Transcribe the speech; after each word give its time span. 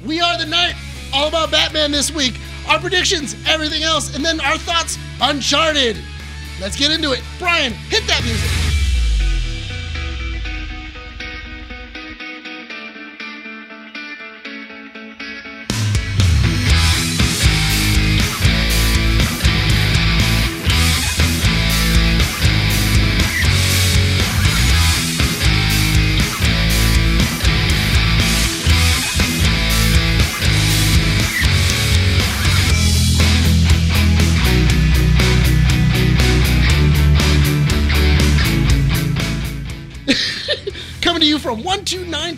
We 0.00 0.20
are 0.20 0.36
the 0.36 0.46
night. 0.46 0.74
All 1.14 1.28
about 1.28 1.50
Batman 1.50 1.92
this 1.92 2.10
week. 2.10 2.34
Our 2.68 2.78
predictions, 2.78 3.34
everything 3.46 3.82
else, 3.82 4.14
and 4.14 4.24
then 4.24 4.40
our 4.40 4.58
thoughts. 4.58 4.98
Uncharted. 5.20 5.96
Let's 6.60 6.76
get 6.76 6.90
into 6.90 7.12
it. 7.12 7.22
Brian, 7.38 7.72
hit 7.72 8.06
that 8.08 8.22
music. 8.24 8.67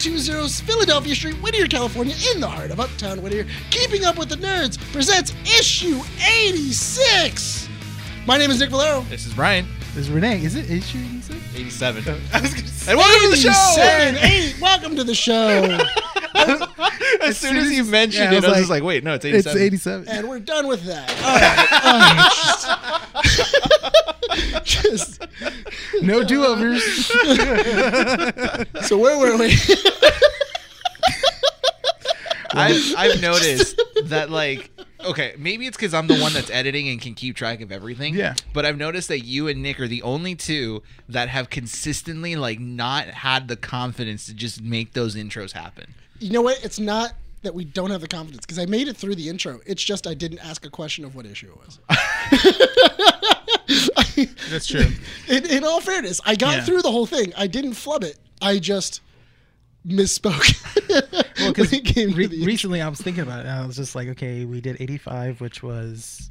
12920 0.00 0.64
Philadelphia 0.64 1.14
Street, 1.14 1.34
Whittier, 1.42 1.66
California, 1.66 2.14
in 2.34 2.40
the 2.40 2.48
heart 2.48 2.70
of 2.70 2.80
Uptown 2.80 3.20
Whittier. 3.20 3.46
Keeping 3.70 4.06
Up 4.06 4.16
with 4.16 4.30
the 4.30 4.36
Nerds 4.36 4.78
presents 4.92 5.34
issue 5.44 6.00
86. 6.26 7.68
My 8.26 8.38
name 8.38 8.50
is 8.50 8.60
Nick 8.60 8.70
Valero. 8.70 9.02
This 9.10 9.26
is 9.26 9.34
Brian. 9.34 9.66
This 9.94 10.04
is 10.06 10.10
Renee. 10.10 10.42
Is 10.42 10.54
it? 10.54 10.70
Is 10.70 10.94
you? 10.94 11.02
Is 11.18 11.28
it? 11.28 11.36
87. 11.54 12.04
I 12.32 12.40
was 12.40 12.54
gonna 12.54 12.66
say. 12.66 12.92
And 12.92 12.98
welcome 12.98 13.20
to 13.24 13.30
the 13.30 13.36
show! 13.36 13.50
87, 13.50 14.16
80 14.24 14.60
welcome 14.62 14.96
to 14.96 15.04
the 15.04 15.14
show. 15.14 15.78
As 17.22 17.36
soon 17.36 17.56
as 17.56 17.70
you 17.70 17.84
mentioned 17.84 18.24
yeah, 18.24 18.30
I 18.30 18.34
it, 18.34 18.36
was 18.36 18.44
I 18.44 18.48
was 18.48 18.58
just 18.58 18.70
like, 18.70 18.82
like, 18.82 18.86
wait, 18.86 19.04
no, 19.04 19.14
it's 19.14 19.24
It's 19.24 19.46
87. 19.46 19.62
87. 20.04 20.08
and 20.08 20.28
we're 20.28 20.38
done 20.40 20.66
with 20.66 20.82
that. 20.84 21.10
All 21.24 21.36
right. 21.36 21.68
Oh, 21.82 22.79
Just, 24.64 25.22
No 26.02 26.22
do 26.24 26.44
overs. 26.44 26.82
so 28.86 28.98
where 28.98 29.18
were 29.18 29.36
we? 29.38 29.56
I've, 32.52 32.94
I've 32.96 33.20
noticed 33.20 33.80
that, 34.04 34.30
like, 34.30 34.70
okay, 35.04 35.34
maybe 35.38 35.66
it's 35.66 35.76
because 35.76 35.94
I'm 35.94 36.06
the 36.06 36.18
one 36.18 36.32
that's 36.32 36.50
editing 36.50 36.88
and 36.88 37.00
can 37.00 37.14
keep 37.14 37.36
track 37.36 37.60
of 37.60 37.72
everything. 37.72 38.14
Yeah. 38.14 38.34
But 38.52 38.66
I've 38.66 38.78
noticed 38.78 39.08
that 39.08 39.20
you 39.20 39.48
and 39.48 39.62
Nick 39.62 39.80
are 39.80 39.88
the 39.88 40.02
only 40.02 40.34
two 40.34 40.82
that 41.08 41.28
have 41.28 41.50
consistently, 41.50 42.36
like, 42.36 42.60
not 42.60 43.06
had 43.06 43.48
the 43.48 43.56
confidence 43.56 44.26
to 44.26 44.34
just 44.34 44.60
make 44.62 44.92
those 44.92 45.16
intros 45.16 45.52
happen. 45.52 45.94
You 46.18 46.30
know 46.30 46.42
what? 46.42 46.62
It's 46.64 46.78
not 46.78 47.14
that 47.42 47.54
we 47.54 47.64
don't 47.64 47.90
have 47.90 48.02
the 48.02 48.08
confidence 48.08 48.44
because 48.44 48.58
I 48.58 48.66
made 48.66 48.88
it 48.88 48.96
through 48.96 49.14
the 49.14 49.28
intro. 49.28 49.60
It's 49.64 49.82
just 49.82 50.06
I 50.06 50.14
didn't 50.14 50.40
ask 50.40 50.66
a 50.66 50.70
question 50.70 51.04
of 51.04 51.14
what 51.14 51.24
issue 51.26 51.50
it 51.50 51.56
was. 51.56 51.78
That's 54.50 54.66
true. 54.66 54.86
in, 55.28 55.46
in 55.46 55.64
all 55.64 55.80
fairness, 55.80 56.20
I 56.24 56.34
got 56.34 56.56
Yeah. 56.58 56.64
through 56.64 56.82
the 56.82 56.90
whole 56.90 57.06
thing. 57.06 57.32
I 57.36 57.46
didn't 57.46 57.74
flub 57.74 58.04
it. 58.04 58.18
I 58.42 58.58
just 58.58 59.00
misspoke. 59.86 60.56
Well, 61.38 61.52
because 61.52 61.70
when 61.72 61.80
it 61.80 61.84
came 61.86 62.12
to 62.12 62.28
the 62.28 62.44
recently 62.44 62.80
I 62.82 62.88
was 62.88 63.00
thinking 63.00 63.22
about 63.22 63.40
it. 63.40 63.46
And 63.48 63.60
I 63.62 63.66
was 63.66 63.76
just 63.76 63.94
like, 63.94 64.08
okay, 64.08 64.44
we 64.44 64.60
did 64.60 64.76
85, 64.80 65.40
which 65.40 65.62
was 65.62 66.29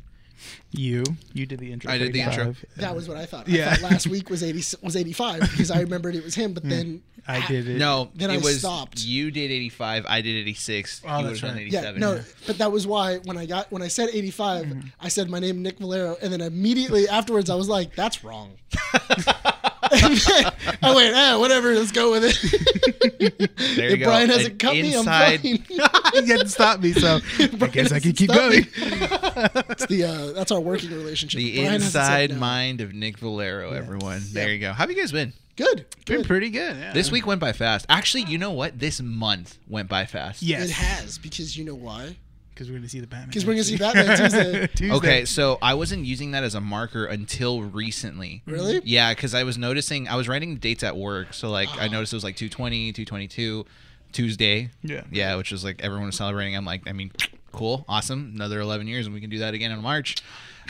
you. 0.72 1.04
You 1.34 1.46
did 1.46 1.60
the 1.60 1.72
intro. 1.72 1.92
I 1.92 1.98
did 1.98 2.14
the 2.14 2.22
intro. 2.22 2.56
that 2.78 2.96
was 2.96 3.08
what 3.08 3.18
I 3.18 3.26
thought. 3.26 3.48
I 3.48 3.52
Yeah. 3.52 3.76
thought 3.76 3.92
last 3.92 4.08
week 4.08 4.30
was 4.30 4.44
eighty 4.44 4.64
was 4.82 4.96
eighty 4.96 5.14
five 5.14 5.42
because 5.42 5.72
I 5.72 5.82
remembered 5.82 6.16
it 6.16 6.24
was 6.24 6.36
him. 6.36 6.54
But 6.54 6.64
hmm. 6.64 6.70
then 6.70 7.04
I 7.28 7.46
did 7.46 7.68
it. 7.68 7.78
No, 7.78 8.10
Then 8.16 8.32
it 8.32 8.36
I 8.36 8.38
was 8.38 8.60
stopped. 8.60 9.04
you 9.04 9.30
did 9.30 9.52
85, 9.52 10.06
I 10.08 10.22
did 10.22 10.36
86, 10.38 11.02
Oh, 11.06 11.18
you 11.18 11.24
that's 11.24 11.32
was 11.32 11.44
on 11.44 11.50
right. 11.52 11.62
87. 11.62 11.94
Yeah, 11.94 12.00
no, 12.00 12.22
but 12.48 12.58
that 12.58 12.72
was 12.72 12.88
why 12.88 13.18
when 13.18 13.38
I 13.38 13.46
got 13.46 13.72
when 13.72 13.82
I 13.82 13.88
said 13.88 14.10
85, 14.12 14.66
mm-hmm. 14.66 14.80
I 15.00 15.10
said 15.10 15.30
my 15.30 15.40
name 15.40 15.62
Nick 15.62 15.78
Valero, 15.78 16.18
and 16.22 16.34
then 16.34 16.42
immediately 16.42 17.08
afterwards 17.08 17.50
I 17.50 17.56
was 17.56 17.70
like, 17.70 17.96
"That's 17.96 18.24
wrong." 18.24 18.54
And 19.92 20.18
then 20.18 20.52
I 20.84 20.96
went, 20.96 21.16
"Ah, 21.16 21.38
whatever, 21.40 21.74
let's 21.76 21.92
go 21.92 22.12
with 22.12 22.24
it." 22.26 23.50
There 23.76 23.90
you 23.90 23.94
if 23.96 24.00
go. 24.00 24.06
Brian 24.06 24.30
hasn't 24.30 24.54
An 24.54 24.58
cut 24.58 24.74
me, 24.74 24.94
I'm 24.94 25.00
inside- 25.00 25.42
fine. 25.42 25.66
you 26.16 26.22
didn't 26.26 26.48
stop 26.50 26.80
me, 26.80 26.94
so 26.94 27.20
I 27.40 27.68
guess 27.68 27.92
I 27.92 28.00
can 28.00 28.14
keep 28.14 28.30
going. 28.32 28.66
It's 28.76 29.86
the 29.86 30.04
uh, 30.06 30.32
that's 30.34 30.52
our 30.52 30.60
working 30.60 30.90
relationship. 30.92 31.38
The 31.40 31.56
Brian 31.62 31.76
inside 31.76 32.36
mind 32.38 32.82
of 32.82 32.94
Nick 32.94 33.18
Valero, 33.20 33.72
everyone. 33.72 34.22
There 34.34 34.50
you 34.50 34.60
go. 34.60 34.70
How 34.70 34.84
have 34.84 34.92
you 34.92 34.98
guys 34.98 35.12
been? 35.12 35.34
Good. 35.56 35.86
Been 36.06 36.18
good. 36.18 36.26
pretty 36.26 36.50
good. 36.50 36.76
Yeah. 36.78 36.94
This 36.94 37.12
week 37.12 37.26
went 37.28 37.42
by 37.42 37.52
fast. 37.54 37.86
Actually, 37.90 38.24
you 38.24 38.38
know 38.38 38.52
what? 38.52 38.80
This 38.80 39.02
month 39.02 39.58
went 39.68 39.90
by 39.90 40.06
fast. 40.06 40.42
yes, 40.42 40.70
It 40.70 40.72
has 40.72 41.18
because 41.18 41.58
you 41.58 41.66
know 41.66 41.76
why? 41.76 42.16
Because 42.60 42.70
we're 42.70 42.78
gonna 42.78 42.90
see 42.90 43.00
the 43.00 43.08
Batman. 43.08 43.30
Because 43.30 43.46
we're 43.46 43.54
gonna 43.54 43.64
see 43.64 43.78
Batman 43.78 44.18
Tuesday. 44.18 44.68
Tuesday. 44.76 44.92
Okay, 44.96 45.24
so 45.26 45.58
I 45.62 45.76
wasn't 45.76 46.04
using 46.04 46.32
that 46.32 46.44
as 46.44 46.56
a 46.56 46.60
marker 46.60 47.06
until 47.06 47.62
recently. 47.64 48.42
Really? 48.46 48.82
Yeah, 48.84 49.14
because 49.14 49.34
I 49.34 49.44
was 49.44 49.58
noticing 49.58 50.10
I 50.10 50.18
was 50.18 50.28
writing 50.28 50.58
dates 50.58 50.84
at 50.84 50.98
work. 50.98 51.34
So 51.34 51.50
like 51.50 51.70
I 51.78 51.86
Oh. 51.88 51.92
noticed 51.92 52.12
it 52.12 52.18
was 52.18 52.26
like 52.26 52.36
220, 52.36 52.92
222, 52.92 53.66
Tuesday. 54.12 54.72
Yeah. 54.84 55.04
Yeah, 55.10 55.38
which 55.38 55.54
was 55.54 55.64
like 55.64 55.82
everyone 55.82 56.08
was 56.08 56.18
celebrating. 56.18 56.54
I'm 56.58 56.66
like, 56.66 56.82
I 56.86 56.92
mean, 56.92 57.14
cool, 57.54 57.86
awesome. 57.88 58.34
Another 58.36 58.60
11 58.60 58.88
years 58.88 59.06
and 59.06 59.16
we 59.16 59.22
can 59.22 59.30
do 59.30 59.40
that 59.40 59.54
again 59.54 59.72
in 59.72 59.82
March. 59.82 60.18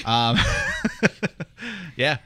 Um, 0.05 0.37
yeah. 1.95 2.17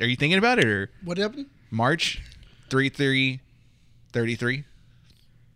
Are 0.00 0.06
you 0.06 0.14
thinking 0.14 0.38
about 0.38 0.60
it 0.60 0.66
or 0.66 0.90
What 1.04 1.18
happened? 1.18 1.46
March 1.72 2.22
3 2.70 2.88
3 2.90 3.40
33? 4.12 4.64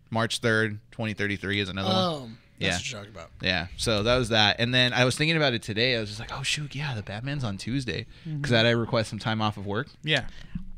March 0.09 0.41
3rd, 0.41 0.79
2033 0.91 1.59
is 1.61 1.69
another 1.69 1.89
one. 2.19 2.37
That's 2.59 2.69
Yeah. 2.69 2.75
what 2.77 2.91
you're 2.91 2.99
talking 3.01 3.15
about. 3.15 3.31
Yeah, 3.41 3.67
so 3.77 4.03
that 4.03 4.17
was 4.17 4.29
that, 4.29 4.57
and 4.59 4.73
then 4.73 4.93
I 4.93 5.05
was 5.05 5.15
thinking 5.15 5.35
about 5.37 5.53
it 5.53 5.61
today. 5.63 5.95
I 5.97 5.99
was 5.99 6.09
just 6.09 6.19
like, 6.19 6.31
"Oh 6.31 6.43
shoot, 6.43 6.75
yeah, 6.75 6.93
the 6.95 7.01
Batman's 7.03 7.43
on 7.43 7.57
Tuesday," 7.57 8.05
because 8.25 8.51
I 8.53 8.57
had 8.57 8.63
to 8.63 8.77
request 8.77 9.09
some 9.09 9.19
time 9.19 9.41
off 9.41 9.57
of 9.57 9.65
work. 9.65 9.87
Yeah. 10.03 10.27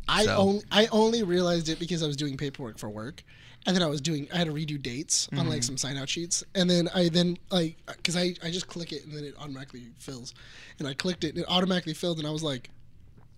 I 0.08 0.26
So- 0.26 0.38
only 0.38 0.64
I 0.72 0.86
only 0.88 1.24
realized 1.24 1.68
it 1.70 1.80
because 1.80 2.02
I 2.04 2.08
was 2.08 2.16
doing 2.16 2.38
paperwork 2.38 2.78
for 2.78 2.90
work, 2.90 3.24
and 3.66 3.76
then 3.76 3.84
I 3.84 3.88
was 3.88 4.00
doing 4.02 4.28
I 4.34 4.38
had 4.38 4.48
to 4.48 4.54
redo 4.54 4.82
dates 4.82 5.28
on 5.32 5.40
Mm-hmm. 5.40 5.50
like 5.50 5.64
some 5.64 5.78
sign 5.78 5.98
out 5.98 6.08
sheets, 6.10 6.44
and 6.56 6.70
then 6.70 6.88
I 6.94 7.10
then 7.10 7.38
like 7.50 7.78
because 7.88 8.16
I 8.16 8.36
I 8.44 8.52
just 8.52 8.68
click 8.68 8.94
it 8.94 9.04
and 9.06 9.14
then 9.14 9.24
it 9.26 9.36
automatically 9.40 9.88
fills, 10.00 10.34
and 10.80 10.88
I 10.88 10.94
clicked 10.94 11.24
it 11.24 11.30
and 11.30 11.40
it 11.40 11.46
automatically 11.50 11.94
filled, 11.94 12.20
and 12.20 12.28
I 12.28 12.32
was 12.32 12.44
like, 12.44 12.70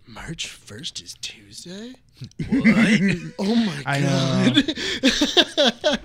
March 0.05 0.47
first 0.47 1.01
is 1.01 1.15
Tuesday. 1.21 1.95
Oh 3.39 3.55
my 3.55 3.83
I 3.85 3.99
know. 3.99 4.51
god! 4.63 4.77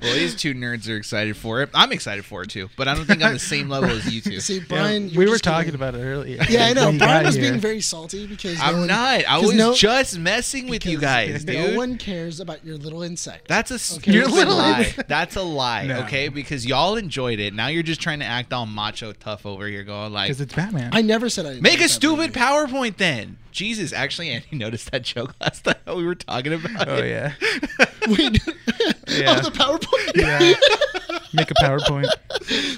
Well, 0.02 0.14
these 0.14 0.34
two 0.34 0.52
nerds 0.54 0.88
are 0.88 0.96
excited 0.96 1.36
for 1.36 1.62
it. 1.62 1.70
I'm 1.74 1.92
excited 1.92 2.24
for 2.24 2.42
it 2.42 2.50
too, 2.50 2.68
but 2.76 2.88
I 2.88 2.94
don't 2.94 3.04
think 3.04 3.22
I'm 3.22 3.34
the 3.34 3.38
same 3.38 3.68
level 3.68 3.90
as 3.90 4.12
you 4.12 4.20
two. 4.20 4.40
See, 4.40 4.58
Brian, 4.60 5.08
you're 5.08 5.18
we 5.20 5.26
were 5.26 5.32
just 5.34 5.44
gonna- 5.44 5.58
talking 5.58 5.74
about 5.74 5.94
it 5.94 5.98
earlier. 6.02 6.42
Yeah, 6.48 6.66
I 6.66 6.72
know. 6.72 6.92
Brian 6.96 7.24
was 7.24 7.36
here. 7.36 7.50
being 7.50 7.60
very 7.60 7.80
salty 7.80 8.26
because 8.26 8.58
no 8.58 8.64
I'm 8.64 8.78
one- 8.78 8.86
not. 8.88 9.24
I 9.26 9.38
was 9.38 9.54
no- 9.54 9.74
just 9.74 10.18
messing 10.18 10.68
with 10.68 10.84
you 10.86 10.98
because 10.98 11.28
guys, 11.28 11.44
dude. 11.44 11.70
No 11.72 11.76
one 11.76 11.98
cares 11.98 12.40
about 12.40 12.64
your 12.64 12.76
little 12.76 13.02
insect. 13.02 13.46
That's 13.48 13.70
a 13.70 13.74
s- 13.74 13.98
Okay. 13.98 14.12
Your 14.12 14.24
a 14.24 14.28
little- 14.28 14.56
lie. 14.56 14.92
That's 15.06 15.36
a 15.36 15.42
lie. 15.42 15.86
No. 15.86 16.00
Okay, 16.00 16.28
because 16.28 16.66
y'all 16.66 16.96
enjoyed 16.96 17.38
it. 17.38 17.54
Now 17.54 17.68
you're 17.68 17.82
just 17.82 18.00
trying 18.00 18.18
to 18.20 18.26
act 18.26 18.52
all 18.52 18.66
macho 18.66 19.12
tough 19.12 19.46
over 19.46 19.66
here, 19.68 19.84
going 19.84 20.12
like, 20.12 20.28
because 20.28 20.40
it's 20.40 20.54
Batman. 20.54 20.90
I 20.92 21.02
never 21.02 21.28
said 21.28 21.46
I 21.46 21.60
make 21.60 21.74
like 21.78 21.82
a 21.82 21.88
stupid 21.88 22.16
movie. 22.18 22.40
PowerPoint 22.40 22.96
then. 22.96 23.38
Jesus, 23.52 23.92
actually, 23.92 24.30
Andy 24.30 24.46
noticed 24.56 24.90
that 24.92 25.02
joke 25.02 25.34
last 25.40 25.64
time 25.64 25.74
we 26.02 26.06
were 26.08 26.14
talking 26.16 26.52
about 26.52 26.88
oh 26.88 26.96
it. 26.96 27.08
yeah. 27.08 27.32
Wait, 28.08 28.42
Yeah. 29.08 29.40
oh, 29.42 29.48
the 29.48 29.52
PowerPoint. 29.52 30.16
Yeah. 30.16 30.54
Make 31.32 31.50
a 31.50 31.54
PowerPoint. 31.54 32.06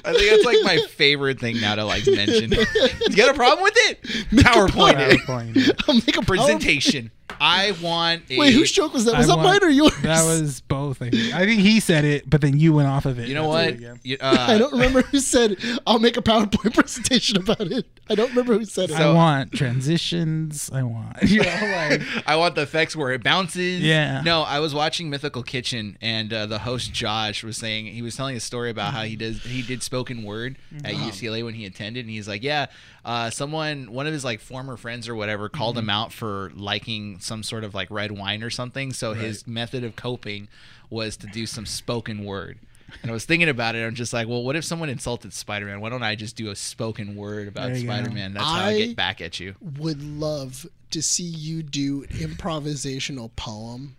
I 0.04 0.12
think 0.12 0.30
that's 0.30 0.44
like 0.44 0.58
my 0.62 0.78
favorite 0.90 1.40
thing 1.40 1.60
now 1.60 1.74
to 1.74 1.84
like 1.84 2.06
mention. 2.06 2.52
you 3.08 3.16
got 3.16 3.30
a 3.30 3.34
problem 3.34 3.62
with 3.62 3.74
it? 3.76 4.02
PowerPoint 4.32 5.00
it. 5.10 5.20
PowerPoint. 5.20 5.84
I'll 5.88 5.94
make 5.94 6.08
a 6.08 6.20
PowerPoint. 6.20 6.26
presentation. 6.26 7.10
I 7.40 7.72
want 7.82 8.22
a. 8.30 8.38
Wait, 8.38 8.52
whose 8.54 8.70
joke 8.70 8.92
was 8.94 9.06
that? 9.06 9.16
Was 9.16 9.28
I 9.28 9.36
that 9.36 9.42
want- 9.42 9.62
mine 9.62 9.68
or 9.68 9.72
yours? 9.72 9.92
That 10.02 10.24
was 10.24 10.60
both. 10.60 11.02
I 11.02 11.10
think. 11.10 11.34
I 11.34 11.44
think 11.44 11.60
he 11.60 11.80
said 11.80 12.04
it, 12.04 12.28
but 12.28 12.40
then 12.40 12.58
you 12.58 12.72
went 12.72 12.88
off 12.88 13.06
of 13.06 13.18
it. 13.18 13.28
You 13.28 13.34
know 13.34 13.48
what? 13.48 13.78
You- 14.04 14.16
uh, 14.20 14.46
I 14.48 14.58
don't 14.58 14.72
remember 14.72 15.02
who 15.02 15.18
said 15.18 15.56
I'll 15.86 15.98
make 15.98 16.16
a 16.16 16.22
PowerPoint 16.22 16.74
presentation 16.74 17.36
about 17.38 17.60
it. 17.62 17.86
I 18.08 18.14
don't 18.14 18.28
remember 18.30 18.54
who 18.58 18.64
said 18.64 18.90
it. 18.90 18.96
So- 18.96 19.10
I 19.10 19.14
want 19.14 19.52
transitions. 19.52 20.70
I 20.72 20.82
want. 20.82 21.04
You 21.34 21.42
know, 21.42 21.48
like 21.90 22.02
I 22.26 22.36
want 22.36 22.54
the 22.54 22.62
effects 22.62 22.94
where 22.94 23.10
it 23.12 23.22
bounces. 23.24 23.80
Yeah. 23.80 24.20
No, 24.22 24.42
I 24.42 24.60
was 24.60 24.74
watching 24.74 25.10
Mythical 25.10 25.42
Kitchen, 25.42 25.96
and 26.00 26.32
uh, 26.32 26.46
the 26.46 26.58
host 26.60 26.92
Josh 26.92 27.42
was 27.42 27.56
saying 27.56 27.86
he 27.86 28.02
was 28.02 28.14
telling 28.14 28.36
a 28.36 28.40
story 28.40 28.70
about 28.70 28.92
how 28.94 29.02
he 29.02 29.16
does 29.16 29.42
he 29.42 29.62
did 29.62 29.82
spoken 29.82 30.22
word 30.22 30.56
at 30.84 30.94
UCLA 30.94 31.44
when 31.44 31.54
he 31.54 31.64
attended, 31.64 32.04
and 32.04 32.10
he's 32.10 32.28
like, 32.28 32.42
yeah, 32.42 32.66
uh, 33.04 33.30
someone 33.30 33.90
one 33.92 34.06
of 34.06 34.12
his 34.12 34.24
like 34.24 34.40
former 34.40 34.76
friends 34.76 35.08
or 35.08 35.14
whatever 35.14 35.48
called 35.48 35.76
him 35.78 35.90
out 35.90 36.12
for 36.12 36.52
liking 36.54 37.13
some 37.20 37.42
sort 37.42 37.64
of 37.64 37.74
like 37.74 37.90
red 37.90 38.12
wine 38.12 38.42
or 38.42 38.50
something. 38.50 38.92
So 38.92 39.12
his 39.14 39.46
method 39.46 39.84
of 39.84 39.96
coping 39.96 40.48
was 40.90 41.16
to 41.18 41.26
do 41.26 41.46
some 41.46 41.66
spoken 41.66 42.24
word. 42.24 42.58
And 43.02 43.10
I 43.10 43.14
was 43.14 43.24
thinking 43.24 43.48
about 43.48 43.74
it. 43.74 43.84
I'm 43.84 43.94
just 43.96 44.12
like, 44.12 44.28
well, 44.28 44.44
what 44.44 44.54
if 44.54 44.64
someone 44.64 44.88
insulted 44.88 45.32
Spider-Man? 45.32 45.80
Why 45.80 45.88
don't 45.88 46.02
I 46.04 46.14
just 46.14 46.36
do 46.36 46.50
a 46.50 46.56
spoken 46.56 47.16
word 47.16 47.48
about 47.48 47.70
go. 47.72 47.78
Spider-Man? 47.78 48.34
That's 48.34 48.44
how 48.46 48.54
I 48.54 48.68
I- 48.68 48.78
get 48.78 48.96
back 48.96 49.20
at 49.20 49.40
you. 49.40 49.56
Would 49.78 50.02
love 50.02 50.66
to 50.90 51.02
see 51.02 51.24
you 51.24 51.62
do 51.64 52.02
an 52.04 52.08
improvisational 52.18 53.34
poem 53.34 53.96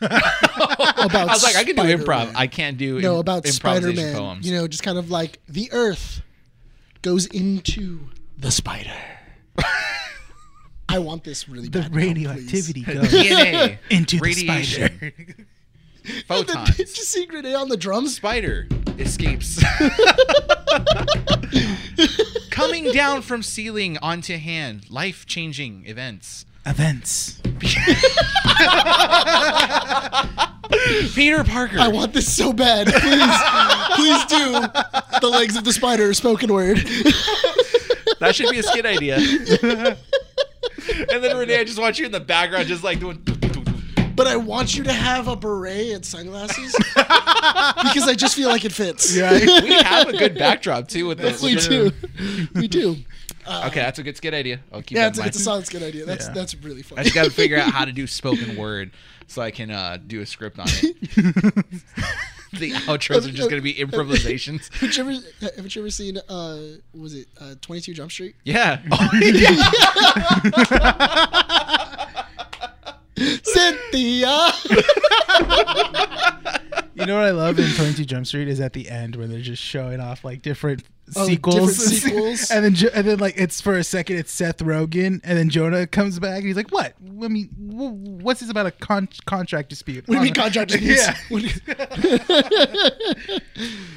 about 0.00 0.12
I 1.14 1.24
was 1.32 1.42
like, 1.42 1.56
I 1.56 1.64
can 1.64 1.74
do 1.74 1.82
improv. 1.82 2.32
I 2.36 2.46
can't 2.46 2.78
do 2.78 3.00
no 3.00 3.18
about 3.18 3.46
Spider-Man. 3.46 4.14
poems. 4.14 4.46
You 4.48 4.54
know, 4.54 4.68
just 4.68 4.82
kind 4.82 4.98
of 4.98 5.10
like 5.10 5.40
the 5.48 5.70
Earth 5.72 6.22
goes 7.02 7.26
into 7.26 8.10
the 8.38 8.50
spider. 8.50 8.92
I 10.96 10.98
want 10.98 11.24
this 11.24 11.46
really 11.46 11.68
The 11.68 11.80
bad. 11.82 11.90
now, 11.92 11.96
radioactivity 11.98 12.82
please. 12.82 12.94
goes 12.94 13.08
DNA 13.12 13.78
into 13.90 14.16
the 14.16 14.22
radiation. 14.22 14.88
spider. 14.98 15.14
And 16.06 16.14
then 16.14 16.46
photons. 16.46 16.76
Did 16.76 16.86
you 16.96 17.02
see 17.02 17.26
Grenade 17.26 17.54
on 17.56 17.68
the 17.68 17.76
drums? 17.76 18.14
Spider 18.14 18.68
escapes. 18.96 19.60
Coming 22.50 22.92
down 22.92 23.22
from 23.22 23.42
ceiling 23.42 23.98
onto 23.98 24.36
hand. 24.38 24.88
Life 24.88 25.26
changing 25.26 25.84
events. 25.86 26.46
Events. 26.64 27.40
Peter 31.14 31.42
Parker. 31.44 31.78
I 31.80 31.88
want 31.88 32.12
this 32.12 32.32
so 32.34 32.52
bad. 32.52 32.86
Please, 32.86 33.96
please 33.96 34.24
do 34.26 34.52
the 35.20 35.28
legs 35.28 35.56
of 35.56 35.64
the 35.64 35.72
spider 35.72 36.14
spoken 36.14 36.52
word. 36.52 36.76
that 38.20 38.30
should 38.34 38.50
be 38.50 38.58
a 38.58 38.62
skit 38.62 38.86
idea. 38.86 39.18
And 40.88 41.22
then 41.24 41.36
Renee, 41.36 41.60
I 41.60 41.64
just 41.64 41.78
want 41.78 41.98
you 41.98 42.06
in 42.06 42.12
the 42.12 42.20
background, 42.20 42.66
just 42.68 42.84
like 42.84 43.00
doing. 43.00 43.22
But 44.14 44.26
I 44.26 44.36
want 44.36 44.74
you 44.74 44.82
to 44.84 44.92
have 44.94 45.28
a 45.28 45.36
beret 45.36 45.90
and 45.92 46.04
sunglasses 46.04 46.74
because 46.96 48.08
I 48.08 48.14
just 48.16 48.34
feel 48.34 48.48
like 48.48 48.64
it 48.64 48.72
fits. 48.72 49.14
Yeah, 49.14 49.32
We 49.62 49.74
have 49.74 50.08
a 50.08 50.12
good 50.16 50.34
backdrop 50.38 50.88
too 50.88 51.06
with 51.06 51.18
the. 51.18 51.38
we 51.42 51.56
do. 51.56 51.92
We 52.58 52.66
do. 52.66 52.96
Okay, 53.66 53.80
that's 53.80 53.98
a 53.98 54.02
good 54.02 54.16
skit 54.16 54.32
idea. 54.32 54.60
I'll 54.72 54.80
keep 54.82 54.96
Yeah, 54.96 55.02
that 55.04 55.08
it's, 55.10 55.18
in 55.18 55.22
mind. 55.22 55.28
it's 55.28 55.36
a 55.38 55.42
solid 55.42 55.68
good 55.70 55.82
idea. 55.82 56.04
That's 56.06 56.26
Yeah. 56.28 56.32
that's 56.32 56.54
really 56.56 56.82
fun. 56.82 56.98
I 56.98 57.02
just 57.02 57.14
got 57.14 57.26
to 57.26 57.30
figure 57.30 57.58
out 57.58 57.70
how 57.72 57.84
to 57.84 57.92
do 57.92 58.06
spoken 58.06 58.56
word 58.56 58.90
so 59.26 59.42
I 59.42 59.50
can 59.50 59.70
uh, 59.70 59.98
do 60.04 60.20
a 60.22 60.26
script 60.26 60.58
on 60.58 60.66
it. 60.68 61.64
the 62.60 62.72
outros 62.72 63.26
are 63.26 63.32
just 63.32 63.50
going 63.50 63.60
to 63.60 63.64
be 63.64 63.78
improvisations. 63.78 64.68
Haven't 64.74 64.96
you 64.96 65.02
ever, 65.02 65.52
haven't 65.56 65.74
you 65.76 65.82
ever 65.82 65.90
seen, 65.90 66.18
uh, 66.28 66.58
was 66.94 67.14
it 67.14 67.28
uh, 67.40 67.54
22 67.60 67.94
Jump 67.94 68.10
Street? 68.12 68.34
Yeah. 68.44 68.80
Cynthia! 73.42 74.50
You 76.94 77.04
know 77.04 77.16
what 77.16 77.24
I 77.26 77.30
love 77.30 77.58
in 77.58 77.70
22 77.74 78.04
Jump 78.04 78.26
Street 78.26 78.48
is 78.48 78.60
at 78.60 78.72
the 78.72 78.88
end 78.88 79.16
when 79.16 79.30
they're 79.30 79.40
just 79.40 79.62
showing 79.62 80.00
off 80.00 80.24
like 80.24 80.42
different 80.42 80.82
Oh, 81.14 81.24
sequels, 81.26 81.76
different 81.76 82.02
sequels. 82.02 82.50
and 82.50 82.64
then 82.64 82.74
Jo- 82.74 82.88
and 82.92 83.06
then 83.06 83.18
like 83.18 83.34
it's 83.36 83.60
for 83.60 83.76
a 83.76 83.84
second 83.84 84.16
it's 84.16 84.32
Seth 84.32 84.58
Rogen, 84.58 85.20
and 85.22 85.38
then 85.38 85.50
Jonah 85.50 85.86
comes 85.86 86.18
back 86.18 86.38
and 86.38 86.46
he's 86.46 86.56
like, 86.56 86.72
"What? 86.72 86.94
I 87.22 87.28
mean, 87.28 87.48
what's 88.22 88.40
this 88.40 88.50
about 88.50 88.66
a 88.66 88.72
con- 88.72 89.08
contract 89.24 89.68
dispute?" 89.68 90.08
What 90.08 90.14
do 90.14 90.18
you 90.18 90.24
mean 90.24 90.32
Oh, 90.36 90.42
contract 90.42 90.70
disputes? 90.72 91.06
Yeah. 91.06 91.16
What 91.28 91.42
do 91.42 91.48
you- 91.48 93.40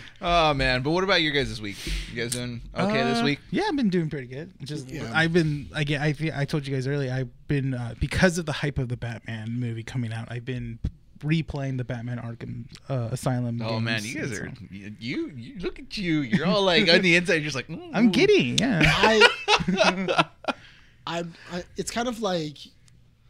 oh 0.21 0.53
man, 0.53 0.81
but 0.83 0.91
what 0.91 1.03
about 1.03 1.21
you 1.21 1.31
guys 1.31 1.50
this 1.50 1.59
week? 1.61 1.77
You 2.13 2.21
guys 2.23 2.31
doing 2.33 2.61
okay 2.77 3.03
this 3.03 3.21
Uh, 3.21 3.25
week? 3.25 3.39
Yeah, 3.51 3.63
I've 3.67 3.75
been 3.75 3.89
doing 3.89 4.09
pretty 4.09 4.27
good. 4.27 4.51
Just 4.63 4.89
Yeah. 4.89 5.11
I've 5.13 5.33
been 5.33 5.67
again. 5.73 6.01
I 6.01 6.13
think 6.13 6.35
I 6.38 6.45
told 6.45 6.67
you 6.67 6.75
guys 6.75 6.88
earlier. 6.88 7.11
I've 7.11 7.29
been 7.47 7.73
uh, 7.73 7.95
because 8.00 8.38
of 8.38 8.45
the 8.45 8.51
hype 8.53 8.77
of 8.77 8.89
the 8.89 8.97
Batman 8.97 9.59
movie 9.59 9.83
coming 9.83 10.13
out. 10.13 10.27
I've 10.31 10.45
been 10.45 10.79
replaying 11.19 11.77
the 11.77 11.83
Batman 11.83 12.18
Arkham 12.18 12.66
uh, 12.89 13.10
Asylum. 13.12 13.62
Oh 13.62 13.80
man, 13.80 14.01
games, 14.01 14.13
you 14.13 14.21
guys 14.21 14.38
so- 14.38 14.44
are 14.44 14.51
you, 14.71 14.95
you, 15.00 15.31
you 15.36 15.60
look 15.60 15.80
at 15.80 15.98
you. 15.98 16.21
You're 16.21 16.45
all 16.48 16.63
like 16.63 16.89
on 16.89 17.01
the 17.01 17.16
inside, 17.18 17.36
you're 17.36 17.44
just 17.44 17.56
like 17.56 17.68
mm, 17.68 17.89
I'm 17.94 18.10
giddy. 18.12 18.57
Yeah. 18.60 18.81
I, 18.86 20.25
I'm, 21.07 21.33
I, 21.51 21.63
it's 21.75 21.92
kind 21.92 22.07
of 22.07 22.21
like 22.21 22.57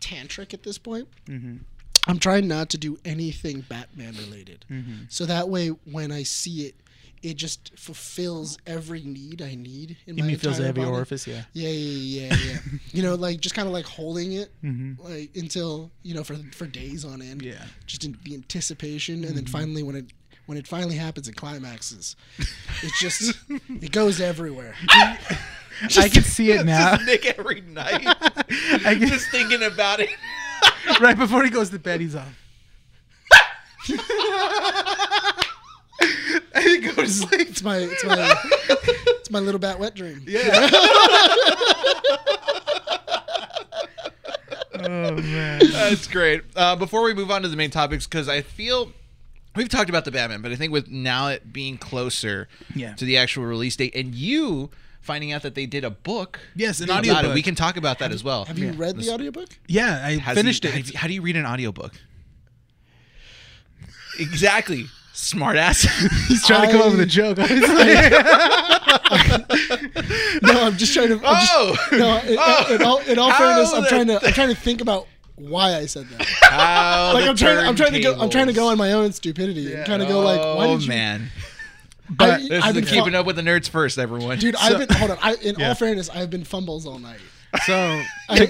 tantric 0.02 0.54
at 0.54 0.64
this 0.64 0.78
point. 0.78 1.08
hmm 1.28 1.58
I'm 2.08 2.18
trying 2.18 2.48
not 2.48 2.70
to 2.70 2.78
do 2.78 2.98
anything 3.06 3.62
Batman 3.70 4.16
related. 4.16 4.66
Mm-hmm. 4.72 5.04
So 5.10 5.26
that 5.26 5.50
way, 5.50 5.68
when 5.68 6.12
I 6.12 6.24
see 6.24 6.62
it, 6.62 6.76
it 7.22 7.36
just 7.36 7.72
fulfills 7.78 8.58
every 8.66 9.02
need 9.04 9.42
I 9.42 9.56
need 9.56 9.98
in 10.08 10.18
You 10.18 10.24
my 10.24 10.28
mean 10.30 10.38
feels 10.38 10.60
every 10.60 10.84
body. 10.84 10.92
orifice? 10.96 11.28
Yeah. 11.28 11.44
Yeah, 11.54 11.70
yeah, 11.70 12.34
yeah, 12.34 12.38
yeah. 12.52 12.58
you 12.94 13.04
know, 13.04 13.16
like 13.16 13.40
just 13.40 13.56
kind 13.56 13.68
of 13.68 13.74
like 13.74 13.86
holding 13.86 14.34
it, 14.34 14.52
Mm-hmm. 14.64 15.02
like 15.04 15.32
until 15.36 15.92
you 16.04 16.14
know 16.16 16.24
for 16.24 16.36
for 16.54 16.66
days 16.68 17.04
on 17.06 17.22
end. 17.22 17.42
Yeah. 17.42 17.64
Just 17.86 18.06
in 18.06 18.18
the 18.24 18.34
anticipation, 18.36 19.24
and 19.24 19.36
then 19.36 19.44
Mm-hmm. 19.46 19.52
finally 19.52 19.84
when 19.84 19.96
it 19.96 20.06
when 20.46 20.58
it 20.58 20.68
finally 20.68 20.96
happens 20.96 21.28
and 21.28 21.36
climaxes, 21.38 22.16
it 22.40 22.92
just 23.00 23.36
it 23.50 23.92
goes 23.92 24.20
everywhere. 24.22 24.76
I 25.98 26.10
can 26.10 26.24
see 26.24 26.52
it 26.52 26.66
now. 26.66 26.96
Just 26.96 27.06
Nick 27.06 27.26
every 27.40 27.62
night, 27.62 28.06
I 28.86 28.96
can, 29.00 29.08
just 29.08 29.30
thinking 29.32 29.64
about 29.64 30.00
it. 30.02 30.10
right 31.00 31.18
before 31.18 31.44
he 31.44 31.50
goes 31.50 31.70
to 31.70 31.80
bed, 31.80 32.02
he's 32.02 32.16
on. 32.16 32.36
I 36.56 36.64
think 36.64 36.96
go 36.96 37.04
to 37.04 37.08
sleep. 37.10 37.50
It's 37.50 37.64
my 37.64 37.78
it's 37.78 38.04
my 38.04 38.36
it's 38.70 39.32
my 39.32 39.40
little 39.40 39.60
bat 39.60 39.80
wet 39.80 39.96
dream. 39.96 40.24
Yeah. 40.28 40.70
oh 44.76 45.16
man. 45.16 45.62
That's 45.72 46.08
great. 46.08 46.42
Uh, 46.56 46.76
before 46.76 47.04
we 47.04 47.14
move 47.14 47.32
on 47.32 47.42
to 47.44 47.48
the 47.48 47.56
main 47.58 47.72
topics, 47.72 48.08
because 48.08 48.28
I 48.30 48.42
feel 48.42 48.92
we've 49.56 49.70
talked 49.70 49.90
about 49.90 50.06
the 50.06 50.12
Batman, 50.12 50.42
but 50.42 50.52
I 50.52 50.56
think 50.56 50.72
with 50.72 50.90
now 50.90 51.28
it 51.28 51.52
being 51.54 51.78
closer 51.78 52.48
Yeah. 52.76 52.94
to 52.96 53.06
the 53.06 53.18
actual 53.18 53.46
release 53.46 53.76
date, 53.76 53.96
and 53.96 54.14
you 54.16 54.70
finding 55.02 55.32
out 55.32 55.42
that 55.44 55.56
they 55.56 55.66
did 55.66 55.84
a 55.84 55.90
book, 55.90 56.40
Yes, 56.56 56.80
an 56.82 56.90
about 56.90 57.26
it, 57.26 57.34
we 57.34 57.42
can 57.42 57.56
talk 57.56 57.78
about 57.78 58.00
that 58.00 58.12
as 58.12 58.24
well. 58.24 58.46
Have 58.46 58.60
you 58.60 58.68
Yeah. 58.68 58.74
read 58.78 58.98
the 58.98 59.10
audiobook? 59.12 59.50
Yeah, 59.68 60.02
I 60.06 60.18
Has 60.18 60.38
finished 60.38 60.64
he- 60.64 60.70
it. 60.80 60.94
How, 60.96 61.02
how 61.02 61.08
do 61.08 61.14
you 61.14 61.22
read 61.22 61.36
an 61.36 61.46
audiobook? 61.46 61.94
Exactly, 64.20 64.86
smartass. 65.20 65.86
He's 66.28 66.46
trying 66.46 66.68
to 66.68 66.72
come 66.72 66.82
up 66.82 66.92
with 66.92 67.02
a 67.02 67.06
joke. 67.06 67.38
No, 70.42 70.64
I'm 70.66 70.78
just 70.78 70.94
trying 70.94 71.10
to. 71.10 71.16
I'm 71.16 71.22
just, 71.42 71.52
oh, 71.54 71.76
no, 71.94 72.18
in, 72.22 72.38
Oh. 72.40 72.76
in 72.76 72.82
all, 72.84 72.98
in 73.00 73.20
all 73.20 73.32
fairness, 73.34 73.74
I'm 73.74 73.86
trying 73.86 74.08
to 74.08 74.26
I'm 74.26 74.34
trying 74.34 74.50
to 74.50 74.56
think 74.56 74.82
about 74.82 75.08
why 75.36 75.76
I 75.76 75.86
said 75.86 76.08
that. 76.10 76.26
How 76.42 77.14
Like 77.14 77.28
I'm 77.28 77.36
trying 77.36 77.58
I'm 77.68 77.76
trying 77.76 77.94
to 77.94 78.00
go 78.00 78.18
I'm 78.20 78.30
trying 78.30 78.48
to 78.48 78.54
go 78.54 78.68
on 78.68 78.78
my 78.78 78.94
own 78.94 79.12
stupidity. 79.12 79.62
Yeah. 79.62 79.80
I'm 79.80 79.86
trying 79.86 80.00
to 80.00 80.06
go 80.06 80.20
like 80.22 80.40
why 80.40 80.68
oh 80.68 80.74
did 80.76 80.84
you 80.84 80.90
man, 80.90 81.30
but 82.10 82.30
I- 82.42 82.48
this 82.48 82.64
I've 82.64 82.70
is 82.70 82.76
been 82.76 82.84
the 82.86 82.90
keeping 82.90 83.14
fu- 83.14 83.20
up 83.20 83.26
with 83.26 83.36
the 83.36 83.42
nerds 83.42 83.70
first, 83.70 83.98
everyone. 83.98 84.40
Dude, 84.40 84.56
I've 84.56 84.78
been 84.78 84.96
hold 84.98 85.12
on. 85.12 85.18
I, 85.22 85.36
in 85.36 85.56
Yeah. 85.60 85.70
all 85.70 85.76
fairness, 85.76 86.10
I've 86.10 86.30
been 86.30 86.44
fumbles 86.46 86.86
all 86.86 87.00
night. 87.00 87.20
so 87.66 88.02
I, 88.30 88.46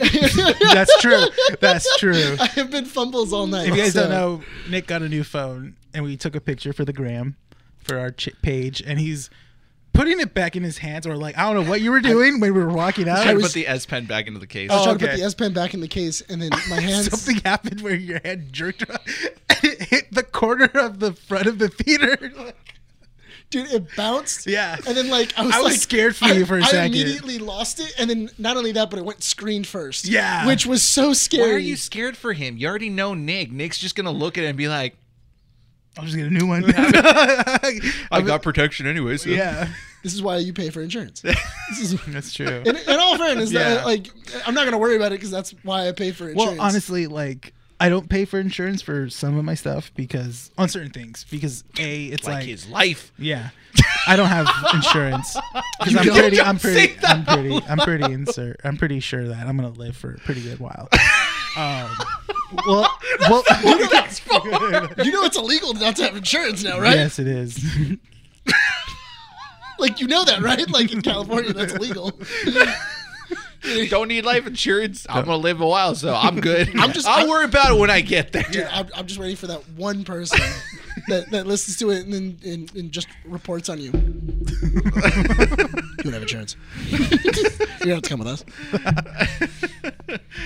that's 0.73 1.01
true. 1.01 1.23
That's 1.61 1.97
true. 1.99 2.35
I 2.39 2.47
have 2.47 2.69
been 2.69 2.85
fumbles 2.85 3.31
all 3.33 3.47
night. 3.47 3.69
If 3.69 3.75
you 3.75 3.81
guys 3.81 3.93
so- 3.93 4.01
don't 4.01 4.11
know, 4.11 4.41
Nick 4.69 4.87
got 4.87 5.01
a 5.01 5.09
new 5.09 5.23
phone, 5.23 5.75
and 5.93 6.03
we 6.03 6.17
took 6.17 6.35
a 6.35 6.41
picture 6.41 6.73
for 6.73 6.85
the 6.85 6.93
gram 6.93 7.35
for 7.83 7.97
our 7.97 8.11
ch- 8.11 8.29
page, 8.41 8.81
and 8.81 8.99
he's 8.99 9.29
putting 9.93 10.19
it 10.19 10.33
back 10.33 10.55
in 10.55 10.63
his 10.63 10.77
hands, 10.79 11.05
or 11.07 11.15
like 11.17 11.37
I 11.37 11.51
don't 11.51 11.63
know 11.63 11.69
what 11.69 11.81
you 11.81 11.91
were 11.91 11.99
doing 12.01 12.39
when 12.39 12.53
we 12.53 12.61
were 12.63 12.69
walking 12.71 13.07
out. 13.09 13.25
I 13.25 13.33
was- 13.33 13.43
put 13.43 13.53
the 13.53 13.67
S 13.67 13.85
Pen 13.85 14.05
back 14.05 14.27
into 14.27 14.39
the 14.39 14.47
case. 14.47 14.69
I 14.69 14.75
was 14.75 14.81
Oh, 14.81 14.85
trying 14.85 14.97
to 14.99 15.05
put 15.05 15.13
oh, 15.13 15.17
the 15.17 15.23
S 15.23 15.33
Pen 15.35 15.53
back 15.53 15.73
in 15.73 15.81
the 15.81 15.87
case, 15.87 16.21
and 16.21 16.41
then 16.41 16.51
my 16.69 16.79
hands. 16.81 17.09
Something 17.09 17.37
happened 17.43 17.81
where 17.81 17.95
your 17.95 18.19
hand 18.23 18.51
jerked 18.53 18.87
around 18.87 18.99
and 19.49 19.63
it 19.63 19.81
hit 19.83 20.13
the 20.13 20.23
corner 20.23 20.69
of 20.75 20.99
the 20.99 21.13
front 21.13 21.47
of 21.47 21.57
the 21.59 21.69
theater. 21.69 22.17
dude, 23.49 23.71
it 23.73 23.95
bounced. 23.95 24.45
Yeah. 24.45 24.75
And 24.87 24.95
then 24.95 25.09
like 25.09 25.37
I 25.37 25.43
was, 25.45 25.55
I 25.55 25.59
was 25.61 25.71
like, 25.73 25.81
scared 25.81 26.15
for 26.15 26.25
I- 26.25 26.33
you 26.33 26.45
for 26.45 26.57
a 26.57 26.61
I 26.61 26.65
second. 26.65 26.79
I 26.81 26.85
immediately 26.85 27.39
lost 27.39 27.79
it, 27.79 27.93
and 27.97 28.09
then 28.09 28.29
not 28.37 28.57
only 28.57 28.71
that, 28.73 28.89
but 28.91 28.99
it 28.99 29.05
went 29.05 29.23
screen 29.23 29.63
first. 29.63 30.07
Yeah. 30.07 30.45
Which 30.45 30.65
was 30.67 30.83
so 30.83 31.13
scary. 31.13 31.49
Why 31.49 31.55
are 31.55 31.59
you 31.59 31.75
scared 31.75 32.15
for 32.15 32.33
him? 32.33 32.57
You 32.57 32.67
already 32.67 32.89
know 32.89 33.13
Nick. 33.15 33.51
Nick's 33.51 33.79
just 33.79 33.95
gonna 33.95 34.11
look 34.11 34.37
at 34.37 34.43
it 34.43 34.47
and 34.47 34.57
be 34.57 34.67
like, 34.67 34.95
I'll 35.97 36.05
just 36.05 36.15
get 36.15 36.27
a 36.27 36.29
new 36.29 36.45
one. 36.47 36.63
"I 38.11 38.21
got 38.25 38.41
protection 38.41 38.87
anyway." 38.87 39.17
So. 39.17 39.29
yeah, 39.29 39.67
This 40.03 40.13
is 40.13 40.21
why 40.21 40.37
you 40.37 40.53
pay 40.53 40.69
for 40.69 40.81
insurance. 40.81 41.21
this 41.69 41.79
is. 41.79 41.99
that's 42.07 42.33
true. 42.33 42.61
In, 42.65 42.75
in 42.75 42.99
all 42.99 43.17
fairness, 43.17 43.51
Yeah. 43.51 43.75
that, 43.75 43.85
like 43.85 44.07
I'm 44.45 44.53
not 44.53 44.65
gonna 44.65 44.77
worry 44.77 44.95
about 44.95 45.07
it 45.11 45.15
because 45.15 45.31
that's 45.31 45.53
why 45.63 45.87
I 45.87 45.91
pay 45.91 46.11
for 46.11 46.29
insurance. 46.29 46.57
Well, 46.57 46.65
honestly, 46.65 47.07
like 47.07 47.53
I 47.81 47.89
don't 47.89 48.09
pay 48.09 48.25
for 48.25 48.39
insurance 48.39 48.81
for 48.81 49.09
some 49.09 49.37
of 49.37 49.45
my 49.45 49.55
stuff 49.55 49.91
because 49.95 50.51
on 50.57 50.69
certain 50.69 50.91
things 50.91 51.25
because 51.29 51.63
a 51.79 52.05
it's 52.05 52.25
like, 52.25 52.35
like, 52.35 52.45
his 52.45 52.67
life. 52.69 53.11
yeah, 53.17 53.49
I 54.07 54.15
don't 54.15 54.27
have 54.27 54.47
insurance 54.73 55.35
because 55.79 55.95
I'm 55.95 56.05
don't? 56.05 56.17
pretty, 56.17 56.41
I'm 56.41 56.59
pretty, 56.59 56.95
I'm 57.05 57.25
pretty, 57.25 57.61
I'm 57.67 57.77
pretty 57.79 58.13
insert, 58.13 58.59
I'm 58.63 58.77
pretty 58.77 58.99
sure 58.99 59.27
that 59.29 59.47
I'm 59.47 59.55
gonna 59.57 59.69
live 59.69 59.95
for 59.97 60.13
a 60.13 60.17
pretty 60.19 60.41
good 60.41 60.59
while. 60.59 60.89
Um, 61.57 61.89
well, 62.67 62.89
well, 63.21 63.43
you 65.03 65.11
know 65.11 65.23
it's 65.25 65.37
illegal 65.37 65.73
not 65.73 65.95
to 65.97 66.03
have 66.03 66.15
insurance 66.15 66.63
now, 66.63 66.79
right? 66.79 66.95
yes, 66.95 67.19
it 67.19 67.27
is. 67.27 67.63
Like 69.77 69.99
you 70.01 70.07
know 70.07 70.25
that, 70.25 70.41
right? 70.41 70.69
Like 70.69 70.91
in 70.91 71.01
California, 71.01 71.53
that's 71.53 71.73
illegal. 71.73 72.11
Don't 73.89 74.07
need 74.07 74.25
life 74.25 74.45
insurance. 74.47 75.05
I'm 75.09 75.25
gonna 75.25 75.37
live 75.37 75.61
a 75.61 75.67
while, 75.67 75.95
so 75.95 76.13
I'm 76.15 76.39
good. 76.39 76.69
I'm 76.77 76.91
just- 76.93 77.07
I'll 77.07 77.25
I- 77.25 77.29
worry 77.29 77.45
about 77.45 77.71
it 77.71 77.79
when 77.79 77.89
I 77.89 78.01
get 78.01 78.31
there. 78.31 78.43
Dude, 78.43 78.63
I'm, 78.71 78.87
I'm 78.95 79.05
just 79.07 79.19
waiting 79.19 79.35
for 79.35 79.47
that 79.47 79.67
one 79.71 80.03
person 80.05 80.39
that, 81.07 81.29
that 81.31 81.45
listens 81.47 81.77
to 81.77 81.91
it 81.91 82.05
and 82.05 82.13
then 82.13 82.37
and, 82.45 82.75
and 82.75 82.91
just 82.91 83.07
reports 83.25 83.69
on 83.69 83.79
you. 83.79 83.91
you 83.91 84.81
don't 86.03 86.13
have 86.13 86.21
insurance. 86.23 86.55
you 86.89 86.97
don't 86.99 87.89
have 87.89 88.01
to 88.01 88.09
come 88.09 88.19
with 88.19 88.27
us. 88.27 88.45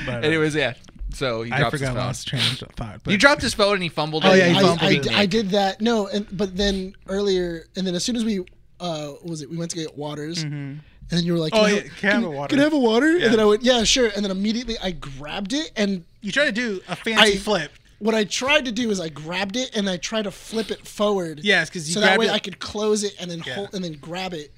But, 0.05 0.15
uh, 0.15 0.27
Anyways, 0.27 0.55
yeah. 0.55 0.73
So 1.13 1.43
he 1.43 1.51
I 1.51 1.59
dropped 1.59 1.71
his 1.73 1.81
forgot 1.81 1.95
phone. 1.95 2.05
lost 2.05 2.27
train 2.27 2.41
of 2.41 2.57
thought. 2.75 2.99
But 3.03 3.11
You 3.11 3.17
dropped 3.17 3.41
his 3.41 3.53
phone 3.53 3.75
and 3.75 3.83
he 3.83 3.89
fumbled 3.89 4.23
Oh, 4.25 4.31
it. 4.33 4.37
yeah, 4.37 4.47
he 4.49 4.57
I, 4.57 4.61
fumbled 4.61 4.81
I, 4.81 4.91
it. 4.93 5.11
I 5.11 5.25
did 5.25 5.49
that. 5.51 5.81
No, 5.81 6.07
and 6.07 6.25
but 6.35 6.55
then 6.57 6.95
earlier, 7.07 7.65
and 7.75 7.85
then 7.85 7.95
as 7.95 8.03
soon 8.03 8.15
as 8.15 8.23
we, 8.25 8.39
uh, 8.79 9.07
what 9.09 9.25
was 9.25 9.41
it? 9.41 9.49
We 9.49 9.57
went 9.57 9.71
to 9.71 9.77
get 9.77 9.97
waters, 9.97 10.43
and 10.43 10.81
then 11.09 11.23
you 11.23 11.33
were 11.33 11.39
like, 11.39 11.53
Oh, 11.53 11.59
"Can 11.59 11.65
I 11.65 11.69
yeah, 11.69 11.81
have- 11.81 11.97
can 11.97 12.09
I 12.09 12.13
have 12.13 12.23
a 12.23 12.29
water?" 12.29 12.49
Can 12.49 12.59
I 12.59 12.63
have 12.63 12.73
a 12.73 12.79
water?" 12.79 13.11
Yeah. 13.17 13.25
And 13.25 13.33
then 13.33 13.39
I 13.39 13.45
went, 13.45 13.63
"Yeah, 13.63 13.83
sure." 13.83 14.09
And 14.15 14.23
then 14.25 14.31
immediately 14.31 14.75
I 14.81 14.91
grabbed 14.91 15.53
it, 15.53 15.71
and 15.75 16.03
You 16.21 16.31
try 16.31 16.45
to 16.45 16.51
do 16.51 16.81
a 16.87 16.95
fancy 16.95 17.33
I- 17.33 17.37
flip. 17.37 17.71
what 17.99 18.15
I 18.15 18.23
tried 18.23 18.65
to 18.65 18.71
do 18.71 18.89
is 18.89 18.99
I 18.99 19.09
grabbed 19.09 19.55
it 19.55 19.71
and 19.77 19.89
I 19.89 19.95
tried 19.97 20.23
to 20.23 20.31
flip 20.31 20.71
it 20.71 20.85
forward. 20.87 21.41
Yes, 21.43 21.69
'cause 21.69 21.87
you 21.87 21.93
so 21.93 21.99
that 22.01 22.17
way 22.19 22.25
it- 22.25 22.31
I 22.31 22.39
could 22.39 22.59
close 22.59 23.03
it 23.03 23.13
and 23.19 23.29
then 23.31 23.43
Yeah. 23.45 23.53
hold 23.55 23.73
and 23.73 23.83
then 23.83 23.93
grab 24.01 24.33
it. 24.33 24.51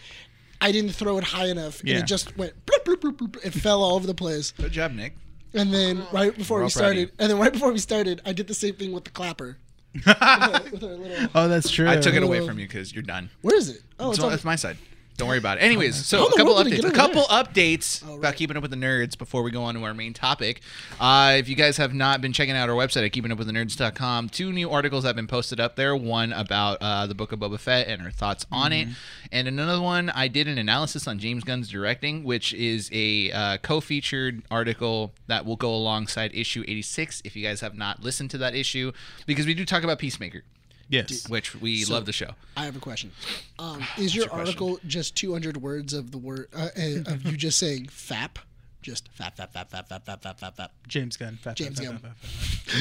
I 0.62 0.72
didn't 0.72 0.94
throw 0.94 1.18
it 1.18 1.24
high 1.26 1.48
enough, 1.48 1.82
and 1.82 1.90
Yeah. 1.90 2.00
it 2.00 2.06
just 2.06 2.36
went. 2.38 2.54
Bloop, 2.66 2.86
bloop, 2.86 3.02
bloop, 3.02 3.18
bloop. 3.18 3.46
It 3.46 3.54
fell 3.54 3.84
all 3.84 3.96
over 3.96 4.08
the 4.08 4.16
place. 4.16 4.54
Good 4.58 4.72
job, 4.72 4.94
Nick. 4.94 5.16
And 5.56 5.74
then 5.74 6.02
oh. 6.02 6.08
right 6.12 6.36
before 6.36 6.58
We're 6.58 6.64
we 6.64 6.66
all 6.66 6.70
proud 6.70 6.98
of 6.98 6.98
started, 6.98 7.12
and 7.20 7.32
then 7.32 7.40
right 7.40 7.54
before 7.54 7.72
we 7.72 7.80
started, 7.80 8.22
I 8.26 8.34
did 8.34 8.48
the 8.48 8.54
same 8.54 8.76
thing 8.76 8.92
with 8.92 9.06
the 9.06 9.12
clapper. 9.12 9.58
with 9.94 10.08
our 10.22 10.62
little, 10.72 11.28
Oh, 11.34 11.48
that's 11.48 11.70
true. 11.70 11.88
I 11.88 11.96
took 11.98 12.14
it 12.16 12.22
away 12.24 12.40
Little- 12.40 12.48
from 12.50 12.60
you 12.60 12.68
because 12.68 12.94
you're 12.94 13.02
done. 13.04 13.30
where 13.42 13.56
is 13.56 13.70
it? 13.70 13.82
Oh, 14.00 14.10
it's 14.10 14.20
So 14.20 14.26
on, 14.26 14.32
that's 14.32 14.44
my 14.44 14.58
side. 14.58 14.78
Don't 15.18 15.30
worry 15.30 15.38
about 15.38 15.58
it. 15.60 15.62
Anyways, 15.62 16.06
so 16.06 16.26
a 16.28 16.32
couple 16.32 16.56
world 16.56 16.66
did 16.68 16.74
it 16.80 16.84
updates. 16.84 16.90
A 16.90 16.92
couple 16.92 17.24
updates 17.24 18.04
Oh, 18.06 18.16
about 18.18 18.36
keeping 18.36 18.58
up 18.58 18.62
with 18.62 18.72
the 18.72 18.78
nerds 18.78 19.18
before 19.18 19.44
we 19.44 19.52
go 19.52 19.64
on 19.64 19.76
to 19.76 19.84
our 19.84 19.94
main 19.94 20.14
topic. 20.14 20.60
Uh, 21.00 21.36
if 21.40 21.48
you 21.48 21.56
guys 21.56 21.78
have 21.78 21.94
not 21.94 22.20
been 22.20 22.34
checking 22.34 22.54
out 22.54 22.70
our 22.70 22.76
website 22.76 23.06
at 23.06 23.14
keepingupwiththenerds.com, 23.14 24.28
two 24.28 24.52
new 24.52 24.70
articles 24.70 25.06
have 25.06 25.16
been 25.16 25.28
posted 25.28 25.60
up 25.60 25.78
there. 25.78 25.96
One 25.96 26.34
about 26.34 26.80
uh, 26.82 27.08
the 27.08 27.16
book 27.16 27.32
of 27.32 27.40
Boba 27.40 27.58
Fett 27.60 27.88
and 27.88 28.02
our 28.02 28.12
thoughts 28.12 28.46
on 28.52 28.74
it, 28.74 28.90
and 29.32 29.48
another 29.48 29.82
one 29.82 30.10
I 30.10 30.28
did 30.28 30.48
an 30.50 30.58
analysis 30.58 31.08
on 31.08 31.18
James 31.20 31.44
Gunn's 31.46 31.70
directing, 31.70 32.24
which 32.26 32.54
is 32.54 32.90
a 32.92 33.32
uh, 33.32 33.58
co-featured 33.60 34.44
article 34.52 35.14
that 35.28 35.46
will 35.46 35.56
go 35.56 35.74
alongside 35.74 36.32
issue 36.36 36.64
86. 36.68 37.22
If 37.24 37.36
you 37.38 37.44
guys 37.44 37.62
have 37.62 37.76
not 37.76 38.02
listened 38.04 38.32
to 38.32 38.38
that 38.40 38.54
issue, 38.54 38.92
because 39.26 39.46
we 39.46 39.54
do 39.54 39.64
talk 39.66 39.84
about 39.84 39.98
Peacemaker, 40.00 40.44
Yes. 40.90 41.28
which 41.30 41.56
we 41.56 41.82
So- 41.84 41.94
love 41.94 42.06
the 42.06 42.14
show. 42.14 42.32
I 42.58 42.66
have 42.66 42.76
a 42.76 42.80
question. 42.80 43.12
Um, 43.60 43.84
is 43.98 44.14
your, 44.16 44.26
your 44.26 44.30
question? 44.30 44.48
article 44.48 44.80
just 44.88 45.16
200 45.16 45.58
words 45.58 45.94
of 45.94 46.12
the 46.12 46.18
word 46.18 46.48
uh, 46.56 46.70
uh, 46.78 47.14
of 47.14 47.24
you 47.26 47.36
just 47.38 47.58
saying 47.58 47.88
"fap"? 47.88 48.38
Just 48.82 49.10
fap, 49.18 49.36
fap, 49.36 49.52
fap, 49.52 49.70
fap, 49.72 49.88
fap, 49.90 50.04
fap, 50.06 50.22
fap, 50.22 50.40
fap, 50.40 50.56
fap. 50.56 50.70
James 50.88 51.18
Gunn. 51.18 51.38
Fat, 51.42 51.56
James 51.56 51.80
fat, 51.80 51.86
Gunn. 51.86 51.98
fat. 51.98 52.16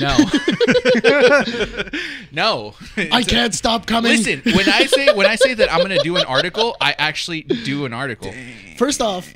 No, 0.00 1.94
no. 2.32 2.74
I 3.10 3.22
can't 3.22 3.54
stop 3.54 3.86
coming. 3.86 4.12
Listen, 4.12 4.42
when 4.54 4.68
I 4.68 4.84
say 4.86 5.14
when 5.14 5.26
I 5.26 5.36
say 5.36 5.54
that 5.54 5.72
I'm 5.72 5.78
going 5.78 5.96
to 5.96 6.02
do 6.04 6.16
an 6.16 6.24
article, 6.26 6.76
I 6.80 6.94
actually 6.98 7.42
do 7.42 7.84
an 7.86 7.92
article. 7.92 8.32
First 8.76 9.00
off, 9.00 9.32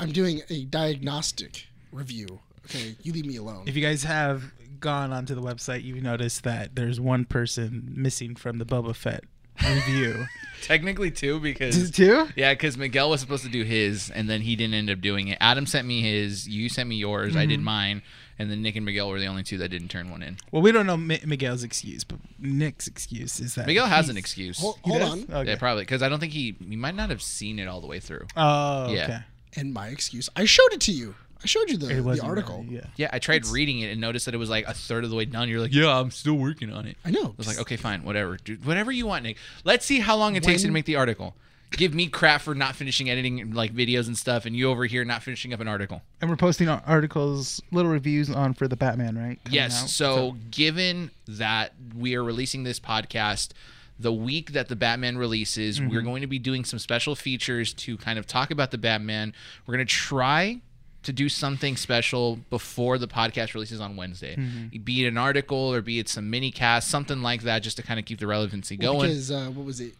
I'm 0.00 0.12
doing 0.12 0.40
a 0.48 0.64
diagnostic 0.64 1.66
review. 1.92 2.40
Okay, 2.66 2.96
you 3.02 3.12
leave 3.12 3.26
me 3.26 3.36
alone. 3.36 3.64
If 3.66 3.76
you 3.76 3.82
guys 3.82 4.02
have 4.04 4.44
gone 4.82 5.12
onto 5.12 5.34
the 5.34 5.40
website, 5.40 5.82
you've 5.82 6.02
noticed 6.02 6.44
that 6.44 6.76
there's 6.76 7.00
one 7.00 7.24
person 7.24 7.90
missing 7.96 8.36
from 8.36 8.58
the 8.58 8.66
Boba 8.66 8.94
Fett 8.94 9.24
review. 9.62 10.26
Technically, 10.62 11.10
two 11.10 11.40
because 11.40 11.90
Two? 11.90 12.28
yeah, 12.36 12.52
because 12.52 12.76
Miguel 12.76 13.10
was 13.10 13.20
supposed 13.20 13.44
to 13.44 13.50
do 13.50 13.64
his, 13.64 14.10
and 14.10 14.28
then 14.28 14.42
he 14.42 14.54
didn't 14.54 14.74
end 14.74 14.90
up 14.90 15.00
doing 15.00 15.28
it. 15.28 15.38
Adam 15.40 15.66
sent 15.66 15.86
me 15.88 16.02
his, 16.02 16.46
you 16.46 16.68
sent 16.68 16.88
me 16.88 16.96
yours, 16.96 17.34
I 17.34 17.46
did 17.46 17.56
mm-hmm. 17.58 17.64
mine, 17.64 18.02
and 18.38 18.50
then 18.50 18.62
Nick 18.62 18.76
and 18.76 18.84
Miguel 18.84 19.08
were 19.08 19.18
the 19.18 19.26
only 19.26 19.42
two 19.42 19.58
that 19.58 19.70
didn't 19.70 19.88
turn 19.88 20.10
one 20.10 20.22
in. 20.22 20.36
Well, 20.52 20.62
we 20.62 20.70
don't 20.70 20.86
know 20.86 20.96
Mi- 20.96 21.20
Miguel's 21.24 21.64
excuse, 21.64 22.04
but 22.04 22.18
Nick's 22.38 22.86
excuse 22.86 23.40
is 23.40 23.56
that 23.56 23.66
Miguel 23.66 23.86
has 23.86 24.08
an 24.08 24.16
excuse. 24.16 24.60
Hold, 24.60 24.78
hold 24.82 25.02
on. 25.02 25.22
Okay. 25.30 25.50
Yeah, 25.50 25.56
probably 25.56 25.82
because 25.82 26.02
I 26.02 26.08
don't 26.08 26.20
think 26.20 26.32
he 26.32 26.56
he 26.68 26.76
might 26.76 26.94
not 26.94 27.10
have 27.10 27.22
seen 27.22 27.58
it 27.58 27.66
all 27.66 27.80
the 27.80 27.86
way 27.86 27.98
through. 28.00 28.26
Oh, 28.36 28.92
Yeah. 28.92 29.04
okay. 29.04 29.18
And 29.54 29.74
my 29.74 29.88
excuse, 29.88 30.28
I 30.34 30.44
showed 30.44 30.72
it 30.72 30.80
to 30.82 30.92
you. 30.92 31.14
I 31.42 31.46
showed 31.46 31.68
you 31.70 31.76
the, 31.76 31.88
It 31.98 32.02
the 32.02 32.22
article. 32.22 32.62
really- 32.62 32.76
yeah. 32.76 32.86
Yeah, 32.96 33.10
I 33.12 33.18
tried 33.18 33.46
reading 33.46 33.80
it 33.80 33.90
and 33.90 34.00
noticed 34.00 34.26
that 34.26 34.34
it 34.34 34.38
was 34.38 34.50
like 34.50 34.66
a 34.66 34.74
third 34.74 35.04
of 35.04 35.10
the 35.10 35.16
way 35.16 35.24
done. 35.24 35.48
You're 35.48 35.60
like, 35.60 35.74
yeah, 35.74 35.98
I'm 35.98 36.10
still 36.10 36.34
working 36.34 36.72
on 36.72 36.86
it. 36.86 36.96
I 37.04 37.10
know. 37.10 37.26
I 37.26 37.32
was 37.36 37.46
like, 37.46 37.58
okay, 37.60 37.76
fine, 37.76 38.04
whatever, 38.04 38.36
dude, 38.36 38.64
whatever 38.64 38.92
you 38.92 39.06
want, 39.06 39.24
Nick. 39.24 39.36
Let's 39.64 39.84
see 39.84 40.00
how 40.00 40.16
long 40.16 40.36
it 40.36 40.42
takes 40.42 40.62
you 40.62 40.68
to 40.68 40.72
make 40.72 40.84
the 40.84 40.96
article. 40.96 41.34
Give 41.72 41.94
me 41.94 42.06
crap 42.06 42.42
for 42.42 42.54
not 42.54 42.76
finishing 42.76 43.08
editing 43.08 43.52
like 43.52 43.74
videos 43.74 44.06
and 44.06 44.14
stuff, 44.18 44.44
and 44.44 44.54
you 44.54 44.68
over 44.68 44.84
here 44.84 45.06
not 45.06 45.22
finishing 45.22 45.54
up 45.54 45.60
an 45.60 45.68
article. 45.68 46.02
And 46.20 46.28
we're 46.28 46.36
posting 46.36 46.68
ar- 46.68 46.82
articles, 46.86 47.62
little 47.70 47.90
reviews 47.90 48.28
on 48.28 48.52
for 48.52 48.68
the 48.68 48.76
Batman, 48.76 49.16
right? 49.16 49.42
Coming 49.42 49.54
yes. 49.54 49.82
out. 49.84 49.88
So, 49.88 50.36
given 50.50 51.10
that 51.26 51.72
we 51.96 52.14
are 52.14 52.22
releasing 52.22 52.64
this 52.64 52.78
podcast 52.78 53.52
the 53.98 54.12
week 54.12 54.52
that 54.52 54.68
the 54.68 54.76
Batman 54.76 55.16
releases, 55.16 55.80
Mm-hmm. 55.80 55.88
we're 55.94 56.02
going 56.02 56.20
to 56.20 56.26
be 56.26 56.38
doing 56.38 56.64
some 56.66 56.78
special 56.78 57.14
features 57.14 57.72
to 57.74 57.96
kind 57.96 58.18
of 58.18 58.26
talk 58.26 58.50
about 58.50 58.70
the 58.70 58.76
Batman. 58.78 59.32
We're 59.66 59.74
going 59.76 59.86
to 59.86 59.90
try 59.94 60.60
to 61.02 61.12
do 61.12 61.28
something 61.28 61.76
special 61.76 62.36
before 62.50 62.98
the 62.98 63.08
podcast 63.08 63.54
releases 63.54 63.80
on 63.80 63.96
Wednesday. 63.96 64.36
Mm-hmm. 64.36 64.82
Be 64.82 65.04
it 65.04 65.08
an 65.08 65.18
article 65.18 65.58
or 65.58 65.80
be 65.80 65.98
it 65.98 66.08
some 66.08 66.30
mini 66.30 66.50
cast, 66.50 66.88
something 66.88 67.22
like 67.22 67.42
that, 67.42 67.62
just 67.62 67.76
to 67.78 67.82
kind 67.82 67.98
of 67.98 68.06
keep 68.06 68.20
the 68.20 68.26
relevancy 68.26 68.76
going. 68.76 69.08
Because 69.08 69.30
uh, 69.30 69.46
what 69.46 69.66
was 69.66 69.80
it? 69.80 69.94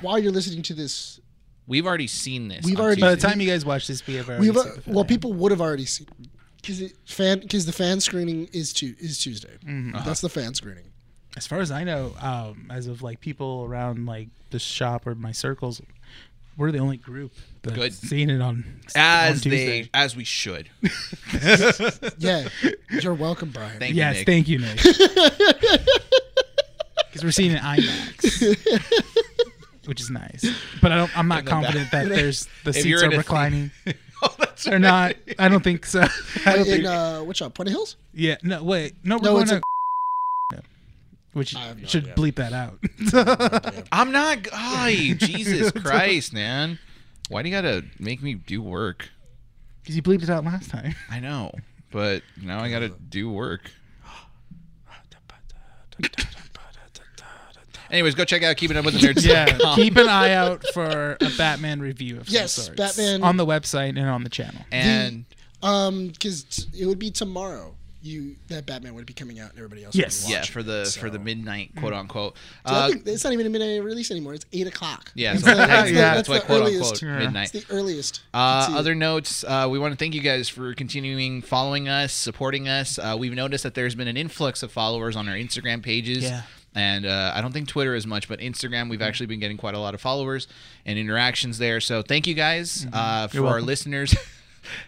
While 0.00 0.18
you're 0.18 0.32
listening 0.32 0.62
to 0.62 0.74
this, 0.74 1.20
We've 1.68 1.86
already 1.86 2.06
seen 2.06 2.48
this. 2.48 2.64
We've 2.64 2.78
on 2.78 2.86
already- 2.86 3.02
by 3.02 3.14
the 3.14 3.20
time 3.20 3.40
you 3.42 3.48
guys 3.48 3.64
watch 3.64 3.86
this, 3.86 4.06
we 4.06 4.14
have 4.14 4.28
already 4.28 4.48
we've 4.48 4.56
uh, 4.56 4.62
seen 4.62 4.94
well, 4.94 5.04
people 5.04 5.34
would 5.34 5.52
have 5.52 5.60
already 5.60 5.84
seen 5.84 6.06
because 6.56 6.82
fan 7.04 7.40
because 7.40 7.66
the 7.66 7.72
fan 7.72 8.00
screening 8.00 8.48
is 8.54 8.72
tu- 8.72 8.94
is 8.98 9.18
Tuesday. 9.18 9.54
Mm-hmm. 9.64 9.92
That's 10.04 10.22
the 10.22 10.30
fan 10.30 10.54
screening. 10.54 10.84
As 11.36 11.46
far 11.46 11.60
as 11.60 11.70
I 11.70 11.84
know, 11.84 12.14
um, 12.20 12.68
as 12.70 12.86
of 12.86 13.02
like 13.02 13.20
people 13.20 13.66
around 13.68 14.06
like 14.06 14.28
the 14.50 14.58
shop 14.58 15.06
or 15.06 15.14
my 15.14 15.30
circles, 15.32 15.82
we're 16.56 16.72
the 16.72 16.78
only 16.78 16.96
group 16.96 17.32
that's 17.68 18.00
Good. 18.00 18.08
seeing 18.08 18.30
it 18.30 18.40
on 18.40 18.64
as 18.94 19.44
on 19.46 19.50
they 19.50 19.88
as 19.94 20.16
we 20.16 20.24
should. 20.24 20.68
Yeah, 22.18 22.48
you're 22.90 23.14
welcome, 23.14 23.50
Brian. 23.50 23.78
Thank 23.78 23.94
Yes, 23.94 24.14
you, 24.14 24.18
Nick. 24.20 24.26
thank 24.26 24.48
you, 24.48 24.58
Nick. 24.58 24.80
Because 27.08 27.24
we're 27.24 27.30
seeing 27.32 27.52
it 27.52 27.62
IMAX, 27.62 29.24
which 29.86 30.00
is 30.00 30.10
nice. 30.10 30.44
But 30.82 30.92
I 30.92 30.96
don't. 30.98 31.18
I'm 31.18 31.26
not 31.26 31.38
In 31.40 31.44
the 31.46 31.50
back. 31.50 31.62
confident 31.62 31.90
that 31.90 32.08
there's 32.08 32.46
the 32.64 32.70
If 32.70 32.76
seats 32.76 32.86
you're 32.86 33.00
are 33.02 33.06
in 33.06 33.14
a 33.14 33.18
reclining. 33.18 33.70
oh, 34.22 34.34
that's 34.38 34.64
They're 34.64 34.78
not. 34.78 35.14
I 35.38 35.48
don't 35.48 35.64
think 35.64 35.86
so. 35.86 36.02
I 36.44 36.56
don't 36.56 36.58
in 36.60 36.64
think. 36.66 36.84
uh, 36.84 37.20
which 37.22 37.38
shop? 37.38 37.54
Puente 37.54 37.70
Hills. 37.70 37.96
yeah. 38.12 38.36
No. 38.42 38.62
Wait. 38.62 38.94
No. 39.04 39.16
We're 39.16 39.22
No, 39.22 39.30
going 39.32 39.42
it's 39.44 39.50
to. 39.52 39.62
Yeah. 40.52 40.60
Which 41.32 41.54
no 41.54 41.74
should 41.86 42.04
idea. 42.10 42.14
bleep 42.14 42.34
that 42.36 42.52
out. 42.52 42.78
I'm 43.90 44.12
not. 44.12 44.46
Ay, 44.52 45.14
Jesus 45.16 45.72
Christ, 45.72 46.34
man. 46.34 46.78
Why 47.28 47.42
do 47.42 47.48
you 47.48 47.54
gotta 47.54 47.84
make 47.98 48.22
me 48.22 48.34
do 48.34 48.60
work? 48.62 49.10
Because 49.82 49.96
you 49.96 50.02
bleeped 50.02 50.22
it 50.22 50.30
out 50.30 50.44
last 50.44 50.70
time. 50.70 50.94
I 51.10 51.20
know, 51.20 51.52
but 51.90 52.22
now 52.42 52.60
I 52.60 52.70
gotta 52.70 52.88
do 52.90 53.30
work. 53.30 53.70
Anyways, 57.90 58.14
go 58.14 58.24
check 58.26 58.42
out 58.42 58.54
Keeping 58.58 58.76
Up 58.76 58.84
with 58.84 59.00
the 59.00 59.06
Nerds. 59.06 59.24
Yeah. 59.26 59.74
keep 59.74 59.96
an 59.96 60.08
eye 60.08 60.32
out 60.32 60.62
for 60.74 61.16
a 61.22 61.30
Batman 61.38 61.80
review 61.80 62.18
of 62.18 62.26
some 62.28 62.34
Yes, 62.34 62.52
sorts 62.52 62.76
Batman- 62.76 63.22
on 63.22 63.38
the 63.38 63.46
website 63.46 63.90
and 63.90 64.00
on 64.00 64.24
the 64.24 64.28
channel. 64.30 64.60
and 64.70 65.24
Um, 65.62 66.08
because 66.08 66.42
t- 66.44 66.64
it 66.82 66.86
would 66.86 66.98
be 66.98 67.10
tomorrow. 67.10 67.74
You 68.08 68.36
that 68.48 68.66
Batman 68.66 68.94
would 68.94 69.06
be 69.06 69.12
coming 69.12 69.38
out, 69.38 69.50
and 69.50 69.58
everybody 69.58 69.84
else. 69.84 69.94
would 69.94 69.98
be 69.98 70.02
Yes. 70.04 70.26
yeah, 70.28 70.42
for 70.44 70.62
the 70.62 70.96
for 71.00 71.10
the 71.10 71.18
midnight 71.18 71.72
quote 71.76 71.92
unquote. 71.92 72.36
So 72.66 72.72
Uh, 72.74 72.90
it's 73.06 73.22
not 73.24 73.32
even 73.32 73.46
a 73.46 73.50
midnight 73.50 73.82
release 73.82 74.10
anymore. 74.10 74.34
It's 74.34 74.46
eight 74.52 74.66
o'clock. 74.66 75.12
yeah, 75.14 75.32
That's 75.34 75.44
so 75.44 75.50
the- 75.50 75.56
that's, 75.56 75.68
that's 75.70 75.88
the- 75.90 75.94
yeah, 75.94 76.00
that's 76.00 76.16
that's 76.16 76.28
why 76.28 76.38
the 76.38 76.44
quote 76.46 76.62
earliest. 76.62 76.82
unquote 76.84 77.02
Yeah. 77.02 77.18
midnight. 77.18 77.54
It's 77.54 77.66
the 77.66 77.74
earliest. 77.74 78.20
Uh, 78.32 78.62
can 78.62 78.70
see 78.72 78.76
it. 78.76 78.78
other 78.80 78.94
notes, 78.94 79.44
uh, 79.46 79.68
we 79.70 79.78
want 79.78 79.92
to 79.92 79.96
thank 79.98 80.14
you 80.14 80.20
guys 80.22 80.48
for 80.48 80.74
continuing 80.74 81.42
following 81.42 81.88
us, 81.88 82.12
supporting 82.12 82.68
us. 82.68 82.98
Uh, 82.98 83.16
we've 83.18 83.34
noticed 83.34 83.62
that 83.64 83.74
there's 83.74 83.94
been 83.94 84.08
an 84.08 84.16
influx 84.16 84.62
of 84.62 84.72
followers 84.72 85.14
on 85.16 85.28
our 85.28 85.34
Instagram 85.36 85.82
pages. 85.82 86.24
Yeah. 86.24 86.42
And 86.74 87.06
uh, 87.06 87.32
I 87.34 87.40
don't 87.40 87.52
think 87.52 87.66
Twitter 87.66 87.94
as 87.94 88.06
much, 88.06 88.28
but 88.28 88.38
Instagram, 88.40 88.88
we've 88.88 89.02
actually 89.02 89.26
been 89.26 89.40
getting 89.40 89.56
quite 89.56 89.74
a 89.74 89.78
lot 89.80 89.94
of 89.94 90.00
followers 90.00 90.46
and 90.86 90.98
interactions 90.98 91.58
there. 91.58 91.80
So 91.80 92.02
thank 92.02 92.26
you 92.26 92.34
guys 92.34 92.86
uh, 92.92 93.26
for 93.28 93.46
our 93.46 93.60
listeners. 93.60 94.14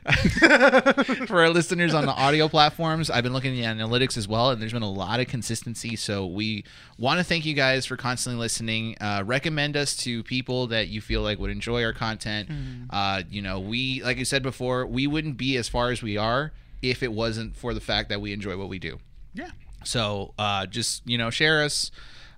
for 1.26 1.40
our 1.40 1.50
listeners 1.50 1.94
on 1.94 2.06
the 2.06 2.12
audio 2.12 2.48
platforms, 2.48 3.10
I've 3.10 3.24
been 3.24 3.32
looking 3.32 3.58
at 3.58 3.76
the 3.76 3.82
analytics 3.82 4.16
as 4.16 4.26
well, 4.26 4.50
and 4.50 4.60
there's 4.60 4.72
been 4.72 4.82
a 4.82 4.90
lot 4.90 5.20
of 5.20 5.28
consistency. 5.28 5.96
So 5.96 6.26
we 6.26 6.64
want 6.98 7.18
to 7.18 7.24
thank 7.24 7.44
you 7.44 7.54
guys 7.54 7.86
for 7.86 7.96
constantly 7.96 8.38
listening. 8.40 8.96
Uh, 9.00 9.22
recommend 9.24 9.76
us 9.76 9.96
to 9.98 10.22
people 10.22 10.66
that 10.68 10.88
you 10.88 11.00
feel 11.00 11.22
like 11.22 11.38
would 11.38 11.50
enjoy 11.50 11.84
our 11.84 11.92
content. 11.92 12.48
Uh, 12.90 13.22
you 13.30 13.42
know, 13.42 13.60
we, 13.60 14.02
like 14.02 14.18
I 14.18 14.24
said 14.24 14.42
before, 14.42 14.86
we 14.86 15.06
wouldn't 15.06 15.36
be 15.36 15.56
as 15.56 15.68
far 15.68 15.90
as 15.90 16.02
we 16.02 16.16
are 16.16 16.52
if 16.82 17.02
it 17.02 17.12
wasn't 17.12 17.56
for 17.56 17.74
the 17.74 17.80
fact 17.80 18.08
that 18.08 18.20
we 18.20 18.32
enjoy 18.32 18.56
what 18.56 18.68
we 18.68 18.78
do. 18.78 18.98
Yeah. 19.34 19.50
So 19.84 20.34
uh, 20.38 20.66
just 20.66 21.06
you 21.06 21.18
know, 21.18 21.30
share 21.30 21.62
us. 21.62 21.90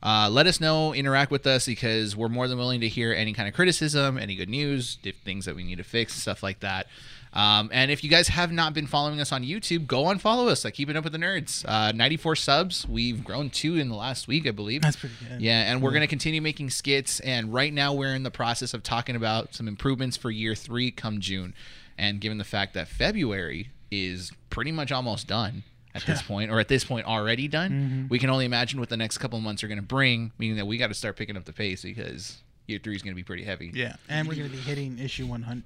Uh, 0.03 0.29
let 0.29 0.49
us 0.49 0.61
know, 0.61 0.93
interact 0.93 1.31
with 1.31 1.47
us 1.47 1.65
because 1.65 2.17
we're 2.17 2.29
more 2.29 2.49
than 2.49 2.59
willing 2.59 2.81
to 2.81 2.89
hear 2.89 3.13
any 3.13 3.33
kind 3.33 3.47
of 3.49 3.55
criticism, 3.55 4.19
any 4.19 4.35
good 4.35 4.49
news, 4.49 4.99
things 5.25 5.45
that 5.45 5.55
we 5.55 5.63
need 5.63 5.79
to 5.79 5.85
fix, 5.85 6.15
stuff 6.15 6.43
like 6.43 6.59
that. 6.59 6.89
Um, 7.33 7.71
and 7.73 7.91
if 7.91 8.05
you 8.05 8.11
guys 8.11 8.29
have 8.29 8.53
not 8.53 8.75
been 8.75 8.87
following 8.87 9.21
us 9.21 9.33
on 9.33 9.43
YouTube, 9.43 9.87
go 9.87 10.05
on 10.05 10.19
follow 10.19 10.49
us. 10.49 10.65
Like 10.65 10.75
keeping 10.75 10.97
up 10.97 11.05
with 11.05 11.13
the 11.13 11.19
nerds. 11.19 11.65
Uh, 11.67 11.93
94 11.93 12.37
subs. 12.37 12.87
We've 12.87 13.25
grown 13.25 13.51
two 13.51 13.77
in 13.77 13.89
the 13.89 13.95
last 13.95 14.29
week, 14.29 14.47
I 14.47 14.51
believe. 14.51 14.83
That's 14.83 14.97
pretty 14.97 15.15
good. 15.29 15.41
Yeah, 15.41 15.73
and 15.73 15.83
we're 15.83 15.91
going 15.91 16.03
to 16.03 16.07
continue 16.07 16.43
making 16.43 16.71
skits. 16.71 17.21
And 17.21 17.53
right 17.53 17.73
now, 17.73 17.95
we're 17.95 18.15
in 18.15 18.23
the 18.23 18.31
process 18.31 18.75
of 18.75 18.83
talking 18.83 19.17
about 19.17 19.55
some 19.55 19.67
improvements 19.67 20.17
for 20.17 20.31
year 20.31 20.55
three 20.55 20.91
come 20.91 21.21
June. 21.21 21.55
And 21.97 22.21
given 22.21 22.39
the 22.39 22.45
fact 22.45 22.75
that 22.75 22.89
February 22.89 23.71
is 23.91 24.33
pretty 24.51 24.73
much 24.73 24.91
almost 24.91 25.27
done 25.27 25.63
at 25.95 26.05
this 26.05 26.23
point, 26.23 26.51
or 26.51 26.59
at 26.59 26.69
this 26.69 26.85
point 26.85 27.07
already 27.07 27.49
done. 27.49 27.71
Mm-hmm. 27.71 28.09
We 28.09 28.19
can 28.19 28.31
only 28.31 28.45
imagine 28.45 28.81
what 28.81 28.89
the 28.89 28.97
next 28.97 29.19
couple 29.19 29.39
of 29.39 29.45
months 29.45 29.63
are 29.63 29.69
going 29.69 29.79
to 29.79 29.83
bring, 29.83 30.33
meaning 30.39 30.57
that 30.57 30.67
we 30.67 30.79
got 30.79 30.89
to 30.89 30.95
start 30.95 31.17
picking 31.17 31.37
up 31.37 31.45
the 31.45 31.53
pace 31.53 31.83
because 31.83 32.39
year 32.67 32.79
three 32.83 32.95
is 32.97 33.03
going 33.03 33.13
to 33.13 33.17
be 33.17 33.23
pretty 33.25 33.45
heavy. 33.45 33.71
Yeah, 33.75 33.97
and 34.09 34.27
we're 34.29 34.35
gonna 34.37 34.49
be 34.49 34.57
hitting 34.57 34.99
issue 34.99 35.27
100 35.27 35.65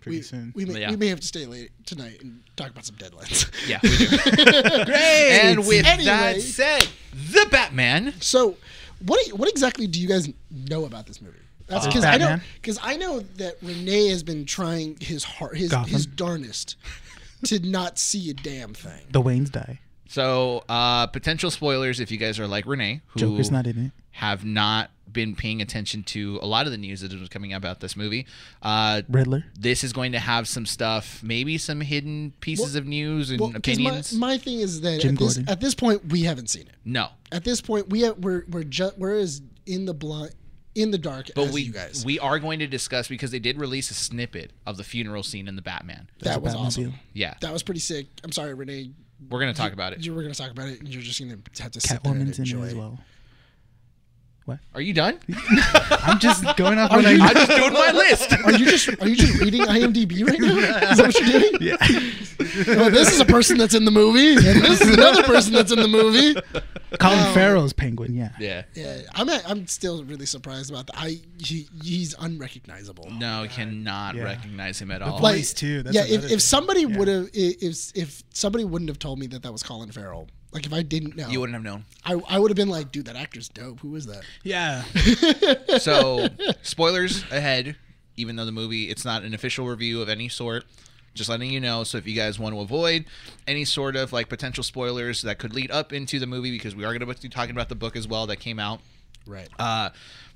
pretty 0.00 0.18
We, 0.18 0.22
soon. 0.22 0.52
we, 0.56 0.64
may, 0.64 0.80
Yeah. 0.80 0.90
we 0.90 0.96
may 0.96 1.08
have 1.08 1.20
to 1.20 1.26
stay 1.26 1.46
late 1.46 1.70
tonight 1.86 2.20
and 2.22 2.42
talk 2.56 2.70
about 2.70 2.84
some 2.84 2.96
deadlines. 2.96 3.48
Yeah, 3.68 3.78
we 3.82 3.96
do. 3.96 4.06
Great. 4.84 5.40
and 5.42 5.66
with 5.66 5.86
Anyway. 5.86 6.04
that 6.04 6.40
said, 6.40 6.86
the 7.12 7.46
Batman. 7.50 8.14
So, 8.20 8.56
what 9.06 9.26
what 9.38 9.48
exactly 9.48 9.86
do 9.86 10.00
you 10.00 10.08
guys 10.08 10.28
know 10.50 10.84
about 10.84 11.06
this 11.06 11.20
movie? 11.22 11.38
That's 11.68 11.84
Uh, 11.86 11.88
because 11.88 12.04
I 12.04 12.16
know 12.18 12.26
Batman? 12.26 12.42
because 12.60 12.78
I 12.82 12.96
know 12.96 13.20
that 13.20 13.56
Renee 13.62 14.08
has 14.08 14.22
been 14.22 14.44
trying 14.44 14.96
his 15.00 15.24
heart 15.24 15.56
his 15.56 15.70
Gotham. 15.70 15.92
his 15.92 16.06
darnest 16.06 16.76
to 17.46 17.58
not 17.60 17.98
see 17.98 18.30
a 18.30 18.34
damn 18.34 18.72
thing. 18.74 19.00
the 19.10 19.20
Waynes 19.22 19.50
die. 19.50 19.80
So, 20.08 20.62
uh, 20.68 21.06
potential 21.08 21.50
spoilers 21.50 21.98
if 21.98 22.10
you 22.10 22.18
guys 22.18 22.38
are 22.38 22.46
like 22.46 22.66
Renee, 22.66 23.00
who 23.08 23.20
Joker's 23.20 23.50
not 23.50 23.66
in 23.66 23.86
it. 23.86 23.92
have 24.12 24.44
not 24.44 24.90
been 25.12 25.34
paying 25.36 25.60
attention 25.62 26.02
to 26.04 26.38
a 26.42 26.46
lot 26.46 26.66
of 26.66 26.72
the 26.72 26.78
news 26.78 27.00
that 27.02 27.12
was 27.18 27.28
coming 27.28 27.52
out 27.52 27.58
about 27.58 27.80
this 27.80 27.96
movie. 27.96 28.26
Uh, 28.62 29.02
Riddler. 29.08 29.44
this 29.58 29.84
is 29.84 29.92
going 29.92 30.12
to 30.12 30.18
have 30.18 30.48
some 30.48 30.66
stuff, 30.66 31.22
maybe 31.22 31.58
some 31.58 31.80
hidden 31.80 32.32
pieces 32.40 32.74
of 32.74 32.86
news 32.86 33.30
and 33.30 33.40
Well, 33.40 33.50
'cause 33.50 33.56
opinions. 33.58 34.12
My, 34.14 34.26
my 34.28 34.38
thing 34.38 34.60
is 34.60 34.80
that 34.82 35.04
at 35.04 35.18
this, 35.18 35.38
at 35.48 35.60
this 35.60 35.74
point 35.74 36.06
we 36.10 36.22
haven't 36.22 36.48
seen 36.50 36.62
it. 36.62 36.74
no, 36.84 37.08
At 37.30 37.44
this 37.44 37.60
point 37.60 37.88
we 37.90 38.00
have, 38.02 38.18
we're 38.18 38.44
we're 38.48 38.64
just 38.64 38.98
we're 38.98 39.18
as 39.18 39.42
in 39.66 39.84
the 39.86 39.94
blind 39.94 40.34
in 40.74 40.90
the 40.90 40.96
dark 40.98 41.26
but 41.34 41.48
as 41.48 41.52
we 41.52 41.62
you 41.62 41.72
guys. 41.72 42.02
we 42.04 42.18
are 42.18 42.38
going 42.38 42.58
to 42.58 42.66
discuss 42.66 43.06
because 43.06 43.30
they 43.30 43.38
did 43.38 43.58
release 43.58 43.90
a 43.90 43.94
snippet 43.94 44.52
of 44.66 44.78
the 44.78 44.84
funeral 44.84 45.22
scene 45.22 45.46
in 45.46 45.54
the 45.54 45.60
Batman. 45.62 46.08
that 46.20 46.40
was 46.40 46.54
Batmobile. 46.54 46.58
awesome. 46.58 46.94
Yeah, 47.12 47.34
That 47.42 47.52
was 47.52 47.62
pretty 47.62 47.80
sick. 47.80 48.06
I'm 48.24 48.32
sorry, 48.32 48.54
Renee. 48.54 48.90
we're 49.28 49.38
going 49.40 49.52
to 49.52 49.60
talk 49.60 49.74
about 49.74 49.92
it. 49.92 50.04
You 50.04 50.14
were 50.14 50.22
going 50.22 50.32
to 50.32 50.40
talk 50.40 50.50
about 50.50 50.68
it, 50.68 50.80
and 50.80 50.88
you're 50.88 51.02
just 51.02 51.20
going 51.20 51.42
to 51.54 51.62
have 51.62 51.72
to 51.72 51.80
sit 51.80 52.02
there 52.02 52.12
and 52.14 52.22
Catwoman's 52.26 52.38
in 52.38 52.44
enjoy 52.44 52.62
it 52.64 52.66
as 52.68 52.72
it. 52.72 52.98
Well. 54.46 54.58
Are 54.74 54.80
you 54.80 54.92
done? 54.94 55.18
I'm 55.90 56.18
just 56.18 56.44
going 56.56 56.78
off 56.78 56.90
Are 56.90 56.96
what 56.98 57.06
I 57.06 57.10
you- 57.12 57.18
know. 57.18 57.24
I'm 57.26 57.34
just 57.34 57.50
doing 57.50 57.72
my 57.72 57.90
list. 57.92 58.32
Are 58.44 58.52
you 58.52 58.64
just 58.66 58.88
are 59.00 59.08
you 59.08 59.16
just 59.16 59.40
reading 59.40 59.62
IMDb 59.62 60.26
right 60.26 60.40
now? 60.40 60.90
Is 60.90 60.98
that 60.98 61.06
what 61.06 61.20
you're 61.20 61.40
doing? 61.40 61.56
Yeah. 61.60 61.76
Oh, 62.68 62.90
this 62.90 63.10
is 63.12 63.20
a 63.20 63.24
person 63.24 63.56
that's 63.56 63.72
in 63.74 63.84
the 63.86 63.90
movie, 63.90 64.32
and 64.34 64.62
this 64.62 64.80
is 64.82 64.92
another 64.94 65.22
person 65.22 65.52
that's 65.54 65.72
in 65.72 65.78
the 65.80 65.88
movie. 65.88 66.38
Colin 66.98 67.32
Farrell's 67.32 67.72
Penguin. 67.72 68.14
Yeah. 68.14 68.30
Yeah. 68.38 68.64
Yeah, 68.74 68.98
I'm 69.14 69.30
I'm 69.30 69.66
still 69.68 70.04
really 70.04 70.26
surprised 70.26 70.68
about 70.70 70.86
that. 70.88 70.96
I 70.98 71.20
he, 71.38 71.68
he's 71.82 72.14
unrecognizable. 72.18 73.08
No, 73.12 73.42
I 73.44 73.46
cannot 73.46 74.16
Yeah. 74.16 74.24
recognize 74.24 74.78
him 74.82 74.90
at 74.90 75.00
all. 75.02 75.20
Like- 75.20 75.36
Voice, 75.36 75.54
too, 75.54 75.82
that's 75.82 75.94
yeah, 75.96 76.04
if, 76.04 76.30
if 76.30 76.42
somebody 76.42 76.80
Yeah. 76.82 76.98
would 76.98 77.08
have 77.08 77.30
if 77.32 77.92
if 77.94 78.22
somebody 78.34 78.64
wouldn't 78.64 78.90
have 78.90 78.98
told 78.98 79.18
me 79.18 79.28
that 79.28 79.42
that 79.44 79.52
was 79.52 79.62
Colin 79.62 79.90
Farrell, 79.92 80.26
like 80.52 80.66
if 80.66 80.72
I 80.72 80.82
didn't 80.82 81.16
know, 81.16 81.28
you 81.28 81.40
wouldn't 81.40 81.54
have 81.54 81.62
known. 81.62 81.84
I 82.04 82.20
I 82.28 82.38
would 82.38 82.50
have 82.50 82.56
been 82.56 82.68
like, 82.68 82.92
dude, 82.92 83.06
that 83.06 83.16
actor's 83.16 83.48
dope. 83.48 83.80
Who 83.80 83.94
is 83.96 84.06
that? 84.06 84.22
Yeah. 84.42 84.84
So, 85.78 86.28
spoilers 86.62 87.24
ahead. 87.30 87.76
Even 88.16 88.36
though 88.36 88.44
the 88.44 88.52
movie, 88.52 88.90
it's 88.90 89.04
not 89.04 89.22
an 89.22 89.32
official 89.32 89.66
review 89.66 90.02
of 90.02 90.08
any 90.08 90.28
sort. 90.28 90.64
Just 91.14 91.30
letting 91.30 91.50
you 91.50 91.60
know. 91.60 91.82
So, 91.82 91.96
if 91.98 92.06
you 92.06 92.14
guys 92.14 92.38
want 92.38 92.54
to 92.54 92.60
avoid 92.60 93.06
any 93.46 93.64
sort 93.64 93.96
of 93.96 94.12
like 94.12 94.28
potential 94.28 94.62
spoilers 94.62 95.22
that 95.22 95.38
could 95.38 95.54
lead 95.54 95.70
up 95.70 95.92
into 95.92 96.18
the 96.18 96.26
movie, 96.26 96.50
because 96.50 96.76
we 96.76 96.84
are 96.84 96.96
going 96.96 97.00
to 97.00 97.22
be 97.22 97.28
talking 97.28 97.52
about 97.52 97.68
the 97.70 97.74
book 97.74 97.96
as 97.96 98.06
well 98.06 98.26
that 98.26 98.36
came 98.36 98.58
out. 98.58 98.80
Right. 99.26 99.48
Uh, 99.58 99.90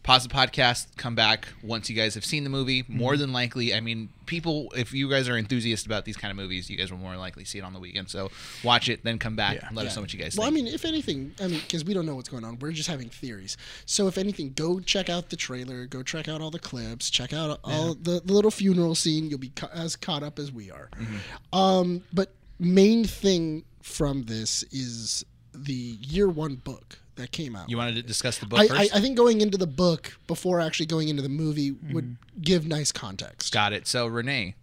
pause 0.07 0.23
the 0.23 0.33
podcast, 0.33 0.87
come 0.97 1.17
back 1.17 1.49
once 1.65 1.91
you 1.91 1.97
guys 1.97 2.15
have 2.15 2.25
seen 2.25 2.45
the 2.45 2.51
movie. 2.51 2.85
Mm-hmm. 2.85 2.97
More 2.97 3.17
than 3.17 3.33
likely, 3.33 3.75
I 3.75 3.81
mean, 3.81 4.09
people, 4.25 4.73
if 4.77 4.93
you 4.95 5.11
guys 5.11 5.29
are 5.29 5.37
enthusiasts 5.37 5.85
about 5.85 6.05
these 6.05 6.17
kind 6.17 6.31
of 6.31 6.37
movies, 6.37 6.71
you 6.71 6.77
guys 6.77 6.93
will 6.93 6.99
more 6.99 7.11
than 7.11 7.19
likely 7.19 7.45
see 7.45 7.59
it 7.59 7.65
on 7.65 7.73
the 7.73 7.81
weekend. 7.81 8.09
So, 8.09 8.31
watch 8.63 8.89
it, 8.89 9.03
then 9.03 9.19
come 9.19 9.35
back 9.35 9.57
Yeah. 9.57 9.67
and 9.67 9.77
let 9.77 9.85
us 9.85 9.97
know 9.97 10.03
what 10.03 10.13
you 10.15 10.21
guys 10.21 10.37
Well, 10.37 10.47
I 10.47 10.51
mean, 10.51 10.69
if 10.69 10.85
anything, 10.85 11.35
I 11.41 11.49
mean, 11.49 11.59
because 11.59 11.85
we 11.85 11.93
don't 11.93 12.07
know 12.07 12.15
what's 12.15 12.29
going 12.29 12.45
on, 12.45 12.57
we're 12.61 12.71
just 12.71 12.89
having 12.89 13.09
theories. 13.09 13.57
So, 13.85 14.07
if 14.07 14.17
anything, 14.17 14.53
go 14.55 14.79
check 14.79 15.11
out 15.11 15.31
the 15.31 15.37
trailer, 15.37 15.87
go 15.87 16.05
check 16.05 16.29
out 16.29 16.41
all 16.41 16.53
the 16.53 16.61
clips, 16.61 17.11
check 17.11 17.33
out 17.33 17.59
all 17.65 17.95
the, 17.95 18.23
the 18.25 18.33
little 18.33 18.53
funeral 18.53 18.95
scene. 18.95 19.29
You'll 19.29 19.41
be 19.41 19.50
ca- 19.50 19.71
as 19.75 19.97
caught 19.97 20.23
up 20.23 20.39
as 20.39 20.52
we 20.52 20.71
are. 20.71 20.89
Mm-hmm. 20.97 21.59
Um, 21.59 22.02
but 22.13 22.33
main 22.61 23.04
thing 23.04 23.65
from 23.83 24.23
this 24.25 24.63
is 24.71 25.25
the 25.52 25.73
year 25.75 26.28
one 26.28 26.57
book 26.57 27.00
that 27.17 27.33
came 27.33 27.57
out. 27.57 27.69
you 27.69 27.76
wanted 27.76 27.95
to 27.97 28.02
discuss 28.02 28.39
the 28.39 28.47
book 28.47 28.61
I, 28.61 28.65
I, 28.65 28.69
first? 28.69 28.97
I 28.97 29.00
think 29.00 29.17
going 29.17 29.41
into 29.41 29.59
the 29.59 29.67
book 29.67 30.17
before 30.26 30.61
actually 30.61 30.87
going 30.87 31.09
into 31.09 31.23
the 31.23 31.29
movie 31.29 31.71
would 31.73 32.05
Mm-hmm. 32.05 32.41
give 32.43 32.67
nice 32.67 32.93
context. 32.93 33.52
Got 33.52 33.73
it. 33.73 33.87
So, 33.87 34.07
Renee, 34.07 34.55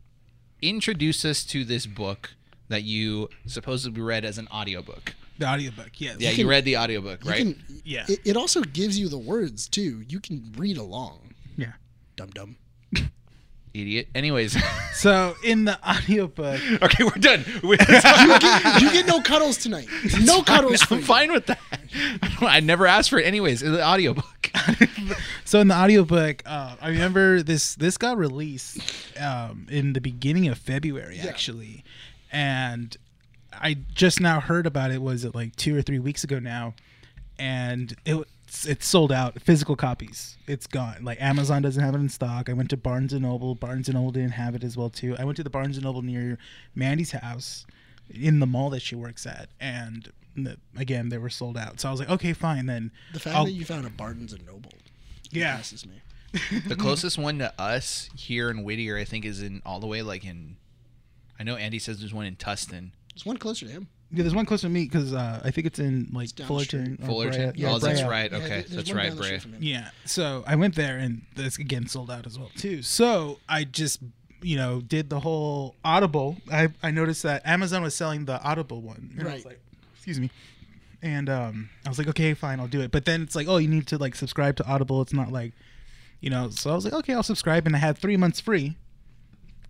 introduce 0.61 1.25
us 1.25 1.43
to 1.45 1.63
this 1.65 1.85
book 1.85 2.31
that 2.69 2.83
you 2.83 3.29
supposedly 3.45 4.01
read 4.01 4.23
as 4.25 4.37
an 4.37 4.47
audiobook. 4.53 5.13
The 5.39 5.47
audiobook. 5.47 5.89
Yes. 5.99 6.17
Yeah, 6.19 6.29
you, 6.29 6.35
can- 6.37 6.47
read 6.47 6.63
the 6.65 6.77
audiobook, 6.77 7.23
You 7.25 7.29
right? 7.31 7.37
can- 7.39 7.63
Yeah. 7.83 8.05
It, 8.07 8.19
it 8.23 8.37
also 8.37 8.61
gives 8.61 8.97
you 8.99 9.09
the 9.09 9.17
words 9.17 9.67
too. 9.67 10.03
You 10.07 10.19
can 10.19 10.53
read 10.57 10.77
along. 10.77 11.33
Yeah. 11.57 11.73
Dum 12.15 12.29
dum. 12.29 12.57
Idiot. 13.73 14.07
Anyways, 14.13 14.55
So 14.93 15.35
in 15.43 15.65
the 15.65 15.77
audiobook, 15.89 16.61
okay, 16.81 17.03
we're 17.03 17.09
done. 17.19 17.43
We- 17.63 17.71
you, 17.79 18.39
get, 18.39 18.81
you 18.81 18.91
get 18.91 19.07
no 19.07 19.21
cuddles 19.21 19.57
tonight. 19.57 19.87
No 20.23 20.43
cuddles. 20.43 20.81
for 20.83 20.93
I'm 20.95 20.99
you. 20.99 21.05
fine 21.05 21.31
with 21.31 21.47
that. 21.47 21.59
I 22.41 22.59
never 22.59 22.85
asked 22.85 23.09
for 23.09 23.17
it. 23.19 23.25
Anyways, 23.25 23.63
in 23.63 23.73
the 23.73 23.83
audiobook. 23.85 24.51
so 25.45 25.59
in 25.59 25.67
the 25.69 25.75
audiobook, 25.75 26.43
uh, 26.45 26.75
I 26.79 26.89
remember 26.89 27.41
this 27.41 27.73
this 27.75 27.97
got 27.97 28.17
released 28.17 28.79
um, 29.19 29.67
in 29.69 29.93
the 29.93 30.01
beginning 30.01 30.47
of 30.47 30.57
February 30.59 31.17
Yeah. 31.17 31.27
actually, 31.29 31.83
and 32.31 32.95
I 33.51 33.77
just 33.93 34.21
now 34.21 34.39
heard 34.39 34.67
about 34.67 34.91
it. 34.91 35.01
Was 35.01 35.25
it 35.25 35.33
like 35.35 35.55
two 35.55 35.75
or 35.75 35.81
three 35.81 35.99
weeks 35.99 36.23
ago 36.23 36.37
now? 36.39 36.75
And 37.39 37.95
it 38.05 38.27
was- 38.53 38.65
it's 38.71 38.85
sold 38.85 39.11
out. 39.11 39.41
Physical 39.41 39.75
copies, 39.75 40.37
it's 40.47 40.67
gone. 40.67 41.03
Like 41.03 41.21
Amazon 41.21 41.61
doesn't 41.61 41.81
have 41.83 41.95
it 41.95 41.99
in 41.99 42.09
stock. 42.09 42.49
I 42.49 42.53
went 42.53 42.69
to 42.71 42.77
Barnes 42.77 43.13
and 43.13 43.23
Noble. 43.23 43.55
Barnes 43.55 43.87
and 43.87 43.95
Noble 43.95 44.11
didn't 44.11 44.31
have 44.31 44.55
it 44.55 44.63
as 44.63 44.77
well 44.77 44.89
too. 44.89 45.15
I 45.19 45.25
went 45.25 45.35
to 45.37 45.43
the 45.43 45.49
Barnes 45.49 45.77
and 45.77 45.85
Noble 45.85 46.01
near 46.01 46.37
Mandy's 46.75 47.11
house 47.11 47.65
in 48.13 48.39
the 48.39 48.45
mall 48.47 48.69
that 48.71 48.81
she 48.81 48.95
works 48.95 49.25
at, 49.25 49.49
and 49.59 50.11
the, 50.35 50.57
again 50.77 51.09
they 51.09 51.17
were 51.17 51.29
sold 51.29 51.57
out. 51.57 51.79
So 51.79 51.87
I 51.87 51.91
was 51.91 51.99
like, 51.99 52.09
okay, 52.09 52.33
fine 52.33 52.65
then. 52.65 52.91
The 53.13 53.19
fact 53.19 53.35
I'll- 53.35 53.45
that 53.45 53.51
you 53.51 53.65
found 53.65 53.85
a 53.85 53.89
Barnes 53.89 54.33
and 54.33 54.45
Noble 54.45 54.71
yeah, 55.31 55.51
impresses 55.51 55.85
me. 55.85 56.01
The 56.67 56.75
closest 56.75 57.17
one 57.19 57.37
to 57.39 57.53
us 57.61 58.09
here 58.15 58.49
in 58.49 58.63
Whittier, 58.63 58.97
I 58.97 59.03
think, 59.05 59.23
is 59.23 59.41
in 59.41 59.61
all 59.65 59.79
the 59.79 59.85
way 59.87 60.01
like 60.01 60.25
in. 60.25 60.57
I 61.39 61.43
know 61.43 61.55
Andy 61.55 61.77
says 61.79 61.99
there's 61.99 62.13
one 62.13 62.25
in 62.25 62.35
Tustin. 62.35 62.91
There's 63.13 63.25
one 63.25 63.37
closer 63.37 63.65
to 63.67 63.71
him. 63.71 63.87
Yeah, 64.13 64.23
there's 64.23 64.35
one 64.35 64.45
close 64.45 64.61
to 64.61 64.69
me 64.69 64.83
because 64.83 65.13
uh, 65.13 65.41
I 65.43 65.49
think 65.51 65.65
it's 65.67 65.79
in 65.79 66.09
like 66.13 66.29
down 66.35 66.43
the 66.45 66.47
Fullerton. 66.47 66.99
or 67.01 67.05
Fullerton. 67.05 67.51
Brea- 67.51 67.65
oh, 67.65 67.79
that's 67.79 68.01
Brea. 68.01 68.09
right. 68.09 68.31
Yeah, 68.31 68.37
Okay, 68.37 68.47
there- 68.47 68.61
there's 68.61 68.69
that's 68.75 68.89
one 68.89 68.97
right, 68.97 69.07
down 69.09 69.17
the 69.17 69.23
street 69.23 69.29
Brea. 69.31 69.39
from 69.39 69.53
him. 69.53 69.63
Yeah, 69.63 69.89
so 70.05 70.43
I 70.47 70.55
went 70.55 70.75
there 70.75 70.97
and 70.97 71.23
that's 71.35 71.57
again 71.57 71.87
sold 71.87 72.11
out 72.11 72.25
as 72.27 72.37
well 72.37 72.51
too. 72.55 72.81
So 72.83 73.39
I 73.49 73.63
just 73.63 73.99
you 74.41 74.55
know 74.57 74.81
did 74.81 75.09
the 75.09 75.19
whole 75.21 75.75
Audible. 75.83 76.37
I 76.51 76.69
I 76.83 76.91
noticed 76.91 77.23
that 77.23 77.41
Amazon 77.45 77.81
was 77.81 77.95
selling 77.95 78.25
the 78.25 78.41
Audible 78.43 78.81
one. 78.81 79.11
And 79.17 79.27
I 79.27 79.33
was 79.33 79.45
Right. 79.45 79.53
like, 79.53 79.61
excuse 79.95 80.19
me. 80.19 80.29
And 81.01 81.29
um, 81.29 81.69
I 81.85 81.89
was 81.89 81.97
like, 81.97 82.07
okay, 82.07 82.33
fine, 82.33 82.59
I'll 82.61 82.67
do 82.67 82.79
it. 82.81 82.89
But 82.91 83.03
then 83.05 83.23
it's 83.23 83.35
like, 83.35 83.47
oh, 83.49 83.57
you 83.57 83.67
need 83.67 83.87
to 83.87 83.97
like 83.97 84.15
subscribe 84.15 84.55
to 84.57 84.65
Audible. 84.65 85.01
It's 85.01 85.11
not 85.11 85.31
like, 85.33 85.51
you 86.21 86.29
know. 86.29 86.49
So 86.49 86.71
I 86.71 86.75
was 86.75 86.85
like, 86.85 86.93
okay, 86.93 87.13
I'll 87.13 87.23
subscribe, 87.23 87.65
and 87.65 87.75
I 87.75 87.79
had 87.79 87.97
three 87.97 88.15
months 88.15 88.39
free. 88.39 88.77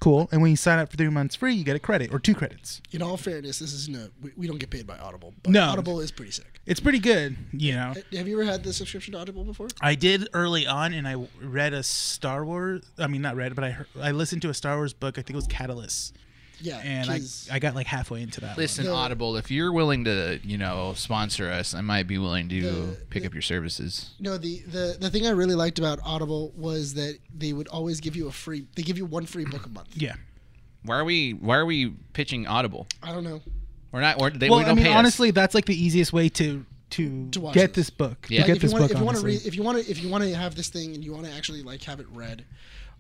Cool. 0.04 0.28
And 0.34 0.42
when 0.42 0.52
you 0.52 0.58
sign 0.58 0.80
up 0.80 0.92
for 0.92 0.98
three 0.98 1.08
months 1.08 1.34
free, 1.34 1.54
you 1.54 1.64
get 1.64 1.78
a 1.78 1.80
credit 1.80 2.14
or 2.14 2.20
two 2.20 2.36
credits. 2.36 2.82
In 2.92 3.02
all 3.02 3.16
fairness, 3.16 3.60
this 3.60 3.72
isn't 3.72 3.96
a. 3.96 4.12
We, 4.22 4.32
we 4.36 4.48
don't 4.48 4.58
get 4.58 4.70
paid 4.70 4.86
by 4.86 4.98
Audible. 4.98 5.34
But 5.42 5.54
No. 5.54 5.64
Audible 5.64 6.02
is 6.02 6.12
pretty 6.12 6.32
sick. 6.32 6.60
It's 6.66 6.82
pretty 6.82 7.00
good, 7.00 7.38
you 7.54 7.72
know. 7.72 7.94
Have 8.12 8.28
you 8.28 8.38
ever 8.42 8.44
had 8.44 8.66
the 8.66 8.74
subscription 8.74 9.14
to 9.14 9.20
Audible 9.20 9.46
before? 9.46 9.70
I 9.80 9.96
did 9.96 10.28
early 10.34 10.68
on, 10.68 10.92
and 10.92 11.08
I 11.08 11.26
read 11.42 11.72
a 11.74 11.84
Star 11.84 12.44
Wars. 12.44 12.84
I 12.98 13.08
mean, 13.08 13.22
not 13.22 13.38
read, 13.38 13.56
but 13.56 13.64
I 13.64 13.70
heard, 13.70 13.88
I 14.02 14.12
listened 14.12 14.42
to 14.42 14.50
a 14.50 14.54
Star 14.54 14.76
Wars 14.76 14.92
book. 14.92 15.18
I 15.18 15.22
think 15.22 15.30
it 15.32 15.36
was 15.38 15.48
Catalyst, 15.48 16.18
Yeah. 16.64 16.80
and 16.80 17.10
I 17.10 17.20
'cause- 17.20 17.48
I 17.52 17.60
got 17.60 17.76
like 17.76 17.88
halfway 17.88 18.22
into 18.22 18.42
that. 18.42 18.58
Listen, 18.58 18.86
The- 18.86 18.92
Audible, 18.94 19.36
if 19.38 19.52
you're 19.52 19.72
willing 19.72 20.06
to, 20.06 20.40
you 20.44 20.58
know, 20.58 20.94
sponsor 20.96 21.50
us, 21.52 21.74
I 21.76 21.82
might 21.82 22.08
be 22.08 22.18
willing 22.18 22.50
to 22.50 22.62
The- 22.62 22.98
pick 23.10 23.24
the- 23.24 23.28
up 23.28 23.34
your 23.34 23.42
services. 23.42 24.12
No, 24.20 24.38
the, 24.38 24.60
the 24.62 24.98
the 25.00 25.10
thing 25.10 25.28
I 25.28 25.32
really 25.32 25.56
liked 25.56 25.78
about 25.78 26.00
Audible 26.04 26.52
was 26.56 26.94
that 26.96 27.20
they 27.38 27.54
would 27.54 27.68
always 27.68 28.00
give 28.00 28.16
you 28.16 28.28
a 28.28 28.32
free. 28.32 28.66
They 28.76 28.84
give 28.84 28.98
you 28.98 29.06
one 29.06 29.26
free 29.26 29.46
book 29.46 29.66
a 29.66 29.70
month. 29.70 29.90
Yeah. 29.96 30.16
Why 30.84 30.98
are 30.98 31.06
we? 31.06 31.32
Why 31.32 31.58
are 31.58 31.66
we 31.66 31.90
pitching 32.14 32.48
Audible? 32.48 32.88
I 33.02 33.12
don't 33.12 33.24
know. 33.24 33.42
We're 33.92 34.02
not. 34.02 34.18
We're, 34.20 34.32
they, 34.32 34.50
well, 34.50 34.60
we 34.60 34.64
don't 34.66 34.72
I 34.72 34.76
mean, 34.76 34.86
pay 34.86 34.92
us. 34.92 34.98
honestly, 34.98 35.32
that's 35.32 35.54
like 35.54 35.66
the 35.66 35.82
easiest 35.82 36.12
way 36.14 36.30
to 36.30 36.66
to, 36.92 37.28
To 37.32 37.40
watch 37.42 37.54
get 37.56 37.74
this. 37.74 37.88
this 37.88 37.90
book. 37.90 38.28
Yeah. 38.30 38.38
To 38.38 38.42
Like, 38.42 38.48
get 38.48 38.58
if 38.58 38.64
you 38.64 38.68
this 38.70 38.74
want, 38.74 38.84
book, 38.84 38.92
if 38.92 38.98
you 39.00 39.06
want 39.06 39.18
to 39.18 39.24
read, 39.26 39.46
if 39.46 39.56
you 39.56 39.64
want 39.64 39.84
to, 39.84 39.90
if 39.92 40.02
you 40.04 40.10
want 40.10 40.24
to 40.26 40.36
have 40.36 40.56
this 40.56 40.68
thing 40.70 40.94
and 40.94 41.04
you 41.04 41.12
want 41.14 41.26
to 41.26 41.32
actually 41.32 41.64
like 41.64 41.82
have 41.84 42.00
it 42.00 42.06
read, 42.12 42.46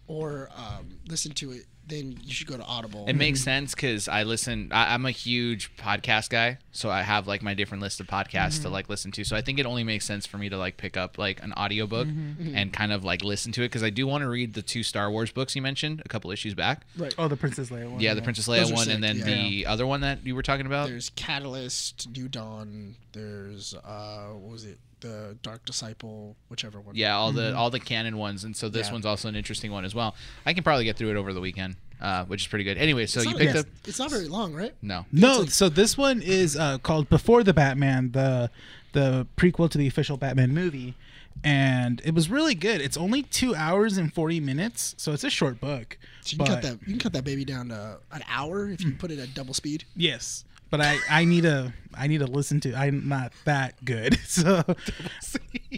or 0.07 0.49
um, 0.55 0.97
listen 1.07 1.31
to 1.33 1.51
it 1.51 1.65
then 1.87 2.17
you 2.23 2.33
should 2.33 2.47
go 2.47 2.57
to 2.57 2.63
Audible. 2.63 3.05
It 3.07 3.13
makes 3.13 3.41
sense 3.41 3.75
because 3.75 4.07
I 4.07 4.23
listen. 4.23 4.69
I, 4.71 4.93
I'm 4.93 5.05
a 5.05 5.11
huge 5.11 5.75
podcast 5.75 6.29
guy, 6.29 6.59
so 6.71 6.89
I 6.89 7.01
have 7.01 7.27
like 7.27 7.41
my 7.41 7.53
different 7.53 7.83
list 7.83 7.99
of 7.99 8.07
podcasts 8.07 8.57
to 8.57 8.63
mm-hmm. 8.63 8.73
like 8.73 8.89
listen 8.89 9.11
to. 9.13 9.23
So 9.23 9.35
I 9.35 9.41
think 9.41 9.59
it 9.59 9.65
only 9.65 9.83
makes 9.83 10.05
sense 10.05 10.25
for 10.25 10.37
me 10.37 10.49
to 10.49 10.57
like 10.57 10.77
pick 10.77 10.95
up 10.95 11.17
like 11.17 11.43
an 11.43 11.53
audiobook 11.53 12.07
mm-hmm. 12.07 12.41
Mm-hmm. 12.41 12.55
and 12.55 12.71
kind 12.71 12.93
of 12.93 13.03
like 13.03 13.23
listen 13.23 13.51
to 13.53 13.61
it 13.61 13.65
because 13.65 13.83
I 13.83 13.89
do 13.89 14.07
want 14.07 14.21
to 14.21 14.29
read 14.29 14.53
the 14.53 14.61
two 14.61 14.83
Star 14.83 15.11
Wars 15.11 15.31
books 15.31 15.55
you 15.55 15.61
mentioned 15.61 16.01
a 16.05 16.09
couple 16.09 16.31
issues 16.31 16.53
back. 16.53 16.85
right. 16.97 17.13
Oh, 17.17 17.27
the 17.27 17.37
Princess 17.37 17.69
Leia 17.69 17.89
one. 17.89 17.99
Yeah, 17.99 18.13
the 18.13 18.21
Princess 18.21 18.47
Leia 18.47 18.61
Those 18.61 18.71
are 18.71 18.75
one, 18.75 18.89
and 18.89 19.03
then 19.03 19.17
yeah. 19.17 19.25
the 19.25 19.65
other 19.65 19.85
one 19.85 20.01
that 20.01 20.25
you 20.25 20.35
were 20.35 20.43
talking 20.43 20.65
about. 20.65 20.87
There's 20.87 21.09
Catalyst, 21.11 22.09
New 22.15 22.29
Dawn. 22.29 22.95
There's 23.11 23.75
uh, 23.75 24.29
what 24.33 24.51
was 24.51 24.65
it? 24.65 24.79
The 25.03 25.37
Dark 25.43 25.65
Disciple, 25.65 26.35
whichever 26.49 26.79
one. 26.81 26.95
Yeah, 26.95 27.15
all 27.15 27.31
the 27.33 27.55
all 27.55 27.69
the 27.69 27.79
canon 27.79 28.17
ones, 28.17 28.43
and 28.45 28.55
so 28.55 28.69
this 28.69 28.87
Yeah. 28.87 28.93
one's 28.93 29.05
also 29.05 29.27
an 29.27 29.35
interesting 29.35 29.71
one 29.71 29.83
as 29.85 29.93
well. 29.93 30.15
I 30.45 30.53
can 30.53 30.63
probably 30.63 30.85
get 30.85 30.95
through 30.97 31.11
it 31.11 31.17
over 31.17 31.33
the 31.33 31.41
weekend, 31.41 31.75
uh, 32.01 32.23
which 32.25 32.41
is 32.43 32.47
pretty 32.47 32.63
good. 32.63 32.77
Anyway, 32.77 33.05
so 33.05 33.19
It's 33.19 33.25
you 33.27 33.31
not, 33.33 33.39
picked 33.39 33.55
it's, 33.55 33.59
up 33.59 33.67
it's 33.85 33.99
not 33.99 34.09
very 34.09 34.27
long, 34.29 34.53
right? 34.53 34.73
no. 34.81 35.05
No, 35.11 35.39
like- 35.41 35.51
so 35.51 35.67
this 35.69 35.97
one 35.97 36.21
is 36.21 36.55
uh, 36.55 36.77
called 36.77 37.09
Before 37.09 37.43
the 37.43 37.53
Batman, 37.53 38.11
the 38.13 38.49
the 38.93 39.27
prequel 39.37 39.69
to 39.71 39.77
the 39.77 39.87
official 39.87 40.17
Batman 40.17 40.53
movie, 40.53 40.93
and 41.43 42.01
it 42.05 42.13
was 42.13 42.29
really 42.29 42.55
good. 42.55 42.81
It's 42.81 42.97
only 42.97 43.23
two 43.23 43.53
hours 43.55 43.97
and 43.97 44.13
forty 44.13 44.39
minutes, 44.39 44.95
so 44.97 45.11
it's 45.13 45.23
a 45.23 45.29
short 45.29 45.59
book. 45.59 45.97
So 46.21 46.33
you 46.33 46.37
can 46.39 46.47
cut 46.47 46.61
that. 46.63 46.79
You 46.81 46.93
can 46.93 46.99
cut 46.99 47.13
that 47.13 47.23
baby 47.23 47.45
down 47.45 47.69
to 47.69 47.99
an 48.11 48.23
hour 48.29 48.67
if 48.69 48.83
you 48.83 48.93
put 48.93 49.11
it 49.11 49.19
at 49.19 49.33
double 49.33 49.53
speed. 49.53 49.85
Yes, 49.95 50.45
but 50.69 50.79
I 50.81 50.97
I 51.09 51.25
need 51.25 51.43
to 51.43 51.73
I 51.93 52.07
need 52.07 52.19
to 52.19 52.27
listen 52.27 52.59
to. 52.61 52.73
I'm 52.75 53.07
not 53.07 53.33
that 53.45 53.83
good, 53.85 54.17
so 54.27 54.63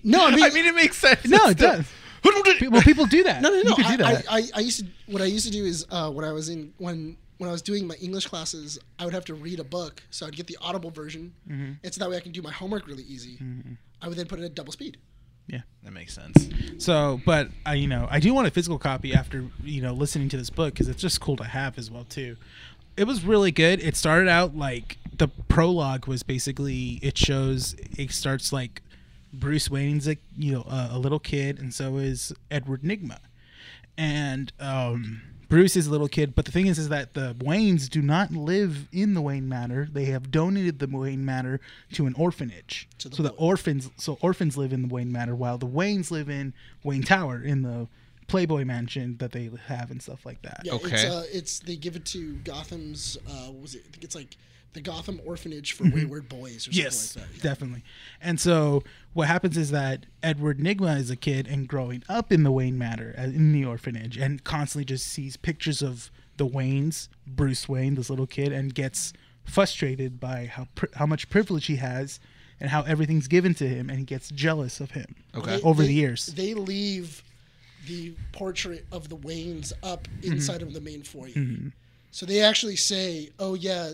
No, 0.03 0.25
I 0.27 0.31
mean, 0.35 0.43
I 0.43 0.49
mean 0.49 0.65
it 0.65 0.75
makes 0.75 0.97
sense. 0.97 1.25
no, 1.25 1.47
it 1.49 1.57
does. 1.57 1.85
Well, 2.71 2.81
people 2.81 3.05
do 3.05 3.21
that. 3.23 3.43
no, 3.43 3.49
no, 3.49 3.55
You 3.57 3.63
no. 3.65 3.75
I, 3.77 3.91
do 3.91 3.97
that. 4.03 4.25
I, 4.31 4.37
I, 4.39 4.43
I 4.55 4.59
used 4.61 4.79
to. 4.79 4.85
What 5.05 5.21
I 5.21 5.25
used 5.25 5.45
to 5.45 5.51
do 5.51 5.63
is 5.63 5.85
uh, 5.91 6.09
when 6.09 6.25
I 6.25 6.31
was 6.31 6.49
in 6.49 6.73
when 6.79 7.17
when 7.37 7.49
I 7.49 7.51
was 7.51 7.61
doing 7.61 7.85
my 7.85 7.93
English 8.01 8.25
classes, 8.27 8.79
I 8.97 9.05
would 9.05 9.13
have 9.13 9.25
to 9.25 9.35
read 9.35 9.59
a 9.59 9.63
book, 9.63 10.01
so 10.09 10.25
I'd 10.25 10.35
get 10.35 10.47
the 10.47 10.57
Audible 10.59 10.89
version, 10.89 11.33
Mm-hmm. 11.47 11.71
and 11.83 11.93
so 11.93 11.99
that 11.99 12.09
way 12.09 12.17
I 12.17 12.21
can 12.21 12.31
do 12.31 12.41
my 12.41 12.51
homework 12.51 12.87
really 12.87 13.03
easy. 13.03 13.37
I 14.01 14.07
would 14.07 14.17
then 14.17 14.25
put 14.25 14.39
it 14.39 14.43
at 14.45 14.55
double 14.55 14.71
speed. 14.73 14.97
Yeah, 15.47 15.61
that 15.83 15.93
makes 15.93 16.13
sense. 16.13 16.49
So, 16.77 17.21
but 17.25 17.49
I, 17.65 17.75
you 17.75 17.87
know, 17.87 18.07
I 18.09 18.19
do 18.19 18.33
want 18.33 18.47
a 18.47 18.51
physical 18.51 18.79
copy 18.79 19.13
after 19.13 19.45
you 19.63 19.81
know 19.81 19.93
listening 19.93 20.29
to 20.29 20.37
this 20.37 20.49
book 20.49 20.73
because 20.73 20.87
it's 20.89 21.01
just 21.01 21.21
cool 21.21 21.35
to 21.37 21.43
have 21.43 21.77
as 21.77 21.91
well 21.91 22.03
too. 22.03 22.37
It 22.97 23.05
was 23.05 23.23
really 23.23 23.51
good. 23.51 23.83
It 23.83 23.95
started 23.95 24.27
out 24.29 24.55
like 24.55 24.97
the 25.17 25.27
prologue 25.27 26.07
was 26.07 26.23
basically 26.23 26.99
it 27.01 27.17
shows 27.17 27.75
it 27.97 28.11
starts 28.11 28.51
like 28.51 28.81
Bruce 29.33 29.69
Wayne's 29.69 30.07
a 30.07 30.17
you 30.37 30.53
know 30.53 30.61
a, 30.61 30.89
a 30.93 30.97
little 30.99 31.19
kid, 31.19 31.59
and 31.59 31.73
so 31.73 31.97
is 31.97 32.33
Edward 32.49 32.81
Nygma, 32.81 33.19
and 33.97 34.51
um, 34.59 35.21
Bruce 35.49 35.75
is 35.75 35.87
a 35.87 35.91
little 35.91 36.07
kid. 36.07 36.35
But 36.35 36.45
the 36.45 36.51
thing 36.51 36.67
is, 36.67 36.77
is 36.79 36.89
that 36.89 37.13
the 37.13 37.35
Waynes 37.39 37.89
do 37.89 38.01
not 38.01 38.31
live 38.31 38.87
in 38.91 39.13
the 39.13 39.21
Wayne 39.21 39.47
Manor. 39.47 39.87
They 39.91 40.05
have 40.05 40.31
donated 40.31 40.79
the 40.79 40.87
Wayne 40.87 41.25
Manor 41.25 41.59
to 41.93 42.05
an 42.05 42.13
orphanage. 42.15 42.87
To 42.99 43.09
the 43.09 43.15
so 43.15 43.23
the 43.23 43.29
orphans, 43.31 43.89
so 43.97 44.17
orphans 44.21 44.57
live 44.57 44.73
in 44.73 44.83
the 44.83 44.87
Wayne 44.87 45.11
Manor, 45.11 45.35
while 45.35 45.57
the 45.57 45.67
Waynes 45.67 46.11
live 46.11 46.29
in 46.29 46.53
Wayne 46.83 47.03
Tower 47.03 47.41
in 47.41 47.61
the 47.61 47.87
Playboy 48.27 48.65
Mansion 48.65 49.17
that 49.17 49.31
they 49.31 49.51
have 49.67 49.91
and 49.91 50.01
stuff 50.01 50.25
like 50.25 50.41
that. 50.41 50.61
Yeah, 50.63 50.75
it's 50.75 50.85
Okay. 50.85 51.07
uh, 51.07 51.23
it's 51.31 51.59
they 51.59 51.75
give 51.75 51.95
it 51.95 52.05
to 52.07 52.33
Gotham's. 52.37 53.17
Uh, 53.27 53.51
what 53.51 53.61
was 53.61 53.75
it? 53.75 53.83
I 53.87 53.91
think 53.91 54.03
it's 54.03 54.15
like 54.15 54.35
the 54.75 54.81
Gotham 54.81 55.19
Orphanage 55.25 55.71
for 55.71 55.83
Mm-hmm. 55.85 55.95
Wayward 55.95 56.29
Boys 56.29 56.67
or 56.67 56.71
something 56.71 56.83
Yes, 56.83 57.15
like 57.15 57.25
that. 57.25 57.35
Yeah. 57.37 57.41
definitely. 57.43 57.83
And 58.21 58.39
so 58.39 58.83
what 59.13 59.27
happens 59.27 59.57
is 59.57 59.71
that 59.71 60.05
Edward 60.21 60.59
Nygma 60.59 60.97
is 60.99 61.09
a 61.09 61.15
kid 61.15 61.47
and 61.47 61.67
growing 61.67 62.03
up 62.07 62.31
in 62.31 62.43
the 62.43 62.51
Wayne 62.51 62.77
Manor, 62.77 63.15
uh, 63.17 63.23
in 63.23 63.51
the 63.51 63.65
orphanage, 63.65 64.17
and 64.17 64.43
constantly 64.43 64.85
just 64.85 65.07
sees 65.07 65.35
pictures 65.37 65.81
of 65.81 66.11
the 66.37 66.45
Waynes, 66.45 67.07
Bruce 67.25 67.67
Wayne, 67.67 67.95
this 67.95 68.09
little 68.09 68.27
kid, 68.27 68.51
and 68.51 68.75
gets 68.75 69.11
frustrated 69.45 70.19
by 70.19 70.45
how 70.47 70.67
pri- 70.75 70.89
how 70.95 71.05
much 71.05 71.29
privilege 71.29 71.65
he 71.67 71.77
has 71.77 72.19
and 72.59 72.69
how 72.69 72.81
everything's 72.83 73.27
given 73.27 73.53
to 73.55 73.67
him, 73.67 73.89
and 73.89 73.99
he 73.99 74.05
gets 74.05 74.29
jealous 74.29 74.79
of 74.79 74.91
him. 74.91 75.15
Okay. 75.35 75.57
They- 75.57 75.61
Over 75.61 75.81
they- 75.83 75.87
the 75.89 75.93
years. 75.93 76.25
they 76.27 76.53
leave 76.53 77.23
the 77.87 78.13
portrait 78.31 78.85
of 78.91 79.09
the 79.09 79.17
Waynes 79.17 79.71
up 79.83 80.07
Mm-hmm. 80.19 80.33
inside 80.33 80.61
of 80.61 80.73
the 80.73 80.81
main 80.81 81.03
foyer. 81.03 81.31
So 82.11 82.25
they 82.25 82.41
actually 82.41 82.77
say, 82.77 83.29
"Oh 83.39 83.53
yeah, 83.55 83.91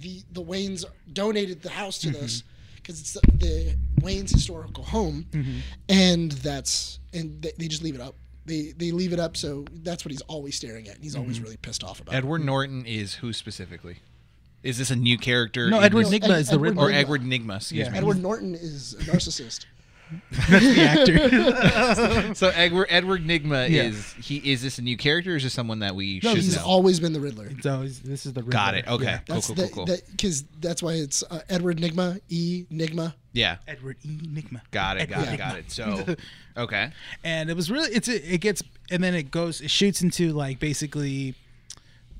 the 0.00 0.22
the 0.32 0.42
Waynes 0.42 0.84
donated 1.12 1.62
the 1.62 1.70
house 1.70 1.98
to 2.00 2.08
Mm-hmm. 2.08 2.20
this 2.20 2.42
because 2.76 3.00
it's 3.00 3.12
the, 3.12 3.20
the 3.34 3.76
Waynes 4.00 4.30
historical 4.32 4.84
home, 4.84 5.26
Mm-hmm. 5.32 5.58
and 5.88 6.32
that's 6.32 6.98
and 7.12 7.40
they, 7.42 7.52
they 7.58 7.68
just 7.68 7.82
leave 7.82 7.94
it 7.94 8.00
up. 8.00 8.14
They 8.46 8.72
they 8.76 8.90
leave 8.90 9.12
it 9.12 9.20
up, 9.20 9.36
so 9.36 9.64
that's 9.82 10.04
what 10.04 10.10
he's 10.12 10.22
always 10.22 10.56
staring 10.56 10.88
at. 10.88 10.94
and 10.96 11.04
He's 11.04 11.12
Mm-hmm. 11.12 11.22
always 11.22 11.40
really 11.40 11.56
pissed 11.58 11.84
off 11.84 12.00
about. 12.00 12.14
it. 12.14 12.18
Edward 12.18 12.44
Norton 12.44 12.84
is 12.86 13.14
who 13.14 13.32
specifically? 13.32 13.98
Is 14.62 14.76
this 14.76 14.90
a 14.90 14.96
new 14.96 15.16
character? 15.16 15.70
No, 15.70 15.80
Edward 15.80 16.06
this- 16.06 16.18
Nygma 16.20 16.38
is 16.38 16.48
the 16.48 16.54
Edward 16.54 16.68
Riddler. 16.70 16.88
or 16.88 16.92
Edward 16.92 17.22
Nygma, 17.22 17.56
excuse 17.56 17.86
Yeah. 17.86 17.90
me. 17.92 17.98
Edward 17.98 18.18
Norton 18.22 18.54
is 18.54 18.94
a 18.94 18.98
narcissist. 19.04 19.64
That's 20.48 20.74
the 20.74 20.80
actor. 20.82 22.34
So 22.34 22.48
Edward 22.48 22.86
Edward 22.90 23.24
Nygma 23.24 23.68
Yeah. 23.68 23.84
is 23.84 24.12
he 24.14 24.36
is 24.52 24.62
this 24.62 24.78
a 24.78 24.82
new 24.82 24.96
character 24.96 25.32
or 25.32 25.36
is 25.36 25.42
this 25.42 25.52
someone 25.52 25.80
that 25.80 25.94
we 25.94 26.20
No, 26.22 26.30
should 26.34 26.42
he's 26.42 26.56
know? 26.56 26.64
always 26.64 27.00
been 27.00 27.12
the 27.12 27.20
Riddler. 27.20 27.46
it's 27.50 27.66
always, 27.66 28.00
this 28.00 28.26
is 28.26 28.32
the 28.32 28.40
Riddler. 28.42 28.52
Got 28.52 28.74
it. 28.74 28.86
Okay. 28.88 29.04
Yeah. 29.04 29.18
Cool, 29.18 29.34
That's 29.34 29.46
cool, 29.46 29.56
the, 29.56 29.68
cool, 29.68 29.86
cool. 29.86 29.96
because 30.10 30.44
that's 30.60 30.82
why 30.82 30.92
it's 30.94 31.22
uh, 31.30 31.40
Edward 31.48 31.78
Nygma, 31.78 32.20
E 32.28 32.64
Nygma. 32.72 33.14
yeah. 33.32 33.56
Edward 33.68 33.96
E. 34.02 34.08
Nygma. 34.18 34.60
Got 34.70 34.98
it. 35.00 35.08
Got 35.10 35.20
Edward 35.20 35.34
it. 35.34 35.38
Got 35.38 35.58
it. 35.58 35.70
So 35.70 36.16
okay. 36.62 36.90
and 37.24 37.50
it 37.50 37.56
was 37.56 37.70
really 37.70 37.90
it's 37.92 38.08
it 38.08 38.40
gets 38.40 38.62
and 38.90 39.02
then 39.02 39.14
it 39.14 39.30
goes 39.30 39.60
it 39.60 39.70
shoots 39.70 40.02
into 40.02 40.32
like 40.32 40.58
basically 40.58 41.34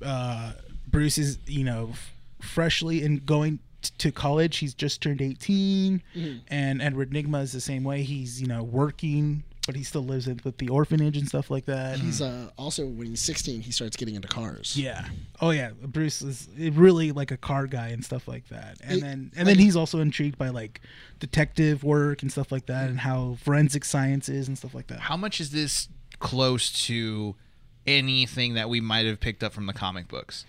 uh 0.05 0.53
bruce 0.87 1.17
is 1.17 1.37
you 1.45 1.63
know 1.63 1.89
f- 1.91 2.11
freshly 2.41 3.03
and 3.03 3.25
going 3.25 3.57
t- 3.57 3.63
to 3.81 4.11
college. 4.11 4.57
He's 4.57 4.73
just 4.73 5.01
turned 5.01 5.21
18 5.21 6.01
and 6.49 6.81
edward 6.81 7.11
nygma 7.11 7.41
is 7.43 7.51
the 7.51 7.61
same 7.61 7.83
way. 7.83 8.03
He's 8.03 8.41
you 8.41 8.47
know 8.47 8.63
working 8.63 9.43
but 9.67 9.75
he 9.75 9.83
still 9.83 10.03
lives 10.03 10.27
in, 10.27 10.41
with 10.43 10.57
the 10.57 10.69
orphanage 10.69 11.15
and 11.15 11.27
stuff 11.27 11.51
like 11.51 11.65
that. 11.65 11.99
He's 11.99 12.19
uh, 12.19 12.49
also 12.57 12.83
when 12.87 13.05
he's 13.05 13.21
16, 13.21 13.61
he 13.61 13.71
starts 13.71 13.95
getting 13.95 14.15
into 14.15 14.27
cars. 14.27 14.75
yeah. 14.75 15.05
Oh 15.39 15.51
yeah. 15.51 15.69
Bruce 15.83 16.23
is 16.23 16.49
really 16.57 17.11
like 17.11 17.29
a 17.29 17.37
car 17.37 17.67
guy 17.67 17.89
and 17.89 18.03
stuff 18.03 18.27
like 18.27 18.47
that. 18.49 18.79
And 18.83 18.97
It- 18.97 19.01
then 19.01 19.11
and 19.11 19.45
like- 19.45 19.45
then 19.45 19.59
he's 19.59 19.75
also 19.75 19.99
intrigued 19.99 20.39
by 20.39 20.49
like 20.49 20.81
detective 21.19 21.83
work 21.83 22.23
and 22.23 22.31
stuff 22.31 22.51
like 22.51 22.65
that 22.65 22.89
and 22.89 22.99
how 23.01 23.37
forensic 23.43 23.85
science 23.85 24.29
is 24.29 24.47
and 24.47 24.57
stuff 24.57 24.73
like 24.73 24.87
that. 24.87 24.99
How 25.01 25.15
much 25.15 25.39
is 25.39 25.51
this 25.51 25.89
close 26.17 26.71
to 26.87 27.35
anything 27.85 28.55
that 28.55 28.67
we 28.67 28.81
might 28.81 29.05
have 29.05 29.19
picked 29.19 29.43
up 29.43 29.53
from 29.53 29.67
the 29.67 29.73
comic 29.73 30.07
books? 30.07 30.43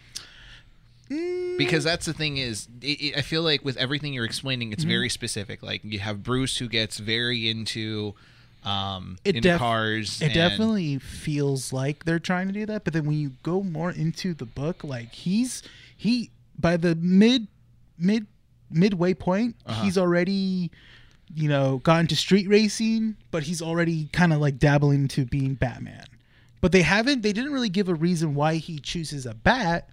Because 1.58 1.84
that's 1.84 2.06
the 2.06 2.12
thing 2.12 2.38
is, 2.38 2.68
it, 2.80 2.86
it, 2.86 3.16
I 3.16 3.22
feel 3.22 3.42
like 3.42 3.64
with 3.64 3.76
everything 3.76 4.12
you're 4.14 4.24
explaining, 4.24 4.68
Mm-hmm. 4.68 4.72
it's 4.74 4.84
very 4.84 5.08
specific. 5.08 5.62
Like 5.62 5.82
you 5.84 5.98
have 5.98 6.22
Bruce 6.22 6.56
who 6.58 6.68
gets 6.68 6.98
very 6.98 7.48
into, 7.48 8.14
um, 8.64 9.18
It 9.24 9.36
into 9.36 9.48
def- 9.50 9.58
cars. 9.58 10.20
It 10.22 10.26
and- 10.26 10.34
definitely 10.34 10.98
feels 10.98 11.72
like 11.72 12.04
they're 12.04 12.18
trying 12.18 12.46
to 12.48 12.52
do 12.52 12.66
that, 12.66 12.84
but 12.84 12.92
then 12.92 13.04
when 13.06 13.16
you 13.18 13.32
go 13.42 13.62
more 13.62 13.90
into 13.90 14.34
the 14.34 14.46
book, 14.46 14.82
like 14.84 15.12
he's 15.12 15.62
he 15.96 16.30
by 16.58 16.76
the 16.76 16.94
mid 16.96 17.46
mid 17.98 18.26
midway 18.70 19.14
point, 19.14 19.56
Uh-huh. 19.66 19.82
he's 19.84 19.98
already 19.98 20.70
you 21.34 21.48
know 21.48 21.78
gone 21.78 22.06
to 22.08 22.16
street 22.16 22.48
racing, 22.48 23.16
but 23.30 23.42
he's 23.44 23.62
already 23.62 24.08
kind 24.12 24.32
of 24.32 24.40
like 24.40 24.58
dabbling 24.58 25.02
into 25.02 25.24
being 25.26 25.54
Batman. 25.54 26.04
But 26.60 26.72
they 26.72 26.82
haven't 26.82 27.22
they 27.22 27.32
didn't 27.32 27.52
really 27.52 27.68
give 27.68 27.88
a 27.88 27.94
reason 27.94 28.34
why 28.34 28.56
he 28.56 28.78
chooses 28.78 29.26
a 29.26 29.34
bat, 29.34 29.88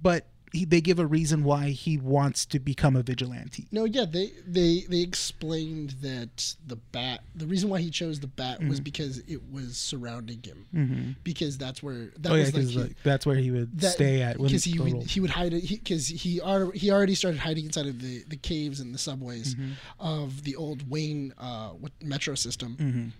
but 0.00 0.26
he, 0.54 0.64
they 0.64 0.80
give 0.80 0.98
a 0.98 1.06
reason 1.06 1.44
why 1.44 1.70
he 1.70 1.98
wants 1.98 2.46
to 2.46 2.58
become 2.60 2.94
a 2.96 3.02
vigilante. 3.02 3.66
No, 3.72 3.84
yeah, 3.84 4.04
they 4.04 4.30
they 4.46 4.84
they 4.88 5.00
explained 5.00 5.90
that 6.00 6.54
the 6.66 6.76
bat, 6.76 7.24
the 7.34 7.46
reason 7.46 7.68
why 7.68 7.80
he 7.80 7.90
chose 7.90 8.20
the 8.20 8.26
bat 8.28 8.60
was 8.60 8.78
Mm-hmm. 8.78 8.84
because 8.84 9.18
it 9.26 9.40
was 9.52 9.76
surrounding 9.76 10.42
him, 10.42 11.16
because 11.24 11.58
that's 11.58 11.82
where 11.82 12.12
that 12.18 12.32
oh 12.32 12.34
yeah, 12.36 12.44
was 12.44 12.54
like, 12.54 12.66
he- 12.68 12.78
like, 12.78 12.96
that's 13.02 13.26
where 13.26 13.36
he 13.36 13.50
would 13.50 13.78
that- 13.80 13.92
stay 13.92 14.22
at 14.22 14.38
when 14.38 14.46
because 14.48 14.64
he 14.64 14.78
would 14.78 15.02
he 15.10 15.20
would 15.20 15.30
hide 15.30 15.52
it 15.52 15.68
because 15.68 16.06
he 16.06 16.40
already 16.40 16.78
he 16.78 16.90
already 16.90 17.14
started 17.14 17.40
hiding 17.40 17.64
inside 17.66 17.86
of 17.86 18.00
the 18.00 18.22
the 18.28 18.36
caves 18.36 18.80
and 18.80 18.94
the 18.94 18.98
subways 18.98 19.54
Mm-hmm. 19.56 19.72
of 20.00 20.44
the 20.44 20.56
old 20.56 20.88
Wayne 20.88 21.34
uh 21.38 21.70
metro 22.02 22.34
system. 22.36 23.12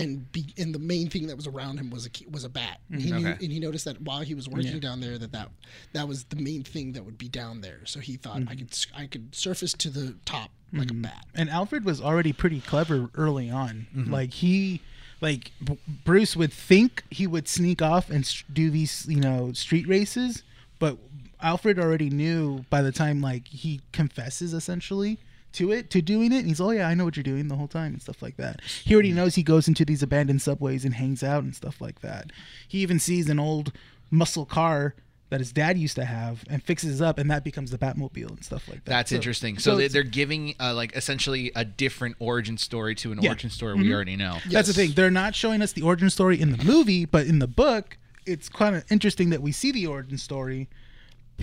Mm-hmm. 0.00 0.10
And 0.10 0.32
be, 0.32 0.54
and 0.58 0.74
the 0.74 0.78
main 0.78 1.08
thing 1.10 1.26
that 1.26 1.36
was 1.36 1.46
around 1.46 1.78
him 1.78 1.90
was 1.90 2.06
a 2.06 2.10
key- 2.10 2.26
was 2.30 2.44
a 2.44 2.48
bat. 2.48 2.80
And 2.90 3.00
he 3.00 3.12
knew, 3.12 3.18
Mm-hmm. 3.26 3.42
And 3.44 3.52
he 3.52 3.60
noticed 3.60 3.84
that 3.84 4.00
while 4.00 4.20
he 4.22 4.34
was 4.34 4.48
working 4.48 4.72
Yeah. 4.74 4.78
down 4.80 5.00
there, 5.00 5.18
that, 5.18 5.32
that 5.32 5.50
that 5.92 6.08
was 6.08 6.24
the 6.24 6.36
main 6.36 6.62
thing 6.62 6.92
that 6.92 7.04
would 7.04 7.18
be 7.18 7.28
down 7.28 7.60
there. 7.60 7.80
So 7.84 8.00
he 8.00 8.16
thought 8.16 8.38
Mm-hmm. 8.40 8.48
I 8.48 8.54
could 8.56 8.70
s- 8.72 8.86
I 8.96 9.06
could 9.06 9.34
surface 9.34 9.72
to 9.74 9.90
the 9.90 10.16
top 10.24 10.50
like 10.72 10.90
a 10.90 10.94
bat. 10.94 11.26
and 11.34 11.50
Alfred 11.50 11.84
was 11.84 12.00
already 12.00 12.32
pretty 12.32 12.60
clever 12.60 13.10
early 13.16 13.50
on. 13.50 13.86
Like 13.92 14.32
he, 14.34 14.80
like 15.20 15.50
B- 15.64 15.78
Bruce 16.04 16.36
would 16.36 16.52
think 16.52 17.02
he 17.10 17.26
would 17.26 17.48
sneak 17.48 17.82
off 17.82 18.08
and 18.08 18.24
s- 18.24 18.44
do 18.52 18.70
these, 18.70 19.04
you 19.08 19.20
know, 19.20 19.52
street 19.52 19.88
races, 19.88 20.44
but 20.78 20.96
Alfred 21.42 21.78
already 21.80 22.08
knew 22.08 22.64
by 22.70 22.82
the 22.82 22.92
time 22.92 23.20
like 23.20 23.48
he 23.48 23.80
confesses 23.92 24.54
essentially 24.54 25.18
to 25.52 25.72
it 25.72 25.90
to 25.90 26.00
doing 26.02 26.32
it. 26.32 26.38
And 26.38 26.48
he's 26.48 26.60
oh 26.60 26.70
yeah, 26.70 26.88
I 26.88 26.94
know 26.94 27.04
what 27.04 27.16
you're 27.16 27.22
doing 27.24 27.48
the 27.48 27.56
whole 27.56 27.68
time 27.68 27.92
and 27.92 28.02
stuff 28.02 28.22
like 28.22 28.36
that. 28.36 28.60
He 28.84 28.94
already 28.94 29.12
knows 29.12 29.34
he 29.34 29.42
goes 29.42 29.68
into 29.68 29.84
these 29.84 30.02
abandoned 30.02 30.42
subways 30.42 30.84
and 30.84 30.94
hangs 30.94 31.22
out 31.22 31.42
and 31.42 31.54
stuff 31.54 31.80
like 31.80 32.00
that. 32.00 32.30
He 32.68 32.78
even 32.78 32.98
sees 32.98 33.28
an 33.28 33.38
old 33.38 33.72
muscle 34.10 34.46
car 34.46 34.94
that 35.30 35.38
his 35.38 35.52
dad 35.52 35.78
used 35.78 35.94
to 35.94 36.04
have 36.04 36.42
and 36.50 36.60
fixes 36.60 37.00
up, 37.00 37.16
and 37.16 37.30
that 37.30 37.44
becomes 37.44 37.70
the 37.70 37.78
Batmobile 37.78 38.30
and 38.30 38.44
stuff 38.44 38.66
like 38.66 38.84
that. 38.84 38.90
That's 38.90 39.10
So- 39.10 39.16
interesting. 39.16 39.58
so 39.58 39.78
So, 39.78 39.86
they're 39.88 40.02
giving 40.02 40.56
uh, 40.58 40.74
like 40.74 40.96
essentially 40.96 41.52
a 41.54 41.64
different 41.64 42.16
origin 42.18 42.58
story 42.58 42.96
to 42.96 43.12
an 43.12 43.22
Yeah. 43.22 43.30
origin 43.30 43.48
story 43.50 43.74
we 43.74 43.94
already 43.94 44.16
know. 44.16 44.38
That's 44.50 44.66
the 44.66 44.74
thing. 44.74 44.90
They're 44.92 45.08
not 45.08 45.36
showing 45.36 45.62
us 45.62 45.72
the 45.72 45.82
origin 45.82 46.10
story 46.10 46.40
in 46.40 46.50
the 46.50 46.64
movie, 46.64 47.04
but 47.04 47.28
in 47.28 47.38
the 47.38 47.46
book, 47.46 47.96
it's 48.26 48.48
kind 48.48 48.74
of 48.74 48.84
interesting 48.90 49.30
that 49.30 49.40
we 49.40 49.52
see 49.52 49.70
the 49.70 49.86
origin 49.86 50.18
story. 50.18 50.68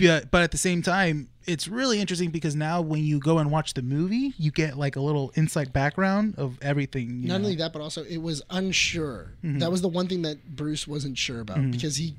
But, 0.06 0.30
but 0.30 0.42
at 0.42 0.50
the 0.50 0.58
same 0.58 0.82
time, 0.82 1.28
it's 1.46 1.66
really 1.66 2.00
interesting 2.00 2.30
because 2.30 2.54
now 2.54 2.80
when 2.80 3.04
you 3.04 3.18
go 3.18 3.38
and 3.38 3.50
watch 3.50 3.74
the 3.74 3.82
movie, 3.82 4.34
you 4.36 4.50
get 4.50 4.76
like 4.76 4.96
a 4.96 5.00
little 5.00 5.30
inside 5.34 5.72
background 5.72 6.34
of 6.36 6.58
everything. 6.62 7.22
you 7.22 7.28
Not 7.28 7.40
know? 7.40 7.46
only 7.46 7.56
that, 7.56 7.72
but 7.72 7.80
also 7.80 8.04
it 8.04 8.18
was 8.18 8.42
unsure. 8.50 9.32
Mm-hmm. 9.42 9.58
That 9.58 9.70
was 9.70 9.80
the 9.80 9.88
one 9.88 10.08
thing 10.08 10.22
that 10.22 10.56
Bruce 10.56 10.86
wasn't 10.86 11.16
sure 11.16 11.40
about 11.40 11.58
mm-hmm. 11.58 11.70
because 11.70 11.96
he, 11.96 12.14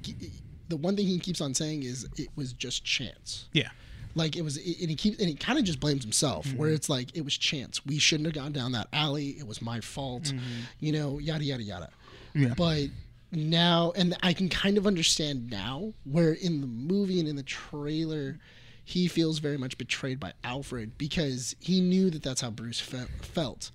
the 0.67 0.77
one 0.77 0.95
thing 0.95 1.05
he 1.05 1.19
keeps 1.19 1.41
on 1.41 1.53
saying 1.53 1.83
is 1.83 2.07
it 2.17 2.29
was 2.35 2.53
just 2.53 2.83
chance. 2.83 3.47
Yeah. 3.53 3.69
Like 4.15 4.35
it 4.35 4.41
was, 4.41 4.57
and 4.57 4.65
he 4.89 4.95
keeps, 4.95 5.19
and 5.19 5.29
he 5.29 5.35
kind 5.35 5.59
of 5.59 5.65
just 5.65 5.79
blames 5.79 6.03
himself. 6.03 6.47
Mm-hmm. 6.47 6.57
Where 6.57 6.71
it's 6.71 6.89
like 6.89 7.15
it 7.15 7.23
was 7.23 7.37
chance. 7.37 7.85
We 7.85 7.99
shouldn't 7.99 8.25
have 8.25 8.35
gone 8.35 8.51
down 8.51 8.71
that 8.71 8.87
alley. 8.91 9.35
It 9.37 9.45
was 9.45 9.61
my 9.61 9.79
fault. 9.79 10.33
You 10.79 10.91
know, 10.91 11.19
yada 11.19 11.43
yada 11.43 11.61
yada. 11.61 11.89
Yeah. 12.33 12.53
But 12.57 12.85
now, 13.31 13.93
and 13.95 14.15
I 14.23 14.33
can 14.33 14.49
kind 14.49 14.77
of 14.77 14.87
understand 14.87 15.49
now, 15.49 15.93
where 16.03 16.33
in 16.33 16.61
the 16.61 16.67
movie 16.67 17.19
and 17.19 17.27
in 17.27 17.35
the 17.35 17.43
trailer, 17.43 18.39
he 18.83 19.07
feels 19.07 19.39
very 19.39 19.57
much 19.57 19.77
betrayed 19.77 20.19
by 20.19 20.33
Alfred 20.43 20.97
because 20.97 21.55
he 21.59 21.79
knew 21.79 22.09
that 22.09 22.23
that's 22.23 22.41
how 22.41 22.49
Bruce 22.49 22.79
fe- 22.79 23.05
felt, 23.21 23.69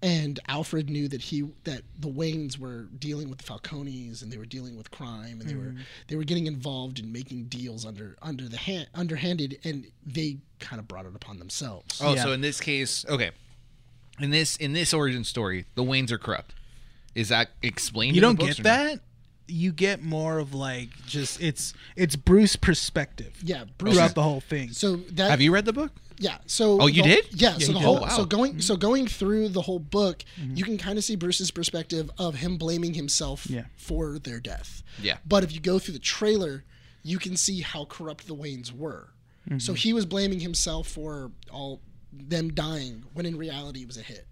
and 0.00 0.40
Alfred 0.48 0.88
knew 0.88 1.08
that 1.08 1.20
he 1.20 1.44
that 1.64 1.82
the 1.98 2.08
Waynes 2.08 2.58
were 2.58 2.88
dealing 2.98 3.28
with 3.28 3.38
the 3.38 3.44
Falcones 3.44 4.22
and 4.22 4.32
they 4.32 4.38
were 4.38 4.44
dealing 4.44 4.76
with 4.76 4.90
crime 4.90 5.40
and 5.40 5.48
they 5.48 5.54
were 5.54 5.72
mm. 5.72 5.80
they 6.08 6.16
were 6.16 6.24
getting 6.24 6.46
involved 6.46 6.98
in 6.98 7.10
making 7.12 7.44
deals 7.44 7.84
under 7.86 8.16
under 8.22 8.48
the 8.48 8.56
hand 8.56 8.88
underhanded, 8.94 9.58
and 9.64 9.86
they 10.04 10.38
kind 10.58 10.80
of 10.80 10.88
brought 10.88 11.06
it 11.06 11.14
upon 11.14 11.38
themselves. 11.38 12.00
Oh, 12.02 12.14
Yeah. 12.14 12.24
so 12.24 12.32
in 12.32 12.40
this 12.40 12.60
case, 12.60 13.04
okay. 13.08 13.30
In 14.20 14.30
this 14.30 14.56
in 14.56 14.72
this 14.72 14.94
origin 14.94 15.24
story, 15.24 15.66
the 15.74 15.82
Waynes 15.82 16.10
are 16.10 16.18
corrupt. 16.18 16.54
Is 17.14 17.28
that 17.28 17.50
explained? 17.62 18.16
You 18.16 18.20
in 18.20 18.22
don't 18.22 18.38
books 18.38 18.56
get 18.56 18.60
or 18.60 18.62
no? 18.68 18.84
that. 18.94 19.00
You 19.46 19.72
get 19.72 20.02
more 20.02 20.38
of 20.38 20.54
like 20.54 20.88
just 21.06 21.40
it's 21.42 21.74
it's 21.96 22.16
Bruce 22.16 22.56
perspective 22.56 23.34
Yeah, 23.42 23.64
Bruce. 23.78 23.94
throughout 23.94 24.14
the 24.14 24.22
whole 24.22 24.40
thing. 24.40 24.70
So 24.70 24.96
that 24.96 25.30
Have 25.30 25.40
you 25.42 25.52
read 25.52 25.66
the 25.66 25.72
book? 25.74 25.92
Yeah. 26.18 26.38
So 26.46 26.80
Oh, 26.80 26.86
you 26.86 27.02
the- 27.02 27.08
did? 27.08 27.26
Yeah. 27.40 27.50
Yeah, 27.58 27.66
so 27.66 27.72
the 27.72 27.78
did. 27.78 27.84
whole 27.84 27.98
Oh, 27.98 28.02
wow. 28.02 28.08
so 28.08 28.24
going 28.24 28.52
Mm-hmm. 28.52 28.60
so 28.60 28.76
going 28.76 29.06
through 29.06 29.48
the 29.50 29.60
whole 29.62 29.78
book, 29.80 30.24
you 30.54 30.64
can 30.64 30.78
kind 30.78 30.96
of 30.96 31.04
see 31.04 31.14
Bruce's 31.16 31.50
perspective 31.50 32.10
of 32.18 32.36
him 32.36 32.56
blaming 32.56 32.94
himself 32.94 33.46
Yeah. 33.48 33.64
for 33.76 34.18
their 34.18 34.40
death. 34.40 34.82
Yeah. 35.02 35.18
But 35.26 35.44
if 35.44 35.52
you 35.52 35.60
go 35.60 35.78
through 35.78 35.94
the 35.94 36.00
trailer, 36.00 36.64
you 37.02 37.18
can 37.18 37.36
see 37.36 37.60
how 37.60 37.84
corrupt 37.84 38.26
the 38.26 38.34
Waynes 38.34 38.72
were. 38.72 39.10
Mm-hmm. 39.48 39.58
So 39.58 39.74
he 39.74 39.92
was 39.92 40.06
blaming 40.06 40.40
himself 40.40 40.88
for 40.88 41.32
all 41.52 41.82
them 42.10 42.54
dying 42.54 43.04
when 43.12 43.26
in 43.26 43.36
reality 43.36 43.82
it 43.82 43.88
was 43.88 43.98
a 43.98 44.02
hit. 44.02 44.26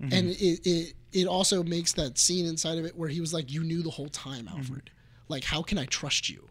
Mm-hmm. 0.00 0.12
And 0.14 0.30
it, 0.30 0.60
it 0.66 0.94
it 1.12 1.26
also 1.26 1.62
makes 1.62 1.92
that 1.94 2.16
scene 2.18 2.46
inside 2.46 2.78
of 2.78 2.84
it 2.86 2.96
where 2.96 3.08
he 3.08 3.20
was 3.20 3.32
like, 3.34 3.50
"You 3.52 3.62
knew 3.64 3.82
the 3.82 3.90
whole 3.90 4.08
time, 4.08 4.46
Mm-hmm. 4.46 4.58
Alfred. 4.58 4.90
Like, 5.28 5.44
how 5.44 5.62
can 5.62 5.78
I 5.78 5.84
trust 5.86 6.28
you?" 6.30 6.48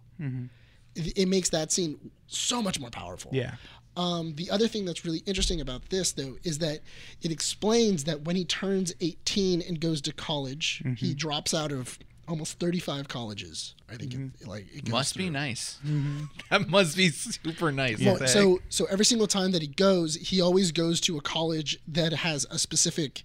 It, 0.95 1.17
it 1.17 1.27
makes 1.27 1.49
that 1.49 1.71
scene 1.71 2.11
so 2.27 2.61
much 2.61 2.79
more 2.79 2.89
powerful. 2.89 3.31
yeah. 3.33 3.55
Um, 3.97 4.35
the 4.35 4.49
other 4.51 4.67
thing 4.67 4.85
that's 4.85 5.03
really 5.03 5.23
interesting 5.25 5.59
about 5.61 5.89
this, 5.89 6.11
though, 6.13 6.37
is 6.43 6.59
that 6.59 6.79
it 7.21 7.31
explains 7.31 8.03
that 8.05 8.21
when 8.21 8.35
he 8.35 8.45
turns 8.45 8.93
18 9.01 9.61
and 9.61 9.79
goes 9.81 9.99
to 10.01 10.13
college, 10.13 10.81
Mm-hmm. 10.85 10.93
he 10.93 11.13
drops 11.13 11.53
out 11.53 11.71
of 11.71 11.97
almost 12.27 12.59
35 12.59 13.07
colleges. 13.07 13.75
I 13.91 13.95
think 13.95 14.13
it, 14.13 14.47
like 14.47 14.67
it 14.73 14.85
goes 14.85 14.91
Must 14.91 15.17
be 15.17 15.29
nice. 15.29 15.79
Mm-hmm. 15.85 16.25
That 16.49 16.69
must 16.69 16.95
be 16.95 17.09
super 17.09 17.71
nice. 17.71 17.99
Well, 17.99 18.11
What 18.13 18.19
the 18.19 18.25
heck? 18.25 18.33
so 18.33 18.59
so 18.69 18.85
every 18.85 19.05
single 19.05 19.27
time 19.27 19.51
that 19.51 19.61
he 19.63 19.67
goes, 19.67 20.15
he 20.15 20.39
always 20.39 20.71
goes 20.71 21.01
to 21.01 21.17
a 21.17 21.21
college 21.21 21.79
that 21.87 22.13
has 22.13 22.45
a 22.51 22.59
specific 22.59 23.23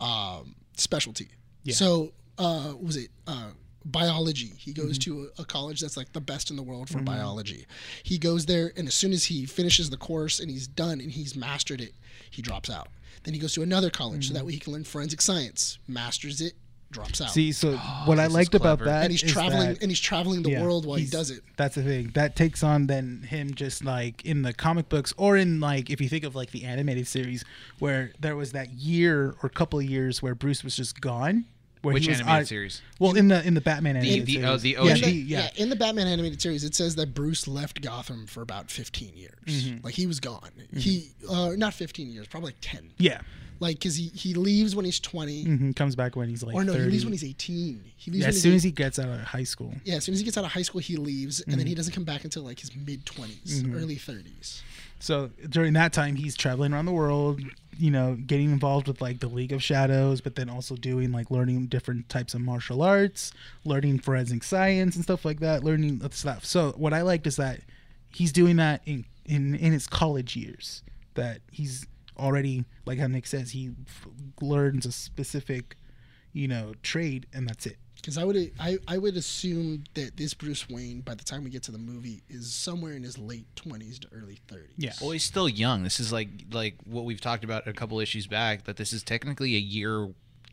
um, 0.00 0.54
specialty. 0.76 1.28
So 1.74 2.12
uh, 2.38 2.74
was 2.80 2.96
it 2.96 3.10
uh, 3.26 3.50
biology? 3.84 4.52
He 4.58 4.72
goes 4.72 4.98
to 5.00 5.30
a, 5.38 5.42
a 5.42 5.44
college 5.44 5.80
that's 5.80 5.96
like 5.96 6.12
the 6.12 6.20
best 6.20 6.50
in 6.50 6.56
the 6.56 6.62
world 6.62 6.88
for 6.88 6.98
biology. 7.00 7.66
He 8.02 8.18
goes 8.18 8.46
there, 8.46 8.72
and 8.76 8.88
as 8.88 8.94
soon 8.94 9.12
as 9.12 9.24
he 9.24 9.44
finishes 9.46 9.90
the 9.90 9.96
course 9.96 10.40
and 10.40 10.50
he's 10.50 10.66
done 10.66 11.00
and 11.00 11.10
he's 11.10 11.36
mastered 11.36 11.80
it, 11.80 11.92
he 12.30 12.42
drops 12.42 12.70
out. 12.70 12.88
Then 13.24 13.34
he 13.34 13.40
goes 13.40 13.52
to 13.54 13.62
another 13.62 13.90
college 13.90 14.28
so 14.28 14.34
that 14.34 14.46
way 14.46 14.52
he 14.52 14.58
can 14.58 14.72
learn 14.72 14.84
forensic 14.84 15.20
science. 15.20 15.78
Masters 15.88 16.40
it, 16.40 16.54
drops 16.90 17.20
out. 17.20 17.30
See, 17.30 17.52
so 17.52 17.72
what 18.06 18.18
I 18.18 18.22
Oh, 18.22 18.24
this 18.24 18.28
is 18.28 18.34
liked 18.34 18.54
about 18.54 18.78
that 18.80 19.02
and 19.04 19.10
he's 19.12 19.22
is 19.22 19.32
traveling 19.32 19.68
that- 19.68 19.82
and 19.82 19.90
he's 19.90 20.00
traveling 20.00 20.42
the 20.42 20.50
Yeah, 20.52 20.62
world 20.62 20.86
while 20.86 20.96
he 20.98 21.06
does 21.06 21.30
it. 21.30 21.42
That's 21.56 21.74
the 21.74 21.82
thing. 21.82 22.10
That 22.14 22.34
takes 22.36 22.62
on 22.62 22.86
then 22.86 23.26
him 23.28 23.54
just 23.54 23.84
like 23.84 24.24
in 24.24 24.42
the 24.42 24.52
comic 24.52 24.88
books 24.88 25.12
or 25.16 25.36
in 25.36 25.60
like 25.60 25.90
if 25.90 26.00
you 26.00 26.08
think 26.08 26.24
of 26.24 26.34
like 26.34 26.50
the 26.50 26.64
animated 26.64 27.06
series 27.06 27.44
where 27.78 28.12
there 28.20 28.36
was 28.36 28.52
that 28.52 28.70
year 28.72 29.34
or 29.42 29.48
couple 29.48 29.78
of 29.78 29.84
years 29.84 30.22
where 30.22 30.34
Bruce 30.34 30.64
was 30.64 30.76
just 30.76 31.00
gone. 31.00 31.44
Where 31.82 31.94
Which 31.94 32.04
he 32.06 32.10
was 32.10 32.18
animated 32.18 32.40
on- 32.40 32.46
series? 32.46 32.82
Well, 32.98 33.16
in 33.16 33.28
the 33.28 33.46
in 33.46 33.54
the 33.54 33.60
Batman 33.60 33.96
animated 33.96 34.26
the- 34.26 34.32
series. 34.32 34.48
oh, 34.48 34.56
the 34.56 34.70
Yeah, 34.70 34.80
OG. 34.80 34.88
In 34.88 34.94
the- 34.96 35.00
the- 35.02 35.12
yeah. 35.12 35.38
yeah. 35.56 35.62
in 35.62 35.68
the 35.70 35.76
Batman 35.76 36.08
animated 36.08 36.42
series, 36.42 36.64
it 36.64 36.74
says 36.74 36.96
that 36.96 37.14
Bruce 37.14 37.46
left 37.46 37.80
Gotham 37.82 38.26
for 38.26 38.42
about 38.42 38.68
15 38.68 39.16
years. 39.16 39.32
Mm-hmm. 39.46 39.84
Like 39.84 39.94
he 39.94 40.06
was 40.08 40.18
gone. 40.18 40.50
He 40.76 41.10
uh, 41.30 41.50
not 41.56 41.74
15 41.74 42.10
years, 42.10 42.26
probably 42.26 42.48
like 42.48 42.56
10. 42.62 42.90
Yeah. 42.98 43.20
Like 43.60 43.76
because 43.76 43.96
he 43.96 44.08
he 44.08 44.34
leaves 44.34 44.76
when 44.76 44.84
he's 44.84 45.00
20, 45.00 45.44
hmm 45.44 45.72
Comes 45.72 45.96
back 45.96 46.14
when 46.16 46.28
he's 46.28 46.42
like 46.42 46.54
or 46.54 46.64
no, 46.64 46.72
30. 46.72 46.84
he 46.84 46.90
leaves 46.90 47.04
when 47.04 47.12
he's 47.12 47.24
18. 47.24 47.84
He 47.96 48.10
leaves 48.10 48.22
yeah, 48.22 48.28
as 48.28 48.40
soon 48.40 48.54
as 48.54 48.62
he 48.62 48.70
gets 48.70 48.98
out 48.98 49.08
of 49.08 49.20
high 49.20 49.42
school. 49.44 49.74
yeah, 49.84 49.96
as 49.96 50.04
soon 50.04 50.12
as 50.12 50.20
he 50.20 50.24
gets 50.24 50.38
out 50.38 50.44
of 50.44 50.52
high 50.52 50.62
school, 50.62 50.80
he 50.80 50.96
leaves, 50.96 51.40
and 51.40 51.52
then 51.54 51.60
Mm-hmm. 51.60 51.68
he 51.68 51.74
doesn't 51.74 51.92
come 51.92 52.04
back 52.04 52.24
until 52.24 52.42
like 52.44 52.60
his 52.60 52.70
mid 52.76 53.04
20s, 53.04 53.74
early 53.74 53.96
30s. 53.96 54.62
So 55.00 55.30
during 55.48 55.72
that 55.74 55.92
time, 55.92 56.16
he's 56.16 56.36
traveling 56.36 56.72
around 56.72 56.86
the 56.86 56.92
world, 56.92 57.40
you 57.78 57.90
know, 57.90 58.16
getting 58.26 58.50
involved 58.50 58.88
with 58.88 59.00
like 59.00 59.20
the 59.20 59.28
League 59.28 59.52
of 59.52 59.62
Shadows, 59.62 60.20
but 60.20 60.34
then 60.34 60.50
also 60.50 60.74
doing 60.74 61.12
like 61.12 61.30
learning 61.30 61.66
different 61.66 62.08
types 62.08 62.34
of 62.34 62.40
martial 62.40 62.82
arts, 62.82 63.32
learning 63.64 64.00
forensic 64.00 64.42
science 64.42 64.96
and 64.96 65.04
stuff 65.04 65.24
like 65.24 65.38
that, 65.40 65.62
learning 65.62 66.00
stuff. 66.10 66.44
So 66.44 66.72
what 66.76 66.92
I 66.92 67.02
liked 67.02 67.26
is 67.28 67.36
that 67.36 67.60
he's 68.12 68.32
doing 68.32 68.56
that 68.56 68.82
in 68.86 69.04
in 69.24 69.54
in 69.54 69.72
his 69.72 69.86
college 69.86 70.34
years. 70.36 70.82
That 71.14 71.40
he's 71.52 71.86
already 72.18 72.64
like 72.86 72.98
how 72.98 73.06
Nick 73.06 73.26
says 73.26 73.50
he 73.52 73.70
f- 73.86 74.08
learns 74.40 74.86
a 74.86 74.92
specific, 74.92 75.76
you 76.32 76.48
know, 76.48 76.72
trade, 76.82 77.26
and 77.32 77.48
that's 77.48 77.66
it. 77.66 77.76
Because 77.96 78.16
I 78.16 78.24
would 78.24 78.52
I, 78.60 78.78
I 78.86 78.96
would 78.98 79.16
assume 79.16 79.84
that 79.94 80.16
this 80.16 80.32
Bruce 80.32 80.68
Wayne, 80.68 81.00
by 81.00 81.14
the 81.14 81.24
time 81.24 81.42
we 81.42 81.50
get 81.50 81.64
to 81.64 81.72
the 81.72 81.78
movie, 81.78 82.22
is 82.28 82.52
somewhere 82.52 82.92
in 82.92 83.02
his 83.02 83.18
late 83.18 83.46
20s 83.56 83.98
to 84.00 84.08
early 84.12 84.38
30s. 84.48 84.68
Yeah. 84.76 84.92
Well, 85.00 85.10
he's 85.10 85.24
still 85.24 85.48
young. 85.48 85.82
This 85.82 85.98
is 85.98 86.12
like 86.12 86.28
like 86.52 86.76
what 86.84 87.04
we've 87.04 87.20
talked 87.20 87.42
about 87.44 87.66
a 87.66 87.72
couple 87.72 87.98
issues 87.98 88.26
back. 88.26 88.64
That 88.64 88.76
this 88.76 88.92
is 88.92 89.02
technically 89.02 89.56
a 89.56 89.60
year 89.60 90.08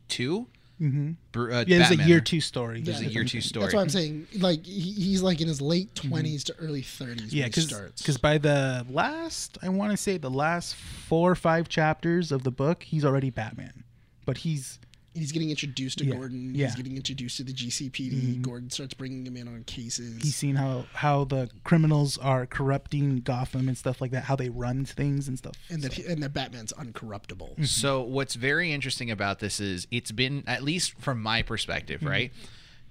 two. 0.08 0.48
Mm-hmm. 0.80 1.12
Br- 1.32 1.52
Uh, 1.52 1.64
Yeah, 1.66 1.80
it's 1.80 1.90
a 1.90 2.04
year 2.04 2.20
two 2.20 2.40
story. 2.40 2.82
This 2.82 3.00
is 3.00 3.06
a 3.06 3.10
year 3.10 3.24
two 3.24 3.40
story. 3.40 3.64
That's 3.64 3.74
what 3.74 3.80
I'm 3.80 3.88
saying. 3.88 4.26
Like 4.38 4.64
he, 4.64 4.92
he's 4.92 5.22
like 5.22 5.40
in 5.40 5.48
his 5.48 5.60
late 5.62 5.94
20s 5.94 6.44
to 6.44 6.56
early 6.56 6.82
30s 6.82 7.28
Yeah, 7.30 7.44
when 7.44 7.92
because 7.96 8.18
by 8.18 8.38
the 8.38 8.84
last, 8.90 9.58
I 9.62 9.68
want 9.70 9.92
to 9.92 9.96
say 9.96 10.18
the 10.18 10.30
last 10.30 10.74
four 10.74 11.30
or 11.30 11.34
five 11.34 11.68
chapters 11.68 12.30
of 12.30 12.42
the 12.42 12.50
book, 12.50 12.82
he's 12.82 13.04
already 13.04 13.30
Batman, 13.30 13.84
but 14.24 14.38
he's 14.38 14.78
he's 15.16 15.32
getting 15.32 15.50
introduced 15.50 15.98
to 15.98 16.04
Yeah, 16.04 16.14
Gordon. 16.14 16.54
yeah. 16.54 16.66
He's 16.66 16.76
getting 16.76 16.96
introduced 16.96 17.36
to 17.38 17.44
the 17.44 17.52
GCPD. 17.52 18.42
Gordon 18.42 18.70
starts 18.70 18.94
bringing 18.94 19.26
him 19.26 19.36
in 19.36 19.48
on 19.48 19.64
cases. 19.64 20.22
he's 20.22 20.36
seen 20.36 20.54
how 20.56 20.86
how 20.94 21.24
the 21.24 21.50
criminals 21.64 22.18
are 22.18 22.46
corrupting 22.46 23.20
Gotham 23.20 23.68
and 23.68 23.76
stuff 23.76 24.00
like 24.00 24.10
that, 24.12 24.24
how 24.24 24.36
they 24.36 24.48
run 24.48 24.84
things 24.84 25.28
and 25.28 25.38
stuff. 25.38 25.54
and 25.70 25.82
that 25.82 25.94
he, 25.94 26.04
and 26.06 26.22
that 26.22 26.32
Batman's 26.34 26.72
uncorruptible. 26.74 27.52
Mm-hmm. 27.52 27.64
So 27.64 28.02
what's 28.02 28.34
very 28.34 28.72
interesting 28.72 29.10
about 29.10 29.38
this 29.40 29.60
is 29.60 29.86
it's 29.90 30.12
been 30.12 30.44
at 30.46 30.62
least 30.62 30.94
from 31.00 31.22
my 31.22 31.42
perspective, 31.42 32.00
Mm-hmm. 32.00 32.08
right? 32.08 32.32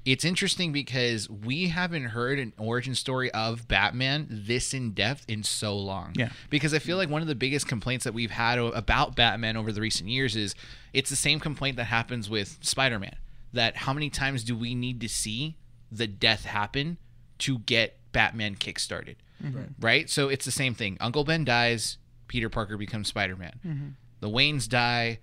It's 0.06 0.24
interesting 0.24 0.72
because 0.72 1.28
we 1.28 1.70
haven't 1.70 2.06
heard 2.06 2.38
an 2.38 2.54
origin 2.60 2.94
story 2.94 3.32
of 3.32 3.68
Batman 3.68 4.28
this 4.30 4.72
in 4.72 4.92
depth 4.92 5.26
in 5.28 5.42
so 5.42 5.76
long. 5.76 6.14
Yeah. 6.16 6.30
Because 6.52 6.76
I 6.76 6.80
feel 6.80 6.96
like 6.96 7.10
one 7.10 7.24
of 7.24 7.28
the 7.28 7.34
biggest 7.34 7.68
complaints 7.68 8.04
that 8.04 8.14
we've 8.14 8.30
had 8.30 8.60
about 8.60 9.16
Batman 9.16 9.58
over 9.58 9.72
the 9.72 9.82
recent 9.82 10.08
years 10.08 10.36
is 10.36 10.54
it's 10.94 11.10
the 11.10 11.16
same 11.16 11.40
complaint 11.40 11.78
that 11.78 11.86
happens 11.86 12.30
with 12.30 12.60
Spider-Man. 12.62 13.16
That 13.54 13.78
how 13.78 13.94
many 13.94 14.12
times 14.12 14.44
do 14.44 14.56
we 14.56 14.76
need 14.76 15.02
to 15.02 15.10
see 15.10 15.58
the 15.92 16.08
death 16.08 16.46
happen 16.46 16.98
to 17.40 17.58
get 17.60 17.98
Batman 18.12 18.56
kickstarted? 18.56 19.16
Mm-hmm. 19.44 19.64
Right? 19.80 20.08
So 20.08 20.30
it's 20.30 20.46
the 20.46 20.52
same 20.52 20.76
thing. 20.76 20.98
Uncle 21.02 21.24
Ben 21.24 21.46
dies, 21.46 21.98
Peter 22.28 22.50
Parker 22.50 22.78
becomes 22.78 23.08
Spider-Man. 23.08 23.60
Mm-hmm. 23.66 23.88
The 24.20 24.30
Waynes 24.30 24.70
die, 24.70 25.20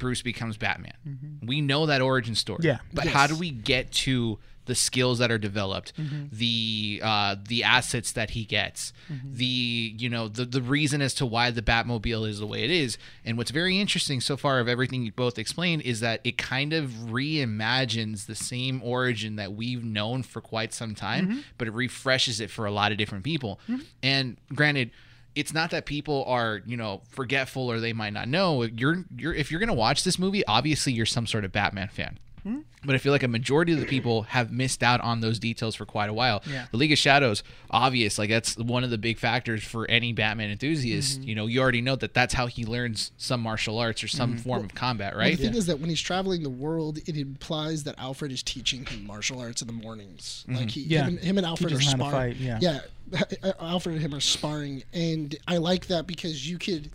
Bruce 0.00 0.22
becomes 0.22 0.56
Batman. 0.56 0.94
Mm-hmm. 1.06 1.46
We 1.46 1.60
know 1.60 1.86
that 1.86 2.00
origin 2.00 2.34
story. 2.34 2.60
Yeah. 2.62 2.78
But 2.92 3.06
how 3.06 3.28
do 3.28 3.36
we 3.36 3.50
get 3.50 3.92
to 3.92 4.40
the 4.66 4.74
skills 4.76 5.18
that 5.18 5.32
are 5.32 5.38
developed, 5.38 5.92
mm-hmm. 5.96 6.26
the 6.30 7.00
uh, 7.02 7.34
the 7.48 7.64
assets 7.64 8.12
that 8.12 8.30
he 8.30 8.44
gets, 8.44 8.92
mm-hmm. 9.12 9.34
the 9.34 9.94
you 9.98 10.08
know 10.08 10.28
the 10.28 10.44
the 10.44 10.62
reason 10.62 11.02
as 11.02 11.12
to 11.14 11.26
why 11.26 11.50
the 11.50 11.62
Batmobile 11.62 12.28
is 12.28 12.38
the 12.38 12.46
way 12.46 12.62
it 12.62 12.70
is. 12.70 12.96
And 13.24 13.36
what's 13.36 13.50
very 13.50 13.80
interesting 13.80 14.20
so 14.20 14.36
far 14.36 14.60
of 14.60 14.68
everything 14.68 15.02
you 15.02 15.10
both 15.12 15.38
explained 15.38 15.82
is 15.82 16.00
that 16.00 16.20
it 16.24 16.38
kind 16.38 16.72
of 16.72 16.90
reimagines 16.90 18.26
the 18.26 18.36
same 18.36 18.80
origin 18.84 19.36
that 19.36 19.54
we've 19.54 19.84
known 19.84 20.22
for 20.22 20.40
quite 20.40 20.72
some 20.72 20.94
time, 20.94 21.44
but 21.58 21.66
it 21.66 21.72
refreshes 21.72 22.40
it 22.40 22.48
for 22.48 22.64
a 22.64 22.70
lot 22.70 22.92
of 22.92 22.98
different 22.98 23.24
people. 23.24 23.58
And 24.02 24.36
granted 24.54 24.92
it's 25.34 25.52
not 25.52 25.70
that 25.70 25.86
people 25.86 26.24
are 26.26 26.60
you 26.66 26.76
know 26.76 27.02
forgetful 27.08 27.70
or 27.70 27.80
they 27.80 27.92
might 27.92 28.12
not 28.12 28.28
know. 28.28 28.62
You're 28.62 29.04
you're 29.16 29.34
if 29.34 29.50
you're 29.50 29.60
gonna 29.60 29.74
watch 29.74 30.04
this 30.04 30.18
movie 30.18 30.44
obviously 30.46 30.92
you're 30.92 31.06
some 31.06 31.26
sort 31.26 31.44
of 31.44 31.52
batman 31.52 31.88
fan 31.88 32.18
Hmm? 32.42 32.60
but 32.84 32.94
I 32.94 32.98
feel 32.98 33.12
like 33.12 33.22
a 33.22 33.28
majority 33.28 33.72
of 33.72 33.80
the 33.80 33.86
people 33.86 34.22
have 34.22 34.50
missed 34.50 34.82
out 34.82 35.00
on 35.02 35.20
those 35.20 35.38
details 35.38 35.74
for 35.74 35.84
quite 35.84 36.08
a 36.08 36.12
while. 36.14 36.42
Yeah. 36.50 36.66
The 36.70 36.78
League 36.78 36.92
of 36.92 36.98
Shadows, 36.98 37.42
obvious, 37.70 38.18
like 38.18 38.30
that's 38.30 38.56
one 38.56 38.84
of 38.84 38.90
the 38.90 38.96
big 38.98 39.18
factors 39.18 39.62
for 39.62 39.88
any 39.90 40.12
Batman 40.12 40.50
enthusiast. 40.50 41.20
Mm-hmm. 41.20 41.28
You 41.28 41.34
know, 41.34 41.46
you 41.46 41.60
already 41.60 41.82
know 41.82 41.96
that 41.96 42.14
that's 42.14 42.32
how 42.32 42.46
he 42.46 42.64
learns 42.64 43.12
some 43.18 43.42
martial 43.42 43.78
arts 43.78 44.02
or 44.02 44.08
some 44.08 44.32
mm-hmm. 44.32 44.42
form 44.42 44.64
of 44.64 44.74
combat, 44.74 45.12
Well, 45.12 45.20
right? 45.20 45.36
the 45.36 45.44
thing 45.44 45.54
is 45.54 45.66
that 45.66 45.78
when 45.78 45.90
he's 45.90 46.00
traveling 46.00 46.42
the 46.42 46.50
world, 46.50 46.98
it 47.06 47.16
implies 47.16 47.84
that 47.84 47.96
Alfred 47.98 48.32
is 48.32 48.42
teaching 48.42 48.86
him 48.86 49.06
martial 49.06 49.40
arts 49.40 49.60
in 49.60 49.66
the 49.66 49.74
mornings. 49.74 50.44
Mm-hmm. 50.48 50.58
Like 50.58 50.70
he, 50.70 50.82
Yeah. 50.82 51.02
him, 51.02 51.08
and- 51.08 51.18
him 51.18 51.38
and 51.38 51.46
Alfred 51.46 51.72
are 51.72 51.76
Teaches 51.76 51.92
him 51.92 52.00
sparring. 52.00 52.34
fight, 52.34 52.36
yeah. 52.36 52.58
yeah, 52.62 53.52
Alfred 53.60 53.96
and 53.96 54.02
him 54.02 54.14
are 54.14 54.20
sparring, 54.20 54.84
and 54.94 55.36
I 55.46 55.58
like 55.58 55.88
that 55.88 56.06
because 56.06 56.48
you 56.48 56.58
could 56.58 56.90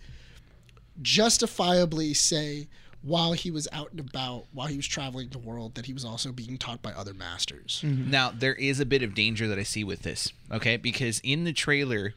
justifiably 1.02 2.14
say 2.14 2.68
while 3.06 3.34
he 3.34 3.52
was 3.52 3.68
out 3.72 3.92
and 3.92 4.00
about, 4.00 4.46
while 4.52 4.66
he 4.66 4.76
was 4.76 4.88
traveling 4.88 5.30
the 5.30 5.38
world, 5.38 5.76
that 5.76 5.86
he 5.86 5.94
was 5.94 6.04
also 6.04 6.32
being 6.32 6.58
taught 6.58 6.82
by 6.82 6.92
other 6.92 7.14
masters. 7.14 7.82
Now, 7.84 8.32
there 8.32 8.56
is 8.56 8.80
a 8.80 8.86
bit 8.86 9.04
of 9.04 9.14
danger 9.14 9.48
that 9.48 9.60
I 9.60 9.64
see 9.64 9.84
with 9.84 10.02
this, 10.02 10.34
okay? 10.52 10.76
Because 10.76 11.22
in 11.24 11.44
the 11.44 11.54
trailer, 11.54 12.16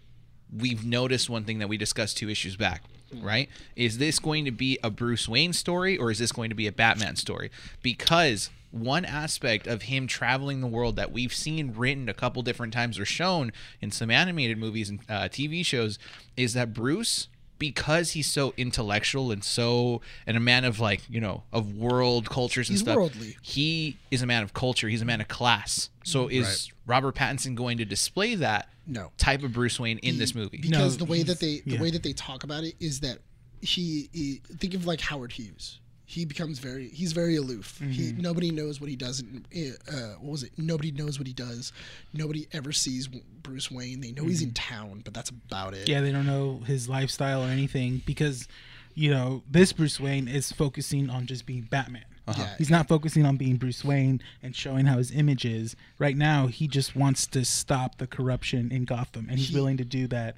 we've 0.50 0.86
noticed 0.86 1.28
one 1.28 1.44
thing 1.44 1.58
that 1.58 1.68
we 1.68 1.76
discussed 1.76 2.16
two 2.16 2.30
issues 2.30 2.56
back, 2.56 2.84
right? 3.22 3.50
Is 3.76 3.98
this 3.98 4.18
going 4.18 4.46
to 4.46 4.50
be 4.50 4.78
a 4.82 4.88
Bruce 4.88 5.28
Wayne 5.28 5.52
story 5.52 5.98
or 5.98 6.10
is 6.10 6.20
this 6.20 6.32
going 6.32 6.48
to 6.48 6.56
be 6.56 6.66
a 6.66 6.72
Batman 6.72 7.16
story? 7.16 7.50
Because 7.82 8.48
one 8.70 9.04
aspect 9.04 9.66
of 9.66 9.82
him 9.82 10.06
traveling 10.06 10.62
the 10.62 10.66
world 10.66 10.96
that 10.96 11.12
we've 11.12 11.34
seen 11.34 11.74
written 11.76 12.08
a 12.08 12.14
couple 12.14 12.40
different 12.42 12.72
times 12.72 12.98
or 12.98 13.04
shown 13.04 13.52
in 13.82 13.90
some 13.90 14.10
animated 14.10 14.56
movies 14.56 14.88
and 14.88 15.00
uh, 15.08 15.22
TV 15.28 15.64
shows 15.64 15.98
is 16.36 16.54
that 16.54 16.72
Bruce 16.72 17.28
because 17.58 18.12
he's 18.12 18.30
so 18.30 18.54
intellectual 18.56 19.30
and 19.30 19.42
so 19.42 20.00
and 20.26 20.36
a 20.36 20.40
man 20.40 20.64
of 20.64 20.80
like 20.80 21.00
you 21.08 21.20
know 21.20 21.42
of 21.52 21.76
world 21.76 22.28
cultures 22.30 22.68
and 22.68 22.74
He's 22.74 22.82
stuff 22.82 22.96
worldly. 22.96 23.36
he 23.42 23.96
is 24.10 24.22
a 24.22 24.26
man 24.26 24.42
of 24.42 24.54
culture 24.54 24.88
he's 24.88 25.02
a 25.02 25.04
man 25.04 25.20
of 25.20 25.28
class 25.28 25.90
so 26.04 26.24
mm-hmm. 26.26 26.42
is 26.42 26.70
robert 26.86 27.14
pattinson 27.14 27.54
going 27.54 27.78
to 27.78 27.84
display 27.84 28.34
that 28.36 28.68
No. 28.86 29.10
type 29.18 29.42
of 29.42 29.52
bruce 29.52 29.78
wayne 29.80 29.98
in 29.98 30.18
this 30.18 30.34
movie 30.34 30.58
because 30.58 30.98
No, 30.98 31.04
the 31.04 31.10
way 31.10 31.22
that 31.22 31.40
they 31.40 31.60
the 31.66 31.72
yeah. 31.72 31.80
way 31.82 31.90
that 31.90 32.02
they 32.02 32.12
talk 32.12 32.44
about 32.44 32.64
it 32.64 32.74
is 32.80 33.00
that 33.00 33.18
he, 33.60 34.08
he 34.12 34.40
think 34.58 34.74
of 34.74 34.86
like 34.86 35.00
Howard 35.00 35.32
Hughes. 35.32 35.80
He 36.10 36.24
becomes 36.24 36.58
very 36.58 36.88
he's 36.88 37.12
very 37.12 37.36
aloof. 37.36 37.78
He 37.80 37.84
Mm-hmm. 38.12 38.22
nobody 38.22 38.50
knows 38.50 38.80
what 38.80 38.88
he 38.88 38.96
does. 38.96 39.20
In, 39.20 39.76
uh, 39.92 40.14
what 40.20 40.32
was 40.32 40.42
it? 40.42 40.52
Nobody 40.56 40.90
knows 40.90 41.18
what 41.18 41.26
he 41.26 41.34
does. 41.34 41.70
Nobody 42.14 42.48
ever 42.52 42.72
sees 42.72 43.06
Bruce 43.08 43.70
Wayne. 43.70 44.00
They 44.00 44.12
know 44.12 44.24
he's 44.24 44.40
in 44.40 44.52
town, 44.54 45.02
but 45.04 45.12
that's 45.12 45.28
about 45.28 45.74
it. 45.74 45.80
Mm-hmm. 45.82 45.90
Yeah, 45.90 46.00
they 46.00 46.10
don't 46.10 46.26
know 46.26 46.62
his 46.66 46.88
lifestyle 46.88 47.42
or 47.42 47.48
anything 47.48 48.00
because, 48.06 48.48
you 48.94 49.10
know, 49.10 49.42
this 49.50 49.74
Bruce 49.74 50.00
Wayne 50.00 50.28
is 50.28 50.50
focusing 50.50 51.10
on 51.10 51.26
just 51.26 51.44
being 51.44 51.68
Batman. 51.70 52.04
Yeah. 52.26 52.54
He's 52.56 52.70
not 52.70 52.88
focusing 52.88 53.26
on 53.26 53.36
being 53.36 53.56
Bruce 53.56 53.84
Wayne 53.84 54.22
and 54.42 54.56
showing 54.56 54.86
how 54.86 54.96
his 54.96 55.10
image 55.10 55.44
is. 55.44 55.76
Right 55.98 56.16
now, 56.16 56.46
he 56.46 56.68
just 56.68 56.96
wants 56.96 57.26
to 57.28 57.44
stop 57.44 57.98
the 57.98 58.06
corruption 58.06 58.72
in 58.72 58.86
Gotham, 58.86 59.28
and 59.28 59.38
he's 59.38 59.48
He- 59.50 59.54
willing 59.54 59.76
to 59.76 59.84
do 59.84 60.06
that. 60.08 60.36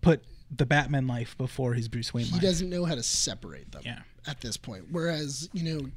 Put 0.00 0.22
the 0.54 0.66
Batman 0.66 1.06
life 1.06 1.36
before 1.38 1.74
his 1.74 1.88
Bruce 1.88 2.12
Wayne 2.12 2.26
he 2.26 2.32
life. 2.32 2.42
doesn't 2.42 2.68
know 2.68 2.84
how 2.84 2.94
to 2.94 3.02
separate 3.02 3.72
them 3.72 3.82
Yeah. 3.84 4.00
at 4.26 4.40
this 4.40 4.56
point. 4.56 4.86
Whereas, 4.90 5.48
you 5.52 5.62
know, 5.62 5.90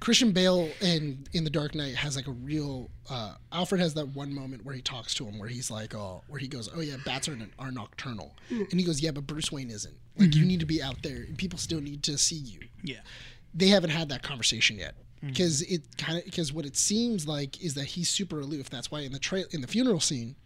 Christian 0.00 0.32
Bale 0.32 0.70
and 0.80 1.28
in 1.32 1.44
The 1.44 1.50
Dark 1.50 1.74
Knight 1.74 1.94
has 1.96 2.16
like 2.16 2.28
a 2.28 2.32
real 2.32 2.90
uh, 3.10 3.34
Alfred 3.52 3.80
has 3.80 3.94
that 3.94 4.08
one 4.08 4.32
moment 4.32 4.64
where 4.64 4.74
he 4.74 4.82
talks 4.82 5.14
to 5.14 5.26
him 5.26 5.38
where 5.38 5.48
he's 5.48 5.70
like, 5.70 5.94
oh, 5.94 6.22
where 6.28 6.38
he 6.38 6.48
goes, 6.48 6.68
oh 6.74 6.80
yeah, 6.80 6.96
bats 7.04 7.28
are, 7.28 7.38
are 7.58 7.70
nocturnal, 7.70 8.34
mm. 8.50 8.70
and 8.70 8.80
he 8.80 8.84
goes, 8.84 9.00
yeah, 9.00 9.10
but 9.10 9.26
Bruce 9.26 9.50
Wayne 9.50 9.70
isn't. 9.70 9.96
Like 10.18 10.34
you 10.34 10.40
mm-hmm. 10.40 10.48
need 10.48 10.60
to 10.60 10.66
be 10.66 10.82
out 10.82 11.02
there, 11.02 11.16
and 11.16 11.36
people 11.36 11.58
still 11.58 11.80
need 11.80 12.02
to 12.04 12.16
see 12.16 12.36
you. 12.36 12.60
Yeah. 12.82 13.00
They 13.52 13.68
haven't 13.68 13.90
had 13.90 14.08
that 14.10 14.22
conversation 14.22 14.78
yet. 14.78 14.94
Mm-hmm. 15.18 15.28
Because 15.28 15.62
it 15.62 15.82
kind 15.98 16.18
of 16.18 16.24
because 16.24 16.52
what 16.52 16.66
it 16.66 16.76
seems 16.76 17.26
like 17.26 17.62
is 17.62 17.74
that 17.74 17.84
he's 17.84 18.08
super 18.08 18.40
aloof. 18.40 18.68
That's 18.70 18.90
why 18.90 19.00
in 19.00 19.12
the 19.12 19.18
trail 19.18 19.46
in 19.50 19.60
the 19.60 19.66
funeral 19.66 20.00
scene, 20.00 20.36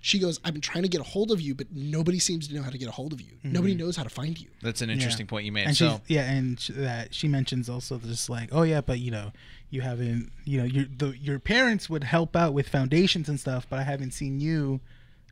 she 0.00 0.18
goes, 0.18 0.40
"I've 0.44 0.52
been 0.52 0.60
trying 0.60 0.82
to 0.82 0.88
get 0.88 1.00
a 1.00 1.04
hold 1.04 1.30
of 1.30 1.40
you, 1.40 1.54
but 1.54 1.68
nobody 1.72 2.18
seems 2.18 2.48
to 2.48 2.54
know 2.54 2.62
how 2.62 2.70
to 2.70 2.78
get 2.78 2.88
a 2.88 2.92
hold 2.92 3.12
of 3.12 3.20
you. 3.20 3.32
Nobody 3.42 3.74
mm-hmm. 3.74 3.84
knows 3.84 3.96
how 3.96 4.02
to 4.02 4.10
find 4.10 4.38
you." 4.38 4.48
that's 4.62 4.82
an 4.82 4.90
interesting 4.90 5.26
point 5.26 5.46
you 5.46 5.52
made 5.52 5.66
And 5.66 5.76
so 5.76 6.00
yeah, 6.06 6.30
and 6.30 6.58
sh- 6.58 6.70
that 6.74 7.14
she 7.14 7.28
mentions 7.28 7.68
also 7.68 7.98
just 7.98 8.28
like, 8.28 8.50
oh 8.52 8.62
yeah, 8.62 8.80
but 8.80 8.98
you 8.98 9.10
know, 9.10 9.32
you 9.70 9.80
haven't, 9.80 10.30
you 10.44 10.58
know, 10.58 10.64
your 10.64 10.84
the 10.84 11.16
your 11.18 11.38
parents 11.38 11.88
would 11.90 12.04
help 12.04 12.36
out 12.36 12.52
with 12.52 12.68
foundations 12.68 13.28
and 13.28 13.38
stuff, 13.38 13.66
but 13.68 13.78
I 13.78 13.82
haven't 13.82 14.12
seen 14.12 14.40
you 14.40 14.80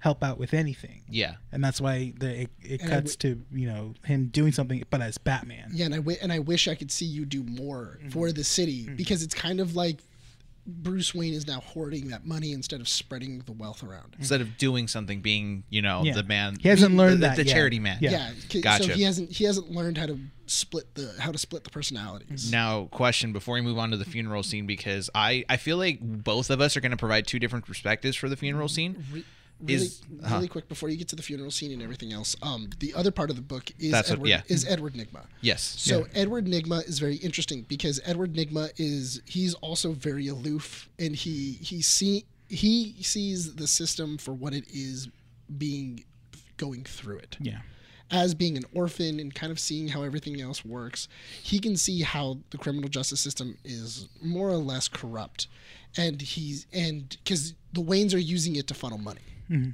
help 0.00 0.22
out 0.22 0.38
with 0.38 0.52
anything. 0.52 1.00
yeah 1.08 1.36
and 1.50 1.64
that's 1.64 1.80
why 1.80 2.12
the, 2.18 2.42
it, 2.42 2.50
it 2.60 2.82
And 2.82 2.92
I 2.92 2.94
cuts 2.96 3.16
to 3.16 3.40
you 3.50 3.66
know 3.66 3.94
him 4.04 4.26
doing 4.26 4.52
something, 4.52 4.82
but 4.90 5.00
as 5.00 5.16
Batman. 5.18 5.70
Yeah, 5.72 5.86
and 5.86 5.94
I 5.94 6.16
and 6.20 6.32
I 6.32 6.40
wish 6.40 6.68
I 6.68 6.74
could 6.74 6.92
see 6.92 7.06
you 7.06 7.24
do 7.24 7.42
more 7.42 7.98
mm-hmm. 7.98 8.10
for 8.10 8.30
the 8.30 8.44
city 8.44 8.84
mm-hmm. 8.84 8.96
because 8.96 9.22
it's 9.22 9.34
kind 9.34 9.60
of 9.60 9.74
like 9.74 10.00
Bruce 10.66 11.14
Wayne 11.14 11.34
is 11.34 11.46
now 11.46 11.60
hoarding 11.60 12.08
that 12.08 12.24
money 12.26 12.52
instead 12.52 12.80
of 12.80 12.88
spreading 12.88 13.40
the 13.46 13.52
wealth 13.52 13.82
around. 13.82 14.16
instead 14.18 14.40
of 14.40 14.56
doing 14.56 14.88
something 14.88 15.20
being 15.20 15.64
you 15.68 15.82
know 15.82 16.02
Yeah. 16.04 16.14
the 16.14 16.22
man 16.22 16.56
He 16.60 16.68
hasn't 16.68 16.94
learned 16.96 17.16
the, 17.22 17.26
that 17.28 17.36
the 17.36 17.44
yet. 17.44 17.52
charity 17.54 17.78
man 17.78 17.98
Yeah. 18.00 18.10
Yeah, 18.10 18.32
'cause- 18.50 18.60
Gotcha. 18.62 18.84
so 18.84 18.92
he 18.94 19.02
hasn't 19.02 19.30
he 19.32 19.44
hasn't 19.44 19.70
learned 19.70 19.98
how 19.98 20.06
to 20.06 20.18
split 20.46 20.94
the 20.94 21.14
how 21.18 21.32
to 21.32 21.38
split 21.38 21.64
the 21.64 21.70
personalities. 21.70 22.44
Mm-hmm. 22.44 22.50
Now, 22.52 22.84
question 22.86 23.32
before 23.32 23.54
we 23.54 23.60
move 23.62 23.78
on 23.78 23.90
to 23.90 23.96
the 23.96 24.04
funeral 24.04 24.42
scene, 24.42 24.66
because 24.66 25.08
I, 25.14 25.44
I 25.48 25.56
feel 25.56 25.76
like 25.78 26.00
both 26.00 26.50
of 26.50 26.60
us 26.60 26.76
are 26.76 26.80
going 26.80 26.90
to 26.90 26.96
provide 26.98 27.26
two 27.26 27.38
different 27.38 27.64
perspectives 27.66 28.16
for 28.16 28.28
the 28.28 28.36
funeral 28.36 28.68
scene. 28.68 29.24
Re- 29.60 29.74
really, 29.74 29.86
Is- 29.86 30.02
uh-huh. 30.22 30.34
really 30.36 30.48
quick 30.48 30.68
before 30.68 30.88
you 30.88 30.96
get 30.96 31.08
to 31.08 31.16
the 31.16 31.22
funeral 31.22 31.50
scene 31.50 31.70
and 31.72 31.80
everything 31.82 32.12
else. 32.12 32.34
Um, 32.42 32.70
the 32.80 32.92
other 32.94 33.10
part 33.10 33.30
of 33.30 33.36
the 33.36 33.42
book 33.42 33.70
is 33.78 33.90
That's 33.92 34.10
what- 34.10 34.16
Edward 34.16 34.28
yeah. 34.28 34.42
is 34.48 34.66
Edward 34.66 34.94
Nygma. 34.94 35.24
Yes. 35.40 35.62
So 35.62 36.06
Edward 36.14 36.46
Nygma 36.46 36.86
is 36.88 36.98
very 36.98 37.16
interesting 37.16 37.62
because 37.68 38.00
Edward 38.04 38.34
Nygma 38.34 38.72
is 38.76 39.20
he's 39.26 39.54
also 39.54 39.92
very 39.92 40.26
aloof 40.28 40.88
and 40.98 41.14
he 41.16 41.52
he 41.62 41.80
see 41.82 42.24
he 42.48 42.94
sees 43.02 43.54
the 43.54 43.66
system 43.66 44.18
for 44.18 44.34
what 44.34 44.52
it 44.54 44.64
is 44.68 45.08
being 45.58 46.04
going 46.56 46.84
through 46.84 47.18
it 47.18 47.36
Yeah. 47.40 47.58
as 48.10 48.34
being 48.34 48.56
an 48.56 48.64
orphan 48.74 49.18
and 49.18 49.34
kind 49.34 49.50
of 49.50 49.58
seeing 49.58 49.88
how 49.88 50.02
everything 50.02 50.40
else 50.40 50.64
works 50.64 51.08
he 51.42 51.58
can 51.58 51.76
see 51.76 52.02
how 52.02 52.38
the 52.50 52.58
criminal 52.58 52.88
justice 52.88 53.20
system 53.20 53.56
is 53.64 54.08
more 54.22 54.48
or 54.50 54.56
less 54.58 54.88
corrupt 54.88 55.48
and 55.96 56.20
he's 56.22 56.66
and 56.72 57.16
because 57.24 57.54
the 57.72 57.82
waynes 57.82 58.14
are 58.14 58.18
using 58.18 58.56
it 58.56 58.66
to 58.68 58.74
funnel 58.74 58.98
money 58.98 59.20
Mm-hmm. 59.50 59.70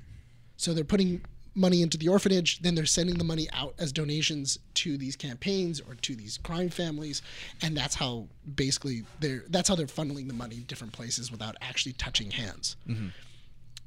so 0.56 0.74
they're 0.74 0.84
putting 0.84 1.22
money 1.54 1.82
into 1.82 1.98
the 1.98 2.08
orphanage, 2.08 2.60
then 2.60 2.74
they're 2.74 2.86
sending 2.86 3.18
the 3.18 3.24
money 3.24 3.48
out 3.52 3.74
as 3.78 3.92
donations 3.92 4.58
to 4.74 4.96
these 4.96 5.16
campaigns 5.16 5.80
or 5.80 5.94
to 5.96 6.14
these 6.14 6.38
crime 6.38 6.68
families, 6.68 7.22
and 7.62 7.76
that's 7.76 7.94
how 7.94 8.26
basically 8.54 9.02
they're 9.20 9.44
that's 9.48 9.68
how 9.68 9.74
they're 9.74 9.86
funneling 9.86 10.28
the 10.28 10.34
money 10.34 10.58
different 10.66 10.92
places 10.92 11.30
without 11.30 11.56
actually 11.60 11.92
touching 11.94 12.30
hands. 12.30 12.76
Mm-hmm. 12.88 13.08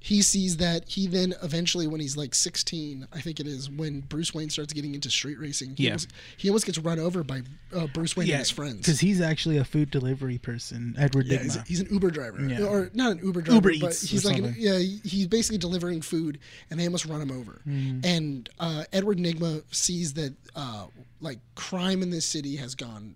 He 0.06 0.22
sees 0.22 0.58
that 0.58 0.84
he 0.90 1.08
then 1.08 1.34
eventually, 1.42 1.88
when 1.88 2.02
he's 2.02 2.18
like 2.18 2.36
16, 2.36 3.08
I 3.14 3.22
think 3.22 3.40
it 3.40 3.48
is, 3.48 3.70
when 3.70 4.02
Bruce 4.02 4.34
Wayne 4.34 4.50
starts 4.50 4.74
getting 4.74 4.94
into 4.94 5.10
street 5.10 5.40
racing, 5.40 5.76
he, 5.78 5.86
Yeah. 5.86 5.92
almost, 5.92 6.10
he 6.36 6.50
almost 6.50 6.66
gets 6.66 6.78
run 6.78 7.00
over 7.00 7.24
by 7.24 7.42
uh, 7.74 7.88
Bruce 7.88 8.18
Wayne 8.18 8.30
and 8.30 8.40
his 8.40 8.50
friends. 8.52 8.80
because 8.80 9.00
he's 9.00 9.22
actually 9.22 9.58
a 9.60 9.64
food 9.64 9.92
delivery 9.92 10.38
person, 10.38 10.94
Edward 11.00 11.28
Yeah, 11.28 11.42
he's, 11.42 11.58
he's 11.68 11.80
an 11.80 11.88
Uber 11.90 12.12
driver, 12.12 12.46
Yeah. 12.46 12.66
or 12.66 12.92
not 12.94 13.14
an 13.14 13.20
Uber 13.24 13.44
driver, 13.44 13.56
Uber 13.72 13.80
but 13.86 13.92
Eats 13.92 14.02
he's 14.10 14.26
like, 14.26 14.40
an, 14.40 14.54
yeah, 14.58 14.78
he's 14.78 15.28
basically 15.28 15.58
delivering 15.58 16.02
food, 16.02 16.38
and 16.70 16.78
they 16.78 16.86
almost 16.86 17.06
run 17.06 17.22
him 17.22 17.32
over. 17.32 17.62
Mm-hmm. 17.66 18.02
And 18.04 18.50
uh, 18.60 18.84
Edward 18.92 19.20
Nygma 19.20 19.64
sees 19.74 20.16
that 20.16 20.34
uh, 20.54 20.88
like 21.22 21.40
crime 21.56 22.02
in 22.04 22.10
this 22.10 22.26
city 22.26 22.58
has 22.58 22.76
gone 22.76 23.16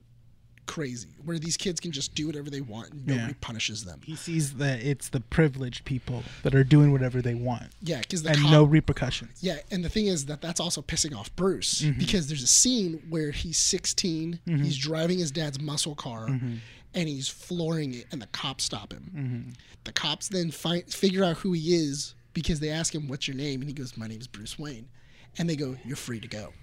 crazy, 0.67 1.07
where 1.25 1.39
these 1.39 1.57
kids 1.57 1.79
can 1.79 1.91
just 1.91 2.13
do 2.13 2.27
whatever 2.27 2.49
they 2.49 2.61
want 2.61 2.91
and 2.91 3.07
nobody 3.07 3.27
Yeah. 3.29 3.37
punishes 3.41 3.85
them. 3.85 4.01
he 4.03 4.15
sees 4.15 4.53
that 4.55 4.81
it's 4.81 5.09
the 5.09 5.21
privileged 5.21 5.85
people 5.85 6.23
that 6.43 6.53
are 6.53 6.63
doing 6.63 6.91
whatever 6.91 7.21
they 7.21 7.33
want 7.33 7.71
Yeah, 7.81 8.01
because 8.01 8.25
and 8.25 8.37
cop, 8.37 8.51
no 8.51 8.63
repercussions. 8.63 9.39
Yeah, 9.41 9.59
and 9.71 9.83
the 9.83 9.89
thing 9.89 10.07
is 10.07 10.25
that 10.25 10.41
that's 10.41 10.59
also 10.59 10.81
pissing 10.81 11.15
off 11.17 11.35
Bruce 11.35 11.81
mm-hmm. 11.81 11.97
because 11.97 12.27
there's 12.27 12.43
a 12.43 12.47
scene 12.47 13.01
where 13.09 13.31
he's 13.31 13.57
16, 13.57 14.39
mm-hmm. 14.45 14.63
he's 14.63 14.77
driving 14.77 15.19
his 15.19 15.31
dad's 15.31 15.59
muscle 15.59 15.95
car, 15.95 16.27
mm-hmm. 16.27 16.55
and 16.93 17.09
he's 17.09 17.29
flooring 17.29 17.93
it, 17.93 18.05
and 18.11 18.21
the 18.21 18.27
cops 18.27 18.65
stop 18.65 18.91
him. 18.93 19.53
The 19.85 19.93
cops 19.93 20.27
then 20.27 20.51
find 20.51 20.83
figure 20.93 21.23
out 21.23 21.37
who 21.37 21.53
he 21.53 21.73
is 21.75 22.13
because 22.33 22.59
they 22.59 22.69
ask 22.69 22.93
him, 22.93 23.07
"What's 23.07 23.27
your 23.27 23.37
name?" 23.37 23.61
and 23.61 23.69
he 23.69 23.73
goes, 23.73 23.95
"My 23.97 24.07
name's 24.07 24.27
Bruce 24.27 24.59
Wayne," 24.59 24.89
and 25.37 25.49
they 25.49 25.55
go, 25.55 25.77
"You're 25.85 25.95
free 25.95 26.19
to 26.19 26.27
go." 26.27 26.53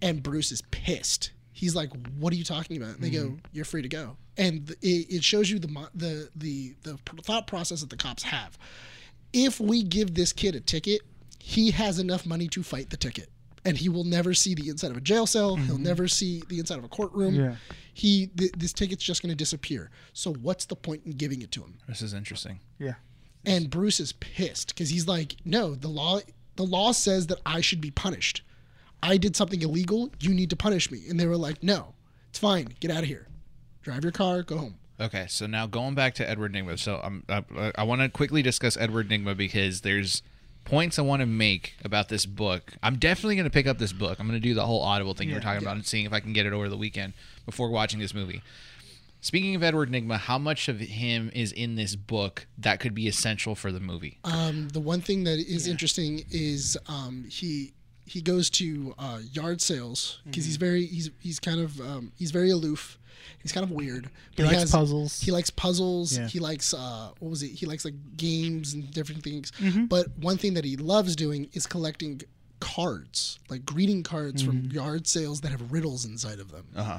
And 0.00 0.22
Bruce 0.22 0.52
is 0.52 0.62
pissed. 0.70 1.32
He's 1.58 1.74
like, 1.74 1.90
"What 2.20 2.32
are 2.32 2.36
you 2.36 2.44
talking 2.44 2.76
about?" 2.76 2.94
And 2.94 3.02
they 3.02 3.10
Mm-hmm. 3.10 3.34
go, 3.34 3.40
"You're 3.52 3.64
free 3.64 3.82
to 3.82 3.88
go." 3.88 4.16
And 4.36 4.68
th- 4.68 4.78
it, 4.80 5.16
it 5.16 5.24
shows 5.24 5.50
you 5.50 5.58
the 5.58 5.88
the 5.92 6.28
the 6.36 6.74
the 6.84 6.96
thought 7.22 7.48
process 7.48 7.80
that 7.80 7.90
the 7.90 7.96
cops 7.96 8.22
have. 8.22 8.56
If 9.32 9.58
we 9.58 9.82
give 9.82 10.14
this 10.14 10.32
kid 10.32 10.54
a 10.54 10.60
ticket, 10.60 11.00
he 11.40 11.72
has 11.72 11.98
enough 11.98 12.24
money 12.24 12.46
to 12.48 12.62
fight 12.62 12.90
the 12.90 12.96
ticket, 12.96 13.28
and 13.64 13.76
he 13.76 13.88
will 13.88 14.04
never 14.04 14.34
see 14.34 14.54
the 14.54 14.68
inside 14.68 14.92
of 14.92 14.96
a 14.96 15.00
jail 15.00 15.26
cell. 15.26 15.56
He'll 15.56 15.78
never 15.78 16.06
see 16.06 16.42
the 16.48 16.60
inside 16.60 16.78
of 16.78 16.84
a 16.84 16.88
courtroom. 16.88 17.34
Mm-hmm. 17.34 17.42
Yeah. 17.44 17.54
He 17.92 18.28
th- 18.28 18.52
this 18.56 18.72
ticket's 18.72 19.02
just 19.02 19.20
going 19.22 19.30
to 19.30 19.36
disappear. 19.36 19.90
So 20.12 20.32
what's 20.34 20.64
the 20.66 20.76
point 20.76 21.02
in 21.06 21.12
giving 21.12 21.42
it 21.42 21.50
to 21.52 21.62
him? 21.62 21.78
This 21.88 22.00
is 22.02 22.14
interesting. 22.14 22.60
Yeah. 22.78 22.94
And 23.44 23.68
Bruce 23.68 23.98
is 23.98 24.12
pissed 24.12 24.68
because 24.68 24.90
he's 24.90 25.08
like, 25.08 25.34
no, 25.44 25.74
the 25.74 25.88
law 25.88 26.20
the 26.54 26.62
law 26.64 26.92
says 26.92 27.26
that 27.28 27.38
I 27.44 27.60
should 27.60 27.80
be 27.80 27.90
punished. 27.90 28.42
I 29.02 29.16
did 29.16 29.36
something 29.36 29.60
illegal. 29.62 30.10
You 30.20 30.34
need 30.34 30.50
to 30.50 30.56
punish 30.56 30.90
me. 30.90 31.02
And 31.08 31.18
they 31.18 31.26
were 31.26 31.36
like, 31.36 31.62
no, 31.62 31.94
it's 32.30 32.38
fine. 32.38 32.68
Get 32.80 32.90
out 32.90 32.98
of 33.04 33.04
here. 33.08 33.28
Drive 33.82 34.02
your 34.04 34.12
car. 34.12 34.42
Go 34.42 34.58
home. 34.58 34.74
Okay, 35.00 35.26
so 35.28 35.46
now 35.46 35.66
going 35.66 35.94
back 35.94 36.14
to 36.16 36.28
Edward 36.28 36.52
Nygma. 36.52 36.78
So 36.78 37.00
um, 37.02 37.22
I, 37.28 37.72
I 37.76 37.84
want 37.84 38.00
to 38.00 38.08
quickly 38.08 38.42
discuss 38.42 38.76
Edward 38.76 39.08
Nygma 39.08 39.36
because 39.36 39.82
there's 39.82 40.22
points 40.64 40.98
I 40.98 41.02
want 41.02 41.20
to 41.20 41.26
make 41.26 41.76
about 41.84 42.08
this 42.08 42.26
book. 42.26 42.72
I'm 42.82 42.96
definitely 42.98 43.36
going 43.36 43.44
to 43.44 43.50
pick 43.50 43.68
up 43.68 43.78
this 43.78 43.92
book. 43.92 44.18
I'm 44.18 44.26
going 44.26 44.40
to 44.40 44.46
do 44.46 44.54
the 44.54 44.66
whole 44.66 44.82
Audible 44.82 45.14
thing 45.14 45.28
you 45.28 45.34
were 45.34 45.40
Yeah. 45.40 45.44
talking 45.44 45.62
about 45.62 45.76
and 45.76 45.86
seeing 45.86 46.04
if 46.04 46.12
I 46.12 46.18
can 46.20 46.32
get 46.32 46.46
it 46.46 46.52
over 46.52 46.68
the 46.68 46.76
weekend 46.76 47.12
before 47.46 47.70
watching 47.70 48.00
this 48.00 48.12
movie. 48.12 48.42
Speaking 49.20 49.54
of 49.54 49.62
Edward 49.62 49.90
Nygma, 49.90 50.18
how 50.18 50.38
much 50.38 50.68
of 50.68 50.78
him 50.78 51.30
is 51.34 51.50
in 51.52 51.74
this 51.74 51.96
book 51.96 52.46
that 52.58 52.78
could 52.78 52.94
be 52.94 53.08
essential 53.08 53.54
for 53.54 53.72
the 53.72 53.80
movie? 53.80 54.18
Um, 54.24 54.68
the 54.68 54.78
one 54.80 55.00
thing 55.00 55.24
that 55.24 55.38
is 55.38 55.66
interesting 55.66 56.24
is 56.30 56.76
um, 56.86 57.24
he 57.28 57.72
he 58.08 58.20
goes 58.22 58.50
to 58.50 58.94
uh, 58.98 59.20
yard 59.32 59.60
sales 59.60 60.20
because 60.24 60.44
he's 60.44 60.56
very 60.56 60.86
he's 60.86 61.10
he's 61.20 61.38
kind 61.40 61.60
of 61.60 61.80
um, 61.80 62.12
he's 62.16 62.30
very 62.30 62.50
aloof. 62.50 62.98
He's 63.42 63.52
kind 63.52 63.64
of 63.64 63.70
weird. 63.70 64.08
He 64.36 64.42
likes 64.42 64.70
puzzles. 64.70 65.20
He 65.20 65.30
likes 65.30 65.50
puzzles. 65.50 66.16
Yeah. 66.16 66.26
He 66.28 66.38
likes 66.38 66.72
uh, 66.72 67.10
what 67.18 67.30
was 67.30 67.42
it? 67.42 67.48
He 67.50 67.66
likes 67.66 67.84
like 67.84 67.94
games 68.16 68.72
and 68.74 68.90
different 68.92 69.22
things. 69.22 69.50
Mm-hmm. 69.60 69.84
But 69.86 70.06
one 70.18 70.38
thing 70.38 70.54
that 70.54 70.64
he 70.64 70.76
loves 70.76 71.14
doing 71.16 71.48
is 71.52 71.66
collecting 71.66 72.22
cards, 72.60 73.38
like 73.48 73.64
greeting 73.64 74.02
cards 74.02 74.42
Mm-hmm. 74.42 74.62
from 74.62 74.70
yard 74.70 75.06
sales 75.06 75.40
that 75.42 75.50
have 75.50 75.72
riddles 75.72 76.04
inside 76.04 76.38
of 76.40 76.50
them. 76.50 76.66
Uh 76.76 76.84
huh. 76.84 76.98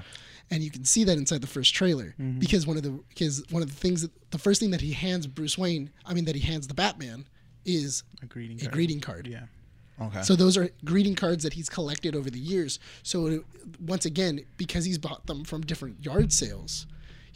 And 0.52 0.64
you 0.64 0.72
can 0.72 0.84
see 0.84 1.04
that 1.04 1.18
inside 1.18 1.42
the 1.42 1.48
first 1.48 1.74
trailer 1.76 2.16
Mm-hmm. 2.20 2.40
because 2.40 2.66
one 2.66 2.78
of 2.78 2.84
the 2.84 2.92
because 3.10 3.44
one 3.50 3.62
of 3.62 3.70
the 3.70 3.76
things 3.76 4.02
that 4.02 4.12
the 4.32 4.38
first 4.40 4.60
thing 4.60 4.72
that 4.72 4.82
he 4.82 4.94
hands 4.94 5.26
Bruce 5.28 5.58
Wayne, 5.58 5.90
I 6.06 6.14
mean 6.14 6.26
that 6.26 6.36
he 6.36 6.42
hands 6.42 6.68
the 6.68 6.74
Batman, 6.74 7.26
is 7.66 8.04
A 8.22 8.26
greeting 8.26 8.58
a 8.58 8.62
card. 8.62 8.74
greeting 8.74 9.00
card. 9.00 9.28
Yeah. 9.28 9.46
Okay. 10.02 10.22
So 10.22 10.36
those 10.36 10.58
are 10.58 10.70
greeting 10.86 11.16
cards 11.16 11.44
that 11.44 11.54
he's 11.54 11.70
collected 11.70 12.16
over 12.16 12.30
the 12.30 12.40
years. 12.40 12.80
So 13.04 13.26
it, 13.28 13.42
once 13.86 14.06
again, 14.06 14.46
because 14.58 14.86
he's 14.86 14.98
bought 14.98 15.26
them 15.28 15.44
from 15.44 15.62
different 15.62 16.04
yard 16.04 16.32
sales, 16.32 16.86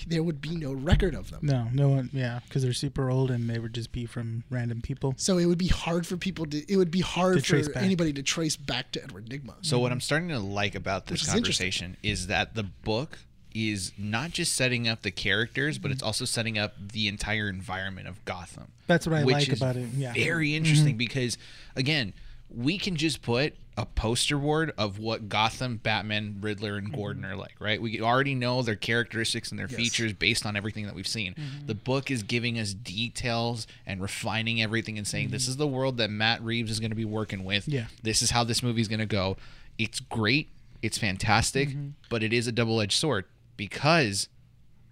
there 0.08 0.24
would 0.24 0.42
be 0.42 0.56
no 0.56 0.74
record 0.74 1.16
of 1.16 1.30
them. 1.32 1.42
No, 1.44 1.68
no 1.72 1.90
one. 1.90 2.10
Yeah, 2.14 2.40
because 2.48 2.64
they're 2.64 2.74
super 2.74 3.10
old 3.10 3.32
and 3.32 3.50
they 3.50 3.60
would 3.60 3.74
just 3.74 3.92
be 3.92 4.06
from 4.06 4.44
random 4.50 4.82
people. 4.82 5.14
So 5.18 5.38
it 5.38 5.46
would 5.46 5.58
be 5.58 5.68
hard 5.68 6.08
for 6.08 6.18
people 6.18 6.46
to. 6.48 6.72
It 6.72 6.78
would 6.78 6.92
be 6.92 7.02
hard 7.02 7.46
for 7.46 7.62
back. 7.70 7.84
anybody 7.84 8.14
to 8.14 8.24
trace 8.24 8.56
back 8.56 8.92
to 8.94 9.04
Edward 9.04 9.30
Nygma. 9.30 9.56
So 9.62 9.80
what 9.80 9.92
I'm 9.92 10.02
starting 10.02 10.30
to 10.30 10.40
like 10.40 10.76
about 10.76 11.08
this 11.08 11.22
Which 11.22 11.32
conversation 11.32 11.98
is 12.04 12.28
that 12.28 12.56
the 12.56 12.64
book 12.64 13.20
is 13.54 13.92
not 13.98 14.32
just 14.32 14.56
setting 14.56 14.88
up 14.88 15.04
the 15.04 15.12
characters, 15.12 15.78
but 15.78 15.90
mm-hmm. 15.90 15.94
it's 15.94 16.04
also 16.04 16.26
setting 16.26 16.58
up 16.58 16.74
the 16.92 17.08
entire 17.08 17.48
environment 17.50 18.08
of 18.08 18.24
Gotham. 18.26 18.72
That's 18.88 19.06
what 19.06 19.16
I 19.16 19.24
like 19.24 19.52
about 19.52 19.76
it. 19.76 19.90
Yeah. 19.96 20.14
Very 20.14 20.50
mm-hmm. 20.50 20.58
interesting 20.58 20.98
because 20.98 21.38
again, 21.76 22.14
we 22.50 22.78
can 22.78 22.96
just 22.96 23.22
put 23.22 23.56
a 23.76 23.86
poster 23.86 24.38
board 24.38 24.72
of 24.78 25.00
what 25.00 25.30
Gotham, 25.30 25.78
Batman, 25.78 26.38
Riddler, 26.42 26.78
and 26.78 26.94
Gordon 26.94 27.24
mm-hmm. 27.24 27.32
are 27.32 27.36
like, 27.36 27.56
right? 27.60 27.82
We 27.82 28.02
already 28.02 28.36
know 28.36 28.62
their 28.62 28.76
characteristics 28.76 29.50
and 29.50 29.58
their 29.58 29.68
Yes. 29.68 29.76
features 29.76 30.14
based 30.14 30.46
on 30.46 30.56
everything 30.56 30.86
that 30.86 30.94
we've 30.94 31.08
seen. 31.08 31.34
Mm-hmm. 31.34 31.66
The 31.66 31.74
book 31.74 32.12
is 32.12 32.22
giving 32.22 32.60
us 32.60 32.74
details 32.74 33.66
and 33.88 34.00
refining 34.00 34.62
everything 34.62 35.00
and 35.00 35.08
saying 35.08 35.30
this 35.30 35.44
mm-hmm. 35.44 35.52
is 35.52 35.58
the 35.58 35.68
world 35.68 35.98
that 35.98 36.12
Matt 36.12 36.44
Reeves 36.44 36.70
is 36.70 36.80
going 36.80 36.92
to 36.92 36.96
be 36.96 37.06
working 37.06 37.44
with. 37.44 37.68
Yeah. 37.68 37.86
This 38.04 38.22
is 38.22 38.30
how 38.30 38.44
this 38.44 38.62
movie 38.62 38.82
is 38.82 38.88
going 38.88 39.00
to 39.00 39.08
go. 39.08 39.38
It's 39.80 40.00
great. 40.00 40.50
It's 40.84 40.98
fantastic, 40.98 41.70
but 42.10 42.24
it 42.24 42.34
is 42.34 42.46
a 42.46 42.52
double-edged 42.52 42.92
sword 42.92 43.26
because 43.56 44.28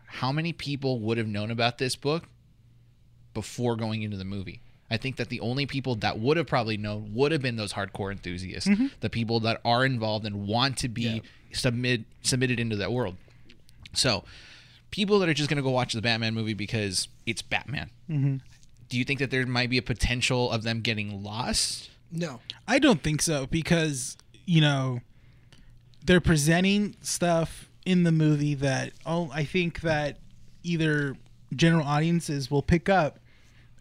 how 0.05 0.31
many 0.31 0.53
people 0.53 0.99
would 0.99 1.17
have 1.17 1.27
known 1.27 1.51
about 1.51 1.77
this 1.77 1.97
book 1.97 2.23
before 3.33 3.75
going 3.75 4.01
into 4.01 4.15
the 4.15 4.23
movie? 4.25 4.61
I 4.91 4.97
think 4.97 5.15
that 5.15 5.29
the 5.29 5.39
only 5.39 5.65
people 5.65 5.95
that 5.95 6.19
would 6.19 6.37
have 6.37 6.45
probably 6.47 6.77
known 6.77 7.11
would 7.13 7.31
have 7.31 7.41
been 7.41 7.55
those 7.55 7.73
hardcore 7.73 8.11
enthusiasts, 8.11 8.69
mm-hmm. 8.69 8.87
the 8.99 9.09
people 9.09 9.39
that 9.39 9.61
are 9.65 9.85
involved 9.85 10.25
and 10.25 10.45
want 10.47 10.77
to 10.79 10.89
be 10.89 11.01
Yeah. 11.03 11.19
submit 11.53 12.01
submitted 12.21 12.59
into 12.59 12.75
that 12.75 12.91
world. 12.91 13.15
So, 13.93 14.23
people 14.91 15.17
that 15.19 15.29
are 15.29 15.33
just 15.33 15.49
going 15.49 15.57
to 15.57 15.63
go 15.63 15.69
watch 15.71 15.93
the 15.93 16.01
Batman 16.01 16.33
movie 16.33 16.53
because 16.53 17.07
it's 17.25 17.41
Batman. 17.41 17.89
Mm-hmm. 18.09 18.37
Do 18.89 18.97
you 18.97 19.05
think 19.05 19.19
that 19.19 19.31
there 19.31 19.45
might 19.45 19.69
be 19.69 19.77
a 19.77 19.81
potential 19.81 20.51
of 20.51 20.63
them 20.63 20.81
getting 20.81 21.23
lost? 21.23 21.89
no, 22.11 22.41
I 22.67 22.77
don't 22.77 23.01
think 23.01 23.21
so 23.21 23.47
because 23.47 24.17
you 24.45 24.59
know 24.59 24.99
they're 26.05 26.19
presenting 26.19 26.95
stuff 27.01 27.69
in 27.85 28.03
the 28.03 28.11
movie 28.11 28.53
that 28.55 28.91
oh 29.05 29.31
I 29.33 29.45
think 29.45 29.79
that 29.81 30.17
either 30.63 31.15
general 31.55 31.85
audiences 31.87 32.51
will 32.51 32.61
pick 32.61 32.89
up. 32.89 33.19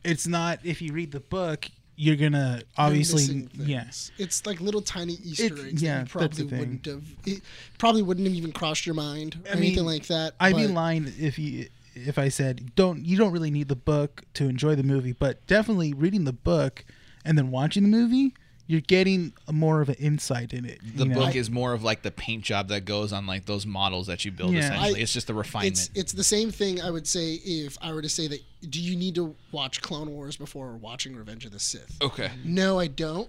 It's 0.04 0.26
not 0.26 0.60
if 0.64 0.80
you 0.82 0.92
read 0.92 1.12
the 1.12 1.20
book 1.20 1.66
you're 1.96 2.16
gonna 2.16 2.62
obviously 2.78 3.46
yes 3.52 4.10
It's 4.16 4.46
like 4.46 4.58
little 4.60 4.80
tiny 4.80 5.14
Easter 5.22 5.44
It- 5.54 5.66
eggs 5.66 5.82
yeah, 5.82 5.98
that 5.98 6.00
you 6.00 6.06
probably 6.08 6.44
wouldn't 6.58 6.86
have. 6.86 7.02
It 7.26 7.42
probably 7.76 8.00
wouldn't 8.00 8.26
have 8.26 8.34
even 8.34 8.52
crossed 8.52 8.86
your 8.86 8.94
mind 8.94 9.38
or 9.44 9.50
I 9.50 9.54
mean, 9.56 9.64
anything 9.64 9.84
like 9.84 10.06
that. 10.06 10.34
I'd 10.40 10.56
be 10.56 10.66
lying 10.66 11.12
if 11.18 11.38
you 11.38 11.68
if 11.94 12.18
I 12.18 12.28
said 12.30 12.74
don't 12.74 13.04
you 13.04 13.18
don't 13.18 13.32
really 13.32 13.50
need 13.50 13.68
the 13.68 13.76
book 13.76 14.22
to 14.34 14.48
enjoy 14.48 14.76
the 14.76 14.82
movie, 14.82 15.12
but 15.12 15.46
definitely 15.46 15.92
reading 15.92 16.24
the 16.24 16.32
book 16.32 16.84
and 17.26 17.36
then 17.36 17.50
watching 17.50 17.82
the 17.82 17.88
movie, 17.90 18.32
you're 18.70 18.80
getting 18.80 19.32
more 19.50 19.80
of 19.80 19.88
an 19.88 19.96
insight 19.96 20.52
in 20.52 20.64
it. 20.64 20.78
The 20.94 21.02
you 21.02 21.08
know? 21.10 21.16
book 21.16 21.34
is 21.34 21.50
more 21.50 21.72
of 21.72 21.82
like 21.82 22.02
the 22.02 22.12
paint 22.12 22.44
job 22.44 22.68
that 22.68 22.84
goes 22.84 23.12
on 23.12 23.26
like 23.26 23.44
those 23.46 23.66
models 23.66 24.06
that 24.06 24.24
you 24.24 24.30
build. 24.30 24.52
Yeah. 24.52 24.60
Essentially, 24.60 25.00
I- 25.00 25.02
it's 25.02 25.12
just 25.12 25.26
the 25.26 25.34
refinement. 25.34 25.72
It's 25.72 25.90
it's 25.94 26.12
the 26.12 26.22
same 26.22 26.52
thing 26.52 26.80
I 26.80 26.88
would 26.88 27.08
say 27.08 27.34
if 27.44 27.76
I 27.82 27.92
were 27.92 28.00
to 28.00 28.08
say 28.08 28.28
that. 28.28 28.40
Do 28.68 28.80
you 28.80 28.94
need 28.94 29.16
to 29.16 29.34
watch 29.50 29.82
Clone 29.82 30.10
Wars 30.10 30.36
before 30.36 30.70
watching 30.76 31.16
Revenge 31.16 31.46
of 31.46 31.50
the 31.50 31.58
Sith? 31.58 31.96
okay. 32.00 32.30
No, 32.44 32.78
I 32.78 32.86
don't. 32.86 33.28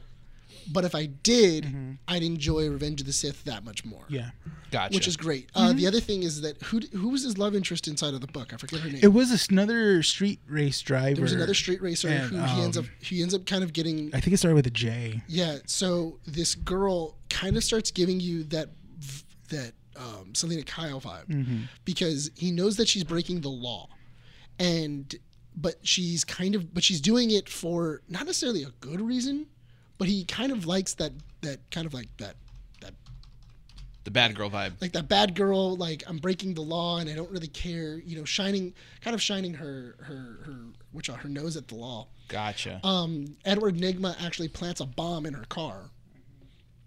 But 0.71 0.85
if 0.85 0.93
I 0.95 1.07
did, 1.07 1.97
I'd 2.07 2.23
enjoy 2.23 2.69
Revenge 2.69 3.01
of 3.01 3.07
the 3.07 3.13
Sith 3.13 3.43
that 3.45 3.63
much 3.63 3.83
more. 3.85 4.05
yeah. 4.09 4.31
Gotcha. 4.71 4.95
Which 4.95 5.05
is 5.07 5.17
great. 5.17 5.49
Uh, 5.53 5.73
the 5.73 5.85
other 5.85 5.99
thing 5.99 6.23
is 6.23 6.39
that 6.41 6.61
who 6.63 6.79
who 6.93 7.09
was 7.09 7.23
his 7.23 7.37
love 7.37 7.55
interest 7.55 7.89
inside 7.89 8.13
of 8.13 8.21
the 8.21 8.27
book? 8.27 8.53
I 8.53 8.57
forget 8.57 8.79
her 8.79 8.89
name. 8.89 9.01
It 9.03 9.09
was 9.11 9.49
another 9.49 10.01
street 10.01 10.39
race 10.47 10.79
driver. 10.79 11.15
there 11.15 11.23
was 11.23 11.33
another 11.33 11.53
street 11.53 11.81
racer 11.81 12.07
and, 12.07 12.21
who 12.21 12.37
he 12.55 12.61
ends 12.61 12.77
up 12.77 12.85
um, 12.85 12.91
he 13.01 13.21
ends 13.21 13.33
up 13.33 13.45
kind 13.45 13.65
of 13.65 13.73
getting 13.73 14.11
I 14.15 14.21
think 14.21 14.33
it 14.33 14.37
started 14.37 14.55
with 14.55 14.67
a 14.67 14.71
J. 14.71 15.21
yeah. 15.27 15.57
So 15.65 16.19
this 16.25 16.55
girl 16.55 17.17
kind 17.29 17.57
of 17.57 17.65
starts 17.65 17.91
giving 17.91 18.21
you 18.21 18.43
that 18.45 18.69
v- 18.97 19.23
that 19.49 19.73
um, 19.97 20.33
Selina 20.33 20.63
Kyle 20.63 21.01
vibe 21.01 21.67
because 21.83 22.31
he 22.37 22.51
knows 22.51 22.77
that 22.77 22.87
she's 22.87 23.03
breaking 23.03 23.41
the 23.41 23.49
law, 23.49 23.89
and 24.57 25.13
but 25.55 25.75
she's 25.85 26.23
kind 26.23 26.55
of 26.55 26.73
but 26.73 26.81
she's 26.83 27.01
doing 27.01 27.31
it 27.31 27.49
for 27.49 28.01
not 28.07 28.25
necessarily 28.25 28.63
a 28.63 28.69
good 28.79 29.01
reason, 29.01 29.47
but 30.01 30.07
he 30.09 30.25
kind 30.25 30.51
of 30.51 30.65
likes 30.65 30.95
that 30.95 31.11
that 31.41 31.59
kind 31.69 31.85
of 31.85 31.93
like 31.93 32.07
that 32.17 32.35
that 32.81 32.95
the 34.03 34.09
bad 34.09 34.33
girl 34.33 34.49
vibe. 34.49 34.73
like 34.81 34.93
that 34.93 35.07
bad 35.07 35.35
girl 35.35 35.75
like 35.75 36.01
i'm 36.07 36.17
breaking 36.17 36.55
the 36.55 36.61
law 36.61 36.97
and 36.97 37.07
i 37.07 37.13
don't 37.13 37.29
really 37.29 37.45
care 37.47 37.99
you 37.99 38.17
know 38.17 38.25
shining 38.25 38.73
kind 39.01 39.13
of 39.13 39.21
shining 39.21 39.53
her 39.53 39.95
her 39.99 40.39
her 40.43 40.55
which 40.91 41.07
are 41.07 41.17
her 41.17 41.29
nose 41.29 41.55
at 41.55 41.67
the 41.67 41.75
law 41.75 42.07
Gotcha. 42.29 42.79
um 42.83 43.35
edward 43.45 43.77
nygma 43.77 44.15
actually 44.25 44.47
plants 44.47 44.81
a 44.81 44.87
bomb 44.87 45.27
in 45.27 45.35
her 45.35 45.45
car 45.49 45.91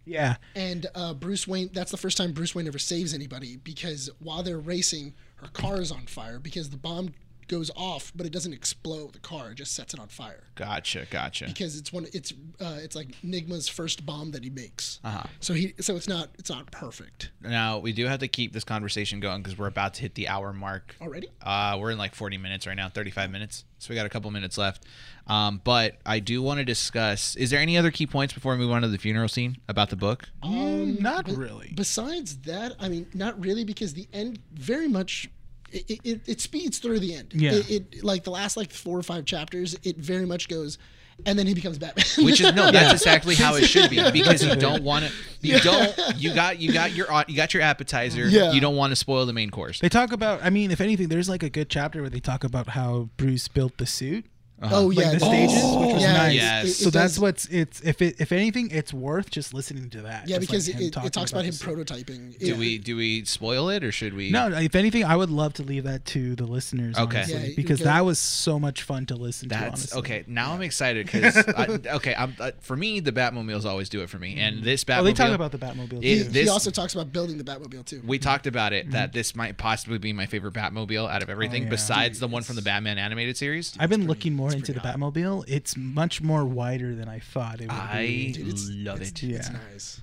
Yeah. 0.04 0.34
and 0.56 0.86
uh, 0.96 1.14
bruce 1.14 1.46
wayne 1.46 1.70
that's 1.72 1.92
the 1.92 1.96
first 1.96 2.16
time 2.16 2.32
bruce 2.32 2.52
wayne 2.52 2.66
ever 2.66 2.80
saves 2.80 3.14
anybody 3.14 3.58
because 3.58 4.10
while 4.18 4.42
they're 4.42 4.58
racing 4.58 5.14
her 5.36 5.46
car 5.52 5.80
is 5.80 5.92
on 5.92 6.06
fire 6.06 6.40
because 6.40 6.70
the 6.70 6.76
bomb 6.76 7.10
goes 7.48 7.70
off 7.76 8.12
but 8.14 8.26
it 8.26 8.32
doesn't 8.32 8.52
explode 8.52 9.12
the 9.12 9.18
car 9.18 9.50
it 9.50 9.54
just 9.56 9.74
sets 9.74 9.94
it 9.94 10.00
on 10.00 10.08
fire 10.08 10.44
gotcha. 10.54 11.06
Gotcha. 11.10 11.46
because 11.46 11.76
it's 11.78 11.92
one 11.92 12.06
it's 12.12 12.32
uh, 12.60 12.78
it's 12.82 12.94
like 12.96 13.08
nygma's 13.24 13.68
first 13.68 14.04
bomb 14.06 14.30
that 14.32 14.44
he 14.44 14.50
makes 14.50 15.00
Uh-huh. 15.04 15.24
so 15.40 15.54
he 15.54 15.74
so 15.80 15.96
it's 15.96 16.08
not 16.08 16.28
it's 16.38 16.50
not 16.50 16.70
perfect 16.70 17.30
Now 17.42 17.78
we 17.78 17.92
do 17.92 18.06
have 18.06 18.20
to 18.20 18.28
keep 18.28 18.52
this 18.52 18.64
conversation 18.64 19.20
going 19.20 19.42
because 19.42 19.58
we're 19.58 19.66
about 19.66 19.94
to 19.94 20.02
hit 20.02 20.14
the 20.14 20.28
hour 20.28 20.52
mark. 20.52 20.94
already 21.00 21.28
Uh, 21.42 21.76
we're 21.80 21.90
in 21.90 21.98
like 21.98 22.14
40 22.14 22.38
minutes 22.38 22.66
right 22.66 22.76
now, 22.76 22.88
35 22.88 23.30
minutes. 23.30 23.64
So 23.78 23.90
we 23.90 23.96
got 23.96 24.06
a 24.06 24.08
couple 24.08 24.30
minutes 24.30 24.56
left. 24.56 24.84
Um, 25.26 25.60
but 25.62 25.98
I 26.06 26.18
do 26.20 26.40
want 26.42 26.58
to 26.58 26.64
discuss. 26.64 27.36
Is 27.36 27.50
there 27.50 27.60
any 27.60 27.76
other 27.76 27.90
key 27.90 28.06
points 28.06 28.32
before 28.32 28.52
we 28.52 28.58
move 28.58 28.70
on 28.70 28.80
to 28.82 28.88
the 28.88 28.96
funeral 28.98 29.28
scene 29.28 29.58
about 29.68 29.90
the 29.90 29.96
book? 29.96 30.24
Mm, 30.42 31.00
not 31.00 31.26
Be- 31.26 31.34
really. 31.34 31.72
Besides 31.74 32.38
that, 32.38 32.72
I 32.80 32.88
mean, 32.88 33.06
not 33.12 33.38
really, 33.42 33.64
because 33.64 33.92
the 33.94 34.08
end 34.12 34.38
very 34.54 34.88
much 34.88 35.28
it, 35.74 36.00
it, 36.04 36.20
it 36.26 36.40
speeds 36.40 36.78
through 36.78 37.00
the 37.00 37.14
end. 37.14 37.32
Yeah. 37.34 37.52
It, 37.52 37.70
it 37.70 38.04
like 38.04 38.24
the 38.24 38.30
last 38.30 38.56
like 38.56 38.70
four 38.70 38.98
or 38.98 39.02
five 39.02 39.24
chapters, 39.24 39.76
it 39.82 39.96
very 39.96 40.26
much 40.26 40.48
goes 40.48 40.78
and 41.26 41.38
then 41.38 41.46
he 41.46 41.54
becomes 41.54 41.78
Batman. 41.78 42.04
Which 42.24 42.40
is 42.40 42.52
no, 42.54 42.70
that's 42.70 42.92
exactly 43.02 43.34
how 43.34 43.54
it 43.54 43.64
should 43.64 43.90
be 43.90 44.10
because 44.12 44.44
you 44.44 44.54
don't 44.56 44.82
want 44.82 45.04
to. 45.04 45.12
You 45.40 45.60
don't. 45.60 45.94
You 46.16 46.34
got 46.34 46.58
you 46.58 46.72
got 46.72 46.92
your 46.92 47.06
you 47.28 47.36
got 47.36 47.54
your 47.54 47.62
appetizer. 47.62 48.28
Yeah. 48.28 48.52
You 48.52 48.60
don't 48.60 48.76
want 48.76 48.90
to 48.92 48.96
spoil 48.96 49.26
the 49.26 49.32
main 49.32 49.50
course. 49.50 49.80
They 49.80 49.88
talk 49.88 50.12
about. 50.12 50.40
I 50.42 50.50
mean, 50.50 50.70
if 50.70 50.80
anything, 50.80 51.08
there's 51.08 51.28
like 51.28 51.42
a 51.42 51.50
good 51.50 51.68
chapter 51.68 52.00
where 52.00 52.10
they 52.10 52.20
talk 52.20 52.44
about 52.44 52.68
how 52.70 53.10
Bruce 53.16 53.48
built 53.48 53.78
the 53.78 53.86
suit. 53.86 54.26
Uh-huh. 54.64 54.76
oh 54.80 54.86
Like 54.86 54.98
yeah, 54.98 55.12
the 55.12 55.20
stages, 55.20 55.60
Oh, 55.62 55.80
which 55.86 55.94
was 55.94 56.02
yeah, 56.02 56.12
nice. 56.12 56.34
Yes. 56.34 56.64
it- 56.64 56.68
it 56.68 56.72
so 56.84 56.90
that's 56.90 57.14
does- 57.14 57.20
what's 57.20 57.46
it's 57.46 57.80
if 57.82 58.00
it 58.02 58.20
if 58.20 58.32
anything, 58.32 58.70
it's 58.70 58.92
worth 58.92 59.30
just 59.30 59.52
listening 59.54 59.90
to 59.90 60.02
that. 60.02 60.28
yeah 60.28 60.38
just 60.38 60.48
because 60.48 60.68
like 60.68 60.80
it, 60.82 60.96
it 61.06 61.12
talks 61.12 61.32
about 61.32 61.44
him 61.44 61.52
prototyping. 61.54 62.38
Do 62.38 62.46
Yeah. 62.46 62.56
we 62.58 62.78
do 62.78 62.96
we 62.96 63.24
spoil 63.24 63.68
it 63.68 63.84
or 63.84 63.92
should 63.92 64.14
we? 64.14 64.30
No, 64.30 64.48
if 64.48 64.74
anything, 64.74 65.04
I 65.04 65.16
would 65.16 65.30
love 65.30 65.54
to 65.54 65.62
leave 65.62 65.84
that 65.84 66.04
to 66.06 66.34
the 66.36 66.46
listeners. 66.46 66.96
Okay. 66.96 67.18
honestly, 67.18 67.48
Yeah, 67.48 67.54
because 67.56 67.78
can- 67.78 67.86
that 67.86 68.04
was 68.04 68.18
so 68.18 68.58
much 68.58 68.82
fun 68.82 69.06
to 69.06 69.16
listen 69.16 69.48
to. 69.48 69.54
That's 69.54 69.68
honestly. 69.92 69.98
okay. 70.00 70.24
Now 70.26 70.52
I'm 70.52 70.62
excited 70.62 71.06
because 71.06 71.36
okay, 71.98 72.14
I'm 72.16 72.34
uh, 72.40 72.52
for 72.60 72.76
me 72.76 73.00
the 73.00 73.12
Batmobiles 73.12 73.64
always 73.64 73.88
do 73.88 74.00
it 74.02 74.10
for 74.10 74.18
me, 74.18 74.36
and 74.38 74.56
mm-hmm. 74.56 74.64
this 74.64 74.84
Batmobile. 74.84 74.98
Oh, 75.00 75.04
they 75.04 75.12
talk 75.12 75.32
about 75.34 75.52
the 75.52 75.58
Batmobile. 75.58 75.98
It- 76.02 76.04
He, 76.04 76.24
too. 76.24 76.30
he 76.30 76.48
also 76.48 76.70
talks 76.70 76.94
about 76.94 77.12
building 77.12 77.38
the 77.38 77.44
Batmobile 77.44 77.84
too. 77.84 78.02
we 78.04 78.18
talked 78.18 78.46
about 78.46 78.72
it 78.72 78.90
that 78.92 79.10
mm-hmm. 79.10 79.14
this 79.18 79.34
might 79.36 79.56
possibly 79.58 79.98
be 79.98 80.12
my 80.12 80.26
favorite 80.26 80.54
Batmobile 80.54 81.10
out 81.10 81.22
of 81.22 81.30
everything, 81.30 81.62
Oh, 81.62 81.64
yeah. 81.66 81.70
besides 81.70 82.20
the 82.20 82.28
one 82.28 82.42
from 82.42 82.56
the 82.56 82.62
Batman 82.62 82.98
animated 82.98 83.36
series. 83.36 83.74
I've 83.78 83.90
been 83.90 84.06
looking 84.06 84.34
more 84.34 84.48
it's 84.48 84.53
into 84.54 84.72
the 84.72 84.80
pretty 84.80 84.98
Batmobile. 84.98 85.44
It's 85.48 85.76
much 85.76 86.20
more 86.22 86.44
wider 86.44 86.94
than 86.94 87.08
I 87.08 87.18
thought 87.18 87.60
it 87.60 87.68
would 87.68 87.70
I 87.70 88.06
be. 88.06 88.32
Dude, 88.32 88.48
it's- 88.48 88.68
love 88.72 88.96
it's- 89.02 89.10
it. 89.10 89.22
Yeah. 89.22 89.36
It's 89.38 89.50
nice. 89.50 90.00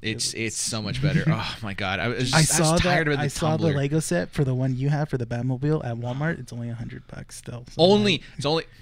It's 0.00 0.32
it's 0.34 0.56
so 0.56 0.80
much 0.80 1.02
better. 1.02 1.24
Oh 1.28 1.56
my 1.60 1.74
god, 1.74 1.98
I 1.98 2.06
was, 2.08 2.32
I 2.32 2.38
just, 2.42 2.56
saw 2.56 2.72
was 2.74 2.80
tired 2.82 3.08
that. 3.08 3.12
of 3.14 3.18
the 3.18 3.24
I 3.24 3.28
saw 3.28 3.56
the 3.56 3.66
Lego 3.72 3.98
set 3.98 4.30
for 4.30 4.44
the 4.44 4.54
one 4.54 4.76
you 4.76 4.88
have 4.90 5.08
for 5.08 5.18
the 5.18 5.26
Batmobile 5.26 5.84
at 5.84 5.96
Walmart. 5.96 6.38
It's 6.38 6.52
only 6.52 6.68
a 6.70 6.74
hundred 6.74 7.02
bucks 7.08 7.36
still. 7.36 7.64
So 7.70 7.82
Only 7.82 8.12
like- 8.12 8.22
it's 8.36 8.46
only. 8.46 8.64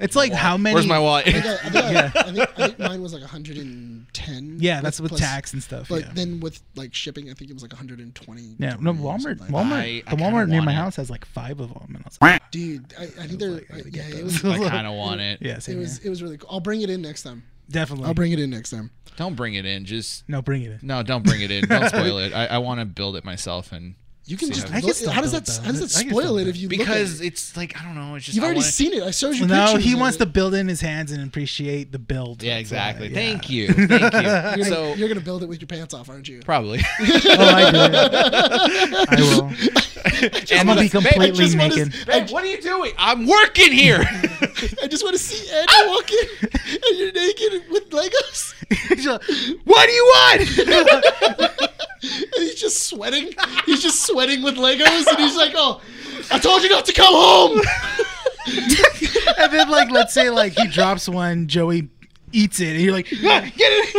it's 0.00 0.16
like 0.16 0.32
how 0.32 0.56
many? 0.56 0.74
Where's 0.74 0.86
my 0.86 0.98
wallet? 0.98 1.28
I 1.28 1.32
think, 1.32 1.44
I, 1.46 1.52
I, 1.52 1.56
think 1.70 1.76
I, 1.76 2.04
I, 2.04 2.08
think, 2.32 2.38
I 2.58 2.66
think 2.66 2.78
mine 2.78 3.02
was 3.02 3.12
like 3.12 3.22
110. 3.22 4.56
Yeah, 4.60 4.80
that's 4.80 5.00
with 5.00 5.10
plus- 5.10 5.20
tax 5.20 5.52
and 5.52 5.62
stuff. 5.62 5.88
But 5.88 6.02
yeah. 6.02 6.10
then 6.14 6.40
with 6.40 6.60
like 6.76 6.94
shipping, 6.94 7.30
I 7.30 7.34
think 7.34 7.50
it 7.50 7.54
was 7.54 7.62
like 7.62 7.72
120. 7.72 8.56
yeah, 8.58 8.76
no, 8.80 8.92
Walmart. 8.92 9.40
like 9.40 9.50
Walmart. 9.50 9.72
I- 9.72 10.02
I 10.06 10.10
the 10.10 10.16
kinda 10.16 10.24
Walmart 10.24 10.48
near 10.48 10.58
want 10.58 10.66
my 10.66 10.72
it. 10.72 10.76
house 10.76 10.96
has 10.96 11.10
like 11.10 11.24
five 11.24 11.60
of 11.60 11.72
them, 11.72 11.94
and 11.94 11.98
I 11.98 12.08
was 12.08 12.18
like. 12.20 12.50
Dude, 12.50 12.92
I, 12.98 13.04
I 13.04 13.06
think 13.26 13.38
they're 13.38 13.50
like, 13.50 13.66
I 13.72 13.76
yeah, 13.90 14.02
it 14.08 14.24
was 14.24 14.44
I 14.44 14.68
kind 14.68 14.86
of 14.86 14.94
want 14.94 15.20
it. 15.20 15.38
yeah, 15.40 15.56
it 15.56 15.62
same 15.62 15.78
was 15.78 15.98
here. 15.98 16.06
it 16.06 16.10
was 16.10 16.22
really 16.22 16.36
cool. 16.38 16.48
I'll 16.50 16.60
bring 16.60 16.80
it 16.82 16.90
in 16.90 17.00
next 17.02 17.22
time. 17.22 17.44
definitely. 17.68 18.06
I'll 18.06 18.14
bring 18.14 18.32
it 18.32 18.40
in 18.40 18.50
next 18.50 18.70
time. 18.70 18.90
Don't 19.16 19.36
bring 19.36 19.54
it 19.54 19.66
in. 19.66 19.84
Just 19.84 20.26
no, 20.28 20.40
bring 20.42 20.62
it 20.62 20.70
in. 20.72 20.78
no, 20.82 21.02
don't 21.02 21.24
bring 21.24 21.42
it 21.42 21.50
in. 21.50 21.66
Don't 21.66 21.88
spoil 21.88 22.18
it. 22.18 22.32
I, 22.32 22.46
I 22.46 22.58
want 22.58 22.80
to 22.80 22.86
build 22.86 23.16
it 23.16 23.24
myself 23.24 23.70
and 23.72 23.94
You 24.30 24.36
can 24.36 24.48
See 24.48 24.54
just 24.54 24.68
how- 24.68 24.76
I 24.76 24.80
can 24.80 24.86
look, 24.86 24.96
still 24.96 25.10
how 25.10 25.20
does 25.22 25.32
that 25.32 25.44
that. 25.46 25.62
how 25.64 25.72
does 25.72 25.80
that 25.80 25.98
I 25.98 26.02
can 26.04 26.10
spoil 26.12 26.22
still 26.22 26.38
it 26.38 26.46
if 26.48 26.56
you 26.56 26.68
look 26.68 26.78
because 26.78 27.20
at 27.20 27.24
it? 27.24 27.28
it's 27.32 27.56
like 27.56 27.76
I 27.80 27.84
don't 27.84 27.96
know. 27.96 28.14
It's 28.14 28.26
just 28.26 28.36
You've 28.36 28.44
I 28.44 28.46
already 28.46 28.60
wanna- 28.60 28.70
seen 28.70 28.92
it. 28.94 29.02
I 29.02 29.10
showed 29.10 29.34
you 29.34 29.46
No, 29.46 29.66
pictures 29.66 29.84
he 29.84 29.92
of 29.94 30.00
wants 30.00 30.16
it. 30.16 30.20
to 30.20 30.26
build 30.26 30.54
in 30.54 30.68
his 30.68 30.80
hands 30.80 31.10
and 31.10 31.22
appreciate 31.26 31.90
the 31.90 31.98
build. 31.98 32.42
Yeah, 32.42 32.58
exactly. 32.58 33.08
yeah. 33.08 33.14
Thank 33.14 33.50
you. 33.50 33.72
Thank 33.72 33.90
you. 33.90 33.96
You're 33.98 33.98
gonna, 33.98 34.64
so 34.64 34.94
you're 34.94 35.08
gonna 35.08 35.20
build 35.20 35.42
it 35.42 35.48
with 35.48 35.60
your 35.60 35.66
pants 35.66 35.94
off, 35.94 36.08
aren't 36.08 36.28
you? 36.28 36.40
probably. 36.44 36.78
Oh, 37.00 37.04
I 37.38 37.70
do. 37.70 37.78
I 39.08 39.16
will. 39.18 39.50
I'm 40.58 40.66
gonna 40.66 40.80
be 40.80 40.88
Babe, 40.88 40.96
I 40.96 41.00
completely 41.00 41.32
just 41.44 41.58
wanna- 41.58 41.68
naked. 41.76 41.94
Babe, 42.06 42.30
what 42.30 42.44
are 42.44 42.46
you 42.46 42.60
doing? 42.62 42.92
I'm 42.98 43.26
working 43.26 43.72
here. 43.72 43.98
I 44.82 44.86
just 44.88 45.02
want 45.04 45.16
to 45.16 45.22
see 45.22 45.50
Andy 45.52 45.72
walk 45.86 46.10
in 46.10 46.28
and 46.88 46.98
you're 46.98 47.12
naked 47.12 47.70
with 47.70 47.90
Legos. 47.90 48.54
He's 48.88 49.06
like, 49.06 49.22
what 49.64 49.86
do 49.86 49.92
you 49.92 50.04
want? 50.04 51.70
And 52.02 52.44
he's 52.44 52.54
just 52.58 52.84
sweating. 52.84 53.34
He's 53.66 53.82
just 53.82 54.06
sweating 54.06 54.42
with 54.42 54.54
Legos, 54.56 55.06
and 55.06 55.18
he's 55.18 55.36
like, 55.36 55.52
"Oh, 55.54 55.82
I 56.30 56.38
told 56.38 56.62
you 56.62 56.70
not 56.70 56.86
to 56.86 56.94
come 56.94 57.12
home." 57.12 57.60
and 59.38 59.52
then, 59.52 59.68
like, 59.68 59.90
let's 59.90 60.14
say, 60.14 60.30
like, 60.30 60.54
he 60.54 60.66
drops 60.68 61.10
one, 61.10 61.46
Joey 61.46 61.90
eats 62.32 62.58
it, 62.60 62.68
and 62.68 62.80
you're 62.80 62.94
like, 62.94 63.06
"Ah, 63.22 63.42
get 63.54 63.54
it. 63.58 63.92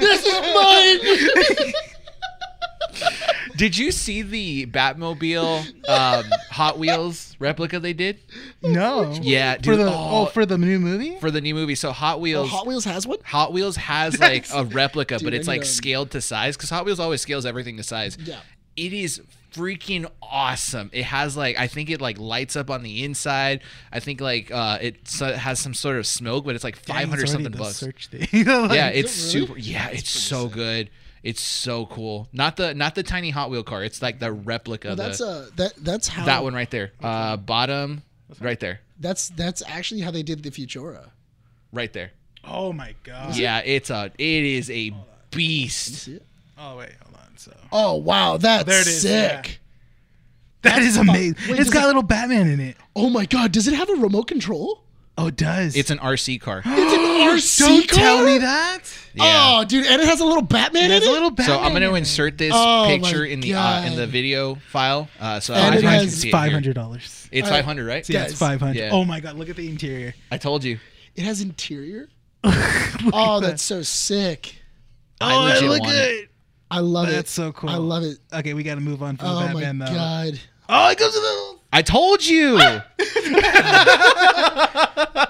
this 0.00 0.24
is 0.24 0.54
mine. 0.54 1.72
Did 3.56 3.76
you 3.78 3.92
see 3.92 4.22
the 4.22 4.66
Batmobile 4.66 5.88
um, 5.88 6.24
Hot 6.50 6.78
Wheels 6.78 7.36
replica 7.38 7.78
they 7.78 7.92
did 7.92 8.18
no. 8.62 9.12
Yeah, 9.22 9.58
For 9.62 9.76
the 9.76 9.84
Oh. 9.88 10.10
oh, 10.22 10.26
for 10.26 10.44
the 10.44 10.58
new 10.58 10.80
movie. 10.80 11.16
for 11.20 11.30
the 11.30 11.40
new 11.40 11.54
movie? 11.54 11.74
So 11.76 11.92
Hot 11.92 12.20
Wheels. 12.20 12.50
Hot 12.50 12.66
Wheels 12.66 12.84
has 12.84 13.06
one. 13.06 13.18
Hot 13.24 13.52
Wheels 13.52 13.76
has 13.76 14.18
like 14.18 14.46
a 14.52 14.64
replica, 14.64 15.18
Dude, 15.18 15.24
but 15.26 15.34
it's 15.34 15.46
like 15.48 15.62
a- 15.62 15.66
scaled 15.66 16.10
to 16.12 16.20
size 16.20 16.56
because 16.56 16.70
Hot 16.70 16.84
Wheels 16.84 16.98
always 17.00 17.20
scales 17.20 17.46
everything 17.46 17.76
to 17.76 17.82
size. 17.82 18.16
Yeah. 18.20 18.40
It 18.76 18.92
is 18.92 19.20
freaking 19.52 20.10
awesome. 20.20 20.90
It 20.92 21.04
has 21.04 21.36
like 21.36 21.56
I 21.56 21.68
think 21.68 21.90
it 21.90 22.00
like 22.00 22.18
lights 22.18 22.56
up 22.56 22.70
on 22.70 22.82
the 22.82 23.04
inside. 23.04 23.60
I 23.92 24.00
think 24.00 24.20
like 24.20 24.50
uh 24.50 24.78
it 24.80 25.06
so- 25.06 25.32
has 25.32 25.60
some 25.60 25.74
sort 25.74 25.96
of 25.98 26.06
smoke, 26.08 26.44
but 26.44 26.56
it's 26.56 26.64
like 26.64 26.84
Dang, 26.84 26.94
five 26.96 27.02
it's 27.04 27.10
hundred 27.10 27.18
already 27.28 27.32
something 27.32 27.52
the 27.52 27.58
bucks. 27.58 27.76
Search 27.76 28.08
thing. 28.08 28.26
Like, 28.46 28.72
yeah, 28.74 28.88
it's 28.88 29.32
it 29.32 29.34
really? 29.36 29.46
super. 29.46 29.58
Yeah, 29.60 29.88
it's 29.90 30.10
so 30.10 30.46
sick. 30.46 30.54
good. 30.54 30.90
It's 31.24 31.40
so 31.40 31.86
cool. 31.86 32.28
Not 32.32 32.56
the 32.56 32.74
not 32.74 32.94
the 32.94 33.02
tiny 33.02 33.30
Hot 33.30 33.50
Wheel 33.50 33.62
car. 33.64 33.82
It's 33.82 34.00
like 34.02 34.18
the 34.20 34.30
replica. 34.30 34.88
Well, 34.88 34.96
the, 34.96 35.02
that's 35.04 35.20
uh 35.20 35.48
that 35.56 35.72
that's 35.78 36.06
how 36.06 36.26
that 36.26 36.44
one 36.44 36.54
right 36.54 36.70
there. 36.70 36.92
Uh, 37.02 37.36
bottom, 37.38 38.02
right 38.40 38.60
there, 38.60 38.80
That's 39.00 39.30
that's 39.30 39.62
actually 39.66 40.02
how 40.02 40.10
they 40.10 40.22
did 40.22 40.42
the 40.42 40.50
Futura. 40.50 41.08
right 41.72 41.92
there. 41.92 42.12
Oh 42.44 42.72
my 42.74 42.94
god. 43.04 43.36
Yeah, 43.36 43.60
it's 43.64 43.88
a 43.90 44.12
it 44.18 44.44
is 44.44 44.70
a 44.70 44.92
beast. 45.30 45.94
See 45.94 46.12
it? 46.16 46.26
Oh 46.58 46.76
wait, 46.76 46.92
hold 47.02 47.16
on. 47.16 47.36
So 47.38 47.56
Oh 47.72 47.94
wow, 47.96 48.36
that's 48.36 48.64
There 48.66 48.80
it 48.82 48.86
is, 48.86 49.00
sick. 49.02 49.60
that 50.60 50.82
is 50.82 50.98
amazing. 50.98 51.36
Wait, 51.48 51.58
it's 51.58 51.64
does 51.64 51.70
got 51.70 51.84
it- 51.84 51.86
little 51.86 52.02
Batman 52.02 52.48
in 52.50 52.60
it. 52.60 52.76
Oh 52.94 53.08
my 53.08 53.24
god, 53.24 53.50
does 53.52 53.66
it 53.66 53.72
have 53.74 53.88
a 53.88 53.94
remote 53.94 54.28
control? 54.28 54.83
Oh, 55.16 55.28
it 55.28 55.36
does. 55.36 55.76
It's 55.76 55.90
an 55.90 55.98
RC 55.98 56.40
car. 56.40 56.58
It's 56.66 56.92
an 56.92 57.00
RC 57.38 57.58
Don't 57.58 57.88
car? 57.88 57.98
tell 57.98 58.24
me 58.24 58.38
that. 58.38 58.80
Yeah. 59.14 59.24
Oh, 59.60 59.64
dude, 59.64 59.86
and 59.86 60.02
it 60.02 60.08
has 60.08 60.18
a 60.20 60.24
little 60.24 60.42
Batman 60.42 60.88
There's 60.88 61.02
in 61.04 61.08
a 61.08 61.10
it. 61.10 61.14
little 61.14 61.30
Batman. 61.30 61.56
So 61.58 61.62
I'm 61.62 61.70
going 61.72 61.82
to 61.82 61.94
insert 61.94 62.36
this 62.36 62.52
Oh 62.54 62.84
my 62.86 62.98
picture 62.98 63.24
in 63.24 63.40
the 63.40 63.54
uh, 63.54 63.84
in 63.84 63.94
the 63.94 64.02
God. 64.02 64.08
video 64.08 64.54
file. 64.70 65.08
Uh, 65.20 65.38
so 65.40 65.54
And 65.54 65.74
I 65.74 65.78
it 65.78 65.80
can 65.82 65.90
has 65.90 66.16
see 66.16 66.28
it 66.28 66.30
here. 66.30 66.32
five 66.32 66.52
hundred 66.52 66.74
dollars. 66.74 67.28
It's 67.30 67.46
Uh, 67.48 67.50
500, 67.52 67.86
right? 67.86 68.08
Yeah, 68.08 68.20
Guys, 68.22 68.30
it's 68.32 68.38
five 68.40 68.60
hundred. 68.60 68.76
yeah. 68.80 68.90
Oh 68.92 69.04
my 69.04 69.20
god, 69.20 69.36
look 69.36 69.48
at 69.48 69.56
the 69.56 69.68
interior. 69.68 70.14
I 70.32 70.36
told 70.38 70.64
you. 70.64 70.78
It 71.14 71.22
has 71.24 71.40
interior. 71.40 72.08
oh, 72.44 73.40
that's 73.40 73.62
so 73.62 73.82
sick. 73.82 74.56
I 75.20 75.34
oh, 75.34 75.42
legit 75.44 75.62
look 75.70 75.80
want 75.80 75.92
good. 75.92 76.10
it. 76.24 76.28
I 76.70 76.80
love 76.80 77.08
it. 77.08 77.12
That's 77.12 77.30
so 77.30 77.52
cool. 77.52 77.70
I 77.70 77.76
love 77.76 78.02
it. 78.02 78.18
Okay, 78.32 78.52
we 78.52 78.64
got 78.64 78.74
to 78.74 78.80
move 78.80 79.02
on 79.02 79.16
from 79.16 79.28
Oh 79.28 79.34
the 79.46 79.54
my 79.54 79.60
Batman 79.60 79.78
though. 79.78 79.94
god. 79.94 80.40
Oh, 80.68 80.90
it 80.90 80.98
goes 80.98 81.12
to 81.14 81.20
the. 81.20 81.58
I 81.74 81.82
told 81.82 82.24
you. 82.24 82.58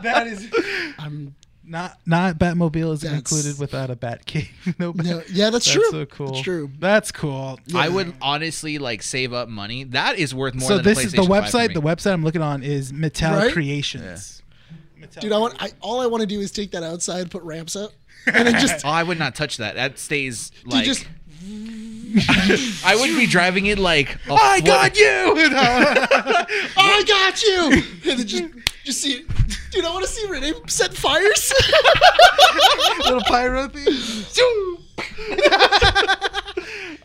That 0.02 0.26
is 0.26 0.50
I'm 0.98 1.34
not 1.66 1.98
not 2.04 2.38
Batmobile 2.38 2.92
is 2.92 3.00
That's- 3.00 3.18
included 3.20 3.58
without 3.58 3.90
a 3.90 3.96
Batcave. 3.96 4.48
no, 4.78 4.92
Bat- 4.92 5.06
no, 5.06 5.22
yeah, 5.32 5.48
that's, 5.50 5.64
That's 5.64 5.70
true. 5.70 5.90
so 5.90 6.04
cool. 6.06 6.26
That's 6.32 6.40
true. 6.42 6.70
That's 6.78 7.12
cool. 7.12 7.58
I 7.74 7.88
would 7.88 8.14
honestly 8.20 8.78
like 8.78 9.02
save 9.02 9.32
up 9.32 9.48
money. 9.48 9.84
That 9.84 10.18
is 10.18 10.34
worth 10.34 10.54
more 10.54 10.68
so 10.68 10.76
than 10.76 10.84
this 10.84 10.98
a 10.98 11.06
is 11.06 11.12
the 11.12 11.18
PlayStation 11.22 11.28
5 11.28 11.50
for 11.50 11.56
website. 11.58 11.68
me. 11.68 11.74
The 11.74 11.80
website 11.82 12.12
I'm 12.12 12.22
looking 12.24 12.42
on 12.42 12.62
is 12.62 12.92
Mattel 12.92 13.36
Right? 13.38 13.52
Creations. 13.52 14.42
Mattel 15.00 15.20
Dude, 15.20 15.32
I 15.32 15.38
want. 15.38 15.54
I, 15.62 15.70
all 15.80 16.00
I 16.00 16.06
want 16.06 16.20
to 16.20 16.26
do 16.26 16.40
is 16.40 16.50
take 16.50 16.70
that 16.72 16.82
outside, 16.82 17.30
put 17.30 17.42
ramps 17.42 17.76
up, 17.76 17.92
and 18.26 18.46
then 18.46 18.60
just. 18.60 18.84
Oh, 18.84 18.90
I 18.90 19.02
would 19.02 19.18
not 19.18 19.34
touch 19.34 19.56
that. 19.58 19.76
That 19.76 19.98
stays 19.98 20.50
dude, 20.50 20.72
like. 20.72 20.84
just. 20.84 21.06
I 22.84 22.96
would 22.98 23.16
be 23.16 23.26
driving 23.26 23.66
it 23.66 23.78
like. 23.78 24.16
A 24.28 24.32
I 24.34 24.56
foot- 24.58 24.66
got 24.66 24.96
you. 24.98 25.34
I 26.76 27.04
got 27.06 27.42
you. 27.42 27.72
And 28.10 28.18
then 28.20 28.26
just, 28.26 28.44
just 28.84 29.00
see. 29.00 29.24
Dude, 29.70 29.84
I 29.84 29.90
want 29.92 30.04
to 30.04 30.10
see 30.10 30.26
Renee 30.28 30.52
set 30.68 30.94
fires. 30.94 31.52
Little 33.04 33.20
pyro 33.22 33.68
thing. 33.68 33.86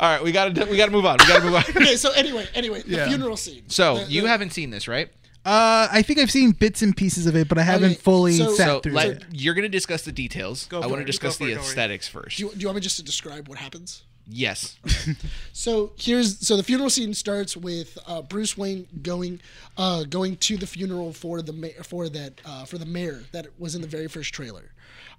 All 0.01 0.09
right, 0.09 0.23
we 0.23 0.31
gotta 0.31 0.65
we 0.65 0.77
gotta 0.77 0.91
move 0.91 1.05
on. 1.05 1.17
We 1.19 1.25
gotta 1.27 1.43
move 1.43 1.55
on. 1.55 1.63
okay, 1.69 1.95
so 1.97 2.11
anyway, 2.11 2.47
anyway, 2.53 2.81
the 2.83 2.95
Yeah. 2.97 3.07
funeral 3.07 3.35
scene. 3.35 3.63
So 3.67 3.97
The- 3.99 4.11
you 4.11 4.21
the- 4.21 4.27
haven't 4.29 4.51
seen 4.53 4.69
this, 4.69 4.87
right? 4.87 5.09
Uh, 5.45 5.87
I 5.91 6.01
think 6.03 6.19
I've 6.19 6.29
seen 6.31 6.51
bits 6.51 6.81
and 6.81 6.95
pieces 6.95 7.25
of 7.25 7.35
it, 7.35 7.47
but 7.49 7.57
I 7.57 7.63
haven't 7.63 7.91
Okay, 7.93 7.99
fully 8.01 8.37
so- 8.37 8.53
sat 8.53 8.67
So 8.67 8.79
through 8.81 8.93
let, 8.93 9.07
it. 9.09 9.23
you're 9.31 9.53
gonna 9.55 9.67
discuss 9.69 10.03
the 10.03 10.11
details. 10.11 10.67
Go 10.67 10.81
I 10.81 10.85
want 10.87 10.99
to 10.99 11.05
discuss 11.05 11.37
the 11.37 11.51
it, 11.51 11.57
aesthetics 11.57 12.07
first. 12.07 12.37
Do 12.37 12.43
you, 12.43 12.51
do 12.51 12.59
you 12.59 12.67
want 12.67 12.75
me 12.75 12.81
just 12.81 12.97
to 12.97 13.03
describe 13.03 13.47
what 13.49 13.57
happens? 13.57 14.03
Yes. 14.29 14.77
So 15.53 15.91
here's 15.97 16.45
so 16.47 16.55
the 16.55 16.63
funeral 16.63 16.89
scene 16.89 17.13
starts 17.13 17.57
with 17.57 17.97
uh, 18.07 18.21
Bruce 18.21 18.57
Wayne 18.57 18.87
going 19.01 19.41
uh, 19.77 20.03
going 20.03 20.37
to 20.37 20.55
the 20.57 20.67
funeral 20.67 21.11
for 21.11 21.41
the 21.41 21.51
ma- 21.51 21.83
for 21.83 22.07
that 22.09 22.39
uh, 22.45 22.63
for 22.65 22.77
the 22.77 22.85
mayor 22.85 23.23
that 23.33 23.47
was 23.59 23.75
in 23.75 23.81
the 23.81 23.87
very 23.87 24.07
first 24.07 24.33
trailer. 24.33 24.71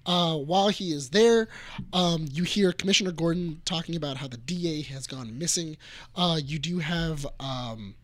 Uh, 0.07 0.35
while 0.37 0.69
he 0.69 0.93
is 0.93 1.11
there, 1.11 1.47
um, 1.93 2.27
you 2.33 2.43
hear 2.43 2.73
Commissioner 2.73 3.13
Gordon 3.13 3.61
talking 3.67 3.97
about 3.97 4.17
how 4.17 4.29
the 4.29 4.39
DA 4.39 4.81
has 4.83 5.07
gone 5.07 5.39
missing. 5.39 5.77
Uh, 6.17 6.41
you 6.43 6.59
do 6.59 6.79
have 6.79 7.27
um, 7.39 7.95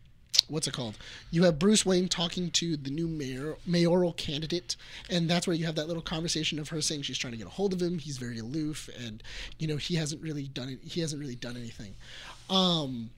what's 0.47 0.67
it 0.67 0.73
called? 0.73 0.97
You 1.31 1.43
have 1.43 1.59
Bruce 1.59 1.85
Wayne 1.85 2.07
talking 2.07 2.51
to 2.51 2.77
the 2.77 2.89
new 2.89 3.07
mayor 3.07 3.55
mayoral 3.65 4.13
candidate, 4.13 4.75
and 5.09 5.29
that's 5.29 5.47
where 5.47 5.55
you 5.55 5.65
have 5.65 5.75
that 5.75 5.87
little 5.87 6.01
conversation 6.03 6.59
of 6.59 6.69
her 6.69 6.81
saying 6.81 7.01
she's 7.03 7.17
trying 7.17 7.31
to 7.31 7.37
get 7.37 7.47
a 7.47 7.51
hold 7.51 7.73
of 7.73 7.81
him. 7.81 7.99
He's 7.99 8.17
very 8.17 8.39
aloof, 8.39 8.89
and 9.03 9.21
you 9.59 9.67
know 9.67 9.77
he 9.77 9.95
hasn't 9.95 10.21
really 10.21 10.47
done 10.47 10.69
it. 10.69 10.79
He 10.83 11.01
hasn't 11.01 11.19
really 11.19 11.35
done 11.35 11.57
anything. 11.57 11.95
Um, 12.49 13.09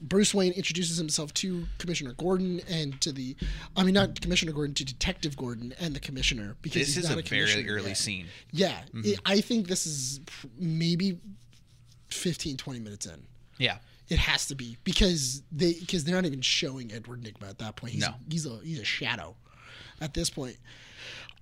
Bruce 0.00 0.34
Wayne 0.34 0.52
introduces 0.52 0.96
himself 0.96 1.32
to 1.34 1.66
Commissioner 1.78 2.12
Gordon 2.12 2.60
and 2.68 3.00
to 3.00 3.12
the, 3.12 3.36
I 3.76 3.84
mean, 3.84 3.94
not 3.94 4.20
Commissioner 4.20 4.50
Gordon, 4.50 4.74
to 4.74 4.84
Detective 4.84 5.36
Gordon 5.36 5.72
and 5.78 5.94
the 5.94 6.00
Commissioner 6.00 6.56
because 6.62 6.80
This 6.82 6.94
he's 6.96 7.04
is 7.04 7.10
not 7.10 7.18
a 7.20 7.22
very 7.22 7.68
early 7.68 7.88
yet. 7.90 7.96
scene. 7.96 8.26
Yeah, 8.50 8.80
it- 8.92 9.20
I 9.24 9.40
think 9.40 9.68
this 9.68 9.86
is 9.86 10.18
maybe 10.58 11.20
15, 12.08 12.56
20 12.56 12.80
minutes 12.80 13.06
in. 13.06 13.22
Yeah. 13.58 13.78
It 14.08 14.18
has 14.18 14.46
to 14.46 14.54
be 14.54 14.78
because 14.84 15.42
they 15.52 15.74
because 15.74 16.04
they're 16.04 16.14
not 16.14 16.24
even 16.26 16.40
showing 16.40 16.92
Edward 16.92 17.22
Nygma 17.22 17.48
at 17.50 17.58
that 17.58 17.76
point. 17.76 17.92
He's 17.92 18.02
No. 18.02 18.14
he's 18.30 18.46
a 18.46 18.58
he's 18.64 18.80
a 18.80 18.84
shadow 18.84 19.36
at 20.00 20.14
this 20.14 20.30
point. 20.30 20.56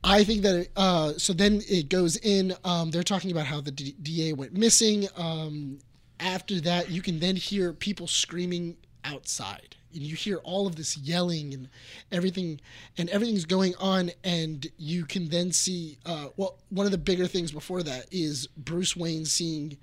I 0.04 0.24
think 0.24 0.42
that 0.42 0.54
it, 0.54 0.70
uh, 0.76 1.14
so. 1.16 1.32
Then 1.32 1.62
it 1.68 1.88
goes 1.88 2.16
in. 2.16 2.54
Um, 2.64 2.90
they're 2.90 3.02
talking 3.02 3.30
about 3.32 3.46
how 3.46 3.60
the 3.60 3.70
D- 3.72 3.96
DA 4.02 4.32
went 4.34 4.52
missing. 4.52 5.08
Um, 5.16 5.78
after 6.20 6.60
that, 6.60 6.90
you 6.90 7.02
can 7.02 7.18
then 7.18 7.34
hear 7.36 7.72
people 7.72 8.06
screaming 8.06 8.76
outside, 9.04 9.74
and 9.92 10.02
you 10.02 10.14
hear 10.14 10.36
all 10.38 10.66
of 10.66 10.76
this 10.76 10.96
yelling 10.98 11.54
and 11.54 11.68
everything, 12.12 12.60
and 12.98 13.08
everything's 13.10 13.46
going 13.46 13.74
on. 13.76 14.10
And 14.22 14.66
you 14.76 15.06
can 15.06 15.28
then 15.28 15.50
see. 15.50 15.98
Uh, 16.06 16.28
well, 16.36 16.58
one 16.68 16.86
of 16.86 16.92
the 16.92 16.98
bigger 16.98 17.26
things 17.26 17.50
before 17.50 17.82
that 17.82 18.06
is 18.12 18.46
Bruce 18.56 18.94
Wayne 18.96 19.24
seeing 19.24 19.76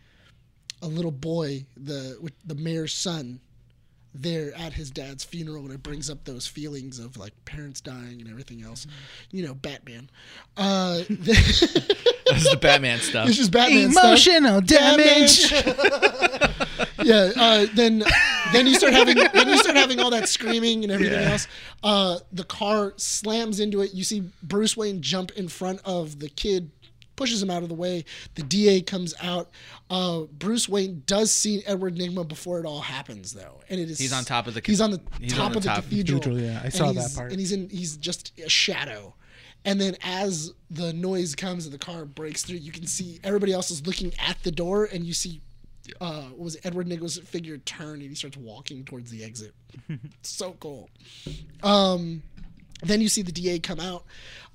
a 0.83 0.87
little 0.87 1.11
boy, 1.11 1.65
the 1.77 2.31
the 2.45 2.55
mayor's 2.55 2.93
son, 2.93 3.39
there 4.13 4.53
at 4.55 4.73
his 4.73 4.91
dad's 4.91 5.23
funeral, 5.23 5.63
and 5.63 5.73
it 5.73 5.81
brings 5.81 6.09
up 6.09 6.25
those 6.25 6.45
feelings 6.45 6.99
of 6.99 7.17
like 7.17 7.33
parents 7.45 7.81
dying 7.81 8.21
and 8.21 8.29
everything 8.29 8.63
else. 8.63 8.85
You 9.31 9.47
know, 9.47 9.53
Batman. 9.53 10.09
Uh, 10.55 11.01
This 12.33 12.45
is 12.45 12.51
the 12.51 12.57
Batman 12.57 12.99
stuff. 12.99 13.27
This 13.27 13.39
is 13.39 13.49
Batman 13.49 13.91
stuff. 13.91 14.05
Emotional 14.05 14.61
damage. 14.61 15.51
yeah. 17.03 17.31
Uh, 17.35 17.65
then, 17.75 18.03
then 18.53 18.65
you 18.65 18.75
start 18.75 18.93
having 18.93 19.17
then 19.17 19.47
you 19.47 19.57
start 19.57 19.75
having 19.75 19.99
all 19.99 20.09
that 20.11 20.29
screaming 20.29 20.83
and 20.83 20.91
everything 20.91 21.19
else. 21.23 21.47
Uh, 21.83 22.19
the 22.31 22.43
car 22.43 22.93
slams 22.97 23.59
into 23.59 23.81
it. 23.81 23.93
You 23.93 24.03
see 24.03 24.23
Bruce 24.41 24.77
Wayne 24.77 25.01
jump 25.01 25.31
in 25.31 25.47
front 25.47 25.81
of 25.85 26.19
the 26.19 26.29
kid, 26.29 26.71
pushes 27.15 27.41
him 27.41 27.49
out 27.49 27.63
of 27.63 27.69
the 27.69 27.75
way. 27.75 28.05
The 28.35 28.43
DA 28.43 28.81
comes 28.81 29.13
out. 29.21 29.49
Uh, 29.89 30.21
Bruce 30.31 30.67
Wayne 30.67 31.03
does 31.05 31.31
see 31.31 31.63
Edward 31.65 31.95
Nygma 31.95 32.27
before 32.27 32.59
it 32.59 32.65
all 32.65 32.81
happens, 32.81 33.33
though, 33.33 33.61
and 33.69 33.79
it 33.79 33.89
is 33.89 33.99
He's 33.99 34.13
on 34.13 34.23
top 34.23 34.47
of 34.47 34.53
the 34.53 34.61
he's 34.65 34.81
on 34.81 34.91
the 34.91 35.01
he's 35.19 35.33
top 35.33 35.45
on 35.47 35.51
the 35.51 35.57
of 35.57 35.63
the 35.63 35.69
top. 35.69 35.83
cathedral. 35.83 36.19
Cathedral, 36.19 36.41
yeah, 36.43 36.61
I 36.63 36.69
saw 36.69 36.91
that 36.91 37.13
part. 37.15 37.31
And 37.31 37.39
he's 37.39 37.51
in 37.51 37.69
he's 37.69 37.97
just 37.97 38.37
a 38.39 38.49
shadow. 38.49 39.15
And 39.65 39.79
then 39.79 39.95
as 40.03 40.53
the 40.69 40.91
noise 40.91 41.35
comes 41.35 41.65
and 41.65 41.73
the 41.73 41.77
car 41.79 42.03
breaks 42.03 42.43
through, 42.43 42.57
you 42.57 42.71
can 42.73 42.85
see 42.85 43.19
everybody 43.23 43.53
else 43.53 43.71
is 43.71 43.85
looking 43.87 44.13
at 44.19 44.37
the 44.43 44.51
door, 44.51 44.89
and 44.91 45.05
you 45.05 45.13
see 45.13 45.41
uh, 46.01 46.23
what 46.23 46.39
was 46.39 46.55
it, 46.55 46.65
Edward 46.65 46.87
Nichols' 46.87 47.17
figure 47.19 47.57
turn, 47.59 48.01
and 48.01 48.09
he 48.09 48.15
starts 48.15 48.35
walking 48.37 48.83
towards 48.83 49.09
the 49.09 49.23
exit. 49.23 49.53
so 50.21 50.55
cool. 50.59 50.89
Um, 51.61 52.23
then 52.81 52.99
you 53.01 53.07
see 53.07 53.21
the 53.21 53.31
DA 53.31 53.59
come 53.59 53.79
out. 53.79 54.03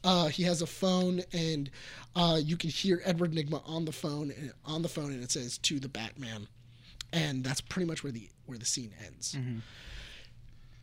Uh, 0.04 0.28
he 0.28 0.42
has 0.44 0.62
a 0.62 0.66
phone, 0.66 1.22
and 1.32 1.70
uh, 2.14 2.38
you 2.42 2.56
can 2.56 2.70
hear 2.70 3.02
Edward 3.04 3.32
Nygma 3.32 3.62
on 3.68 3.84
the 3.84 3.92
phone, 3.92 4.30
and 4.30 4.52
on 4.64 4.82
the 4.82 4.88
phone, 4.88 5.12
and 5.12 5.22
it 5.22 5.30
says 5.30 5.58
"to 5.58 5.80
the 5.80 5.88
Batman," 5.88 6.48
and 7.12 7.42
that's 7.44 7.60
pretty 7.60 7.86
much 7.86 8.02
where 8.04 8.12
the 8.12 8.28
where 8.46 8.58
the 8.58 8.64
scene 8.64 8.92
ends. 9.04 9.36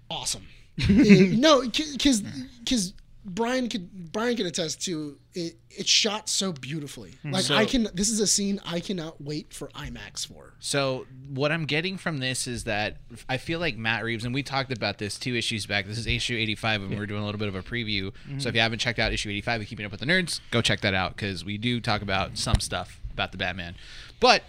Awesome. 0.09 0.47
Eh, 0.77 1.33
no, 1.37 1.61
because 1.61 2.21
because 2.59 2.93
Brian 3.25 3.67
could 3.69 4.11
Brian 4.11 4.37
can 4.37 4.45
attest 4.45 4.83
to 4.83 5.17
it. 5.33 5.57
It's 5.71 5.89
shot 5.89 6.29
so 6.29 6.53
beautifully. 6.53 7.13
Hmm. 7.23 7.31
Like 7.31 7.45
So- 7.45 7.55
I 7.55 7.65
can. 7.65 7.87
This 7.93 8.09
is 8.09 8.19
a 8.19 8.27
scene 8.27 8.61
I 8.65 8.79
cannot 8.79 9.19
wait 9.19 9.51
for 9.51 9.69
IMAX 9.69 10.27
for. 10.27 10.53
So 10.59 11.07
what 11.27 11.51
I'm 11.51 11.65
getting 11.65 11.97
from 11.97 12.19
this 12.19 12.45
is 12.45 12.65
that 12.65 12.97
I 13.27 13.37
feel 13.37 13.59
like 13.59 13.77
Matt 13.77 14.03
Reeves, 14.03 14.25
and 14.25 14.33
we 14.33 14.43
talked 14.43 14.71
about 14.71 14.99
this 14.99 15.17
two 15.17 15.35
issues 15.35 15.65
back. 15.65 15.87
This 15.87 15.97
is 15.97 16.05
issue 16.05 16.35
85, 16.35 16.81
and 16.81 16.89
we 16.91 16.97
we're 16.97 17.07
doing 17.07 17.23
a 17.23 17.25
little 17.25 17.39
bit 17.39 17.47
of 17.47 17.55
a 17.55 17.63
preview. 17.63 18.13
So 18.13 18.29
mm-hmm. 18.29 18.47
if 18.47 18.55
you 18.55 18.61
haven't 18.61 18.79
checked 18.79 18.99
out 18.99 19.11
issue 19.11 19.29
85 19.29 19.61
of 19.61 19.67
Keeping 19.67 19.85
Up 19.85 19.91
with 19.91 20.01
the 20.01 20.05
Nerds, 20.05 20.39
go 20.51 20.61
check 20.61 20.81
that 20.81 20.93
out 20.93 21.15
because 21.15 21.43
we 21.43 21.57
do 21.57 21.81
talk 21.81 22.01
about 22.03 22.37
some 22.37 22.59
stuff 22.59 23.01
about 23.11 23.31
the 23.31 23.37
Batman. 23.37 23.75
But 24.19 24.43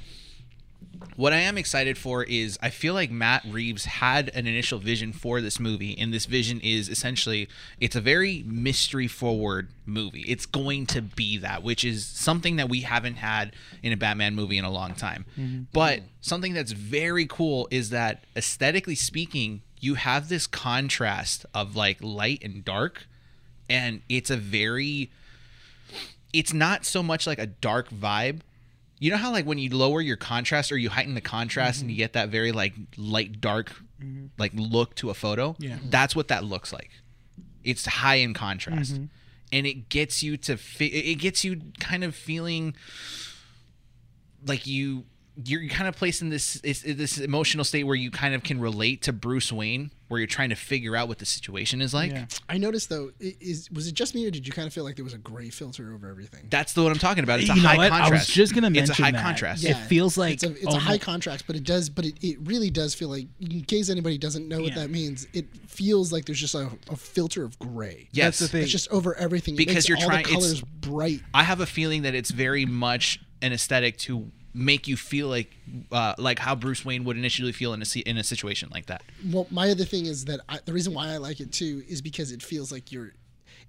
what 1.16 1.32
I 1.32 1.38
am 1.38 1.56
excited 1.58 1.96
for 1.96 2.24
is 2.24 2.58
I 2.62 2.70
feel 2.70 2.94
like 2.94 3.10
Matt 3.10 3.44
Reeves 3.48 3.84
had 3.84 4.28
an 4.34 4.46
initial 4.46 4.78
vision 4.78 5.12
for 5.12 5.40
this 5.40 5.58
movie, 5.58 5.96
and 5.98 6.12
this 6.12 6.26
vision 6.26 6.60
is 6.60 6.88
essentially 6.88 7.48
it's 7.80 7.96
a 7.96 8.00
very 8.00 8.42
mystery 8.46 9.08
forward 9.08 9.68
movie. 9.84 10.24
It's 10.26 10.46
going 10.46 10.86
to 10.86 11.02
be 11.02 11.38
that, 11.38 11.62
which 11.62 11.84
is 11.84 12.04
something 12.04 12.56
that 12.56 12.68
we 12.68 12.82
haven't 12.82 13.16
had 13.16 13.54
in 13.82 13.92
a 13.92 13.96
Batman 13.96 14.34
movie 14.34 14.58
in 14.58 14.64
a 14.64 14.70
long 14.70 14.94
time. 14.94 15.24
Mm-hmm. 15.38 15.62
But 15.72 16.02
something 16.20 16.54
that's 16.54 16.72
very 16.72 17.26
cool 17.26 17.68
is 17.70 17.90
that 17.90 18.24
aesthetically 18.36 18.94
speaking, 18.94 19.62
you 19.80 19.94
have 19.94 20.28
this 20.28 20.46
contrast 20.46 21.46
of 21.54 21.76
like 21.76 21.98
light 22.00 22.42
and 22.42 22.64
dark, 22.64 23.06
and 23.68 24.02
it's 24.08 24.30
a 24.30 24.36
very 24.36 25.10
it's 26.32 26.52
not 26.52 26.84
so 26.84 27.02
much 27.02 27.26
like 27.26 27.38
a 27.38 27.46
dark 27.46 27.88
vibe. 27.88 28.40
You 28.98 29.10
know 29.10 29.16
how 29.16 29.30
like 29.30 29.44
when 29.44 29.58
you 29.58 29.70
lower 29.70 30.00
your 30.00 30.16
contrast 30.16 30.72
or 30.72 30.78
you 30.78 30.88
heighten 30.88 31.14
the 31.14 31.20
contrast 31.20 31.80
and 31.80 31.90
mm-hmm. 31.90 31.90
you 31.90 31.96
get 31.96 32.14
that 32.14 32.30
very 32.30 32.52
like 32.52 32.74
light 32.96 33.40
dark 33.40 33.70
mm-hmm. 34.00 34.26
like 34.38 34.52
look 34.54 34.94
to 34.96 35.10
a 35.10 35.14
photo? 35.14 35.54
Yeah. 35.58 35.76
That's 35.84 36.16
what 36.16 36.28
that 36.28 36.44
looks 36.44 36.72
like. 36.72 36.90
It's 37.62 37.84
high 37.86 38.16
in 38.16 38.32
contrast. 38.32 38.94
Mm-hmm. 38.94 39.04
And 39.52 39.66
it 39.66 39.88
gets 39.88 40.22
you 40.22 40.36
to 40.38 40.56
fi- 40.56 40.86
it 40.86 41.16
gets 41.16 41.44
you 41.44 41.60
kind 41.78 42.04
of 42.04 42.14
feeling 42.14 42.74
like 44.44 44.66
you 44.66 45.04
you're 45.44 45.66
kind 45.68 45.86
of 45.86 45.94
placed 45.96 46.22
in 46.22 46.30
this 46.30 46.56
is 46.62 46.82
this 46.82 47.18
emotional 47.18 47.62
state 47.64 47.84
where 47.84 47.94
you 47.94 48.10
kind 48.10 48.34
of 48.34 48.42
can 48.42 48.58
relate 48.58 49.02
to 49.02 49.12
Bruce 49.12 49.52
Wayne 49.52 49.90
where 50.08 50.20
you're 50.20 50.26
trying 50.28 50.50
to 50.50 50.54
figure 50.54 50.94
out 50.96 51.08
what 51.08 51.18
the 51.18 51.26
situation 51.26 51.82
is 51.82 51.92
like. 51.92 52.12
Yeah. 52.12 52.26
I 52.48 52.58
noticed 52.58 52.88
though, 52.88 53.10
is 53.20 53.68
was 53.70 53.86
it 53.88 53.92
just 53.94 54.14
me 54.14 54.26
or 54.26 54.30
did 54.30 54.46
you 54.46 54.52
kind 54.52 54.66
of 54.66 54.72
feel 54.72 54.84
like 54.84 54.94
there 54.96 55.04
was 55.04 55.12
a 55.14 55.18
gray 55.18 55.50
filter 55.50 55.92
over 55.92 56.08
everything? 56.08 56.46
That's 56.48 56.72
the 56.72 56.82
what 56.82 56.92
I'm 56.92 56.98
talking 56.98 57.24
about. 57.24 57.40
It's 57.40 57.50
a 57.50 57.54
You 57.54 57.62
know 57.62 57.68
high 57.68 57.76
what? 57.76 57.92
I 57.92 58.00
was 58.00 58.08
contrast. 58.08 58.30
just 58.32 58.54
gonna 58.54 58.70
mention 58.70 58.90
It's 58.92 58.98
a 58.98 59.02
high 59.02 59.10
that. 59.10 59.22
contrast. 59.22 59.62
Yeah. 59.62 59.72
It 59.72 59.86
feels 59.88 60.16
like 60.16 60.34
it's 60.34 60.44
a, 60.44 60.52
it's 60.52 60.64
a 60.64 60.68
almo- 60.68 60.80
high 60.80 60.98
contrast, 60.98 61.46
but 61.46 61.56
it 61.56 61.64
does, 61.64 61.90
but 61.90 62.04
it, 62.06 62.14
it 62.22 62.38
really 62.44 62.70
does 62.70 62.94
feel 62.94 63.08
like, 63.08 63.26
in 63.40 63.62
case 63.64 63.90
anybody 63.90 64.16
doesn't 64.16 64.48
know 64.48 64.60
what 64.62 64.68
Yeah. 64.74 64.82
that 64.82 64.90
means, 64.90 65.26
it 65.34 65.46
feels 65.68 66.12
like 66.12 66.24
there's 66.24 66.40
just 66.40 66.54
a, 66.54 66.70
a 66.88 66.96
filter 66.96 67.44
of 67.44 67.58
gray. 67.58 68.08
Yes. 68.12 68.24
That's 68.24 68.38
the 68.38 68.48
thing. 68.48 68.62
It's 68.62 68.72
just 68.72 68.88
over 68.90 69.14
everything. 69.16 69.54
It 69.54 69.58
Because 69.58 69.74
makes 69.74 69.88
you're 69.90 69.98
all 69.98 70.06
trying- 70.06 70.22
the 70.24 70.30
it's- 70.30 70.42
colors 70.44 70.60
bright. 70.80 71.20
I 71.34 71.42
have 71.42 71.60
a 71.60 71.66
feeling 71.66 72.02
that 72.02 72.14
it's 72.14 72.30
very 72.30 72.64
much 72.64 73.20
an 73.42 73.52
aesthetic 73.52 73.98
to 73.98 74.30
make 74.56 74.88
you 74.88 74.96
feel 74.96 75.28
like 75.28 75.54
uh, 75.92 76.14
like 76.18 76.38
how 76.38 76.54
Bruce 76.54 76.84
Wayne 76.84 77.04
would 77.04 77.16
initially 77.16 77.52
feel 77.52 77.74
in 77.74 77.82
a 77.82 77.98
in 78.00 78.16
a 78.16 78.24
situation 78.24 78.70
like 78.72 78.86
that. 78.86 79.02
Well, 79.30 79.46
my 79.50 79.70
other 79.70 79.84
thing 79.84 80.06
is 80.06 80.24
that 80.24 80.40
I, 80.48 80.58
the 80.64 80.72
reason 80.72 80.94
why 80.94 81.12
I 81.12 81.18
like 81.18 81.40
it 81.40 81.52
too 81.52 81.82
is 81.88 82.00
because 82.00 82.32
it 82.32 82.42
feels 82.42 82.72
like 82.72 82.90
you're, 82.90 83.12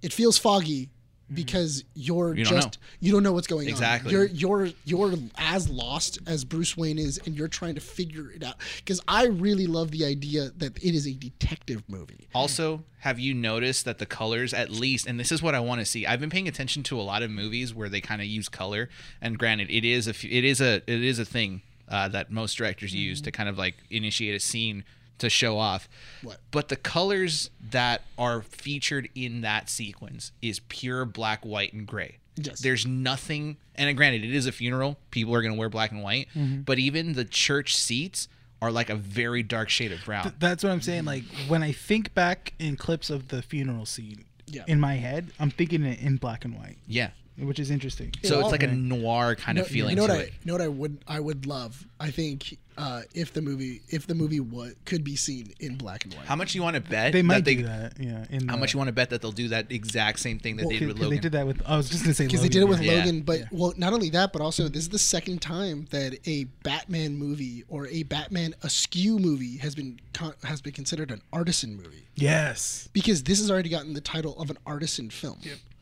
it 0.02 0.14
feels 0.14 0.38
foggy 0.38 0.90
because 1.34 1.84
you're 1.94 2.30
Mm-hmm. 2.30 2.38
You 2.40 2.46
just 2.46 2.68
know. 2.80 2.86
you 3.00 3.12
don't 3.12 3.24
know 3.24 3.34
what's 3.34 3.48
going 3.48 3.68
Exactly. 3.68 4.16
on. 4.16 4.22
Exactly. 4.24 4.40
You're 4.40 4.64
you're 4.66 4.74
you're 5.12 5.20
as 5.38 5.70
lost 5.70 6.20
as 6.28 6.44
Bruce 6.46 6.76
Wayne 6.78 6.98
is, 6.98 7.20
and 7.26 7.36
you're 7.36 7.48
trying 7.48 7.76
to 7.76 7.82
figure 7.82 8.32
it 8.32 8.44
out. 8.44 8.56
Because 8.78 9.02
I 9.08 9.26
really 9.28 9.68
love 9.68 9.92
the 9.92 10.06
idea 10.06 10.52
that 10.58 10.78
it 10.84 10.96
is 10.96 11.08
a 11.08 11.14
detective 11.14 11.84
movie. 11.88 12.28
Also, 12.34 12.84
have 13.00 13.20
you 13.20 13.34
noticed 13.34 13.86
that 13.86 13.98
the 14.00 14.06
colors, 14.06 14.54
at 14.54 14.70
least, 14.72 15.06
and 15.08 15.20
this 15.20 15.32
is 15.32 15.42
what 15.42 15.56
I 15.56 15.60
want 15.60 15.80
to 15.80 15.86
see. 15.86 16.06
I've 16.06 16.20
been 16.20 16.30
paying 16.30 16.48
attention 16.48 16.84
to 16.84 17.00
a 17.00 17.04
lot 17.04 17.24
of 17.24 17.30
movies 17.32 17.74
where 17.74 17.90
they 17.90 18.02
kind 18.02 18.22
of 18.22 18.28
use 18.28 18.50
color, 18.50 18.90
and 19.22 19.38
granted, 19.38 19.70
it 19.70 19.86
is 19.86 20.08
a 20.08 20.12
it 20.12 20.44
is 20.46 20.62
a 20.62 20.76
it 20.88 21.04
is 21.04 21.20
a 21.20 21.26
thing 21.26 21.62
uh, 21.90 22.08
that 22.10 22.32
most 22.32 22.56
directors 22.58 22.94
use 22.94 23.22
to 23.22 23.32
kind 23.32 23.48
of 23.50 23.58
like 23.58 23.76
initiate 23.90 24.36
a 24.36 24.40
scene 24.40 24.84
to 25.20 25.30
show 25.30 25.58
off. 25.58 25.88
What? 26.22 26.40
But 26.52 26.70
the 26.70 26.76
colors 26.76 27.50
that 27.72 28.04
are 28.18 28.42
featured 28.42 29.10
in 29.16 29.42
that 29.42 29.70
sequence 29.70 30.32
is 30.42 30.60
pure 30.70 31.06
black, 31.06 31.46
white, 31.46 31.74
and 31.74 31.88
gray. 31.88 32.18
Yes. 32.36 32.60
There's 32.60 32.86
nothing, 32.86 33.58
and 33.76 33.96
granted, 33.98 34.24
it 34.24 34.34
is 34.34 34.46
a 34.46 34.52
funeral. 34.52 34.98
People 35.12 35.34
are 35.34 35.42
going 35.42 35.54
to 35.54 35.60
wear 35.60 35.70
black 35.70 35.92
and 35.92 36.04
white, 36.04 36.28
mm-hmm. 36.36 36.62
but 36.62 36.78
even 36.78 37.14
the 37.14 37.26
church 37.26 37.76
seats 37.76 38.28
are 38.62 38.72
like 38.72 38.90
a 38.90 38.96
very 38.96 39.44
dark 39.44 39.70
shade 39.70 39.92
of 39.92 40.04
brown. 40.06 40.34
That's 40.40 40.64
what 40.64 40.72
I'm 40.72 40.82
saying. 40.82 41.06
Like 41.06 41.24
when 41.48 41.64
I 41.64 41.72
think 41.72 42.14
back 42.14 42.54
in 42.60 42.76
clips 42.76 43.10
of 43.10 43.28
the 43.30 43.42
funeral 43.42 43.86
scene 43.86 44.26
Yeah. 44.48 44.64
in 44.68 44.80
my 44.80 44.96
head, 44.96 45.32
I'm 45.40 45.52
thinking 45.52 45.84
it 45.84 46.00
in 46.00 46.18
black 46.18 46.46
and 46.46 46.56
white, 46.56 46.78
yeah. 46.88 47.10
Which 47.40 47.60
is 47.60 47.70
interesting. 47.72 48.12
So 48.24 48.36
Yeah, 48.40 48.44
it's 48.44 48.52
like 48.52 48.64
a 48.64 48.68
noir 48.68 49.36
kind 49.36 49.58
of 49.60 49.68
feeling 49.68 49.92
you 49.92 49.96
know 49.98 50.08
to 50.08 50.14
what 50.14 50.22
it. 50.22 50.30
I, 50.30 50.36
you 50.44 50.46
know 50.46 50.54
what 50.54 50.62
I 50.62 50.68
would 50.68 50.98
I 51.08 51.20
would 51.20 51.46
love. 51.46 51.86
I 52.00 52.12
think 52.12 52.58
uh, 52.78 53.02
if 53.14 53.34
the 53.34 53.42
movie 53.42 53.82
if 53.90 54.06
the 54.08 54.14
movie 54.16 54.40
what 54.40 54.74
could 54.86 55.04
be 55.04 55.16
seen 55.16 55.52
in 55.60 55.76
black 55.78 56.06
and 56.06 56.14
white. 56.14 56.26
How 56.26 56.36
much 56.36 56.54
you 56.56 56.62
want 56.62 56.76
to 56.76 56.82
bet? 56.82 57.12
They 57.14 57.22
might 57.24 57.36
that 57.38 57.46
they, 57.46 57.56
do 57.56 57.64
that. 57.64 57.94
Yeah. 58.00 58.26
In 58.30 58.48
How 58.48 58.56
the- 58.56 58.60
much 58.60 58.74
you 58.74 58.78
want 58.78 58.88
to 58.88 58.92
bet 58.94 59.10
that 59.12 59.22
they'll 59.22 59.32
do 59.32 59.48
that 59.50 59.72
exact 59.72 60.20
same 60.20 60.38
thing 60.40 60.58
that 60.58 60.64
Well, 60.66 60.72
they 60.74 60.80
did 60.80 60.88
with 60.88 60.98
Logan? 60.98 61.10
they 61.16 61.20
did 61.22 61.32
that 61.32 61.48
with. 61.48 61.62
I 61.66 61.78
was 61.78 61.90
just 61.90 62.04
gonna 62.04 62.14
say 62.14 62.26
because 62.26 62.42
they 62.42 62.50
did 62.50 62.62
it 62.62 62.68
with 62.68 62.82
yeah. 62.82 62.94
Logan, 62.94 63.22
but 63.22 63.40
Yeah. 63.40 63.46
well, 63.52 63.74
not 63.78 63.94
only 63.94 64.10
that, 64.12 64.32
but 64.34 64.42
also 64.42 64.68
this 64.68 64.84
is 64.84 64.90
the 64.90 65.00
second 65.00 65.42
time 65.42 65.86
that 65.92 66.18
a 66.28 66.44
Batman 66.64 67.18
movie 67.18 67.64
or 67.68 67.88
a 67.88 68.04
Batman 68.04 68.54
askew 68.64 69.18
movie 69.20 69.58
has 69.58 69.74
been 69.76 70.00
con- 70.14 70.34
has 70.44 70.62
been 70.62 70.74
considered 70.74 71.12
an 71.12 71.22
artisan 71.34 71.76
movie 71.76 72.08
Yes. 72.16 72.90
because 72.94 73.24
this 73.24 73.40
has 73.40 73.50
already 73.52 73.70
gotten 73.70 73.94
the 73.94 74.02
title 74.02 74.38
of 74.40 74.50
an 74.50 74.58
artisan 74.66 75.10
film, 75.10 75.40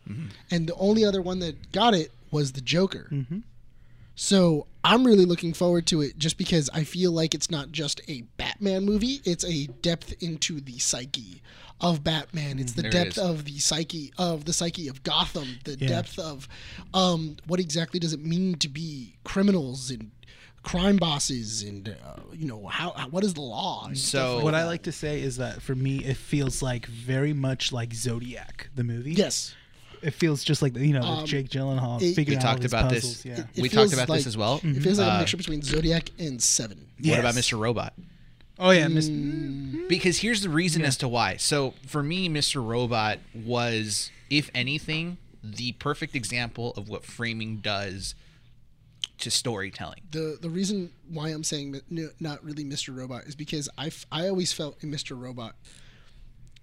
Yep. 0.07 0.17
and 0.51 0.67
the 0.67 0.75
only 0.75 1.03
other 1.05 1.21
one 1.21 1.39
that 1.39 1.71
got 1.71 1.93
it 1.93 2.11
was 2.31 2.51
the 2.53 2.61
Joker. 2.61 3.07
Mhm. 3.11 3.43
So 4.15 4.67
I'm 4.83 5.03
really 5.05 5.25
looking 5.25 5.53
forward 5.53 5.85
to 5.87 6.01
it 6.01 6.17
just 6.17 6.37
because 6.37 6.69
I 6.73 6.83
feel 6.83 7.11
like 7.11 7.33
it's 7.35 7.51
not 7.51 7.71
just 7.71 8.01
a 8.07 8.21
Batman 8.37 8.85
movie, 8.85 9.19
it's 9.25 9.43
a 9.43 9.67
depth 9.81 10.13
into 10.23 10.61
the 10.61 10.79
psyche 10.79 11.41
of 11.81 12.03
Batman. 12.03 12.57
It's 12.59 12.73
the 12.73 12.83
There 12.83 12.91
depth 12.91 13.17
is. 13.17 13.17
of 13.17 13.43
the 13.45 13.59
psyche 13.59 14.13
of 14.17 14.45
the 14.45 14.53
psyche 14.53 14.87
of 14.87 15.03
Gotham, 15.03 15.57
the 15.65 15.77
Yeah. 15.77 15.87
depth 15.89 16.17
of 16.17 16.47
um, 16.93 17.35
what 17.47 17.59
exactly 17.59 17.99
does 17.99 18.13
it 18.13 18.23
mean 18.23 18.55
to 18.59 18.69
be 18.69 19.15
criminals 19.25 19.91
and 19.91 20.11
crime 20.63 20.95
bosses 20.97 21.61
and 21.61 21.89
uh, 21.89 22.21
you 22.33 22.47
know 22.47 22.65
how, 22.67 22.91
how 22.93 23.07
what 23.09 23.23
is 23.23 23.33
the 23.35 23.41
law 23.41 23.87
So- 23.93 24.35
like 24.37 24.43
What 24.45 24.55
I 24.55 24.65
like 24.65 24.83
to 24.83 24.91
say 24.91 25.21
is 25.21 25.37
that 25.37 25.61
for 25.61 25.75
me, 25.75 25.97
it 26.05 26.15
feels 26.17 26.61
like 26.61 26.85
very 26.87 27.33
much 27.33 27.71
like 27.73 27.93
Zodiac, 27.93 28.69
the 28.75 28.83
movie. 28.83 29.13
yes 29.13 29.53
It 30.05 30.13
feels 30.13 30.43
just 30.43 30.61
like 30.61 30.75
you 30.77 30.93
know 30.93 31.01
Um, 31.01 31.21
with 31.21 31.29
Jake 31.31 31.49
Gyllenhaal 31.49 32.01
it- 32.01 32.13
figuring 32.15 32.37
We 32.39 32.45
out 32.45 32.49
talked 32.51 32.59
all 32.61 32.65
about 32.67 32.91
puzzles. 32.91 33.23
this. 33.23 33.25
Yeah. 33.25 33.39
It- 33.39 33.47
it 33.55 33.61
we 33.61 33.69
talked 33.69 33.91
about 33.93 34.07
like- 34.07 34.19
this 34.19 34.27
as 34.27 34.37
well. 34.37 34.61
it 34.63 34.81
feels 34.83 34.99
like 34.99 35.11
Uh, 35.11 35.15
a 35.15 35.19
mixture 35.19 35.37
between 35.37 35.61
Zodiac 35.61 36.11
and 36.19 36.41
Seven 36.41 36.87
What 37.03 37.19
about 37.19 37.33
Mr. 37.35 37.59
Robot? 37.59 37.93
Oh 38.57 38.69
yeah, 38.71 38.87
Miss. 38.87 39.09
Because 39.89 40.19
here's 40.19 40.41
the 40.41 40.49
reason 40.49 40.83
as 40.85 40.95
to 40.97 41.07
why. 41.07 41.35
So 41.37 41.73
for 41.85 42.01
me, 42.01 42.29
Mr. 42.29 42.65
Robot 42.65 43.19
was, 43.33 44.11
if 44.29 44.49
anything, 44.55 45.17
the 45.43 45.73
perfect 45.73 46.15
example 46.15 46.71
of 46.77 46.87
what 46.87 47.03
framing 47.05 47.57
does 47.57 48.15
to 49.17 49.29
storytelling. 49.31 50.01
the 50.11 50.37
the 50.41 50.49
reason 50.49 50.91
why 51.09 51.29
I'm 51.29 51.43
saying 51.43 51.79
no, 51.89 52.09
not 52.19 52.43
really 52.43 52.63
Mr. 52.65 52.95
Robot 52.95 53.23
is 53.25 53.35
because 53.35 53.67
I 53.77 53.91
I 54.11 54.27
always 54.27 54.51
felt 54.53 54.77
in 54.83 54.91
Mr. 54.91 55.19
Robot 55.19 55.55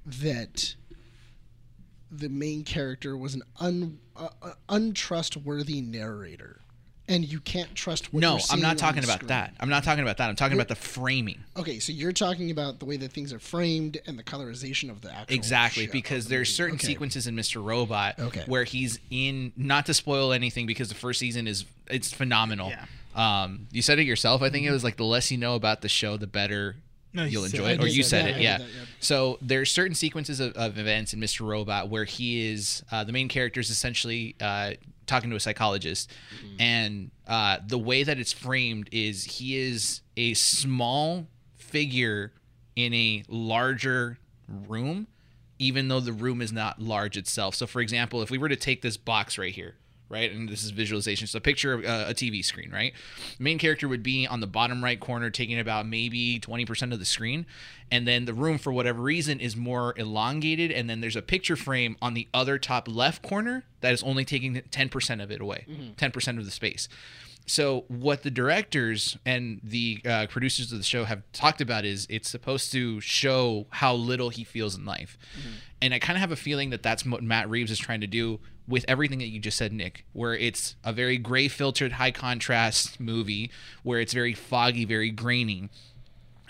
that 0.06 0.74
the 2.12 2.28
main 2.28 2.62
character 2.64 3.16
was 3.16 3.34
an 3.34 3.42
un 3.58 3.98
uh, 4.16 4.28
uh, 4.42 4.50
untrustworthy 4.68 5.80
narrator, 5.80 6.60
and 7.08 7.24
you 7.24 7.40
can't 7.40 7.74
trust. 7.74 8.12
What 8.12 8.20
no, 8.20 8.32
you're 8.34 8.40
I'm 8.50 8.60
not 8.60 8.76
talking 8.78 9.02
about 9.02 9.16
screen. 9.16 9.28
that. 9.28 9.54
I'm 9.58 9.68
not 9.70 9.82
talking 9.84 10.02
about 10.02 10.18
that. 10.18 10.28
I'm 10.28 10.36
talking 10.36 10.56
about 10.56 10.68
the 10.68 10.74
framing. 10.76 11.42
Okay, 11.56 11.78
so 11.78 11.92
you're 11.92 12.12
talking 12.12 12.50
about 12.50 12.78
the 12.78 12.84
way 12.84 12.96
that 12.98 13.12
things 13.12 13.32
are 13.32 13.38
framed 13.38 13.98
and 14.06 14.18
the 14.18 14.22
colorization 14.22 14.90
of 14.90 15.00
the 15.00 15.10
actual 15.12 15.34
Exactly, 15.34 15.86
because 15.86 16.24
the 16.24 16.30
there's 16.30 16.48
movie. 16.50 16.54
certain 16.56 16.74
Okay. 16.76 16.86
sequences 16.88 17.26
in 17.26 17.34
Mr. 17.34 17.64
Robot 17.64 18.18
Okay. 18.18 18.44
where 18.46 18.64
he's 18.64 18.98
in. 19.10 19.52
Not 19.56 19.86
to 19.86 19.94
spoil 19.94 20.32
anything, 20.32 20.66
because 20.66 20.88
the 20.90 20.94
first 20.94 21.18
season 21.18 21.46
is 21.48 21.64
it's 21.88 22.12
phenomenal. 22.12 22.68
Yeah. 22.70 22.84
Um, 23.14 23.66
you 23.72 23.82
said 23.82 23.98
it 23.98 24.04
yourself. 24.04 24.40
I 24.42 24.48
think 24.50 24.66
it 24.66 24.70
was 24.70 24.84
like 24.84 24.96
the 24.96 25.04
less 25.04 25.30
you 25.30 25.38
know 25.38 25.54
about 25.54 25.80
the 25.82 25.88
show, 25.88 26.16
the 26.16 26.26
better 26.26 26.76
No, 27.12 27.24
you 27.24 27.30
you'll 27.30 27.44
enjoy 27.44 27.70
it. 27.70 27.82
Or 27.82 27.86
you 27.86 28.02
said 28.02 28.26
it, 28.26 28.40
yeah. 28.40 28.58
So 29.00 29.38
there's 29.42 29.70
certain 29.70 29.94
sequences 29.94 30.40
of, 30.40 30.52
of 30.54 30.78
events 30.78 31.12
in 31.12 31.20
Mr. 31.20 31.46
Robot 31.46 31.88
where 31.88 32.04
he 32.04 32.50
is 32.50 32.82
uh, 32.90 33.04
the 33.04 33.12
main 33.12 33.28
character 33.28 33.60
is 33.60 33.70
essentially 33.70 34.34
uh, 34.40 34.72
talking 35.06 35.30
to 35.30 35.36
a 35.36 35.40
psychologist, 35.40 36.10
and 36.58 37.10
uh, 37.26 37.58
the 37.66 37.78
way 37.78 38.02
that 38.02 38.18
it's 38.18 38.32
framed 38.32 38.88
is 38.92 39.24
he 39.24 39.56
is 39.56 40.00
a 40.16 40.34
small 40.34 41.26
figure 41.56 42.32
in 42.76 42.94
a 42.94 43.24
larger 43.28 44.18
room, 44.68 45.06
even 45.58 45.88
though 45.88 46.00
the 46.00 46.12
room 46.12 46.40
is 46.40 46.52
not 46.52 46.80
large 46.80 47.16
itself. 47.16 47.54
So, 47.54 47.66
for 47.66 47.80
example, 47.80 48.22
if 48.22 48.30
we 48.30 48.38
were 48.38 48.48
to 48.48 48.56
take 48.56 48.82
this 48.82 48.96
box 48.96 49.38
right 49.38 49.52
here. 49.54 49.76
Right, 50.12 50.30
and 50.30 50.46
this 50.46 50.62
is 50.62 50.72
visualization. 50.72 51.26
So, 51.26 51.40
picture 51.40 51.72
of 51.72 51.84
uh, 51.86 52.04
a 52.08 52.14
TV 52.14 52.44
screen. 52.44 52.70
Right, 52.70 52.92
main 53.38 53.58
character 53.58 53.88
would 53.88 54.02
be 54.02 54.26
on 54.26 54.40
the 54.40 54.46
bottom 54.46 54.84
right 54.84 55.00
corner, 55.00 55.30
taking 55.30 55.58
about 55.58 55.86
maybe 55.86 56.38
twenty 56.38 56.66
percent 56.66 56.92
of 56.92 56.98
the 56.98 57.06
screen, 57.06 57.46
and 57.90 58.06
then 58.06 58.26
the 58.26 58.34
room, 58.34 58.58
for 58.58 58.74
whatever 58.74 59.00
reason, 59.00 59.40
is 59.40 59.56
more 59.56 59.94
elongated. 59.96 60.70
And 60.70 60.90
then 60.90 61.00
there's 61.00 61.16
a 61.16 61.22
picture 61.22 61.56
frame 61.56 61.96
on 62.02 62.12
the 62.12 62.28
other 62.34 62.58
top 62.58 62.88
left 62.88 63.22
corner 63.22 63.64
that 63.80 63.94
is 63.94 64.02
only 64.02 64.26
taking 64.26 64.60
ten 64.70 64.90
percent 64.90 65.22
of 65.22 65.30
it 65.30 65.40
away, 65.40 65.64
10 65.96 66.10
percent 66.10 66.38
of 66.38 66.44
the 66.44 66.50
space. 66.50 66.88
So 67.46 67.86
what 67.88 68.22
the 68.22 68.30
directors 68.30 69.16
and 69.24 69.60
the 69.64 70.00
uh, 70.04 70.26
producers 70.28 70.70
of 70.72 70.78
the 70.78 70.84
show 70.84 71.04
have 71.04 71.22
talked 71.32 71.60
about 71.60 71.84
is 71.84 72.06
it's 72.10 72.30
supposed 72.30 72.70
to 72.72 73.00
show 73.00 73.66
how 73.70 73.94
little 73.94 74.28
he 74.28 74.44
feels 74.44 74.76
in 74.76 74.84
life, 74.84 75.16
and 75.80 75.94
I 75.94 75.98
kind 75.98 76.18
of 76.18 76.20
have 76.20 76.32
a 76.32 76.36
feeling 76.36 76.68
that 76.70 76.82
that's 76.82 77.06
what 77.06 77.22
Matt 77.22 77.48
Reeves 77.48 77.70
is 77.70 77.78
trying 77.78 78.02
to 78.02 78.06
do 78.06 78.40
with 78.68 78.84
everything 78.88 79.18
that 79.18 79.28
you 79.28 79.38
just 79.40 79.56
said, 79.58 79.72
Nick. 79.72 80.04
Where 80.12 80.34
it's 80.34 80.76
a 80.84 80.92
very 80.92 81.18
gray 81.18 81.48
filtered, 81.48 81.92
high 81.92 82.10
contrast 82.12 83.00
movie, 83.00 83.50
where 83.82 84.00
it's 84.00 84.12
very 84.12 84.34
foggy, 84.34 84.84
very 84.84 85.10
grainy. 85.10 85.68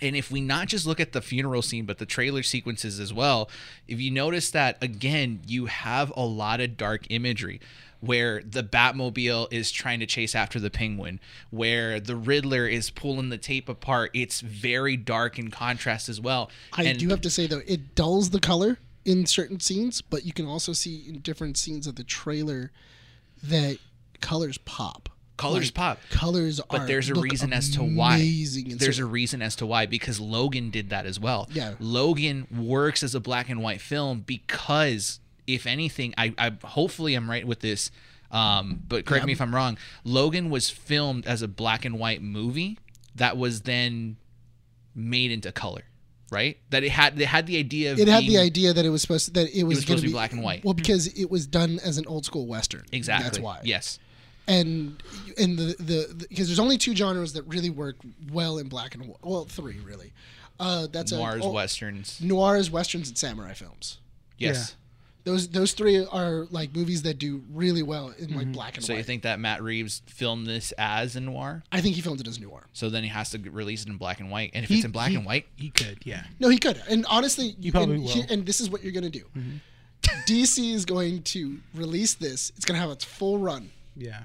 And 0.00 0.16
if 0.16 0.30
we 0.32 0.40
not 0.40 0.66
just 0.66 0.84
look 0.86 0.98
at 0.98 1.12
the 1.12 1.22
funeral 1.22 1.62
scene, 1.62 1.84
but 1.86 1.98
the 1.98 2.06
trailer 2.06 2.42
sequences 2.42 2.98
as 2.98 3.12
well, 3.12 3.48
if 3.86 4.00
you 4.00 4.10
notice 4.10 4.50
that 4.50 4.82
again, 4.82 5.40
you 5.46 5.66
have 5.66 6.12
a 6.16 6.24
lot 6.24 6.60
of 6.60 6.76
dark 6.76 7.06
imagery 7.08 7.60
where 8.00 8.42
the 8.42 8.64
Batmobile 8.64 9.46
is 9.52 9.70
trying 9.70 10.00
to 10.00 10.06
chase 10.06 10.34
after 10.34 10.58
the 10.58 10.70
penguin, 10.70 11.20
where 11.50 12.00
the 12.00 12.16
Riddler 12.16 12.66
is 12.66 12.90
pulling 12.90 13.28
the 13.28 13.38
tape 13.38 13.68
apart. 13.68 14.10
It's 14.12 14.40
very 14.40 14.96
dark 14.96 15.38
in 15.38 15.52
contrast 15.52 16.08
as 16.08 16.20
well. 16.20 16.50
I 16.72 16.82
And- 16.82 16.98
do 16.98 17.08
have 17.10 17.20
to 17.20 17.30
say 17.30 17.46
though, 17.46 17.62
it 17.64 17.94
dulls 17.94 18.30
the 18.30 18.40
color 18.40 18.78
in 19.04 19.26
certain 19.26 19.60
scenes, 19.60 20.02
but 20.02 20.24
you 20.24 20.32
can 20.32 20.46
also 20.46 20.72
see 20.72 21.04
in 21.08 21.20
different 21.20 21.56
scenes 21.56 21.86
of 21.86 21.96
the 21.96 22.04
trailer 22.04 22.70
that 23.42 23.78
colors 24.20 24.58
pop. 24.58 25.08
Colors 25.36 25.68
Like, 25.68 25.74
pop. 25.74 25.98
Colors 26.10 26.60
are. 26.60 26.66
But 26.78 26.86
there's 26.86 27.08
a 27.10 27.14
reason 27.14 27.52
as 27.52 27.70
to 27.70 27.82
why. 27.82 28.18
There's 28.76 28.98
a 28.98 29.06
reason 29.06 29.42
as 29.42 29.56
to 29.56 29.66
why 29.66 29.86
because 29.86 30.20
Logan 30.20 30.70
did 30.70 30.90
that 30.90 31.04
as 31.06 31.18
well. 31.18 31.48
Yeah. 31.52 31.74
Logan 31.80 32.46
works 32.56 33.02
as 33.02 33.14
a 33.14 33.20
black 33.20 33.48
and 33.48 33.60
white 33.62 33.80
film 33.80 34.20
because 34.20 35.18
if 35.46 35.66
anything, 35.66 36.14
I, 36.16 36.34
I 36.38 36.52
hopefully 36.64 37.14
I'm 37.14 37.28
right 37.28 37.46
with 37.46 37.60
this. 37.60 37.90
Um, 38.30 38.82
but 38.86 39.04
correct 39.04 39.26
me 39.26 39.32
if 39.32 39.40
I'm 39.40 39.54
wrong. 39.54 39.76
Logan 40.04 40.48
was 40.48 40.70
filmed 40.70 41.26
as 41.26 41.42
a 41.42 41.48
black 41.48 41.84
and 41.84 41.98
white 41.98 42.22
movie 42.22 42.78
that 43.14 43.36
was 43.36 43.62
then 43.62 44.16
made 44.94 45.30
into 45.30 45.50
color, 45.52 45.82
right? 46.32 46.58
That 46.70 46.82
it 46.82 46.90
had 46.90 47.16
they 47.16 47.24
had 47.24 47.46
the 47.46 47.58
idea 47.58 47.92
of 47.92 47.98
It 47.98 48.08
had 48.08 48.24
the 48.24 48.38
idea 48.38 48.72
that 48.72 48.84
it 48.84 48.90
was 48.90 49.02
supposed 49.02 49.26
to, 49.26 49.30
that 49.32 49.56
it 49.56 49.64
was, 49.64 49.76
was 49.76 49.84
going 49.84 49.98
supposed 49.98 50.02
to 50.02 50.08
be 50.08 50.12
black 50.12 50.32
and 50.32 50.42
white. 50.42 50.64
Well, 50.64 50.74
because 50.74 51.06
it 51.08 51.30
was 51.30 51.46
done 51.46 51.78
as 51.84 51.98
an 51.98 52.06
old 52.06 52.24
school 52.24 52.46
western. 52.46 52.84
exactly. 52.90 53.24
That's 53.24 53.38
why. 53.38 53.60
Yes. 53.62 53.98
and 54.48 55.00
and 55.38 55.58
the 55.58 55.76
the 55.78 56.26
because 56.28 56.48
there's 56.48 56.58
only 56.58 56.78
two 56.78 56.96
genres 56.96 57.34
that 57.34 57.42
really 57.42 57.70
work 57.70 57.96
well 58.32 58.58
in 58.58 58.68
black 58.68 58.94
and 58.94 59.06
white. 59.06 59.18
Well, 59.22 59.44
three 59.44 59.78
really. 59.84 60.12
Uh, 60.58 60.86
that's 60.90 61.12
Noirs, 61.12 61.44
a, 61.44 61.48
oh, 61.48 61.52
westerns. 61.52 62.20
noirs, 62.20 62.70
westerns, 62.70 63.08
and 63.08 63.18
samurai 63.18 63.52
films. 63.52 63.98
Yes. 64.38 64.76
Those 65.24 65.48
those 65.48 65.72
three 65.72 66.04
are 66.04 66.46
like 66.50 66.74
movies 66.74 67.02
that 67.02 67.18
do 67.18 67.44
really 67.52 67.82
well 67.84 68.12
in 68.18 68.34
like 68.34 68.50
black 68.50 68.76
and 68.76 68.84
So 68.84 68.92
white. 68.92 68.98
you 68.98 69.04
think 69.04 69.22
that 69.22 69.38
Matt 69.38 69.62
Reeves 69.62 70.02
filmed 70.06 70.48
this 70.48 70.72
as 70.78 71.14
a 71.14 71.20
noir? 71.20 71.62
I 71.70 71.80
think 71.80 71.94
he 71.94 72.00
filmed 72.02 72.20
it 72.20 72.26
as 72.26 72.40
noir. 72.40 72.66
So 72.72 72.90
then 72.90 73.04
he 73.04 73.08
has 73.10 73.30
to 73.30 73.38
release 73.38 73.82
it 73.84 73.88
in 73.88 73.98
black 73.98 74.18
and 74.18 74.30
white. 74.32 74.50
And 74.52 74.64
if 74.64 74.68
He- 74.68 74.76
it's 74.76 74.84
in 74.84 74.90
black 74.90 75.10
he- 75.10 75.16
and 75.16 75.24
white, 75.24 75.46
He 75.54 75.70
could, 75.70 75.98
yeah. 76.04 76.24
No, 76.40 76.48
he 76.48 76.58
could. 76.58 76.82
And 76.90 77.06
honestly, 77.08 77.54
you 77.60 77.70
probably 77.70 77.94
and, 77.96 78.04
will. 78.04 78.10
Mm-hmm. 78.10 78.32
and 78.32 78.46
this 78.46 78.60
is 78.60 78.68
what 78.68 78.82
you're 78.82 78.92
gonna 78.92 79.10
do. 79.10 79.24
DC 80.26 80.72
is 80.72 80.84
going 80.84 81.22
to 81.22 81.58
release 81.74 82.14
this. 82.14 82.50
It's 82.56 82.64
gonna 82.64 82.80
have 82.80 82.90
its 82.90 83.04
full 83.04 83.38
run. 83.38 83.70
Yeah. 83.96 84.22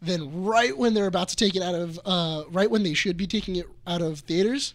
Then 0.00 0.44
right 0.44 0.76
when 0.76 0.94
they're 0.94 1.06
about 1.06 1.28
to 1.28 1.36
take 1.36 1.56
it 1.56 1.62
out 1.62 1.74
of, 1.74 2.00
uh, 2.04 2.44
right 2.50 2.70
when 2.70 2.82
they 2.84 2.94
should 2.94 3.16
be 3.16 3.26
taking 3.26 3.56
it 3.56 3.66
out 3.86 4.00
of 4.00 4.20
theaters, 4.20 4.74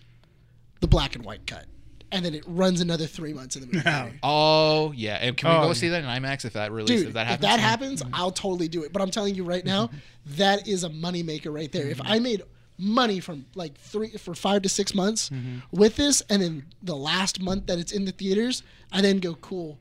the 0.82 0.88
black 0.88 1.16
and 1.16 1.24
white 1.24 1.48
cut, 1.48 1.66
and 2.14 2.24
then 2.24 2.34
it 2.34 2.44
runs 2.48 2.80
another 2.80 3.08
three 3.08 3.34
months 3.34 3.56
in 3.56 3.62
the 3.64 3.68
movie. 3.68 3.82
theater. 3.82 4.12
oh 4.24 4.94
yeah. 4.96 5.16
And 5.16 5.36
can 5.36 5.50
we 5.50 5.56
Oh, 5.56 5.62
go 5.62 5.68
yeah. 5.68 5.74
see 5.74 5.90
that 5.90 6.04
in 6.04 6.10
IMAX 6.10 6.46
if 6.46 6.54
that 6.54 6.72
release 6.72 7.00
Dude, 7.00 7.08
if 7.10 7.14
that 7.14 7.24
if 7.24 7.28
happens? 7.28 7.42
that 7.42 7.60
mm-hmm. 7.60 7.68
happens, 7.68 8.04
mm-hmm. 8.04 8.16
I'll 8.16 8.32
totally 8.32 8.68
do 8.68 8.84
it. 8.84 8.94
But 8.94 9.02
I'm 9.02 9.12
telling 9.12 9.36
you 9.36 9.44
right 9.44 9.66
now, 9.66 9.88
mm-hmm. 9.88 9.98
that 10.38 10.68
is 10.68 10.84
a 10.84 10.90
moneymaker 10.90 11.54
right 11.54 11.72
there. 11.72 11.88
If 11.88 12.00
I 12.04 12.20
made 12.20 12.44
money 12.78 13.20
from 13.20 13.46
like 13.56 13.76
three 13.78 14.12
for 14.12 14.34
five 14.34 14.62
to 14.64 14.70
six 14.70 14.96
months 14.96 15.30
with 15.72 15.96
this, 15.96 16.22
and 16.30 16.42
then 16.42 16.66
the 16.82 16.96
last 16.96 17.42
month 17.42 17.68
that 17.68 17.80
it's 17.80 17.92
in 17.92 18.06
the 18.06 18.12
theaters, 18.12 18.64
I 18.92 19.02
then 19.02 19.18
go 19.20 19.36
cool. 19.36 19.78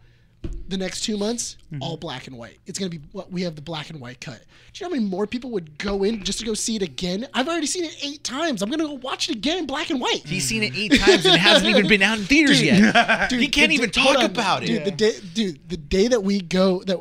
The 0.69 0.79
next 0.79 1.03
two 1.03 1.19
months, 1.19 1.59
mm-hmm. 1.67 1.83
all 1.83 1.99
black 1.99 2.27
and 2.27 2.39
white. 2.39 2.59
It's 2.67 2.79
gonna 2.79 2.89
be 2.89 3.01
what 3.13 3.31
we 3.31 3.43
have 3.43 3.57
the 3.57 3.63
black 3.63 3.91
and 3.91 4.01
white 4.01 4.21
cut. 4.21 4.39
Do 4.73 4.85
you 4.85 4.89
know 4.89 4.95
how 4.95 5.01
many 5.01 5.09
more 5.09 5.27
people 5.27 5.51
would 5.51 5.77
go 5.77 6.03
in 6.03 6.25
just 6.25 6.39
to 6.39 6.47
go 6.47 6.55
see 6.55 6.77
it 6.77 6.83
again? 6.83 7.27
I've 7.35 7.47
already 7.47 7.67
seen 7.67 7.85
it 7.85 7.95
eight 8.03 8.25
times. 8.25 8.63
I'm 8.63 8.71
gonna 8.71 8.85
go 8.85 8.95
watch 8.95 9.29
it 9.29 9.37
again 9.37 9.59
in 9.59 9.67
black 9.67 9.91
and 9.91 10.01
white. 10.01 10.23
He's 10.25 10.47
seen 10.47 10.63
it 10.63 10.75
eight 10.75 10.99
times 10.99 11.27
and 11.27 11.37
hasn't 11.37 11.69
even 11.69 11.89
been 11.89 12.01
out 12.01 12.19
in 12.19 12.25
theaters 12.25 12.63
yet. 12.63 13.29
Dude, 13.31 13.41
he 13.41 13.49
can't 13.49 13.69
the 13.69 13.75
even 13.75 13.91
day- 13.91 14.03
talk 14.03 14.19
on, 14.19 14.25
about 14.25 14.63
dude, 14.63 14.71
it. 14.71 14.85
The 14.87 14.91
day, 14.91 15.13
dude, 15.35 15.69
the 15.69 15.77
day 15.77 16.09
that 16.09 16.23
we 16.23 16.41
go, 16.41 16.83
that 16.85 16.99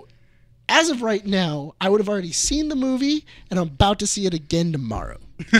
as 0.67 0.89
of 0.89 1.01
right 1.01 1.25
now, 1.25 1.73
I 1.79 1.89
would 1.89 1.99
have 1.99 2.09
already 2.09 2.31
seen 2.31 2.69
the 2.69 2.75
movie, 2.75 3.25
and 3.49 3.59
I'm 3.59 3.67
about 3.67 3.99
to 3.99 4.07
see 4.07 4.25
it 4.25 4.33
again 4.33 4.71
tomorrow. 4.71 5.17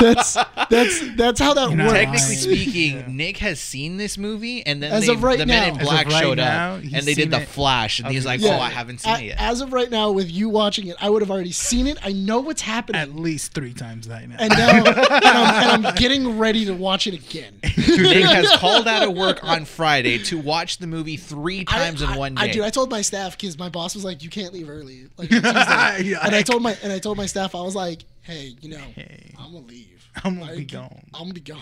that's 0.00 0.34
that's 0.68 1.16
that's 1.16 1.40
how 1.40 1.54
that 1.54 1.70
You're 1.70 1.78
works. 1.86 1.92
Technically 1.92 2.34
speaking, 2.36 2.96
Yeah. 2.96 3.04
Nick 3.08 3.36
has 3.38 3.60
seen 3.60 3.96
this 3.96 4.16
movie, 4.18 4.64
and 4.66 4.82
then 4.82 4.92
As 4.92 5.06
they, 5.06 5.12
of 5.12 5.22
right 5.22 5.38
the 5.38 5.46
Men 5.46 5.72
in 5.74 5.78
Black 5.78 6.06
right 6.06 6.22
showed 6.22 6.38
now, 6.38 6.74
up, 6.76 6.82
and 6.82 7.04
they 7.06 7.14
did 7.14 7.30
the 7.30 7.42
it. 7.42 7.48
Flash, 7.48 8.00
and 8.00 8.08
he's 8.08 8.24
like, 8.26 8.40
Okay. 8.40 8.50
"Oh, 8.50 8.60
I 8.60 8.70
haven't 8.70 9.00
seen 9.00 9.14
A- 9.14 9.18
it 9.18 9.24
yet." 9.24 9.40
As 9.40 9.60
of 9.60 9.72
right 9.72 9.90
now, 9.90 10.10
with 10.10 10.30
you 10.30 10.48
watching 10.48 10.86
it, 10.88 10.96
I 11.00 11.10
would 11.10 11.22
have 11.22 11.30
already 11.30 11.52
seen 11.52 11.86
it. 11.86 11.98
I 12.02 12.12
know 12.12 12.40
what's 12.40 12.62
happening. 12.62 13.00
At 13.00 13.14
least 13.14 13.52
three 13.52 13.72
times 13.74 14.08
that 14.08 14.28
now. 14.28 14.36
and 14.38 14.50
now 14.50 14.76
and 14.76 14.88
I'm, 14.88 15.74
and 15.78 15.86
I'm 15.86 15.94
getting 15.96 16.38
ready 16.38 16.64
to 16.66 16.72
watch 16.74 17.06
it 17.06 17.14
again. 17.14 17.58
Nick 17.62 18.24
has 18.24 18.50
called 18.56 18.86
out 18.88 19.06
of 19.08 19.16
work 19.16 19.42
on 19.44 19.64
Friday 19.64 20.18
to 20.24 20.38
watch 20.38 20.78
the 20.78 20.86
movie 20.86 21.16
three 21.16 21.64
times 21.64 22.02
I, 22.02 22.12
in 22.12 22.18
one 22.18 22.38
I, 22.38 22.46
day. 22.46 22.50
I 22.50 22.54
do. 22.54 22.64
I 22.64 22.70
told 22.70 22.90
my 22.90 23.02
staff 23.02 23.36
because 23.38 23.58
my 23.58 23.68
boss 23.68 23.94
was 23.94 24.04
like, 24.04 24.22
"You 24.22 24.30
can't 24.30 24.52
leave 24.52 24.68
early." 24.68 25.06
Like. 25.16 25.30
Yeah. 25.30 26.18
and 26.24 26.34
I 26.34 26.42
told 26.42 26.62
my 26.62 26.76
and 26.82 26.92
I 26.92 26.98
told 26.98 27.16
my 27.16 27.26
staff, 27.26 27.54
I 27.54 27.60
was 27.62 27.74
like, 27.74 28.00
"Hey, 28.30 28.54
you 28.60 28.68
know, 28.70 28.78
Hey. 28.94 29.34
I'm 29.38 29.52
gonna 29.52 29.66
leave. 29.66 30.08
I'm 30.24 30.38
gonna 30.38 30.56
be 30.56 30.64
gone." 30.64 31.02
I'm 31.14 31.22
gonna 31.22 31.34
be 31.34 31.40
gone. 31.40 31.60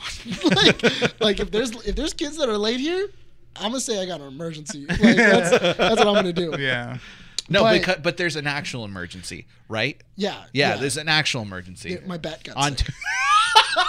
like, 0.54 1.20
like 1.20 1.40
if 1.40 1.50
there's 1.50 1.70
if 1.86 1.96
there's 1.96 2.12
kids 2.14 2.36
that 2.38 2.48
are 2.48 2.58
late 2.58 2.80
here, 2.80 3.08
I'm 3.56 3.70
gonna 3.70 3.80
say 3.80 4.00
I 4.02 4.06
got 4.06 4.20
an 4.20 4.28
emergency. 4.28 4.86
Like, 4.86 4.98
that's 5.00 5.50
that's 5.76 5.78
what 5.98 6.06
I'm 6.08 6.14
gonna 6.14 6.32
do. 6.32 6.54
yeah. 6.58 6.98
no, 7.48 7.62
but- 7.62 7.72
because, 7.78 7.96
but 8.02 8.16
there's 8.16 8.36
an 8.36 8.46
actual 8.46 8.84
emergency, 8.84 9.46
right? 9.68 10.00
Yeah. 10.16 10.44
Yeah, 10.52 10.76
there's 10.76 10.96
an 10.96 11.08
actual 11.08 11.42
emergency. 11.42 11.90
Yeah, 11.90 12.06
my 12.06 12.18
bat 12.18 12.44
got 12.44 12.56
on 12.56 12.76
sick, 12.76 12.86
t- 12.86 12.92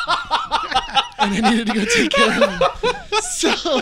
and 1.20 1.46
I 1.46 1.50
needed 1.52 1.68
to 1.68 1.74
go 1.74 1.86
take 1.86 2.12
care 2.12 2.44
of 2.44 2.50
him. 2.50 2.62
So, 3.40 3.82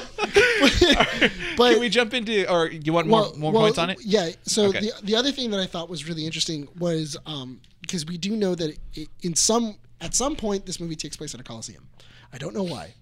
but, 0.60 1.32
but 1.58 1.72
Can 1.72 1.80
we 1.80 1.90
jump 1.90 2.14
into, 2.14 2.52
or 2.52 2.68
you 2.68 2.94
want 2.94 3.08
more, 3.08 3.32
more 3.36 3.52
well, 3.52 3.64
points 3.64 3.80
on 3.80 3.90
it? 3.90 3.98
Yeah. 4.04 4.30
So 4.44 4.66
Okay. 4.68 4.82
the 4.82 4.92
the 5.04 5.16
other 5.16 5.32
thing 5.32 5.50
that 5.52 5.60
I 5.60 5.66
thought 5.66 5.90
was 5.90 6.08
really 6.08 6.26
interesting 6.28 6.68
was 6.78 7.18
um, 7.26 7.60
because 7.88 8.06
we 8.06 8.18
do 8.18 8.36
know 8.36 8.54
that 8.56 8.78
it, 8.94 9.08
in 9.22 9.34
some 9.36 9.78
at 10.02 10.14
some 10.14 10.36
point 10.36 10.66
this 10.66 10.80
movie 10.80 10.96
takes 10.96 11.18
place 11.18 11.34
in 11.34 11.40
a 11.40 11.44
coliseum. 11.44 11.88
I 12.34 12.38
don't 12.38 12.54
know 12.54 12.64
why. 12.64 12.94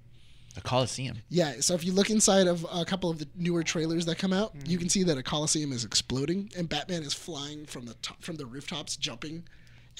A 0.57 0.61
Coliseum. 0.61 1.17
Yeah. 1.27 1.55
So 1.59 1.73
if 1.73 1.83
you 1.83 1.91
look 1.91 2.09
inside 2.09 2.47
of 2.47 2.65
a 2.71 2.86
couple 2.86 3.09
of 3.09 3.19
the 3.19 3.27
newer 3.36 3.61
trailers 3.61 4.05
that 4.05 4.17
come 4.17 4.31
out, 4.31 4.57
Mm. 4.57 4.69
you 4.69 4.77
can 4.77 4.88
see 4.88 5.03
that 5.03 5.17
a 5.17 5.23
coliseum 5.23 5.73
is 5.73 5.83
exploding 5.83 6.49
and 6.57 6.69
Batman 6.69 7.03
is 7.03 7.13
flying 7.13 7.65
from 7.65 7.86
the 7.86 7.95
top, 7.95 8.23
from 8.23 8.38
the 8.38 8.45
rooftops, 8.45 8.95
jumping 8.95 9.43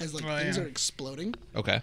as 0.00 0.14
like 0.14 0.24
Oh, 0.24 0.38
things 0.38 0.56
yeah. 0.56 0.62
are 0.62 0.66
exploding. 0.66 1.34
Okay. 1.54 1.82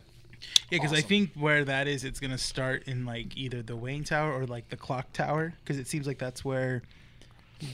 Yeah, 0.72 0.80
because 0.80 0.92
I 0.92 1.02
think 1.02 1.32
where 1.36 1.64
that 1.66 1.88
is, 1.88 2.04
it's 2.04 2.20
gonna 2.20 2.38
start 2.40 2.84
in 2.88 3.06
like 3.06 3.38
either 3.38 3.62
the 3.62 3.76
Wayne 3.76 4.04
Tower 4.04 4.34
or 4.34 4.48
like 4.48 4.70
the 4.70 4.78
Clock 4.78 5.14
Tower, 5.14 5.54
because 5.60 5.78
it 5.78 5.88
seems 5.88 6.08
like 6.08 6.18
that's 6.18 6.44
where 6.44 6.82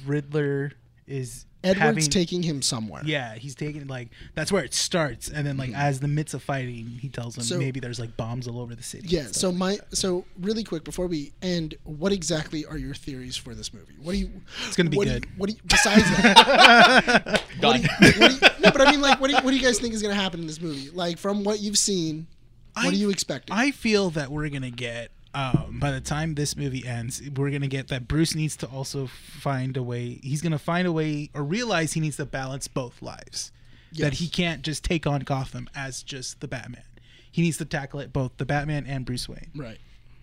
Riddler 0.05 0.73
is. 1.07 1.45
Edward's 1.63 2.05
having, 2.05 2.09
taking 2.09 2.43
him 2.43 2.61
somewhere. 2.61 3.01
Yeah, 3.03 3.35
he's 3.35 3.53
taking 3.53 3.87
like 3.87 4.09
that's 4.33 4.51
where 4.51 4.63
it 4.63 4.73
starts, 4.73 5.29
and 5.29 5.45
then 5.45 5.57
like 5.57 5.71
mm-hmm. 5.71 5.81
as 5.81 5.99
the 5.99 6.07
midst 6.07 6.33
of 6.33 6.41
fighting, 6.41 6.87
he 7.01 7.09
tells 7.09 7.37
him 7.37 7.43
So- 7.43 7.57
maybe 7.57 7.79
there's 7.79 7.99
like 7.99 8.15
bombs 8.15 8.47
all 8.47 8.59
over 8.59 8.75
the 8.75 8.83
city. 8.83 9.07
Yeah. 9.09 9.23
stuff. 9.23 9.35
So 9.35 9.51
my 9.51 9.77
so 9.91 10.25
really 10.39 10.63
quick 10.63 10.83
before 10.83 11.07
we 11.07 11.33
end, 11.41 11.75
what 11.83 12.13
exactly 12.13 12.65
are 12.65 12.77
your 12.77 12.93
theories 12.93 13.35
for 13.35 13.53
this 13.53 13.73
movie? 13.73 13.93
What 14.01 14.13
do 14.13 14.17
you? 14.19 14.31
It's 14.67 14.77
gonna 14.77 14.89
be 14.89 14.97
what 14.97 15.07
do 15.07 15.13
good. 15.13 15.25
you, 15.25 15.31
what 15.37 15.49
do 15.49 15.55
you, 15.55 15.61
besides 15.65 16.03
that? 16.17 17.41
what 17.59 17.75
do 17.75 17.81
you, 17.81 17.87
what 17.89 18.29
do 18.29 18.35
you, 18.35 18.39
no, 18.59 18.71
but 18.71 18.81
I 18.81 18.91
mean, 18.91 19.01
like, 19.01 19.19
what 19.19 19.29
do 19.29 19.35
you, 19.35 19.41
what 19.41 19.51
do 19.51 19.57
you 19.57 19.63
guys 19.63 19.79
think 19.79 19.93
is 19.93 20.01
going 20.01 20.15
to 20.15 20.21
happen 20.21 20.39
in 20.39 20.47
this 20.47 20.61
movie? 20.61 20.89
Like, 20.91 21.17
from 21.17 21.43
what 21.43 21.59
you've 21.59 21.77
seen, 21.77 22.27
what 22.73 22.85
I- 22.85 22.89
are 22.89 22.93
you 22.93 23.09
expecting? 23.09 23.55
I 23.55 23.71
feel 23.71 24.09
that 24.11 24.31
we're 24.31 24.49
gonna 24.49 24.71
get 24.71 25.11
um, 25.33 25.77
by 25.79 25.91
the 25.91 26.01
time 26.01 26.35
this 26.35 26.55
movie 26.55 26.87
ends, 26.87 27.21
we're 27.35 27.51
gonna 27.51 27.67
get 27.67 27.87
that 27.89 28.07
Bruce 28.07 28.33
needs 28.35 28.55
to 28.57 28.67
also 28.67 29.07
find 29.07 29.77
a 29.77 29.83
way. 29.83 30.19
He's 30.23 30.41
gonna 30.41 30.59
find 30.59 30.87
a 30.87 30.91
way 30.91 31.29
or 31.33 31.43
realize 31.43 31.93
he 31.93 31.99
needs 31.99 32.17
to 32.17 32.25
balance 32.25 32.67
both 32.67 33.01
lives. 33.01 33.51
That 33.93 34.13
he 34.13 34.27
can't 34.27 34.61
just 34.61 34.83
take 34.83 35.07
on 35.07 35.21
Gotham 35.21 35.67
as 35.75 36.03
just 36.03 36.41
the 36.41 36.47
Batman. 36.47 36.83
He 37.31 37.41
needs 37.41 37.57
to 37.57 37.65
tackle 37.65 37.99
it 37.99 38.13
both 38.13 38.37
the 38.37 38.45
Batman 38.45 38.85
and 38.87 39.03
Bruce 39.03 39.27
Wayne. 39.27 39.49
right. 39.55 39.79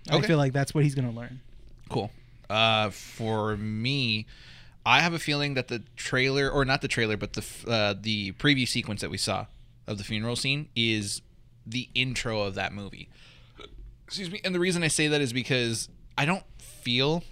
I 0.09 0.21
feel 0.21 0.39
like 0.39 0.53
that's 0.53 0.73
what 0.73 0.85
he's 0.85 0.95
gonna 0.95 1.11
learn. 1.11 1.41
Cool. 1.89 2.13
Uh, 2.49 2.91
for 2.91 3.57
me, 3.57 4.27
I 4.85 5.01
have 5.01 5.13
a 5.13 5.19
feeling 5.19 5.55
that 5.55 5.67
the 5.67 5.83
trailer, 5.97 6.49
or 6.49 6.65
not 6.65 6.81
the 6.81 6.89
trailer, 6.89 7.17
but 7.17 7.33
the 7.33 7.45
uh, 7.69 7.95
the 8.01 8.33
preview 8.33 8.69
sequence 8.69 9.01
that 9.01 9.11
we 9.11 9.19
saw 9.19 9.47
of 9.87 9.99
the 9.99 10.05
funeral 10.05 10.37
scene 10.37 10.69
is 10.77 11.23
the 11.67 11.89
intro 11.95 12.43
of 12.43 12.55
that 12.55 12.73
movie. 12.73 13.09
Excuse 14.07 14.31
me. 14.31 14.41
And 14.45 14.55
the 14.55 14.61
reason 14.61 14.83
I 14.83 14.89
say 14.89 15.09
that 15.09 15.21
is 15.21 15.33
because 15.33 15.89
I 16.17 16.25
don't 16.25 16.45
feel. 16.59 17.25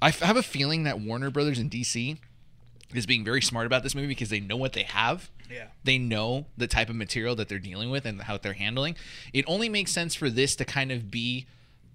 I 0.00 0.08
f- 0.08 0.20
have 0.20 0.36
a 0.36 0.42
feeling 0.42 0.84
that 0.84 1.00
Warner 1.00 1.30
Brothers 1.30 1.58
in 1.58 1.70
DC 1.70 2.18
is 2.94 3.06
being 3.06 3.24
very 3.24 3.42
smart 3.42 3.66
about 3.66 3.82
this 3.82 3.94
movie 3.94 4.08
because 4.08 4.30
they 4.30 4.40
know 4.40 4.56
what 4.56 4.72
they 4.72 4.84
have. 4.84 5.30
Yeah. 5.50 5.66
They 5.82 5.98
know 5.98 6.46
the 6.56 6.66
type 6.66 6.88
of 6.88 6.96
material 6.96 7.34
that 7.36 7.48
they're 7.48 7.58
dealing 7.58 7.90
with 7.90 8.04
and 8.06 8.22
how 8.22 8.38
they're 8.38 8.54
handling. 8.54 8.96
It 9.32 9.44
only 9.46 9.68
makes 9.68 9.92
sense 9.92 10.14
for 10.14 10.30
this 10.30 10.56
to 10.56 10.64
kind 10.64 10.90
of 10.92 11.10
be 11.10 11.46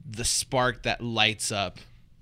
the 0.10 0.26
spark 0.26 0.84
that 0.84 1.02
lights 1.02 1.52
up 1.52 1.80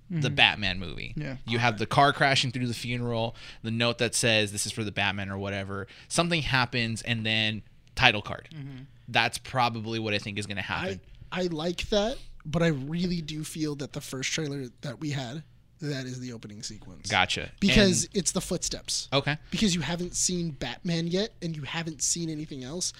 the 0.10 0.28
mm-hmm. 0.28 0.36
Batman 0.36 0.80
movie. 0.80 1.14
Yeah. 1.18 1.38
You 1.46 1.60
have 1.60 1.80
the 1.80 1.86
car 1.86 2.14
crashing 2.14 2.52
through 2.52 2.68
the 2.68 2.74
funeral, 2.74 3.36
the 3.62 3.72
note 3.72 3.98
that 3.98 4.16
says 4.16 4.52
this 4.52 4.66
is 4.66 4.72
for 4.72 4.84
the 4.84 4.92
Batman 4.92 5.30
or 5.30 5.38
whatever. 5.38 5.88
Something 6.08 6.44
happens 6.44 7.02
and 7.02 7.26
then 7.26 7.62
title 7.96 8.22
card. 8.22 8.48
Mm-hmm. 8.54 8.84
That's 9.10 9.38
probably 9.38 10.00
what 10.00 10.14
I 10.14 10.18
think 10.18 10.38
is 10.40 10.46
going 10.46 10.58
to 10.58 10.64
happen. 10.64 10.94
I 10.94 11.17
I 11.32 11.44
like 11.44 11.90
that, 11.90 12.18
but 12.46 12.64
I 12.64 12.68
really 12.68 13.22
do 13.22 13.44
feel 13.44 13.76
that 13.76 13.94
the 13.94 14.02
first 14.02 14.32
trailer 14.32 14.66
that 14.82 15.00
we 15.00 15.12
had, 15.12 15.44
that 15.82 16.06
is 16.06 16.20
the 16.20 16.34
opening 16.34 16.64
sequence. 16.64 17.10
gotcha. 17.10 17.52
Because 17.60 18.06
And- 18.06 18.16
it's 18.18 18.32
the 18.32 18.42
footsteps. 18.42 19.08
okay. 19.14 19.38
Because 19.52 19.76
you 19.76 19.82
haven't 19.82 20.16
seen 20.16 20.52
Batman 20.52 21.08
yet, 21.08 21.34
and 21.42 21.56
you 21.56 21.64
haven't 21.64 22.02
seen 22.02 22.30
anything 22.30 22.64
else, 22.64 22.94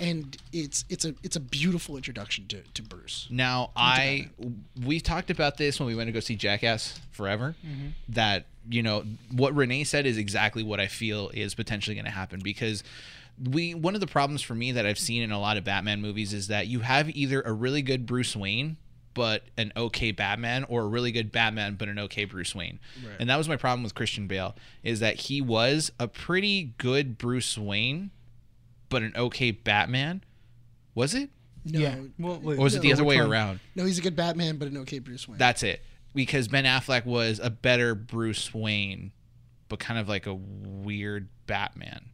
and 0.00 0.36
it's 0.52 0.84
it's 0.88 1.04
a 1.04 1.14
it's 1.22 1.36
a 1.36 1.40
beautiful 1.40 1.96
introduction 1.96 2.46
to, 2.48 2.62
to 2.74 2.82
Bruce. 2.82 3.28
Now, 3.30 3.70
I 3.76 4.28
we 4.84 4.98
talked 4.98 5.30
about 5.30 5.56
this 5.56 5.78
when 5.78 5.86
we 5.86 5.94
went 5.94 6.08
to 6.08 6.12
go 6.12 6.18
see 6.20 6.34
Jackass 6.34 6.98
Forever. 7.12 7.54
Mm-hmm. 7.64 7.88
That 8.08 8.46
you 8.68 8.82
know 8.82 9.04
what 9.30 9.54
Renee 9.54 9.84
said 9.84 10.04
is 10.06 10.18
exactly 10.18 10.64
what 10.64 10.80
I 10.80 10.88
feel 10.88 11.28
is 11.34 11.54
potentially 11.54 11.94
going 11.94 12.06
to 12.06 12.10
happen 12.10 12.40
because 12.42 12.82
we 13.42 13.74
one 13.74 13.94
of 13.94 14.00
the 14.00 14.06
problems 14.06 14.42
for 14.42 14.54
me 14.54 14.72
that 14.72 14.86
I've 14.86 14.98
seen 14.98 15.22
in 15.22 15.30
a 15.32 15.40
lot 15.40 15.56
of 15.56 15.64
Batman 15.64 16.00
movies 16.00 16.32
is 16.32 16.48
that 16.48 16.66
you 16.66 16.80
have 16.80 17.08
either 17.10 17.40
a 17.42 17.52
really 17.52 17.82
good 17.82 18.06
Bruce 18.06 18.36
Wayne 18.36 18.76
but 19.12 19.44
an 19.56 19.72
okay 19.76 20.10
Batman 20.10 20.64
or 20.64 20.82
a 20.82 20.86
really 20.88 21.12
good 21.12 21.30
Batman 21.32 21.74
but 21.76 21.88
an 21.88 21.98
okay 22.00 22.24
Bruce 22.24 22.54
Wayne. 22.54 22.80
And 23.20 23.28
that 23.30 23.36
was 23.36 23.48
my 23.48 23.56
problem 23.56 23.82
with 23.84 23.94
Christian 23.94 24.26
Bale 24.26 24.54
is 24.82 25.00
that 25.00 25.16
he 25.22 25.40
was 25.40 25.92
a 26.00 26.08
pretty 26.08 26.74
good 26.78 27.16
Bruce 27.18 27.56
Wayne 27.58 28.10
but 28.88 29.02
an 29.02 29.12
okay 29.16 29.50
Batman. 29.50 30.22
Was 30.94 31.14
it? 31.14 31.30
No, 31.64 31.80
Yeah. 31.80 31.96
Well, 32.18 32.38
wait, 32.42 32.58
Or 32.58 32.62
was 32.64 32.74
it 32.74 32.82
the 32.82 32.92
other 32.92 33.04
way 33.04 33.18
one? 33.20 33.30
around? 33.30 33.60
no, 33.74 33.84
he's 33.84 33.98
a 33.98 34.02
good 34.02 34.14
Batman, 34.16 34.58
but 34.58 34.68
an 34.68 34.76
okay 34.78 34.98
Bruce 35.00 35.26
Wayne. 35.26 35.38
That's 35.38 35.62
it. 35.62 35.82
Because 36.14 36.46
Ben 36.46 36.64
Affleck 36.64 37.04
was 37.06 37.40
a 37.42 37.50
better 37.50 37.94
Bruce 37.96 38.52
Wayne, 38.54 39.10
but 39.68 39.80
kind 39.80 39.98
of 39.98 40.08
like 40.08 40.26
a 40.26 40.34
weird 40.34 41.28
Batman, 41.46 42.04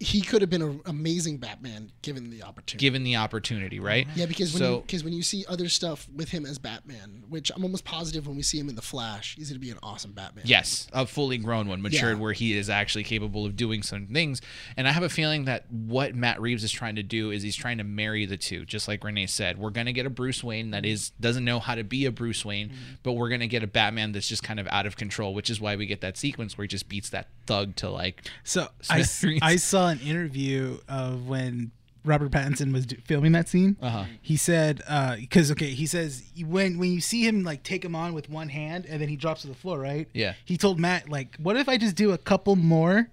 he 0.00 0.20
could 0.20 0.40
have 0.42 0.50
been 0.50 0.62
an 0.62 0.80
amazing 0.86 1.38
Batman 1.38 1.92
given 2.02 2.30
the 2.30 2.42
opportunity. 2.42 2.78
given 2.84 3.04
the 3.04 3.16
opportunity, 3.16 3.78
right? 3.78 4.08
Yeah, 4.16 4.26
because 4.26 4.52
when 4.52 4.58
So- 4.60 4.74
you, 4.76 4.80
because 4.82 5.04
when 5.04 5.12
you 5.12 5.22
see 5.22 5.44
other 5.48 5.68
stuff 5.68 6.08
with 6.14 6.30
him 6.30 6.44
as 6.44 6.58
Batman, 6.58 7.22
which 7.28 7.50
I'm 7.54 7.62
almost 7.62 7.84
positive 7.84 8.26
when 8.26 8.36
we 8.36 8.42
see 8.42 8.58
him 8.58 8.68
in 8.68 8.74
the 8.74 8.82
Flash, 8.82 9.36
he's 9.36 9.48
gonna 9.50 9.60
be 9.60 9.70
an 9.70 9.78
awesome 9.82 10.12
Batman. 10.12 10.44
Yes, 10.46 10.88
a 10.92 11.06
fully 11.06 11.38
grown 11.38 11.68
one, 11.68 11.80
matured, 11.80 12.16
Yeah. 12.16 12.22
where 12.22 12.32
he 12.32 12.56
is 12.56 12.68
actually 12.68 13.04
capable 13.04 13.46
of 13.46 13.56
doing 13.56 13.82
some 13.82 14.06
things. 14.08 14.40
And 14.76 14.88
I 14.88 14.92
have 14.92 15.02
a 15.04 15.08
feeling 15.08 15.44
that 15.44 15.70
what 15.70 16.14
Matt 16.14 16.40
Reeves 16.40 16.64
is 16.64 16.72
trying 16.72 16.96
to 16.96 17.02
do 17.04 17.30
is 17.30 17.42
he's 17.44 17.56
trying 17.56 17.78
to 17.78 17.84
marry 17.84 18.26
the 18.26 18.36
two, 18.36 18.64
just 18.66 18.88
like 18.88 19.04
Renee 19.04 19.26
said. 19.26 19.58
We're 19.58 19.70
gonna 19.70 19.92
get 19.92 20.06
a 20.06 20.10
Bruce 20.10 20.42
Wayne 20.42 20.72
that 20.72 20.84
is 20.84 21.10
doesn't 21.20 21.44
know 21.44 21.60
how 21.60 21.74
to 21.76 21.84
be 21.84 22.04
a 22.04 22.10
Bruce 22.12 22.44
Wayne, 22.44 22.70
mm-hmm. 22.70 22.76
but 23.04 23.12
we're 23.12 23.28
gonna 23.28 23.46
get 23.46 23.62
a 23.62 23.66
Batman 23.68 24.12
that's 24.12 24.28
just 24.28 24.42
kind 24.42 24.58
of 24.58 24.66
out 24.68 24.86
of 24.86 24.96
control, 24.96 25.34
which 25.34 25.50
is 25.50 25.60
why 25.60 25.76
we 25.76 25.86
get 25.86 26.00
that 26.00 26.16
sequence 26.16 26.58
where 26.58 26.64
he 26.64 26.68
just 26.68 26.88
beats 26.88 27.10
that 27.10 27.28
thug 27.46 27.76
to 27.76 27.88
like 27.88 28.28
So 28.44 28.68
I, 28.90 29.00
s- 29.00 29.12
Smithereens. 29.18 29.42
I 29.42 29.56
saw 29.68 29.88
an 29.88 30.00
interview 30.00 30.78
of 30.88 31.28
when 31.28 31.70
Robert 32.04 32.30
Pattinson 32.30 32.72
was 32.72 32.86
do- 32.86 32.96
filming 33.04 33.32
that 33.32 33.48
scene. 33.48 33.76
Uh-huh. 33.80 34.04
He 34.22 34.36
said, 34.36 34.78
because 35.20 35.50
okay, 35.52 35.70
he 35.70 35.86
says 35.86 36.24
when 36.46 36.78
when 36.78 36.92
you 36.92 37.00
see 37.00 37.26
him 37.26 37.44
like 37.44 37.62
take 37.62 37.84
him 37.84 37.94
on 37.94 38.14
with 38.14 38.30
one 38.30 38.48
hand 38.48 38.86
and 38.86 39.00
then 39.00 39.08
he 39.08 39.16
drops 39.16 39.42
to 39.42 39.48
the 39.48 39.54
floor, 39.54 39.78
right? 39.78 40.08
Yeah. 40.12 40.34
He 40.44 40.56
told 40.56 40.78
Matt 40.80 41.08
like, 41.08 41.36
what 41.36 41.56
if 41.56 41.68
I 41.68 41.76
just 41.76 41.96
do 41.96 42.12
a 42.12 42.18
couple 42.18 42.56
more 42.56 43.10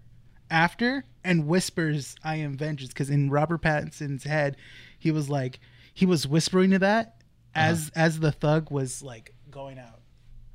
after 0.49 1.05
and 1.23 1.47
whispers, 1.47 2.15
"I 2.23 2.35
am 2.37 2.55
vengeance," 2.55 2.93
because 2.93 3.09
in 3.09 3.29
Robert 3.29 3.61
Pattinson's 3.61 4.23
head, 4.23 4.57
he 4.97 5.11
was 5.11 5.29
like 5.29 5.59
he 5.93 6.05
was 6.05 6.27
whispering 6.27 6.71
to 6.71 6.79
that 6.79 7.21
as 7.53 7.91
as 7.95 8.19
the 8.19 8.31
thug 8.31 8.71
was 8.71 9.01
like 9.01 9.33
going 9.49 9.79
out. 9.79 9.94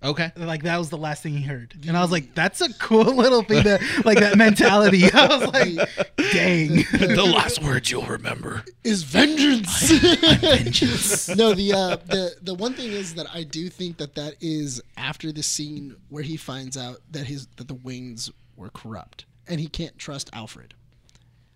Okay. 0.03 0.33
Like 0.35 0.63
that 0.63 0.79
was 0.79 0.89
the 0.89 0.97
last 0.97 1.23
thing 1.23 1.35
he 1.35 1.43
heard, 1.43 1.75
and 1.87 1.95
I 1.95 2.01
was 2.01 2.11
like, 2.11 2.35
"That's 2.35 2.63
a 2.63 2.73
cool 2.75 3.05
little 3.17 3.43
thing 3.43 3.65
that, 3.65 3.83
like 4.07 4.19
that 4.21 4.39
mentality." 4.39 5.05
I 5.13 5.27
was 5.27 5.47
like, 5.53 5.89
"Dang, 6.33 6.69
the 6.93 7.31
last 7.31 7.63
words 7.63 7.91
you'll 7.91 8.07
remember. 8.07 8.65
is 8.83 9.03
vengeance. 9.03 9.91
vengeance!" 9.91 11.29
no, 11.29 11.53
the 11.53 11.73
uh, 11.75 11.97
the 12.07 12.35
the 12.41 12.55
one 12.55 12.73
thing 12.73 12.93
is 12.93 13.15
that 13.17 13.27
I 13.35 13.43
do 13.43 13.69
think 13.69 13.99
that 13.99 14.15
that 14.15 14.37
is 14.41 14.81
after 14.97 15.33
the 15.33 15.43
scene 15.43 15.97
where 16.09 16.23
he 16.23 16.39
finds 16.39 16.79
out 16.79 17.01
that 17.11 17.27
his 17.27 17.47
that 17.57 17.69
the 17.69 17.75
wings 17.75 18.31
were 18.57 18.71
corrupt 18.71 19.27
and 19.47 19.61
he 19.61 19.67
can't 19.69 19.99
trust 19.99 20.31
Alfred. 20.33 20.73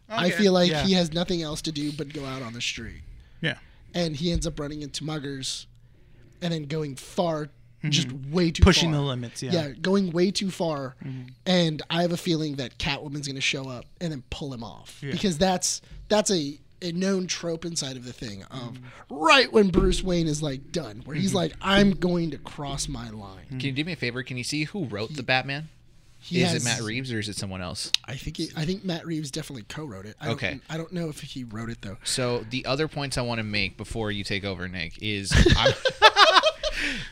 I 0.08 0.28
feel 0.30 0.52
like 0.52 0.70
Yeah. 0.70 0.82
he 0.84 0.92
has 0.92 1.12
nothing 1.14 1.42
else 1.42 1.62
to 1.62 1.72
do 1.72 1.90
but 1.92 2.12
go 2.12 2.24
out 2.26 2.42
on 2.42 2.52
the 2.52 2.60
street. 2.60 3.02
Yeah. 3.40 3.56
And 3.94 4.14
he 4.16 4.32
ends 4.32 4.46
up 4.46 4.60
running 4.60 4.82
into 4.82 5.02
muggers 5.02 5.64
and 6.42 6.52
then 6.52 6.64
going 6.66 6.94
far, 6.96 7.48
just 7.90 8.10
way 8.30 8.50
too 8.50 8.60
Mm-hmm. 8.60 8.64
Pushing 8.64 8.90
far. 8.92 9.00
the 9.00 9.06
limits. 9.06 9.42
Yeah. 9.42 9.52
Yeah, 9.52 9.68
going 9.80 10.10
way 10.12 10.30
too 10.30 10.50
far. 10.50 10.96
Mm-hmm. 11.04 11.22
And 11.46 11.82
I 11.90 12.02
have 12.02 12.12
a 12.12 12.16
feeling 12.16 12.56
that 12.56 12.78
Catwoman's 12.78 13.26
going 13.26 13.34
to 13.36 13.40
show 13.40 13.68
up 13.68 13.84
and 14.00 14.12
then 14.12 14.22
pull 14.30 14.52
him 14.52 14.64
off. 14.64 15.00
Yeah. 15.02 15.12
Because 15.12 15.38
that's 15.38 15.80
that's 16.08 16.30
a, 16.30 16.58
a 16.82 16.92
known 16.92 17.26
trope 17.26 17.64
inside 17.64 17.96
of 17.96 18.04
the 18.04 18.12
thing 18.12 18.42
of 18.44 18.74
Mm-hmm. 18.74 19.14
right 19.14 19.52
when 19.52 19.68
Bruce 19.68 20.02
Wayne 20.02 20.26
is 20.26 20.42
like 20.42 20.70
done, 20.72 21.02
where 21.04 21.16
he's 21.16 21.34
like, 21.34 21.52
I'm 21.60 21.92
going 21.92 22.30
to 22.32 22.38
cross 22.38 22.88
my 22.88 23.10
line. 23.10 23.46
Can 23.48 23.60
you 23.60 23.72
do 23.72 23.84
me 23.84 23.92
a 23.92 23.96
favor? 23.96 24.22
Can 24.22 24.36
you 24.36 24.44
see 24.44 24.64
who 24.64 24.84
wrote 24.86 25.14
the 25.14 25.22
Batman? 25.22 25.68
He 26.18 26.40
is 26.42 26.52
has- 26.52 26.64
it 26.64 26.68
Matt 26.68 26.80
Reeves 26.80 27.12
or 27.12 27.18
is 27.18 27.28
it 27.28 27.36
someone 27.36 27.60
else? 27.60 27.92
I 28.06 28.16
think 28.16 28.40
it, 28.40 28.52
I 28.56 28.64
think 28.64 28.82
Matt 28.82 29.04
Reeves 29.04 29.30
definitely 29.30 29.64
co-wrote 29.64 30.06
it. 30.06 30.16
I 30.18 30.30
Okay. 30.30 30.50
Don't, 30.52 30.62
I 30.70 30.76
don't 30.78 30.92
know 30.92 31.10
if 31.10 31.20
he 31.20 31.44
wrote 31.44 31.68
it 31.68 31.82
though. 31.82 31.98
So 32.02 32.46
the 32.48 32.64
other 32.64 32.88
points 32.88 33.18
I 33.18 33.22
want 33.22 33.40
to 33.40 33.44
make 33.44 33.76
before 33.76 34.10
you 34.10 34.24
take 34.24 34.42
over, 34.42 34.66
Nick, 34.66 34.94
is 35.02 35.30
I'm 35.56 35.74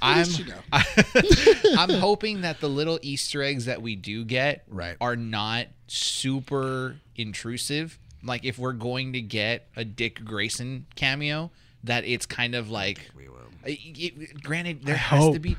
I'm, 0.03 0.27
you 0.31 0.45
know. 0.47 0.59
I'm 1.79 1.91
hoping 1.91 2.43
that 2.43 2.61
the 2.61 2.69
little 2.69 2.99
Easter 3.03 3.43
eggs 3.43 3.65
that 3.67 3.83
we 3.83 3.97
do 3.97 4.25
get 4.25 4.65
Right. 4.69 4.97
are 5.01 5.17
not 5.17 5.67
super 5.87 6.97
intrusive. 7.17 7.99
Like 8.23 8.45
if 8.45 8.59
we're 8.59 8.73
going 8.73 9.13
to 9.15 9.21
get 9.21 9.69
a 9.77 9.85
Dick 9.85 10.25
Grayson 10.25 10.87
cameo, 10.97 11.51
that 11.85 12.05
it's 12.05 12.27
kind 12.27 12.55
of 12.55 12.71
like. 12.71 13.11
It- 13.65 13.79
it- 13.99 14.43
granted, 14.43 14.85
there 14.85 14.95
I 14.95 14.99
has 14.99 15.33
to 15.35 15.39
be. 15.39 15.57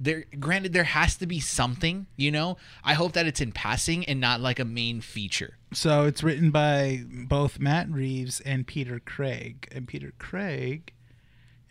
There, 0.00 0.24
granted, 0.40 0.72
there 0.72 0.82
has 0.84 1.16
to 1.18 1.26
be 1.26 1.38
something, 1.38 2.06
you 2.16 2.32
know. 2.32 2.56
I 2.82 2.94
hope 2.94 3.12
that 3.12 3.26
it's 3.26 3.40
in 3.40 3.52
passing 3.52 4.04
and 4.06 4.20
not 4.20 4.40
like 4.40 4.58
a 4.58 4.64
main 4.64 5.00
feature. 5.00 5.56
So 5.72 6.04
it's 6.04 6.22
written 6.22 6.50
by 6.50 7.04
both 7.06 7.60
Matt 7.60 7.88
Reeves 7.88 8.40
and 8.40 8.66
Peter 8.66 8.98
Craig, 8.98 9.68
and 9.70 9.86
Peter 9.86 10.12
Craig 10.18 10.92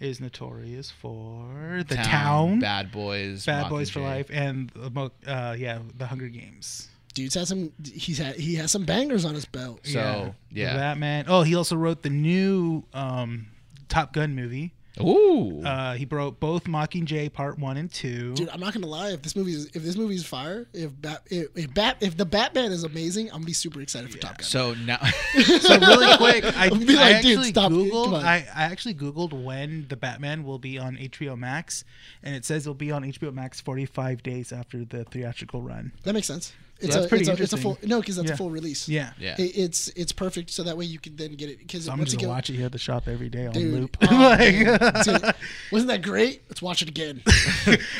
is 0.03 0.19
notorious 0.19 0.91
for 0.91 1.83
the 1.87 1.95
Town, 1.95 2.59
Bad, 2.59 2.85
Bad 2.85 2.91
Boys, 2.91 3.45
Bad 3.45 3.69
Boys 3.69 3.89
for 3.89 3.99
Mockingjay. 3.99 4.03
Life, 4.03 4.29
and 4.31 4.69
the 4.75 5.11
uh, 5.27 5.55
yeah, 5.57 5.79
the 5.97 6.05
Hunger 6.05 6.27
Games. 6.27 6.89
Dude's 7.13 7.35
had 7.35 7.47
some. 7.47 7.71
He's 7.93 8.17
had 8.17 8.35
he 8.35 8.55
has 8.55 8.71
some 8.71 8.85
bangers 8.85 9.23
on 9.23 9.33
his 9.33 9.45
belt. 9.45 9.81
So 9.83 9.99
yeah, 9.99 10.31
yeah. 10.51 10.75
Batman. 10.75 11.25
Oh, 11.27 11.43
he 11.43 11.55
also 11.55 11.75
wrote 11.75 12.01
the 12.01 12.09
new 12.09 12.83
um, 12.93 13.47
Top 13.87 14.13
Gun 14.13 14.35
movie. 14.35 14.73
Ooh. 15.01 15.63
Uh, 15.63 15.93
he 15.95 16.05
wrote 16.05 16.39
both 16.39 16.65
Mockingjay 16.65 17.33
Part 17.33 17.57
One 17.57 17.77
and 17.77 17.91
Two. 17.91 18.33
Dude, 18.35 18.49
I'm 18.49 18.59
not 18.59 18.73
gonna 18.73 18.87
lie. 18.87 19.11
If 19.11 19.23
this 19.23 19.35
movie 19.35 19.53
is 19.53 19.65
if 19.67 19.81
this 19.83 19.95
movie 19.95 20.15
is 20.15 20.25
fire, 20.25 20.67
if 20.73 20.91
Bat 21.01 21.23
if, 21.31 21.47
if 21.55 21.73
Bat 21.73 21.97
if 22.01 22.15
the 22.15 22.25
Batman 22.25 22.71
is 22.71 22.83
amazing, 22.83 23.27
I'm 23.27 23.37
gonna 23.37 23.45
be 23.45 23.53
super 23.53 23.81
excited 23.81 24.11
for 24.11 24.19
Top 24.19 24.37
Gun. 24.37 24.45
so 24.45 24.73
now, 24.75 24.97
so 25.43 25.79
really 25.79 26.17
quick, 26.17 26.45
I, 26.55 26.65
I'll 26.67 26.75
be 26.75 26.95
I 26.97 27.13
like, 27.13 27.21
dude, 27.21 27.37
actually 27.37 27.49
stop 27.49 27.71
it. 27.71 27.75
Googled. 27.75 28.23
I, 28.23 28.45
I 28.55 28.63
actually 28.63 28.93
googled 28.93 29.33
when 29.33 29.87
the 29.89 29.97
Batman 29.97 30.43
will 30.43 30.59
be 30.59 30.77
on 30.77 30.95
HBO 30.97 31.37
Max, 31.37 31.83
and 32.21 32.35
it 32.35 32.45
says 32.45 32.63
it'll 32.63 32.75
be 32.75 32.91
on 32.91 33.03
HBO 33.03 33.33
Max 33.33 33.59
45 33.61 34.21
days 34.21 34.51
after 34.51 34.85
the 34.85 35.05
theatrical 35.05 35.61
run. 35.61 35.91
that 36.03 36.13
makes 36.13 36.27
sense. 36.27 36.53
It's 36.83 36.93
that's 36.93 37.05
a, 37.05 37.09
pretty 37.09 37.29
it's 37.29 37.39
a, 37.39 37.43
it's 37.43 37.53
a 37.53 37.57
full 37.57 37.71
interesting. 37.71 37.89
no, 37.89 37.99
because 38.01 38.15
that's 38.17 38.27
Yeah. 38.27 38.33
a 38.33 38.37
full 38.37 38.49
release. 38.49 38.87
Yeah, 38.89 39.13
yeah. 39.19 39.35
It, 39.37 39.57
it's 39.57 39.87
it's 39.89 40.11
perfect. 40.11 40.49
So 40.49 40.63
that 40.63 40.77
way 40.77 40.85
you 40.85 40.99
can 40.99 41.15
then 41.15 41.33
get 41.33 41.49
it 41.49 41.59
because 41.59 41.85
so 41.85 41.91
I'm 41.91 41.99
just 41.99 42.13
you 42.13 42.19
gonna 42.19 42.29
watch 42.33 42.49
it 42.49 42.53
here 42.55 42.65
at 42.65 42.71
the 42.71 42.77
shop 42.77 43.07
every 43.07 43.29
day 43.29 43.47
on 43.47 43.53
dude, 43.53 43.73
loop. 43.73 43.97
oh, 44.03 44.05
Like- 44.15 45.03
Dude, 45.03 45.35
wasn't 45.71 45.89
that 45.89 46.01
great? 46.01 46.43
Let's 46.49 46.61
watch 46.61 46.81
it 46.81 46.89
again. 46.89 47.21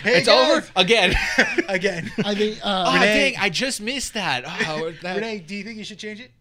Hey, 0.04 0.18
it's 0.18 0.28
guys, 0.28 0.52
over 0.58 0.68
again. 0.76 1.16
again. 1.70 2.12
I 2.26 2.36
think. 2.36 2.60
Uh, 2.64 2.86
oh 2.88 2.94
Renee- 2.94 3.32
dang! 3.32 3.36
I 3.40 3.50
just 3.50 3.80
missed 3.82 4.14
that. 4.16 4.44
Oh, 4.68 4.92
that 5.02 5.16
Renee, 5.16 5.40
do 5.40 5.56
you 5.56 5.64
think 5.64 5.78
you 5.78 5.84
should 5.86 6.00
change 6.00 6.20
it? 6.20 6.32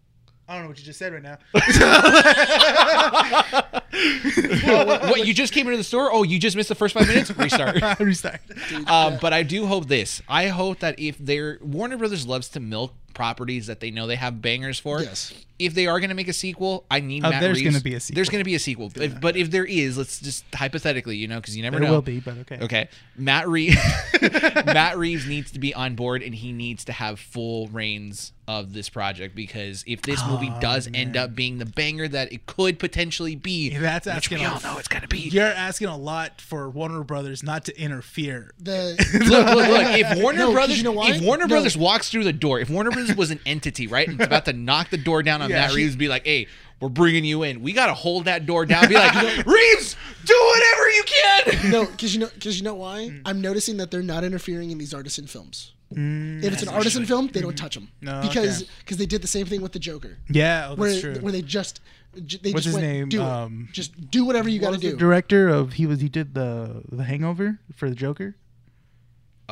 I 0.49 0.55
don't 0.55 0.62
know 0.62 0.68
what 0.68 0.78
you 0.78 0.84
just 0.84 0.99
said 0.99 1.12
right 1.12 1.22
now. 1.22 1.38
what 5.09 5.26
you 5.26 5.32
just 5.32 5.53
came 5.53 5.66
into 5.66 5.76
the 5.76 5.84
store? 5.84 6.11
Oh, 6.12 6.24
you 6.24 6.38
just 6.38 6.57
missed 6.57 6.68
the 6.68 6.74
first 6.74 6.95
five 6.95 7.07
minutes. 7.07 7.30
Restart. 7.36 8.01
Restart. 8.01 8.40
Um, 8.86 9.18
but 9.20 9.32
I 9.32 9.45
do 9.45 9.66
hope 9.66 9.86
this. 9.86 10.20
I 10.28 10.49
hope 10.49 10.80
that 10.80 10.99
if 10.99 11.16
they're 11.18 11.59
Warner 11.62 11.97
Brothers 11.97 12.26
loves 12.26 12.49
to 12.51 12.61
milk 12.61 12.95
properties 13.12 13.66
that 13.68 13.80
they 13.80 13.90
know 13.90 14.06
they 14.06 14.16
have 14.16 14.42
bangers 14.42 14.78
for. 14.78 15.00
Yes. 15.02 15.32
If 15.58 15.74
they 15.74 15.86
are 15.86 16.00
going 16.00 16.08
to 16.08 16.16
make 16.16 16.26
a 16.26 16.32
sequel, 16.32 16.84
I 16.90 16.98
need 16.98 17.24
Oh, 17.24 17.30
Matt 17.30 17.40
there's 17.40 17.62
gonna 17.62 17.78
be 17.80 17.94
a 17.94 18.00
sequel. 18.00 18.16
There's 18.16 18.28
going 18.28 18.40
to 18.40 18.44
be 18.44 18.56
a 18.56 18.58
sequel. 18.58 18.90
If, 18.96 19.20
but 19.20 19.36
if 19.36 19.52
there 19.52 19.64
is, 19.64 19.96
let's 19.96 20.18
just 20.18 20.44
hypothetically, 20.52 21.16
you 21.16 21.28
know, 21.28 21.36
because 21.40 21.56
you 21.56 21.62
never 21.62 21.76
know. 21.78 21.80
There 21.84 21.88
know. 21.90 21.94
will 21.94 22.02
be, 22.02 22.18
but 22.18 22.36
okay. 22.38 22.58
Okay, 22.62 22.88
Matt 23.16 23.46
Reeves. 23.48 23.76
Matt 24.20 24.98
Reeves 24.98 25.26
needs 25.26 25.52
to 25.52 25.60
be 25.60 25.72
on 25.72 25.94
board, 25.94 26.22
and 26.22 26.34
he 26.34 26.50
needs 26.52 26.84
to 26.86 26.92
have 26.92 27.20
full 27.20 27.68
reins 27.68 28.32
of 28.48 28.72
this 28.72 28.88
project 28.88 29.36
because 29.36 29.84
if 29.86 30.02
this 30.02 30.20
oh, 30.24 30.32
movie 30.32 30.52
Oh, 30.52 30.60
does 30.60 30.88
end 30.92 31.16
up 31.16 31.32
being 31.32 31.58
the 31.58 31.64
banger 31.64 32.08
that 32.08 32.32
it 32.32 32.44
could 32.46 32.80
potentially 32.80 33.36
be, 33.36 33.70
That's 33.76 34.06
which 34.06 34.14
asking 34.16 34.38
we 34.40 34.44
a- 34.44 34.50
all 34.50 34.60
know 34.60 34.78
it's 34.78 34.88
gonna 34.88 35.06
be. 35.06 35.20
You're 35.20 35.46
asking 35.46 35.86
a 35.88 35.96
lot 35.96 36.40
for 36.40 36.68
Warner 36.68 37.04
Brothers 37.04 37.44
not 37.44 37.66
to 37.66 37.80
interfere. 37.80 38.50
the 38.58 38.96
look, 39.30 39.46
look, 39.46 39.68
look. 39.68 39.86
If 39.96 40.18
Warner 40.22 40.38
No, 40.40 40.46
'cause 40.46 40.54
Brothers, 40.54 40.78
you 40.78 40.82
know 40.84 40.92
why? 40.92 41.10
if 41.12 41.22
Warner 41.22 41.44
No. 41.44 41.48
Brothers 41.48 41.76
walks 41.76 42.10
through 42.10 42.24
the 42.24 42.32
door, 42.32 42.58
if 42.58 42.68
Warner 42.68 42.90
Brothers 42.90 43.01
was 43.16 43.30
an 43.30 43.40
entity, 43.46 43.86
right, 43.86 44.07
and 44.09 44.20
it's 44.20 44.26
about 44.26 44.44
to 44.46 44.53
knock 44.53 44.90
the 44.90 44.96
door 44.98 45.22
down 45.22 45.42
on 45.42 45.50
Yeah. 45.50 45.66
Matt 45.66 45.74
Reeves, 45.74 45.96
be 45.96 46.09
like, 46.09 46.24
"Hey, 46.26 46.46
we're 46.80 46.88
bringing 46.88 47.24
you 47.24 47.42
in. 47.42 47.62
We 47.62 47.72
gotta 47.72 47.94
hold 47.94 48.24
that 48.26 48.46
door 48.46 48.66
down. 48.66 48.88
Be 48.88 48.94
like, 48.94 49.12
Reeves, 49.46 49.96
do 50.24 50.53
whatever 50.55 50.90
you 50.90 51.05
can." 51.05 51.70
no, 51.72 51.86
because 51.86 52.14
you 52.14 52.20
know 52.20 52.28
because 52.34 52.59
you 52.59 52.64
know 52.64 52.74
why? 52.74 53.09
Mm. 53.11 53.22
I'm 53.24 53.40
noticing 53.40 53.76
that 53.78 53.90
they're 53.90 54.03
not 54.03 54.24
interfering 54.24 54.70
in 54.70 54.78
these 54.78 54.92
artisan 54.94 55.26
films. 55.26 55.72
if 55.94 56.53
it's 56.53 56.62
an 56.62 56.68
artisan 56.70 57.05
film, 57.05 57.28
they 57.28 57.40
don't 57.42 57.57
touch 57.57 57.74
them 57.74 57.88
No, 58.00 58.22
because 58.22 58.62
okay. 58.62 58.70
because 58.80 58.96
they 58.96 59.05
did 59.07 59.20
the 59.22 59.28
same 59.28 59.46
thing 59.46 59.61
with 59.61 59.72
the 59.72 59.78
Joker. 59.78 60.16
Yeah, 60.30 60.68
oh, 60.70 60.74
where 60.76 60.88
that's 60.90 61.00
true. 61.03 61.14
where 61.16 61.32
they 61.32 61.42
just 61.42 61.80
j- 62.24 62.38
they 62.42 62.53
What's 62.53 62.64
just 62.64 62.76
his 62.76 62.82
went, 62.82 62.92
name? 62.94 63.09
Do 63.11 63.20
it. 63.20 63.24
Um, 63.24 63.68
just 63.72 64.11
do 64.11 64.24
whatever 64.24 64.48
you 64.48 64.59
got 64.59 64.68
to 64.68 64.72
was 64.72 64.80
do. 64.80 64.90
the 64.92 64.96
director 64.96 65.48
of 65.50 65.74
he 65.74 65.84
was 65.86 66.00
he 66.00 66.09
did 66.09 66.32
the 66.34 66.82
the 66.90 67.05
Hangover 67.05 67.59
for 67.76 67.90
the 67.90 67.94
Joker. 67.96 68.36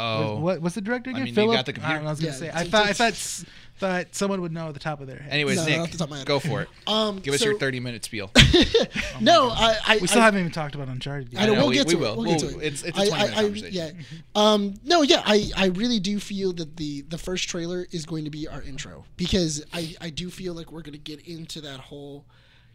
Oh, 0.01 0.41
What 0.41 0.61
what's 0.63 0.75
the 0.75 0.81
director 0.81 1.11
again? 1.11 1.25
mean, 1.25 1.35
you 1.35 1.53
got 1.53 1.67
the 1.67 1.73
computer? 1.73 2.01
I, 2.01 2.03
was 2.11 2.21
gonna 2.21 2.33
Yeah, 2.33 2.39
say. 2.39 2.47
it's- 2.49 2.67
I 2.67 2.69
thought 2.69 2.87
I 2.87 2.93
thought 2.93 3.13
s- 3.13 3.45
thought 3.79 4.15
someone 4.15 4.43
would 4.43 4.53
know 4.53 4.69
at 4.69 4.75
the 4.75 4.81
top 4.81 5.01
of 5.01 5.07
their 5.07 5.19
head. 5.19 5.33
anyways, 5.33 5.57
No, 5.57 5.65
Nick, 5.65 5.81
off 5.81 5.91
the 5.91 5.97
top 5.99 6.07
of 6.09 6.11
my 6.11 6.19
head. 6.19 6.27
go 6.27 6.39
for 6.39 6.61
it. 6.63 6.69
um, 6.87 7.19
Give 7.21 7.33
us 7.35 7.41
so- 7.41 7.47
your 7.47 7.59
30 7.59 7.81
minute 7.81 8.05
spiel. 8.05 8.31
No, 9.21 9.51
I, 9.51 9.77
I 9.87 9.99
we 9.99 10.07
still 10.07 10.23
I, 10.23 10.25
haven't 10.25 10.41
even 10.41 10.53
talked 10.53 10.75
about 10.75 10.89
Uncharted. 10.89 11.33
Yet. 11.33 11.43
I 11.43 11.47
know, 11.47 11.53
we'll 11.55 11.69
we- 11.69 11.75
get 11.75 11.87
we 11.87 11.95
to 11.95 11.99
will. 12.01 12.13
it. 12.13 12.17
We'll 12.19 12.27
get 12.39 12.43
We'll- 12.43 12.61
it. 12.61 12.65
it's- 12.65 12.83
it's 12.83 12.99
a 12.99 13.03
I- 13.03 13.09
20 13.09 13.11
minute 13.11 13.37
I- 13.37 13.39
I- 13.39 13.43
conversation. 13.43 13.73
Yeah. 13.75 13.93
Um, 14.35 14.75
no, 14.85 15.03
yeah, 15.03 15.23
I, 15.25 15.51
I 15.57 15.67
really 15.67 16.01
do 16.01 16.19
feel 16.21 16.53
that 16.55 16.77
the 16.77 17.03
the 17.03 17.19
first 17.19 17.49
trailer 17.49 17.87
is 17.91 18.07
going 18.07 18.25
to 18.25 18.31
be 18.31 18.49
our 18.49 18.63
intro 18.63 19.05
because 19.17 19.65
I, 19.73 19.95
I 20.01 20.11
do 20.11 20.31
feel 20.31 20.55
like 20.55 20.73
we're 20.73 20.83
going 20.83 20.93
to 20.93 20.99
get 20.99 21.21
into 21.27 21.61
that 21.63 21.81
whole 21.81 22.25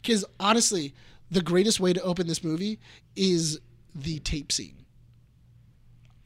because 0.02 0.24
honestly, 0.40 0.94
the 1.32 1.42
greatest 1.42 1.80
way 1.80 1.94
to 1.94 2.02
open 2.04 2.28
this 2.28 2.44
movie 2.44 2.80
is 3.16 3.60
the 3.96 4.20
tape 4.20 4.52
scene. 4.52 4.85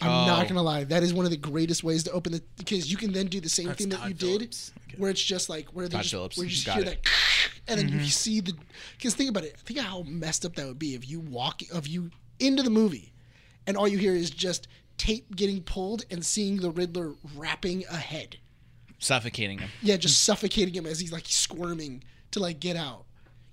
I'm 0.01 0.09
Oh. 0.09 0.25
not 0.27 0.47
gonna 0.47 0.61
lie. 0.63 0.83
That 0.85 1.03
is 1.03 1.13
one 1.13 1.25
of 1.25 1.31
the 1.31 1.37
greatest 1.37 1.83
ways 1.83 2.03
to 2.03 2.11
open 2.11 2.31
the 2.31 2.41
because 2.57 2.89
you 2.89 2.97
can 2.97 3.11
then 3.11 3.27
do 3.27 3.39
the 3.41 3.49
same 3.49 3.73
thing 3.73 3.89
that 3.89 3.99
Todd 3.99 4.07
you 4.09 4.13
did, 4.13 4.41
Okay. 4.43 4.95
where 4.97 5.11
it's 5.11 5.23
just 5.23 5.49
like 5.49 5.67
where 5.69 5.87
they 5.87 5.93
Todd 5.93 6.03
just, 6.03 6.13
Phillips. 6.13 6.37
where 6.37 6.45
you 6.45 6.51
just 6.51 6.65
Got 6.65 6.77
hear 6.77 6.85
it. 6.85 7.03
that, 7.03 7.11
and 7.67 7.79
then 7.79 7.89
you 7.89 7.95
mm-hmm. 7.97 8.05
see 8.05 8.39
the. 8.39 8.53
Because 8.97 9.13
think 9.15 9.29
about 9.29 9.43
it. 9.43 9.57
Think 9.59 9.79
how 9.79 10.03
messed 10.03 10.45
up 10.45 10.55
that 10.55 10.65
would 10.67 10.79
be 10.79 10.95
if 10.95 11.09
you 11.09 11.19
walk 11.19 11.61
of 11.73 11.85
you 11.87 12.11
into 12.39 12.63
the 12.63 12.69
movie, 12.69 13.11
and 13.67 13.75
all 13.75 13.87
you 13.87 13.97
hear 13.97 14.13
is 14.13 14.29
just 14.29 14.67
tape 14.97 15.35
getting 15.35 15.61
pulled 15.63 16.05
and 16.11 16.25
seeing 16.25 16.57
the 16.57 16.71
Riddler 16.71 17.13
wrapping 17.35 17.83
a 17.89 17.97
head. 17.97 18.37
Suffocating 18.99 19.59
him. 19.59 19.69
Yeah, 19.81 19.97
just 19.97 20.23
suffocating 20.23 20.73
him 20.73 20.85
as 20.85 20.99
he's 20.99 21.11
like 21.11 21.25
squirming 21.25 22.03
to 22.31 22.39
like 22.39 22.59
get 22.59 22.75
out. 22.75 23.05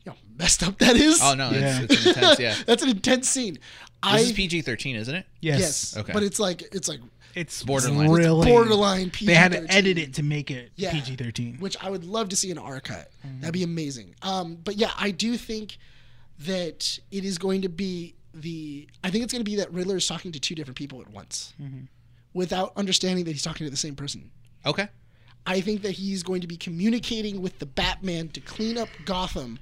You 0.05 0.13
know, 0.13 0.19
messed 0.39 0.63
up 0.63 0.79
that 0.79 0.97
is. 0.97 1.21
Oh 1.23 1.35
no, 1.35 1.51
Yeah. 1.51 1.83
it's, 1.83 1.95
it's 1.95 2.07
intense. 2.07 2.39
Yeah, 2.41 2.55
That's 2.67 2.83
an 2.83 2.91
intense 2.91 3.29
scene. 3.29 3.59
I 4.03 4.19
this 4.19 4.27
is 4.31 4.33
PG 4.35 4.63
13, 4.63 4.97
isn't 4.97 5.15
it? 5.15 5.27
Yes. 5.41 5.59
yes, 5.61 5.97
Okay. 5.97 6.13
but 6.13 6.23
it's 6.23 6.39
like 6.39 6.63
it's 6.73 6.89
like 6.89 7.01
It's 7.35 7.63
Borderline. 7.63 8.11
Really, 8.11 8.47
borderline 8.51 9.11
PG. 9.11 9.27
They 9.27 9.35
had 9.35 9.53
to 9.53 9.65
edit 9.73 9.99
it 9.99 10.15
to 10.15 10.23
make 10.23 10.51
it 10.51 10.71
Yeah. 10.77 10.93
PG 10.93 11.17
thirteen. 11.17 11.57
which 11.59 11.77
I 11.83 11.91
would 11.91 12.05
love 12.05 12.29
to 12.31 12.37
see 12.37 12.51
an 12.51 12.59
R 12.59 12.81
cut. 12.81 13.11
Mm-hmm. 13.27 13.41
That'd 13.41 13.53
be 13.55 13.63
amazing. 13.63 14.15
Um, 14.23 14.57
but 14.63 14.77
yeah, 14.77 14.93
I 14.99 15.11
do 15.11 15.37
think 15.37 15.79
that 16.41 16.99
it 17.11 17.25
is 17.25 17.39
going 17.39 17.63
to 17.63 17.69
be 17.69 18.15
the. 18.35 18.89
I 19.03 19.11
think 19.11 19.25
it's 19.25 19.33
going 19.33 19.45
to 19.45 19.51
be 19.51 19.57
that 19.57 19.73
Riddler 19.73 19.97
is 19.97 20.07
talking 20.07 20.33
to 20.33 20.41
two 20.41 20.55
different 20.55 20.77
people 20.77 21.01
at 21.01 21.11
once, 21.11 21.55
Mm-hmm. 21.61 21.85
without 22.35 22.73
understanding 22.77 23.25
that 23.25 23.33
he's 23.33 23.43
talking 23.43 23.67
to 23.67 23.71
the 23.71 23.77
same 23.77 23.97
person. 23.97 24.31
Okay. 24.65 24.89
I 25.49 25.61
think 25.61 25.83
that 25.83 25.93
he's 25.93 26.23
going 26.25 26.41
to 26.41 26.47
be 26.49 26.57
communicating 26.57 27.41
with 27.41 27.61
the 27.61 27.67
Batman 27.67 28.29
to 28.31 28.41
clean 28.41 28.77
up 28.77 28.89
Gotham 29.05 29.61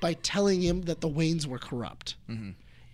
by 0.00 0.14
telling 0.14 0.62
him 0.62 0.82
that 0.82 1.00
the 1.02 1.08
Waynes 1.08 1.44
were 1.46 1.58
corrupt, 1.58 2.14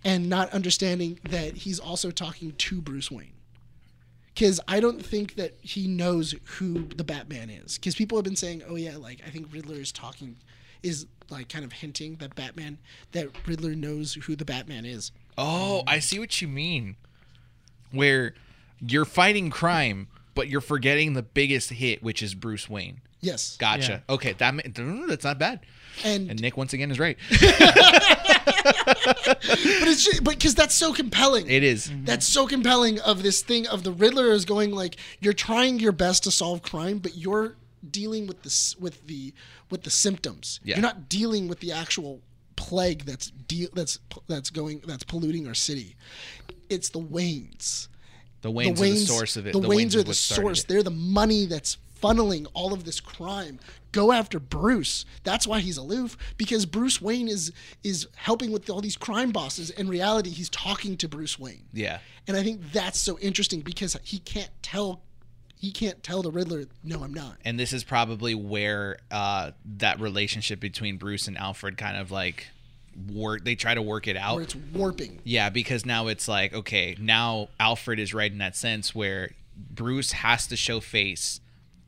and 0.03 0.29
not 0.29 0.51
understanding 0.51 1.19
that 1.29 1.57
he's 1.57 1.79
also 1.79 2.11
talking 2.11 2.53
to 2.53 2.81
Bruce 2.81 3.11
Wayne. 3.11 3.33
Because 4.33 4.59
I 4.67 4.79
don't 4.79 5.05
think 5.05 5.35
that 5.35 5.57
he 5.61 5.87
knows 5.87 6.33
who 6.45 6.85
the 6.85 7.03
Batman 7.03 7.49
is. 7.49 7.77
Because 7.77 7.95
people 7.95 8.17
have 8.17 8.23
been 8.23 8.37
saying, 8.37 8.63
"Oh 8.67 8.75
yeah, 8.75 8.95
like 8.95 9.19
I 9.25 9.29
think 9.29 9.51
Riddler 9.51 9.75
is 9.75 9.91
talking, 9.91 10.37
is 10.81 11.07
like 11.29 11.49
kind 11.49 11.65
of 11.65 11.73
hinting 11.73 12.15
that 12.17 12.35
Batman, 12.35 12.77
that 13.11 13.27
Riddler 13.45 13.75
knows 13.75 14.13
who 14.13 14.35
the 14.37 14.45
Batman 14.45 14.85
is." 14.85 15.11
Oh, 15.37 15.83
I 15.87 15.99
see 15.99 16.19
what 16.19 16.41
you 16.41 16.47
mean. 16.47 16.95
Where 17.91 18.33
you're 18.79 19.03
fighting 19.05 19.49
crime, 19.49 20.07
but 20.35 20.47
you're 20.47 20.61
forgetting 20.61 21.13
the 21.13 21.23
biggest 21.23 21.71
hit, 21.71 22.01
which 22.01 22.23
is 22.23 22.33
Bruce 22.33 22.69
Wayne. 22.69 23.01
Yes. 23.21 23.57
Gotcha. 23.57 24.03
Okay, 24.09 24.33
that 24.33 24.53
that's 25.07 25.25
not 25.25 25.37
bad. 25.37 25.59
And, 26.05 26.29
And 26.29 26.41
Nick 26.41 26.55
once 26.55 26.71
again 26.71 26.91
is 26.91 26.99
right. 26.99 27.17
but 28.63 29.37
it's 29.43 30.05
just, 30.05 30.23
but 30.23 30.35
because 30.35 30.55
that's 30.55 30.75
so 30.75 30.93
compelling. 30.93 31.49
It 31.49 31.63
is. 31.63 31.87
Mm-hmm. 31.87 32.05
That's 32.05 32.25
so 32.25 32.47
compelling 32.47 32.99
of 32.99 33.23
this 33.23 33.41
thing 33.41 33.67
of 33.67 33.83
the 33.83 33.91
Riddler 33.91 34.31
is 34.31 34.45
going 34.45 34.71
like 34.71 34.97
you're 35.19 35.33
trying 35.33 35.79
your 35.79 35.91
best 35.91 36.23
to 36.23 36.31
solve 36.31 36.61
crime, 36.61 36.99
but 36.99 37.17
you're 37.17 37.55
dealing 37.89 38.27
with 38.27 38.43
this 38.43 38.75
with 38.79 39.05
the 39.07 39.33
with 39.69 39.83
the 39.83 39.89
symptoms. 39.89 40.59
Yeah. 40.63 40.75
You're 40.75 40.83
not 40.83 41.09
dealing 41.09 41.47
with 41.47 41.59
the 41.59 41.71
actual 41.71 42.21
plague 42.55 43.05
that's 43.05 43.31
de- 43.31 43.69
that's 43.73 43.99
that's 44.27 44.49
going 44.49 44.81
that's 44.85 45.03
polluting 45.03 45.47
our 45.47 45.53
city. 45.53 45.95
It's 46.69 46.89
the 46.89 46.99
Waynes. 46.99 47.87
The 48.41 48.51
Waynes, 48.51 48.77
the 48.77 48.83
Waynes 48.83 48.89
are 48.89 48.93
the 48.93 49.05
source 49.05 49.37
of 49.37 49.47
it. 49.47 49.53
The, 49.53 49.59
Waynes, 49.59 49.87
is 49.87 49.95
are 49.97 50.03
the 50.03 50.13
source. 50.13 50.61
it. 50.61 50.67
They're 50.67 50.83
the 50.83 50.91
money 50.91 51.45
that's 51.45 51.77
funneling 52.01 52.47
all 52.53 52.73
of 52.73 52.85
this 52.85 52.99
crime. 52.99 53.59
Go 53.91 54.11
after 54.11 54.39
Bruce. 54.39 55.05
That's 55.23 55.47
why 55.47 55.59
he's 55.59 55.77
aloof 55.77 56.17
because 56.37 56.65
Bruce 56.65 57.01
Wayne 57.01 57.27
is 57.27 57.51
is 57.83 58.07
helping 58.15 58.51
with 58.51 58.69
all 58.69 58.81
these 58.81 58.97
crime 58.97 59.31
bosses. 59.31 59.69
In 59.71 59.87
reality, 59.87 60.29
he's 60.29 60.49
talking 60.49 60.97
to 60.97 61.07
Bruce 61.07 61.39
Wayne. 61.39 61.65
Yeah. 61.73 61.99
And 62.27 62.37
I 62.37 62.43
think 62.43 62.71
that's 62.71 62.99
so 62.99 63.17
interesting 63.19 63.61
because 63.61 63.97
he 64.03 64.19
can't 64.19 64.51
tell 64.61 65.01
he 65.59 65.71
can't 65.71 66.01
tell 66.01 66.21
the 66.21 66.31
Riddler, 66.31 66.65
no, 66.85 67.03
I'm 67.03 67.13
not. 67.13 67.35
And 67.43 67.59
this 67.59 67.73
is 67.73 67.83
probably 67.83 68.33
where 68.33 68.97
uh, 69.11 69.51
that 69.77 69.99
relationship 69.99 70.61
between 70.61 70.97
Bruce 70.97 71.27
and 71.27 71.37
Alfred 71.37 71.77
kind 71.77 71.97
of 71.97 72.11
like 72.11 72.47
work. 73.11 73.43
They 73.43 73.55
try 73.55 73.73
to 73.73 73.81
work 73.81 74.07
it 74.07 74.15
out. 74.15 74.35
Where 74.35 74.43
it's 74.43 74.55
warping. 74.55 75.19
Yeah, 75.25 75.49
because 75.49 75.85
now 75.85 76.07
it's 76.07 76.29
like, 76.29 76.53
okay, 76.53 76.95
now 76.97 77.49
Alfred 77.59 77.99
is 77.99 78.13
right 78.13 78.31
in 78.31 78.37
that 78.37 78.55
sense 78.55 78.95
where 78.95 79.31
Bruce 79.57 80.13
has 80.13 80.47
to 80.47 80.55
show 80.55 80.79
face 80.79 81.41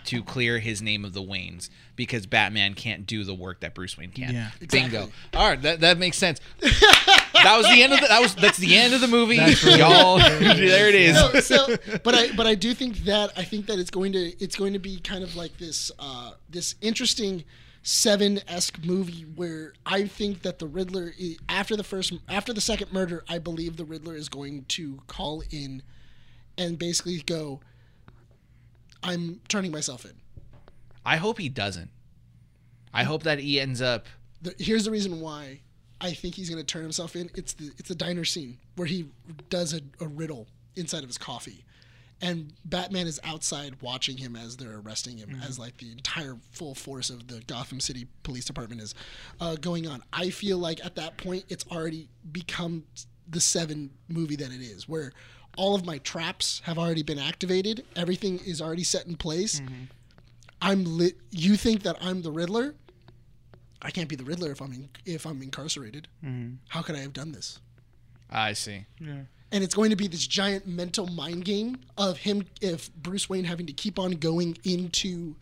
to 0.05 0.23
clear 0.23 0.59
his 0.59 0.81
name 0.81 1.05
of 1.05 1.13
the 1.13 1.21
Waynes 1.21 1.69
because 1.95 2.25
Batman 2.25 2.73
can't 2.73 3.05
do 3.05 3.23
the 3.23 3.33
work 3.33 3.59
that 3.61 3.75
Bruce 3.75 3.97
Wayne 3.97 4.11
can. 4.11 4.33
Yeah. 4.33 4.49
Bingo. 4.71 5.09
All 5.33 5.49
right, 5.49 5.61
that, 5.61 5.81
that 5.81 5.97
makes 5.97 6.17
sense. 6.17 6.39
that 6.61 7.55
was 7.57 7.67
the 7.67 7.81
end 7.83 7.93
of 7.93 8.01
the 8.01 8.07
that 8.07 8.21
was 8.21 8.35
that's 8.35 8.57
the 8.57 8.77
end 8.77 8.93
of 8.93 9.01
the 9.01 9.07
movie. 9.07 9.37
That's 9.37 9.63
really- 9.63 9.79
Y'all 9.79 10.17
there 10.39 10.89
it 10.89 10.95
is. 10.95 11.13
No, 11.13 11.39
so, 11.39 11.75
but 12.03 12.15
I 12.15 12.31
but 12.35 12.47
I 12.47 12.55
do 12.55 12.73
think 12.73 12.97
that 13.05 13.31
I 13.37 13.43
think 13.43 13.67
that 13.67 13.79
it's 13.79 13.91
going 13.91 14.13
to 14.13 14.19
it's 14.43 14.55
going 14.55 14.73
to 14.73 14.79
be 14.79 14.99
kind 14.99 15.23
of 15.23 15.35
like 15.35 15.57
this 15.57 15.91
uh, 15.99 16.31
this 16.49 16.75
interesting 16.81 17.43
seven 17.83 18.39
esque 18.47 18.83
movie 18.85 19.23
where 19.35 19.73
I 19.85 20.05
think 20.05 20.43
that 20.43 20.59
the 20.59 20.67
Riddler 20.67 21.13
i- 21.19 21.37
after 21.49 21.75
the 21.75 21.83
first 21.83 22.13
after 22.29 22.53
the 22.53 22.61
second 22.61 22.93
murder 22.93 23.23
I 23.27 23.39
believe 23.39 23.77
the 23.77 23.85
Riddler 23.85 24.15
is 24.15 24.29
going 24.29 24.65
to 24.69 24.99
call 25.07 25.43
in 25.49 25.81
and 26.57 26.77
basically 26.77 27.19
go 27.21 27.59
I'm 29.03 29.41
turning 29.47 29.71
myself 29.71 30.05
in. 30.05 30.13
I 31.05 31.17
hope 31.17 31.39
he 31.39 31.49
doesn't. 31.49 31.89
I 32.93 33.03
hope 33.03 33.23
that 33.23 33.39
he 33.39 33.59
ends 33.59 33.81
up 33.81 34.05
The, 34.41 34.53
here's 34.59 34.85
the 34.85 34.91
reason 34.91 35.21
why 35.21 35.61
I 35.99 36.13
think 36.13 36.35
he's 36.35 36.49
going 36.49 36.59
to 36.59 36.65
turn 36.65 36.83
himself 36.83 37.15
in. 37.15 37.29
It's 37.35 37.53
the 37.53 37.71
it's 37.77 37.89
the 37.89 37.95
diner 37.95 38.25
scene 38.25 38.57
where 38.75 38.87
he 38.87 39.07
does 39.49 39.73
a, 39.73 39.81
a 39.99 40.07
riddle 40.07 40.47
inside 40.75 41.03
of 41.03 41.09
his 41.09 41.17
coffee, 41.17 41.63
and 42.21 42.53
Batman 42.65 43.07
is 43.07 43.19
outside 43.23 43.81
watching 43.81 44.17
him 44.17 44.35
as 44.35 44.57
they're 44.57 44.77
arresting 44.79 45.17
him, 45.17 45.39
as 45.47 45.59
like 45.59 45.77
the 45.77 45.91
entire 45.91 46.37
full 46.51 46.75
force 46.75 47.09
of 47.09 47.27
the 47.27 47.41
Gotham 47.47 47.79
City 47.79 48.07
Police 48.23 48.45
Department 48.45 48.81
is 48.81 48.95
uh, 49.39 49.55
going 49.55 49.87
on. 49.87 50.03
I 50.13 50.29
feel 50.29 50.57
like 50.57 50.83
at 50.85 50.95
that 50.95 51.17
point 51.17 51.45
it's 51.49 51.65
already 51.71 52.09
become 52.31 52.85
the 53.27 53.41
Seven 53.41 53.91
movie 54.07 54.35
that 54.37 54.51
it 54.51 54.61
is, 54.61 54.89
where 54.89 55.11
all 55.57 55.75
of 55.75 55.85
my 55.85 55.97
traps 55.99 56.61
have 56.65 56.77
already 56.77 57.03
been 57.03 57.19
activated, 57.19 57.85
everything 57.95 58.39
is 58.45 58.61
already 58.61 58.83
set 58.83 59.05
in 59.07 59.15
place. 59.15 59.61
I'm 60.61 60.85
lit. 60.85 61.17
You 61.31 61.55
think 61.55 61.83
that 61.83 61.97
I'm 62.01 62.21
the 62.21 62.31
Riddler? 62.31 62.75
I 63.81 63.89
can't 63.89 64.07
be 64.07 64.15
the 64.15 64.23
Riddler 64.23 64.51
if 64.51 64.61
I'm 64.61 64.71
in, 64.73 64.89
if 65.05 65.25
I'm 65.25 65.41
incarcerated. 65.41 66.07
How 66.69 66.81
could 66.81 66.95
I 66.95 66.99
have 66.99 67.13
done 67.13 67.31
this? 67.31 67.59
I 68.29 68.53
see. 68.53 68.85
Yeah. 68.99 69.23
And 69.51 69.63
it's 69.63 69.75
going 69.75 69.89
to 69.89 69.95
be 69.97 70.07
this 70.07 70.25
giant 70.25 70.65
mental 70.65 71.07
mind 71.07 71.43
game 71.43 71.79
of 71.97 72.17
him, 72.17 72.45
if 72.61 72.93
Bruce 72.93 73.27
Wayne 73.27 73.43
having 73.43 73.65
to 73.65 73.73
keep 73.73 73.99
on 73.99 74.11
going 74.11 74.57
into, 74.63 75.35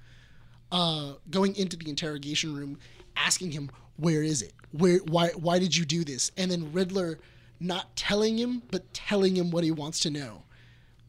uh, 0.71 1.13
going 1.29 1.55
into 1.55 1.77
the 1.77 1.87
interrogation 1.89 2.55
room, 2.55 2.79
asking 3.15 3.51
him 3.51 3.69
where 3.97 4.23
is 4.23 4.41
it, 4.41 4.53
where, 4.71 4.97
why, 4.99 5.27
why 5.35 5.59
did 5.59 5.75
you 5.75 5.85
do 5.85 6.03
this, 6.03 6.31
and 6.37 6.49
then 6.49 6.71
Riddler 6.73 7.19
not 7.59 7.95
telling 7.95 8.37
him, 8.37 8.61
but 8.71 8.93
telling 8.93 9.35
him 9.35 9.51
what 9.51 9.63
he 9.63 9.71
wants 9.71 9.99
to 10.01 10.09
know, 10.09 10.43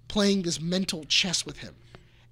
playing 0.09 0.43
this 0.43 0.61
mental 0.61 1.05
chess 1.05 1.47
with 1.47 1.59
him, 1.59 1.75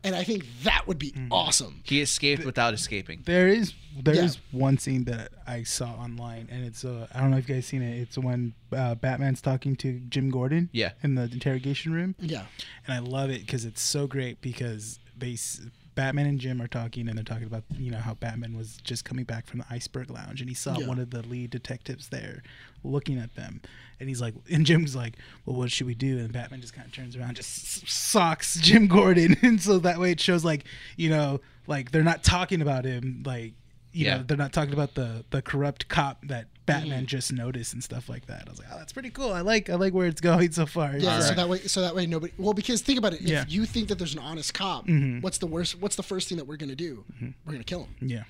and 0.05 0.15
I 0.15 0.25
think 0.25 0.45
that 0.63 0.87
would 0.87 0.99
be 0.99 1.13
awesome. 1.31 1.81
He 1.85 2.01
escaped 2.01 2.45
without 2.45 2.75
escaping. 2.75 3.23
There 3.25 3.49
is 3.49 3.75
there 4.01 4.15
is 4.15 4.37
Yeah. 4.37 4.59
one 4.61 4.79
scene 4.79 5.05
that 5.05 5.33
I 5.47 5.65
saw 5.65 5.91
online, 5.95 6.49
and 6.51 6.65
it's 6.65 6.85
uh, 6.85 7.09
I 7.13 7.21
don't 7.21 7.31
know 7.33 7.39
if 7.39 7.49
you 7.49 7.55
guys 7.57 7.67
seen 7.67 7.83
it. 7.83 7.99
It's 8.01 8.17
when 8.19 8.55
uh, 8.73 8.95
Batman's 8.95 9.41
talking 9.43 9.75
to 9.77 9.99
Jim 10.09 10.31
Gordon. 10.31 10.69
Yeah. 10.73 10.93
In 11.03 11.15
the 11.17 11.23
interrogation 11.25 11.93
room, 11.93 12.15
Yeah. 12.21 12.45
and 12.87 12.95
I 12.95 12.99
love 13.01 13.31
it 13.31 13.41
because 13.41 13.65
it's 13.65 13.83
so 13.83 14.07
great 14.07 14.41
because 14.41 15.01
they 15.17 15.33
s- 15.33 15.63
Batman 15.99 16.27
and 16.27 16.39
Jim 16.39 16.63
are 16.63 16.69
talking, 16.69 17.09
and 17.09 17.19
they're 17.19 17.25
talking 17.25 17.49
about 17.49 17.65
you 17.77 17.91
know 17.91 17.99
how 17.99 18.15
Batman 18.15 18.57
was 18.57 18.77
just 18.85 19.05
coming 19.05 19.25
back 19.25 19.47
from 19.47 19.59
the 19.59 19.67
Iceberg 19.69 20.11
Lounge, 20.11 20.41
and 20.41 20.49
he 20.49 20.55
saw 20.55 20.79
Yeah. 20.79 20.87
one 20.87 21.01
of 21.01 21.11
the 21.11 21.23
lead 21.27 21.51
detectives 21.51 22.09
there 22.11 22.45
looking 22.85 23.19
at 23.19 23.35
them, 23.35 23.61
and 23.99 24.09
he's 24.09 24.21
like, 24.21 24.35
and 24.49 24.65
Jim's 24.65 24.95
like, 24.95 25.17
well, 25.45 25.57
what 25.57 25.73
should 25.73 25.89
we 25.89 25.97
do? 25.97 26.19
And 26.19 26.33
Batman 26.33 26.61
just 26.61 26.73
kind 26.73 26.87
of 26.87 26.95
turns 26.95 27.17
around, 27.17 27.35
just 27.35 27.89
socks 27.89 28.61
Jim 28.61 28.87
Gordon, 28.87 29.37
and 29.43 29.61
so 29.61 29.79
that 29.81 29.99
way 29.99 30.13
it 30.13 30.21
shows 30.21 30.45
like 30.45 30.65
you 30.97 31.11
know 31.11 31.41
like 31.67 31.91
they're 31.91 32.05
not 32.05 32.23
talking 32.23 32.63
about 32.63 32.85
him 32.85 33.23
like. 33.27 33.55
You 33.91 34.05
Yeah. 34.05 34.19
know, 34.19 34.23
they're 34.25 34.37
not 34.37 34.53
talking 34.53 34.75
about 34.75 34.95
the 34.95 35.25
the 35.31 35.43
corrupt 35.43 35.89
cop 35.89 36.23
that 36.29 36.47
Batman 36.69 37.07
just 37.07 37.33
noticed 37.33 37.73
and 37.73 37.83
stuff 37.83 38.09
like 38.09 38.27
that. 38.27 38.45
I 38.47 38.51
was 38.51 38.59
like, 38.61 38.69
oh, 38.73 38.79
that's 38.79 38.93
pretty 38.93 39.11
cool. 39.11 39.33
I 39.33 39.41
like 39.41 39.69
I 39.69 39.75
like 39.75 39.93
where 39.93 40.07
it's 40.07 40.21
going 40.21 40.53
so 40.53 40.67
far. 40.67 40.97
Yeah, 40.97 41.17
It's 41.17 41.25
so 41.27 41.31
like- 41.31 41.37
that 41.37 41.49
way, 41.49 41.59
so 41.61 41.81
that 41.81 41.95
way 41.97 42.07
nobody. 42.07 42.33
Well, 42.39 42.55
because 42.55 42.81
think 42.83 42.99
about 42.99 43.15
it. 43.15 43.23
If 43.23 43.29
Yeah. 43.29 43.45
you 43.49 43.65
think 43.67 43.89
that 43.89 43.99
there's 43.99 44.15
an 44.15 44.21
honest 44.21 44.55
cop, 44.55 44.87
Mhm. 44.87 45.21
what's 45.23 45.39
the 45.39 45.47
worst? 45.47 45.75
What's 45.81 45.97
the 45.97 46.03
first 46.03 46.29
thing 46.29 46.39
that 46.39 46.45
we're 46.47 46.57
gonna 46.57 46.77
do? 46.77 47.05
We're 47.45 47.53
gonna 47.53 47.65
kill 47.65 47.89
him 47.99 48.09
yeah, 48.09 48.25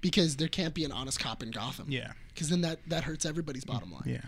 because 0.00 0.36
there 0.36 0.48
can't 0.48 0.74
be 0.74 0.84
an 0.84 0.92
honest 0.92 1.20
cop 1.20 1.42
in 1.42 1.50
Gotham. 1.50 1.86
yeah, 1.90 2.12
Because 2.32 2.48
then 2.48 2.60
that 2.62 2.80
that 2.88 3.04
hurts 3.04 3.24
everybody's 3.24 3.64
bottom 3.64 3.92
line. 3.92 4.02
yeah. 4.06 4.20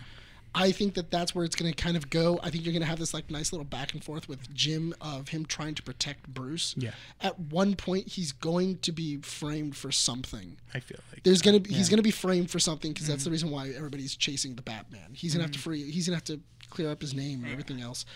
I 0.58 0.72
think 0.72 0.94
that 0.94 1.10
that's 1.10 1.34
where 1.34 1.44
it's 1.44 1.54
gonna 1.54 1.74
kind 1.74 1.96
of 1.98 2.08
go. 2.08 2.40
I 2.42 2.48
think 2.48 2.64
you're 2.64 2.72
gonna 2.72 2.86
have 2.86 2.98
this 2.98 3.12
like 3.12 3.30
nice 3.30 3.52
little 3.52 3.66
back 3.66 3.92
and 3.92 4.02
forth 4.02 4.26
with 4.26 4.52
Jim 4.54 4.94
of 5.02 5.28
him 5.28 5.44
trying 5.44 5.74
to 5.74 5.82
protect 5.82 6.26
Bruce. 6.28 6.74
Yeah. 6.78 6.92
At 7.20 7.38
one 7.38 7.76
point, 7.76 8.08
he's 8.08 8.32
going 8.32 8.78
to 8.78 8.90
be 8.90 9.18
framed 9.18 9.76
for 9.76 9.92
something. 9.92 10.56
I 10.72 10.80
feel 10.80 10.98
like 11.12 11.22
There's 11.24 11.42
gonna 11.42 11.60
be 11.60 11.68
he's 11.68 11.76
Yeah. 11.76 11.82
Mm-hmm. 11.84 11.90
gonna 11.90 12.02
be 12.02 12.10
framed 12.10 12.50
for 12.50 12.58
something 12.58 12.92
because 12.92 13.06
that's 13.06 13.24
the 13.24 13.30
reason 13.30 13.50
why 13.50 13.68
everybody's 13.68 14.16
chasing 14.16 14.54
the 14.56 14.62
Batman. 14.62 15.10
He's 15.12 15.34
gonna 15.34 15.44
have 15.44 15.52
to 15.52 15.58
free. 15.58 15.90
He's 15.90 16.06
gonna 16.06 16.16
have 16.16 16.24
to 16.24 16.40
clear 16.70 16.90
up 16.90 17.02
his 17.02 17.12
name 17.14 17.44
and 17.44 17.52
everything 17.52 17.80
else. 17.82 18.06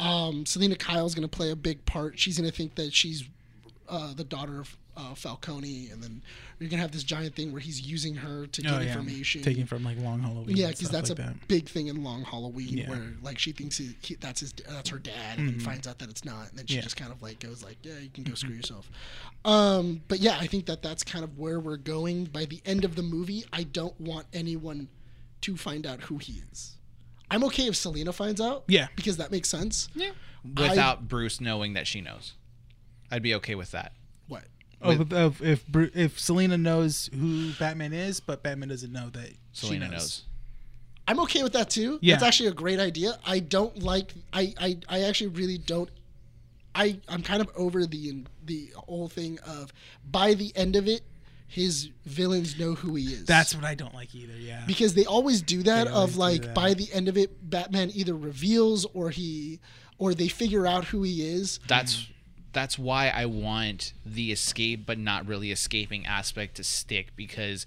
Um, 0.00 0.46
Selina 0.46 0.76
Kyle's 0.76 1.14
gonna 1.16 1.26
play 1.28 1.50
a 1.50 1.56
big 1.56 1.84
part. 1.84 2.18
She's 2.18 2.38
gonna 2.38 2.52
think 2.52 2.76
that 2.76 2.94
she's 2.94 3.28
uh, 3.88 4.14
the 4.14 4.24
daughter 4.24 4.60
of 4.60 4.76
uh, 4.98 5.14
Falcone, 5.14 5.88
and 5.92 6.02
then 6.02 6.20
you're 6.58 6.68
gonna 6.68 6.82
have 6.82 6.90
this 6.90 7.04
giant 7.04 7.34
thing 7.36 7.52
where 7.52 7.60
he's 7.60 7.80
using 7.80 8.16
her 8.16 8.46
to 8.48 8.62
get 8.62 8.72
oh, 8.72 8.80
yeah. 8.80 8.88
information. 8.88 9.42
taking 9.42 9.64
from 9.64 9.84
like 9.84 9.96
Long 9.98 10.20
Halloween. 10.20 10.56
yeah, 10.56 10.68
because 10.68 10.90
that's 10.90 11.08
like 11.10 11.18
a 11.20 11.22
that. 11.22 11.48
big 11.48 11.68
thing 11.68 11.86
in 11.86 12.02
Long 12.02 12.24
Halloween, 12.24 12.76
Yeah. 12.78 12.90
where 12.90 13.14
like 13.22 13.38
she 13.38 13.52
thinks 13.52 13.78
he, 13.78 13.94
he, 14.02 14.16
that's 14.16 14.40
his 14.40 14.52
that's 14.68 14.90
her 14.90 14.98
dad, 14.98 15.38
and 15.38 15.48
then 15.48 15.60
finds 15.60 15.86
out 15.86 15.98
that 16.00 16.10
it's 16.10 16.24
not, 16.24 16.50
and 16.50 16.58
then 16.58 16.66
she 16.66 16.74
Yeah. 16.76 16.80
just 16.82 16.96
kind 16.96 17.12
of 17.12 17.22
like 17.22 17.38
goes 17.38 17.62
like, 17.62 17.76
yeah, 17.82 17.98
you 17.98 18.10
can 18.10 18.24
go 18.24 18.34
screw 18.34 18.54
yourself. 18.54 18.90
Um, 19.44 20.02
but 20.08 20.18
yeah, 20.20 20.36
I 20.40 20.46
think 20.46 20.66
that 20.66 20.82
that's 20.82 21.04
kind 21.04 21.24
of 21.24 21.38
where 21.38 21.60
we're 21.60 21.76
going. 21.76 22.24
By 22.24 22.44
the 22.44 22.60
end 22.66 22.84
of 22.84 22.96
the 22.96 23.02
movie, 23.02 23.44
I 23.52 23.62
don't 23.62 23.98
want 24.00 24.26
anyone 24.32 24.88
to 25.42 25.56
find 25.56 25.86
out 25.86 26.02
who 26.02 26.18
he 26.18 26.42
is. 26.50 26.74
I'm 27.30 27.44
okay 27.44 27.66
if 27.68 27.76
Selina 27.76 28.12
finds 28.12 28.40
out, 28.40 28.64
Yeah. 28.66 28.88
because 28.96 29.18
that 29.18 29.30
makes 29.30 29.48
sense. 29.48 29.88
Yeah. 29.94 30.10
Without 30.44 31.08
Bruce 31.08 31.40
knowing 31.40 31.74
that 31.74 31.86
she 31.86 32.00
knows. 32.00 32.32
I'd 33.10 33.22
be 33.22 33.34
okay 33.36 33.54
with 33.54 33.70
that. 33.72 33.92
What? 34.80 35.12
Oh, 35.12 35.16
uh, 35.16 35.26
if, 35.28 35.42
if 35.42 35.64
if 35.74 35.96
if 35.96 36.20
Selina 36.20 36.56
knows 36.58 37.10
who 37.18 37.52
Batman 37.58 37.92
is, 37.92 38.20
but 38.20 38.42
Batman 38.42 38.68
doesn't 38.68 38.92
know 38.92 39.10
that 39.10 39.30
Selina 39.52 39.86
she 39.86 39.90
knows. 39.90 40.00
knows. 40.00 40.22
I'm 41.08 41.20
okay 41.20 41.42
with 41.42 41.54
that 41.54 41.70
too. 41.70 41.98
Yeah. 42.02 42.14
That's 42.16 42.24
actually 42.24 42.50
a 42.50 42.54
great 42.54 42.78
idea. 42.78 43.18
I 43.26 43.40
don't 43.40 43.82
like 43.82 44.12
I 44.32 44.54
I, 44.60 44.78
I 44.88 45.02
actually 45.04 45.28
really 45.28 45.58
don't 45.58 45.88
I 46.74 47.00
I'm 47.08 47.22
kind 47.22 47.40
of 47.40 47.50
over 47.56 47.86
the 47.86 48.24
the 48.44 48.70
whole 48.76 49.08
thing 49.08 49.38
of 49.46 49.72
by 50.08 50.34
the 50.34 50.52
end 50.54 50.76
of 50.76 50.86
it 50.86 51.02
his 51.50 51.88
villains 52.04 52.58
know 52.58 52.74
who 52.74 52.94
he 52.94 53.04
is. 53.04 53.24
That's 53.24 53.54
what 53.54 53.64
I 53.64 53.74
don't 53.74 53.94
like 53.94 54.14
either. 54.14 54.34
Yeah. 54.38 54.64
because 54.66 54.92
they 54.92 55.06
always 55.06 55.40
do 55.40 55.62
that 55.62 55.84
They 55.86 55.90
always 55.90 56.12
of 56.12 56.18
like 56.18 56.42
that. 56.42 56.54
by 56.54 56.74
the 56.74 56.92
end 56.92 57.08
of 57.08 57.16
it 57.16 57.48
Batman 57.48 57.90
either 57.94 58.14
reveals 58.14 58.84
or 58.92 59.08
he 59.10 59.60
or 59.96 60.12
they 60.14 60.28
figure 60.28 60.66
out 60.66 60.84
who 60.84 61.02
he 61.02 61.22
is. 61.26 61.58
That's 61.66 62.06
that's 62.52 62.78
why 62.78 63.08
I 63.08 63.26
want 63.26 63.92
the 64.04 64.32
escape 64.32 64.86
but 64.86 64.98
not 64.98 65.26
really 65.26 65.50
escaping 65.50 66.06
aspect 66.06 66.56
to 66.56 66.64
stick 66.64 67.14
because 67.16 67.66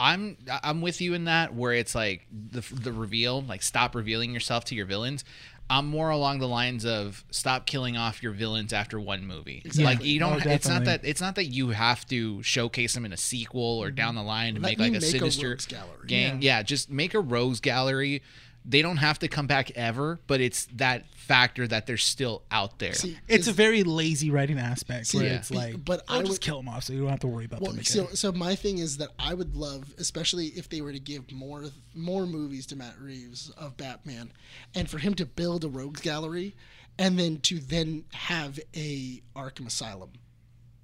I'm 0.00 0.36
I'm 0.62 0.80
with 0.80 1.00
you 1.00 1.14
in 1.14 1.24
that 1.24 1.54
where 1.54 1.72
it's 1.72 1.94
like 1.94 2.26
the 2.30 2.60
the 2.72 2.92
reveal 2.92 3.42
like 3.42 3.62
stop 3.62 3.94
revealing 3.94 4.32
yourself 4.32 4.64
to 4.66 4.74
your 4.74 4.86
villains. 4.86 5.24
I'm 5.70 5.86
more 5.86 6.08
along 6.08 6.38
the 6.38 6.48
lines 6.48 6.86
of 6.86 7.24
stop 7.30 7.66
killing 7.66 7.96
off 7.96 8.22
your 8.22 8.32
villains 8.32 8.72
after 8.72 8.98
one 8.98 9.26
movie. 9.26 9.60
Exactly. 9.64 9.84
Like 9.84 10.04
you 10.04 10.18
don't. 10.18 10.46
Oh, 10.46 10.50
it's 10.50 10.66
not 10.66 10.84
that. 10.84 11.02
It's 11.04 11.20
not 11.20 11.34
that 11.34 11.46
you 11.46 11.70
have 11.70 12.06
to 12.06 12.42
showcase 12.42 12.94
them 12.94 13.04
in 13.04 13.12
a 13.12 13.18
sequel 13.18 13.78
or 13.82 13.88
mm-hmm. 13.88 13.96
down 13.96 14.14
the 14.14 14.22
line 14.22 14.54
to 14.54 14.60
Let 14.60 14.70
make 14.70 14.78
like 14.78 14.88
a 14.90 14.92
make 14.92 15.02
a 15.02 15.06
sinister 15.06 15.50
rogues 15.50 15.66
gallery. 15.66 16.06
gang. 16.06 16.40
Yeah. 16.40 16.62
just 16.62 16.90
make 16.90 17.12
a 17.12 17.20
rogues 17.20 17.60
gallery. 17.60 18.22
They 18.70 18.82
don't 18.82 18.98
have 18.98 19.18
to 19.20 19.28
come 19.28 19.46
back 19.46 19.70
ever, 19.76 20.20
but 20.26 20.42
it's 20.42 20.66
that 20.74 21.06
factor 21.14 21.66
that 21.66 21.86
they're 21.86 21.96
still 21.96 22.42
out 22.50 22.78
there. 22.78 22.92
See, 22.92 23.16
It's 23.26 23.48
a 23.48 23.52
very 23.52 23.82
lazy 23.82 24.30
writing 24.30 24.58
aspect 24.58 25.06
See, 25.06 25.16
where 25.18 25.26
yeah. 25.26 25.36
it's 25.36 25.50
like, 25.50 25.82
but 25.82 26.02
I'll 26.06 26.20
I 26.20 26.22
just 26.22 26.42
kill 26.42 26.58
them 26.58 26.68
off 26.68 26.84
so 26.84 26.92
you 26.92 27.00
don't 27.00 27.08
have 27.08 27.20
to 27.20 27.28
worry 27.28 27.46
about 27.46 27.62
Well, 27.62 27.70
them 27.72 27.80
again. 27.80 28.06
so 28.08 28.14
so 28.14 28.30
my 28.30 28.54
thing 28.54 28.76
is 28.76 28.98
that 28.98 29.08
I 29.18 29.32
would 29.32 29.56
love, 29.56 29.94
especially 29.96 30.48
if 30.48 30.68
they 30.68 30.82
were 30.82 30.92
to 30.92 31.00
give 31.00 31.32
more 31.32 31.64
more 31.94 32.26
movies 32.26 32.66
to 32.66 32.76
Matt 32.76 32.98
Reeves 33.00 33.48
of 33.56 33.76
Batman, 33.78 34.32
and 34.74 34.88
for 34.90 34.98
him 34.98 35.14
to 35.14 35.24
build 35.24 35.64
a 35.64 35.68
rogues 35.68 36.02
gallery, 36.02 36.54
and 36.98 37.18
then 37.18 37.38
to 37.38 37.58
then 37.60 38.04
have 38.12 38.60
a 38.76 39.22
Arkham 39.34 39.66
Asylum 39.66 40.10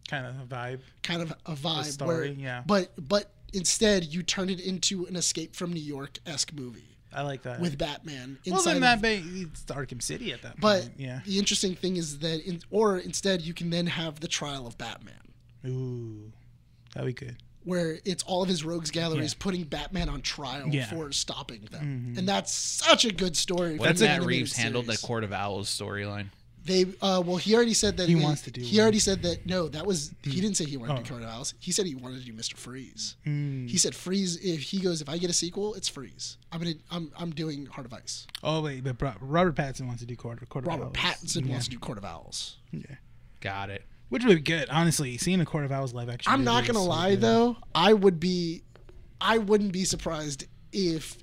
kind 0.09 0.27
of 0.27 0.35
a 0.40 0.47
vibe. 0.47 0.81
kind 1.02 1.20
of 1.23 1.32
a 1.47 1.52
vibe 1.55 1.85
story, 1.85 2.15
where, 2.15 2.24
yeah. 2.27 2.62
But 2.66 2.93
but 2.97 3.31
instead 3.52 4.05
you 4.05 4.23
turn 4.23 4.48
it 4.48 4.61
into 4.61 5.05
an 5.06 5.16
Escape 5.16 5.55
from 5.55 5.73
New 5.73 5.82
York 5.82 6.19
esque 6.27 6.52
movie 6.52 6.94
I 7.15 7.23
like 7.23 7.43
that. 7.43 7.61
with 7.61 7.78
Batman. 7.78 8.39
well, 8.47 8.57
inside 8.59 8.74
then 8.74 8.77
of- 8.95 9.01
that 9.01 9.03
ba- 9.03 9.23
it's 9.51 9.62
Arkham 9.66 10.03
City 10.03 10.32
at 10.32 10.43
that 10.43 10.61
but 10.61 10.82
point. 10.82 10.93
Yeah. 10.99 11.20
the 11.24 11.39
interesting 11.39 11.74
thing 11.74 11.97
is 11.97 12.19
that, 12.20 12.41
in, 12.47 12.61
or 12.70 12.99
instead 12.99 13.43
you 13.43 13.55
can 13.55 13.70
then 13.70 13.86
have 13.86 14.20
the 14.20 14.28
trial 14.28 14.66
of 14.66 14.77
Batman. 14.78 15.15
Ooh, 15.66 16.32
that'd 16.95 17.07
be 17.07 17.12
good. 17.12 17.36
where 17.65 17.99
it's 18.05 18.23
all 18.24 18.43
of 18.43 18.49
his 18.51 18.62
rogues 18.65 18.91
galleries 18.91 19.32
Yeah. 19.32 19.43
putting 19.43 19.65
Batman 19.65 20.09
on 20.11 20.20
trial 20.20 20.69
Yeah. 20.69 20.85
for 20.91 21.11
stopping 21.12 21.62
them, 21.70 21.85
mm-hmm. 22.11 22.19
and 22.19 22.28
that's 22.28 22.53
such 22.53 23.05
a 23.07 23.12
good 23.12 23.36
story. 23.36 23.78
What 23.78 23.91
if 23.91 24.01
Matt 24.01 24.11
animated 24.11 24.28
Reeves 24.28 24.57
handled 24.57 24.86
the. 24.86 24.99
Court 24.99 25.24
of 25.24 25.32
Owls 25.32 25.69
storyline? 25.70 26.27
They 26.66 26.85
uh, 27.03 27.23
well, 27.24 27.36
he 27.36 27.55
already 27.55 27.74
said 27.74 27.99
that 27.99 28.09
He 28.09 28.15
wants 28.15 28.41
to 28.43 28.51
do 28.51 28.62
He 28.62 28.78
one. 28.78 28.82
already 28.85 28.99
said 28.99 29.23
that 29.23 29.45
no, 29.45 29.69
that 29.69 29.85
was 29.85 30.15
he 30.23 30.41
didn't 30.41 30.57
say 30.57 30.65
he 30.65 30.78
wanted 30.78 30.95
to 30.95 31.01
Oh. 31.01 31.03
do 31.05 31.11
Court 31.11 31.23
of 31.23 31.28
Owls. 31.28 31.53
He 31.59 31.73
said 31.73 31.85
he 31.85 31.95
wanted 31.95 32.20
to 32.20 32.24
do 32.27 32.32
Mister 32.32 32.57
Freeze. 32.57 33.16
Mm. 33.27 33.69
He 33.69 33.77
said 33.77 33.95
Freeze. 33.95 34.36
If 34.36 34.62
he 34.62 34.78
goes, 34.81 35.03
if 35.03 35.09
I 35.11 35.19
get 35.19 35.28
a 35.28 35.35
sequel, 35.35 35.74
it's 35.74 35.89
Freeze. 35.89 36.39
I'm 36.53 36.61
gonna 36.61 36.74
I'm 36.91 37.12
I'm 37.19 37.31
doing 37.32 37.66
Heart 37.66 37.86
of 37.86 37.93
Ice. 37.93 38.27
Oh 38.43 38.62
wait, 38.62 38.82
but 38.82 38.97
Robert 39.20 39.55
Pattinson 39.57 39.86
wants 39.86 40.01
to 40.01 40.07
do 40.07 40.16
quarter 40.16 40.47
quarter. 40.47 40.69
Robert 40.69 40.85
Owls. 40.86 40.93
Pattinson 40.95 41.45
yeah. 41.45 41.51
wants 41.53 41.66
to 41.66 41.70
do 41.73 41.78
Court 41.78 41.99
of 41.99 42.05
Owls. 42.07 42.57
Yeah, 42.73 42.81
Got 43.41 43.69
it. 43.69 43.85
which 44.09 44.24
would 44.24 44.36
be 44.36 44.41
good. 44.43 44.70
Honestly, 44.70 45.19
seeing 45.19 45.41
a 45.43 45.45
Court 45.47 45.65
of 45.66 45.73
Owls 45.73 45.93
live 45.93 46.09
action. 46.09 46.32
I'm 46.32 46.45
not 46.45 46.65
gonna 46.66 46.78
so 46.78 46.85
lie 46.86 47.11
good. 47.11 47.20
though, 47.20 47.57
I 47.74 47.93
would 47.93 48.19
be, 48.19 48.62
I 49.20 49.36
wouldn't 49.36 49.73
be 49.73 49.85
surprised 49.85 50.47
if 50.73 51.19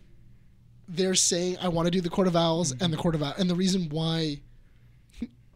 they're 0.87 1.15
saying 1.15 1.57
I 1.61 1.69
want 1.69 1.87
to 1.87 1.91
do 1.91 2.01
the 2.01 2.09
Court 2.09 2.27
of 2.27 2.35
Owls 2.35 2.73
and 2.79 2.93
the 2.93 2.97
Court 2.97 3.15
of 3.15 3.23
Owls, 3.23 3.35
and 3.39 3.49
the 3.49 3.55
reason 3.55 3.89
why 3.89 4.41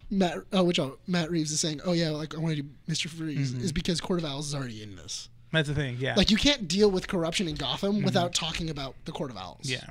Matt, 0.09 0.37
oh, 0.53 0.63
which 0.63 0.79
oh, 0.79 0.97
Matt 1.07 1.31
Reeves 1.31 1.51
is 1.51 1.59
saying, 1.59 1.81
oh 1.85 1.93
yeah, 1.93 2.09
like 2.09 2.35
I 2.35 2.39
want 2.39 2.55
to 2.55 2.61
do 2.61 2.69
Mister 2.87 3.09
Freeze, 3.09 3.51
mm-hmm. 3.51 3.63
is 3.63 3.71
because 3.71 3.99
Court 3.99 4.19
of 4.19 4.25
Owls 4.25 4.47
is 4.47 4.55
already 4.55 4.83
in 4.83 4.95
this. 4.95 5.29
That's 5.51 5.67
the 5.67 5.75
thing. 5.75 5.97
Yeah. 5.99 6.15
Like 6.15 6.31
you 6.31 6.37
can't 6.37 6.67
deal 6.67 6.91
with 6.91 7.07
corruption 7.07 7.47
in 7.47 7.55
Gotham 7.55 7.95
mm-hmm. 7.95 8.05
without 8.05 8.33
talking 8.33 8.69
about 8.69 8.95
the 9.05 9.11
Court 9.11 9.31
of 9.31 9.37
Owls. 9.37 9.61
yeah. 9.63 9.85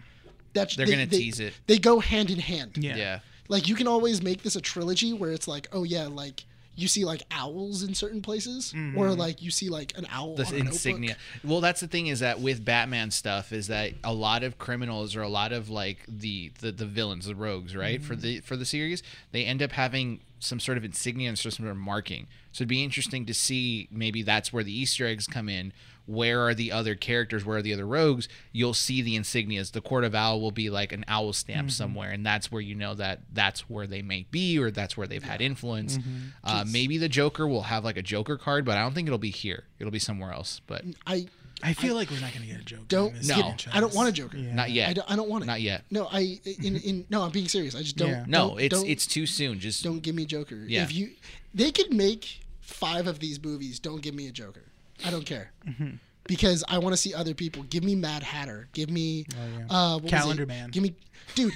that's 0.53 0.77
They're 0.77 0.87
they- 0.87 0.93
gonna 0.93 1.07
they- 1.07 1.19
tease 1.19 1.41
it. 1.41 1.55
They 1.67 1.79
go 1.79 2.01
hand 2.01 2.31
in 2.31 2.39
hand. 2.39 2.77
Yeah. 2.77 2.97
Yeah. 2.97 3.19
Like 3.49 3.69
you 3.69 3.75
can 3.75 3.87
always 3.87 4.23
make 4.23 4.43
this 4.43 4.57
a 4.57 4.61
trilogy 4.61 5.13
where 5.13 5.31
it's 5.31 5.49
like, 5.49 5.69
oh 5.73 5.85
yeah, 5.85 6.07
like 6.07 6.45
you 6.77 6.89
see 6.89 7.05
like 7.05 7.23
owls 7.31 7.83
in 7.83 7.95
certain 7.95 8.23
places, 8.23 8.73
mm-hmm. 8.75 8.99
or 8.99 9.11
like 9.11 9.43
you 9.43 9.51
see 9.51 9.69
like 9.69 9.97
an 9.97 10.07
owl 10.11 10.35
the 10.35 10.45
on 10.45 10.49
a 10.49 10.57
notebook. 10.57 10.73
insignia. 10.73 11.17
Well, 11.43 11.61
that's 11.61 11.81
the 11.81 11.87
thing 11.87 12.09
is 12.09 12.21
that 12.21 12.41
with 12.41 12.65
Batman 12.65 13.11
stuff 13.11 13.53
is 13.53 13.69
that 13.69 13.93
a 14.03 14.13
lot 14.13 14.43
of 14.43 14.59
criminals 14.59 15.17
or 15.17 15.23
a 15.23 15.29
lot 15.29 15.53
of 15.53 15.71
like 15.71 16.05
the 16.09 16.53
the, 16.61 16.73
the 16.73 16.87
villains, 16.87 17.27
the 17.27 17.35
rogues, 17.35 17.77
right? 17.77 18.03
For 18.03 18.15
mm-hmm. 18.15 18.23
the 18.23 18.41
for 18.41 18.57
the 18.57 18.65
series, 18.65 19.03
they 19.33 19.45
end 19.45 19.63
up 19.63 19.73
having 19.73 20.21
some 20.45 20.61
sort 20.61 20.79
of 20.79 20.85
insignia 20.85 21.29
and 21.29 21.39
some 21.39 21.51
sort 21.51 21.71
of 21.71 21.77
marking. 21.77 22.27
So 22.53 22.63
it'd 22.63 22.69
be 22.69 22.85
interesting 22.85 23.27
to 23.27 23.35
see 23.35 23.89
maybe 23.91 24.23
that's 24.23 24.53
where 24.53 24.63
the 24.63 24.73
Easter 24.73 25.07
eggs 25.07 25.27
come 25.27 25.49
in. 25.49 25.73
Where 26.07 26.41
are 26.47 26.55
the 26.55 26.71
other 26.71 26.95
characters? 26.95 27.47
Where 27.47 27.57
are 27.57 27.63
the 27.63 27.73
other 27.73 27.87
rogues? 27.87 28.29
You'll 28.53 28.75
see 28.75 29.01
the 29.01 29.17
insignias. 29.17 29.73
The 29.73 29.81
Court 29.81 30.05
of 30.05 30.15
Owl 30.15 30.39
will 30.41 30.51
be 30.51 30.69
like 30.69 30.93
an 30.93 31.03
owl 31.09 31.33
stamp 31.33 31.71
somewhere, 31.71 32.11
and 32.11 32.27
that's 32.27 32.53
where 32.53 32.61
you 32.61 32.75
know 32.75 32.95
that 32.95 33.21
that's 33.33 33.71
where 33.71 33.87
they 33.87 34.03
may 34.03 34.27
be, 34.31 34.59
or 34.59 34.71
that's 34.71 34.99
where 34.99 35.07
they've 35.07 35.23
had 35.23 35.41
influence. 35.41 35.99
Uh, 36.45 36.65
maybe 36.71 36.99
the 36.99 37.09
Joker 37.09 37.49
will 37.49 37.63
have 37.63 37.85
like 37.85 37.97
a 37.97 38.03
Joker 38.03 38.37
card, 38.37 38.67
but 38.67 38.77
I 38.77 38.83
don't 38.83 38.93
think 38.95 39.09
it'll 39.09 39.19
be 39.19 39.31
here. 39.31 39.65
It'll 39.79 39.91
be 39.91 39.99
somewhere 39.99 40.31
else. 40.33 40.61
But 40.67 40.85
I 41.07 41.27
I 41.65 41.73
feel 41.73 41.95
like 41.95 42.11
we're 42.11 42.21
not 42.21 42.33
gonna 42.35 42.47
get 42.47 42.61
a 42.61 42.65
joke. 42.65 42.87
don't. 42.89 43.09
in 43.13 43.19
this 43.19 43.29
No. 43.29 43.37
franchise. 43.37 43.73
I 43.75 43.81
don't 43.81 43.95
want 43.95 44.09
a 44.09 44.13
Joker. 44.13 44.37
Yeah. 44.37 44.55
not 44.55 44.71
yet. 44.71 44.89
I 44.91 44.93
don't, 44.93 45.11
I 45.13 45.17
don't 45.17 45.29
want 45.29 45.45
it. 45.45 45.47
Not 45.47 45.61
yet. 45.61 45.85
No, 45.91 46.09
I 46.13 46.39
in 46.63 46.77
in 46.77 47.07
no. 47.11 47.23
I'm 47.23 47.31
being 47.31 47.49
serious. 47.49 47.75
I 47.75 47.81
just 47.81 47.97
don't. 47.97 48.11
Yeah. 48.11 48.25
No, 48.29 48.49
don't- 48.51 48.61
it's 48.61 48.75
don't, 48.75 48.89
it's 48.89 49.07
too 49.07 49.27
soon. 49.27 49.59
Just 49.61 49.83
don't 49.83 50.01
give 50.01 50.15
me 50.15 50.27
Joker. 50.27 50.57
Yeah. 50.67 50.83
If 50.83 50.95
you, 50.95 51.11
they 51.55 51.73
could 51.73 51.93
make 51.93 52.41
five 52.61 53.07
of 53.07 53.19
these 53.21 53.43
movies. 53.43 53.79
Don't 53.79 54.03
give 54.03 54.15
me 54.15 54.29
a 54.29 54.33
Joker. 54.33 54.65
I 55.05 55.11
don't 55.11 55.27
care. 55.27 55.51
Mm-hmm. 55.67 55.97
Because 56.27 56.65
I 56.69 56.79
want 56.79 56.93
to 56.95 56.97
see 56.97 57.13
other 57.13 57.35
people. 57.35 57.65
Give 57.65 57.85
me 57.85 57.95
Mad 57.95 58.23
Hatter. 58.23 58.69
Give 58.73 58.89
me 58.91 59.27
Oh, 59.35 59.59
yeah. 59.59 59.67
uh, 59.69 59.95
what 59.95 60.03
was 60.05 60.11
Calendar 60.11 60.43
it? 60.45 60.49
Man. 60.49 60.71
Give 60.71 60.83
me, 60.83 60.95
dude. 61.35 61.53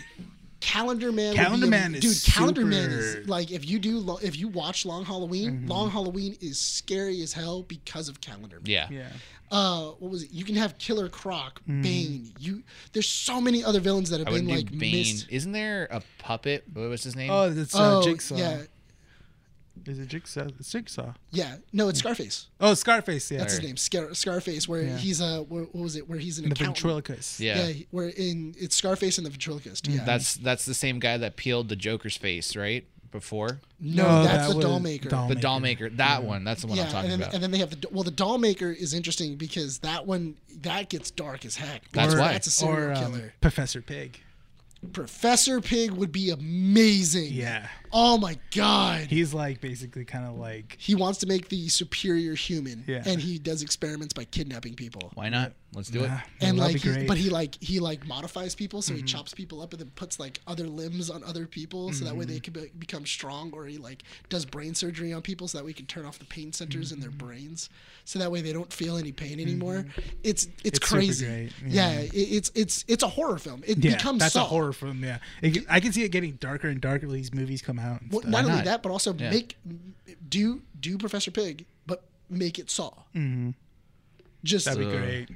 Calendar 0.61 1.13
Man. 1.13 1.29
would 1.29 1.37
be 1.39 1.45
Calendar 1.45 1.67
a- 1.67 1.71
Man 1.71 1.95
is 1.95 2.01
dude. 2.25 2.35
Calendar 2.35 2.65
Man 2.67 2.91
is 2.91 3.29
like 3.29 3.51
if 3.53 3.69
you 3.69 3.79
do 3.79 3.99
lo- 3.99 4.19
if 4.23 4.37
you 4.37 4.49
watch 4.49 4.85
Long 4.85 5.05
Halloween, 5.05 5.51
Mm-hmm. 5.53 5.67
Long 5.69 5.91
Halloween 5.91 6.37
is 6.41 6.59
scary 6.59 7.23
as 7.23 7.33
hell 7.33 7.63
because 7.63 8.09
of 8.09 8.21
Calendar 8.21 8.57
Man 8.57 8.67
yeah. 8.67 8.89
Yeah. 8.91 9.09
uh 9.51 9.91
what 10.01 10.11
was 10.11 10.25
it 10.25 10.31
you 10.33 10.45
can 10.45 10.57
have 10.57 10.77
killer 10.79 11.09
croc 11.09 11.61
Mm. 11.69 11.83
bane 11.83 12.33
you 12.41 12.63
there's 12.93 13.09
so 13.09 13.41
many 13.41 13.63
other 13.65 13.81
villains 13.81 14.11
that 14.11 14.19
have 14.19 14.29
I 14.29 14.33
been 14.33 14.49
like 14.49 14.71
Bane. 14.77 14.93
missed 14.93 15.27
Isn't 15.31 15.53
there 15.53 15.87
a 15.91 16.03
puppet? 16.19 16.65
What 16.73 16.89
was 16.91 17.03
his 17.05 17.15
name? 17.17 17.31
Oh, 17.31 17.51
it's 17.51 17.75
uh, 17.75 17.99
oh 17.99 18.03
Jigsaw. 18.03 18.37
yeah 18.37 18.59
Is 19.87 19.99
it 19.99 20.09
Jigsaw? 20.09 20.47
Jigsaw. 20.63 21.13
yeah 21.31 21.57
no 21.73 21.89
it's 21.89 21.99
scarface 22.01 22.49
Oh, 22.61 22.75
Scarface. 22.75 23.31
Yeah. 23.31 23.39
that's 23.39 23.55
his 23.57 23.63
name 23.63 23.77
Scar- 23.77 24.15
scarface 24.15 24.67
where 24.69 24.83
Yeah. 24.83 24.97
he's 24.97 25.21
a 25.21 25.43
where, 25.43 25.65
what 25.65 25.75
was 25.83 25.97
it 25.97 26.09
where 26.09 26.19
he's 26.19 26.39
an 26.39 26.45
the 26.47 26.53
accountant 26.53 26.77
ventriloquist. 26.79 27.41
yeah. 27.41 27.69
yeah 27.69 27.85
where 27.91 28.09
in 28.09 28.55
it's 28.59 28.77
scarface 28.77 29.19
and 29.19 29.27
the 29.27 29.31
ventriloquist 29.31 29.87
yeah 29.89 30.05
That's 30.05 30.35
that's 30.35 30.65
the 30.65 30.75
same 30.75 30.99
guy 30.99 31.17
that 31.19 31.37
peeled 31.37 31.69
the 31.69 31.77
Joker's 31.77 32.17
face, 32.17 32.57
right? 32.57 32.87
Before 33.11 33.61
no, 33.81 34.03
No, 34.07 34.23
that's 34.23 34.49
that 34.49 34.49
the 34.51 34.57
was 34.57 34.65
doll 34.67 34.81
maker 34.81 35.09
Doll- 35.09 35.29
the 35.29 35.35
Maker. 35.37 35.41
doll 35.41 35.61
maker, 35.61 35.89
that 35.91 36.25
one. 36.25 36.45
That's 36.45 36.61
the 36.61 36.67
one 36.67 36.77
yeah, 36.77 36.85
I'm 36.85 36.91
talking 36.91 37.11
and 37.11 37.23
then, 37.23 37.29
about. 37.29 37.35
and 37.35 37.43
then 37.43 37.51
they 37.53 37.59
have 37.59 37.71
the 37.81 37.89
well, 37.91 38.05
the 38.05 38.11
doll 38.11 38.37
maker 38.37 38.71
is 38.71 38.93
interesting 38.93 39.37
because 39.37 39.79
that 39.79 40.07
one 40.07 40.37
that 40.61 40.91
gets 40.91 41.11
dark 41.11 41.47
as 41.47 41.57
heck. 41.57 41.91
That's 41.93 42.09
because 42.09 42.17
why. 42.21 42.33
that's 42.33 42.47
a 42.49 42.51
serial 42.51 42.91
Or 42.91 42.93
um, 42.93 43.13
killer. 43.13 43.33
Professor 43.41 43.81
Pig. 43.81 44.21
Professor 44.93 45.61
Pig 45.61 45.91
would 45.93 46.13
be 46.13 46.31
amazing. 46.31 47.33
Yeah. 47.33 47.69
Oh 47.93 48.19
my 48.19 48.37
god. 48.55 49.07
He's 49.09 49.33
like 49.35 49.61
basically 49.61 50.05
kind 50.05 50.27
of 50.27 50.37
like 50.37 50.77
he 50.79 50.95
wants 50.95 51.19
to 51.21 51.27
make 51.27 51.49
the 51.49 51.69
superior 51.69 52.35
human 52.35 52.85
Yeah. 52.87 53.03
and 53.07 53.21
he 53.21 53.39
does 53.39 53.63
experiments 53.63 54.13
by 54.15 54.25
kidnapping 54.25 54.75
people 54.75 55.11
Why 55.15 55.29
not? 55.29 55.53
Let's 55.75 55.91
do 55.91 56.03
it. 56.03 56.09
Nah, 56.09 56.21
and 56.41 56.59
that'd 56.59 56.59
like 56.59 56.73
be 56.75 56.79
he, 56.79 56.89
great. 56.89 56.99
Mm-hmm. 57.01 57.07
but 57.09 57.19
he 57.19 57.29
like 57.29 57.63
he 57.63 57.79
like 57.79 58.07
modifies 58.07 58.55
people 58.55 58.81
so 58.81 58.95
he 58.95 59.03
chops 59.03 59.35
people 59.35 59.61
up 59.61 59.73
and 59.75 59.81
then 59.81 59.91
puts 59.97 60.19
like 60.19 60.41
other 60.47 60.67
limbs 60.67 61.11
on 61.11 61.23
other 61.25 61.47
people 61.47 61.93
so 61.93 62.05
that 62.07 62.17
way 62.17 62.25
Mm-hmm. 62.25 62.33
they 62.35 62.41
can 62.41 62.53
be, 62.55 62.71
become 62.79 63.05
strong 63.05 63.51
or 63.53 63.67
he 63.67 63.77
like 63.77 64.03
does 64.31 64.47
brain 64.47 64.75
surgery 64.75 65.13
on 65.13 65.21
people 65.23 65.47
so 65.47 65.59
that 65.59 65.65
we 65.65 65.73
can 65.75 65.85
turn 65.87 66.07
off 66.07 66.19
the 66.19 66.25
pain 66.25 66.53
centers 66.53 66.91
in 66.93 67.01
their 67.01 67.11
Mm-hmm. 67.11 67.19
brains 67.27 67.69
so 68.05 68.19
that 68.19 68.33
way 68.33 68.41
they 68.41 68.53
don't 68.55 68.73
feel 68.73 68.97
any 68.97 69.13
pain 69.13 69.39
anymore 69.41 69.85
it's 70.23 70.45
it's, 70.47 70.79
It's 70.79 70.89
super 70.89 71.01
crazy 71.01 71.27
great, 71.27 71.53
yeah, 71.67 71.93
yeah. 71.93 72.01
it, 72.01 72.13
it's 72.15 72.53
it's 72.55 72.85
it's 72.89 73.03
a 73.03 73.09
horror 73.09 73.39
film 73.39 73.63
it 73.67 73.79
yeah, 73.79 73.95
becomes 73.97 74.21
that's 74.21 74.33
Saw. 74.35 74.43
a 74.43 74.45
horror 74.47 74.73
film. 74.73 75.03
Yeah, 75.05 75.19
It- 75.43 75.67
I 75.69 75.81
can 75.81 75.93
see 75.93 76.03
it 76.05 76.09
getting 76.11 76.33
darker 76.33 76.69
and 76.69 76.81
darker. 76.81 77.07
as 77.07 77.13
These 77.13 77.35
movies 77.35 77.61
come 77.63 77.77
out. 77.79 78.01
And 78.03 78.11
well, 78.11 78.21
stuff. 78.21 78.31
not 78.33 78.45
only 78.45 78.57
not? 78.57 78.65
that 78.67 78.83
but 78.83 78.91
also 78.91 79.15
Yeah. 79.15 79.31
make 79.31 79.57
do 80.29 80.63
do 80.79 80.99
professor 80.99 81.31
pig 81.31 81.65
but 81.87 82.03
make 82.31 82.59
it 82.59 82.71
saw 82.71 82.93
Mhm. 83.15 83.55
just 84.45 84.67
That'd 84.67 84.81
be 84.81 84.87
Uh, 84.87 84.99
great. 84.99 85.29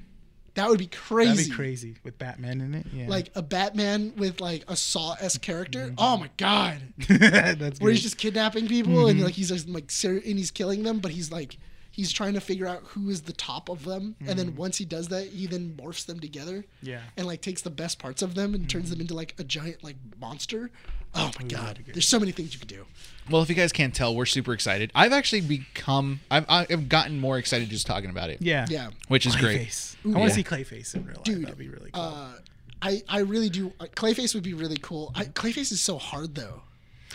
that 0.54 0.68
would 0.68 0.78
be 0.78 0.86
crazy 0.86 1.30
That'd 1.34 1.48
be 1.50 1.54
crazy 1.54 1.96
with 2.04 2.18
Batman 2.18 2.60
in 2.60 2.74
it. 2.74 2.86
Yeah, 2.94 3.08
like 3.08 3.30
a 3.34 3.42
Batman 3.42 4.12
with 4.16 4.40
like 4.40 4.64
a 4.68 4.76
Saw 4.76 5.14
s 5.14 5.38
character. 5.38 5.94
Oh 5.98 6.16
my 6.18 6.30
god, 6.36 6.82
that's 7.08 7.80
where 7.80 7.86
great. 7.88 7.92
he's 7.94 8.02
just 8.02 8.18
kidnapping 8.18 8.68
people 8.68 9.06
and 9.08 9.20
like 9.22 9.34
he's 9.34 9.48
just 9.48 9.68
like 9.68 9.90
ser- 9.90 10.22
and 10.24 10.38
he's 10.38 10.50
killing 10.50 10.82
them, 10.82 10.98
but 10.98 11.10
he's 11.12 11.30
like 11.32 11.56
he's 11.92 12.10
trying 12.10 12.34
to 12.34 12.40
figure 12.40 12.66
out 12.66 12.82
who 12.86 13.08
is 13.10 13.22
the 13.22 13.32
top 13.32 13.68
of 13.68 13.84
them, 13.84 14.16
and 14.26 14.36
then 14.38 14.56
once 14.56 14.78
he 14.78 14.84
does 14.84 15.08
that, 15.08 15.28
he 15.28 15.46
then 15.46 15.76
morphs 15.80 16.04
them 16.06 16.18
together 16.18 16.64
yeah. 16.82 17.00
and 17.16 17.26
like 17.26 17.40
takes 17.40 17.62
the 17.62 17.70
best 17.70 18.00
parts 18.00 18.22
of 18.22 18.34
them 18.34 18.54
and 18.54 18.68
turns 18.68 18.90
them 18.90 19.00
into 19.00 19.14
like 19.14 19.34
a 19.38 19.44
giant 19.44 19.84
like 19.84 19.96
monster. 20.20 20.70
Oh 21.14 21.30
my 21.38 21.46
god, 21.46 21.60
that'd 21.60 21.78
be 21.78 21.84
good. 21.84 21.94
there's 21.94 22.08
so 22.08 22.18
many 22.18 22.32
things 22.32 22.54
you 22.54 22.58
could 22.58 22.68
do. 22.68 22.86
Well, 23.30 23.42
if 23.42 23.48
you 23.50 23.54
guys 23.54 23.70
can't 23.70 23.94
tell, 23.94 24.16
we're 24.16 24.24
super 24.26 24.54
excited. 24.54 24.90
I've 24.94 25.12
actually 25.12 25.42
become, 25.42 26.20
I've, 26.30 26.46
I've 26.48 26.88
gotten 26.88 27.20
more 27.20 27.36
excited 27.38 27.68
just 27.68 27.86
talking 27.86 28.08
about 28.10 28.30
it. 28.30 28.40
Yeah, 28.40 28.66
Yeah, 28.68 28.88
Which 29.08 29.26
is 29.26 29.36
great. 29.36 29.60
Clayface. 29.68 29.96
I 30.04 30.08
want 30.08 30.20
Yeah. 30.20 30.28
to 30.28 30.34
see 30.34 30.44
Clayface 30.44 30.94
in 30.94 31.04
real 31.04 31.16
life. 31.16 31.24
Dude, 31.24 31.44
That'd 31.44 31.58
be 31.58 31.68
really 31.68 31.90
cool. 31.90 32.02
uh, 32.02 32.32
I 32.80 33.02
I 33.08 33.18
really 33.20 33.48
do. 33.50 33.72
Uh, 33.78 33.84
Clayface 33.94 34.34
would 34.34 34.42
be 34.42 34.54
really 34.54 34.78
cool. 34.80 35.12
I, 35.14 35.24
Clayface 35.26 35.70
is 35.70 35.80
so 35.80 35.98
hard 35.98 36.34
though. 36.34 36.62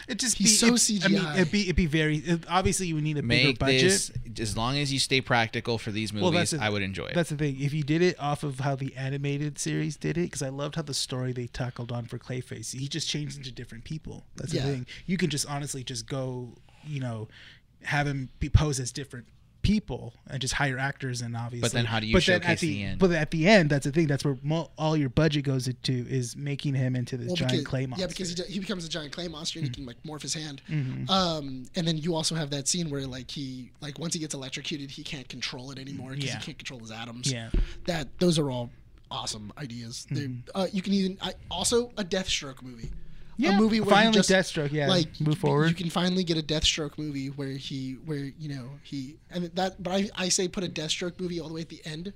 It 0.07 0.19
just 0.19 0.37
He's 0.37 0.61
be, 0.61 0.67
so 0.67 0.67
it- 0.75 1.05
I 1.05 1.07
mean, 1.09 1.21
CGI. 1.21 1.35
it'd 1.35 1.51
be 1.51 1.61
it'd 1.63 1.75
be 1.75 1.85
very. 1.85 2.17
It, 2.17 2.43
obviously, 2.49 2.87
you 2.87 2.95
would 2.95 3.03
need 3.03 3.17
a 3.17 3.23
bigger 3.23 3.57
budget. 3.57 3.81
this 3.81 4.11
as 4.39 4.55
long 4.57 4.77
as 4.77 4.91
you 4.93 4.99
stay 4.99 5.21
practical 5.21 5.77
for 5.77 5.91
these 5.91 6.13
movies. 6.13 6.31
that's 6.33 6.51
the- 6.51 6.61
I 6.63 6.69
would 6.69 6.81
enjoy 6.81 7.05
it. 7.07 7.15
That's 7.15 7.29
the 7.29 7.35
thing. 7.37 7.59
If 7.59 7.73
you 7.73 7.83
did 7.83 8.01
it 8.01 8.19
off 8.19 8.43
of 8.43 8.59
how 8.59 8.75
the 8.75 8.95
animated 8.95 9.57
series 9.59 9.95
did 9.97 10.17
it, 10.17 10.21
because 10.23 10.41
I 10.41 10.49
loved 10.49 10.75
how 10.75 10.81
the 10.83 10.93
story 10.93 11.31
they 11.33 11.47
tackled 11.47 11.91
on 11.91 12.05
for 12.05 12.17
Clayface, 12.19 12.77
he 12.77 12.87
just 12.87 13.09
changed 13.09 13.37
into 13.37 13.51
different 13.51 13.83
people. 13.83 14.25
That's 14.35 14.53
Yeah. 14.53 14.65
the 14.65 14.71
thing. 14.73 14.85
You 15.05 15.17
can 15.17 15.29
just 15.29 15.45
honestly 15.47 15.83
just 15.83 16.05
go, 16.07 16.55
you 16.85 16.99
know, 16.99 17.27
have 17.83 18.07
him 18.07 18.29
be 18.39 18.49
posed 18.49 18.79
as 18.79 18.91
different 18.91 19.27
people 19.67 20.13
and 20.29 20.39
just 20.39 20.53
hire 20.53 20.77
actors 20.79 21.21
and 21.21 21.35
obviously. 21.35 21.59
But 21.59 21.73
then 21.73 21.83
how 21.83 21.99
do 21.99 22.07
you 22.07 22.13
but 22.13 22.25
then 22.25 22.35
showcase 22.39 22.49
at 22.51 22.59
the, 22.59 22.67
the 22.73 22.83
end? 22.83 22.99
But 22.99 23.11
at 23.11 23.31
the 23.31 23.47
end, 23.47 23.69
that's 23.69 23.85
the 23.85 23.91
thing. 23.91 24.07
That's 24.07 24.23
where 24.23 24.37
mo- 24.41 24.71
all 24.77 24.95
your 24.95 25.09
budget 25.09 25.43
goes 25.43 25.67
into 25.67 26.05
is 26.07 26.37
making 26.37 26.73
him 26.73 26.95
into 26.95 27.17
this 27.17 27.27
Well, 27.27 27.35
giant 27.35 27.51
because, 27.51 27.65
clay 27.65 27.85
monster. 27.85 28.03
Yeah, 28.03 28.07
because 28.07 28.29
he, 28.29 28.35
d- 28.35 28.43
he 28.49 28.59
becomes 28.59 28.85
a 28.85 28.89
giant 28.89 29.11
clay 29.11 29.27
monster 29.27 29.59
and 29.59 29.67
he 29.67 29.73
can 29.73 29.85
like 29.85 30.01
morph 30.03 30.21
his 30.21 30.33
hand. 30.33 30.61
Mm-hmm. 30.69 31.09
Um, 31.11 31.65
and 31.75 31.85
then 31.85 31.97
you 31.97 32.15
also 32.15 32.33
have 32.35 32.49
that 32.51 32.67
scene 32.69 32.89
where 32.89 33.05
like 33.05 33.29
he 33.29 33.71
like 33.81 33.99
once 33.99 34.13
he 34.13 34.19
gets 34.21 34.33
electrocuted, 34.33 34.89
he 34.89 35.03
can't 35.03 35.27
control 35.27 35.71
it 35.71 35.79
anymore 35.79 36.11
because 36.11 36.25
Yeah. 36.29 36.37
he 36.39 36.45
can't 36.45 36.57
control 36.57 36.79
his 36.79 36.91
atoms. 36.91 37.29
Yeah. 37.31 37.49
that 37.85 38.07
those 38.19 38.39
are 38.39 38.49
all 38.49 38.69
awesome 39.11 39.51
ideas. 39.57 40.07
They 40.09 40.29
uh, 40.55 40.67
you 40.71 40.81
can 40.81 40.93
even 40.93 41.17
I, 41.21 41.33
also 41.51 41.91
a 41.97 42.03
Deathstroke 42.05 42.61
movie. 42.61 42.89
Yeah, 43.37 43.55
a 43.55 43.59
movie 43.59 43.79
where 43.81 43.89
finally 43.95 44.13
just, 44.15 44.29
Deathstroke, 44.29 44.71
yeah, 44.71 44.87
like 44.87 45.21
move 45.21 45.37
forward. 45.37 45.69
You 45.69 45.75
can 45.75 45.89
finally 45.89 46.23
get 46.23 46.37
a 46.37 46.41
Deathstroke 46.41 46.97
movie 46.97 47.27
where 47.27 47.49
he, 47.51 47.93
where 48.05 48.31
you 48.39 48.49
know 48.49 48.69
he, 48.83 49.17
and 49.29 49.45
that. 49.55 49.81
But 49.81 49.91
I, 49.93 50.09
I 50.15 50.29
say 50.29 50.47
put 50.47 50.63
a 50.63 50.67
Deathstroke 50.67 51.19
movie 51.19 51.39
all 51.39 51.47
the 51.47 51.53
way 51.53 51.61
at 51.61 51.69
the 51.69 51.81
end, 51.85 52.13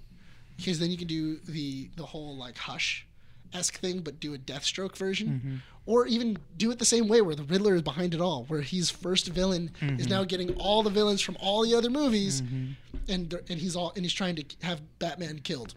because 0.57 0.79
then 0.79 0.89
you 0.91 0.97
can 0.97 1.07
do 1.07 1.37
the 1.47 1.89
the 1.95 2.05
whole 2.05 2.35
like 2.35 2.57
Hush 2.57 3.05
esque 3.53 3.77
thing, 3.79 3.99
but 3.99 4.19
do 4.19 4.33
a 4.33 4.37
Deathstroke 4.37 4.95
version, 4.95 5.27
Mm-hmm. 5.27 5.55
or 5.85 6.07
even 6.07 6.37
do 6.57 6.71
it 6.71 6.79
the 6.79 6.85
same 6.85 7.07
way 7.09 7.21
where 7.21 7.35
the 7.35 7.43
Riddler 7.43 7.75
is 7.75 7.81
behind 7.81 8.13
it 8.15 8.21
all, 8.21 8.45
where 8.45 8.61
he's 8.61 8.89
first 8.89 9.27
villain 9.27 9.69
Mm-hmm. 9.81 9.99
is 9.99 10.07
now 10.09 10.23
getting 10.23 10.55
all 10.55 10.81
the 10.83 10.89
villains 10.89 11.21
from 11.21 11.37
all 11.41 11.63
the 11.63 11.75
other 11.75 11.89
movies, 11.89 12.41
and 13.09 13.29
they're- 13.29 13.43
and 13.49 13.59
he's 13.59 13.75
all 13.75 13.91
and 13.95 14.03
he's 14.05 14.13
trying 14.13 14.37
to 14.37 14.45
have 14.63 14.81
Batman 14.99 15.39
killed. 15.39 15.75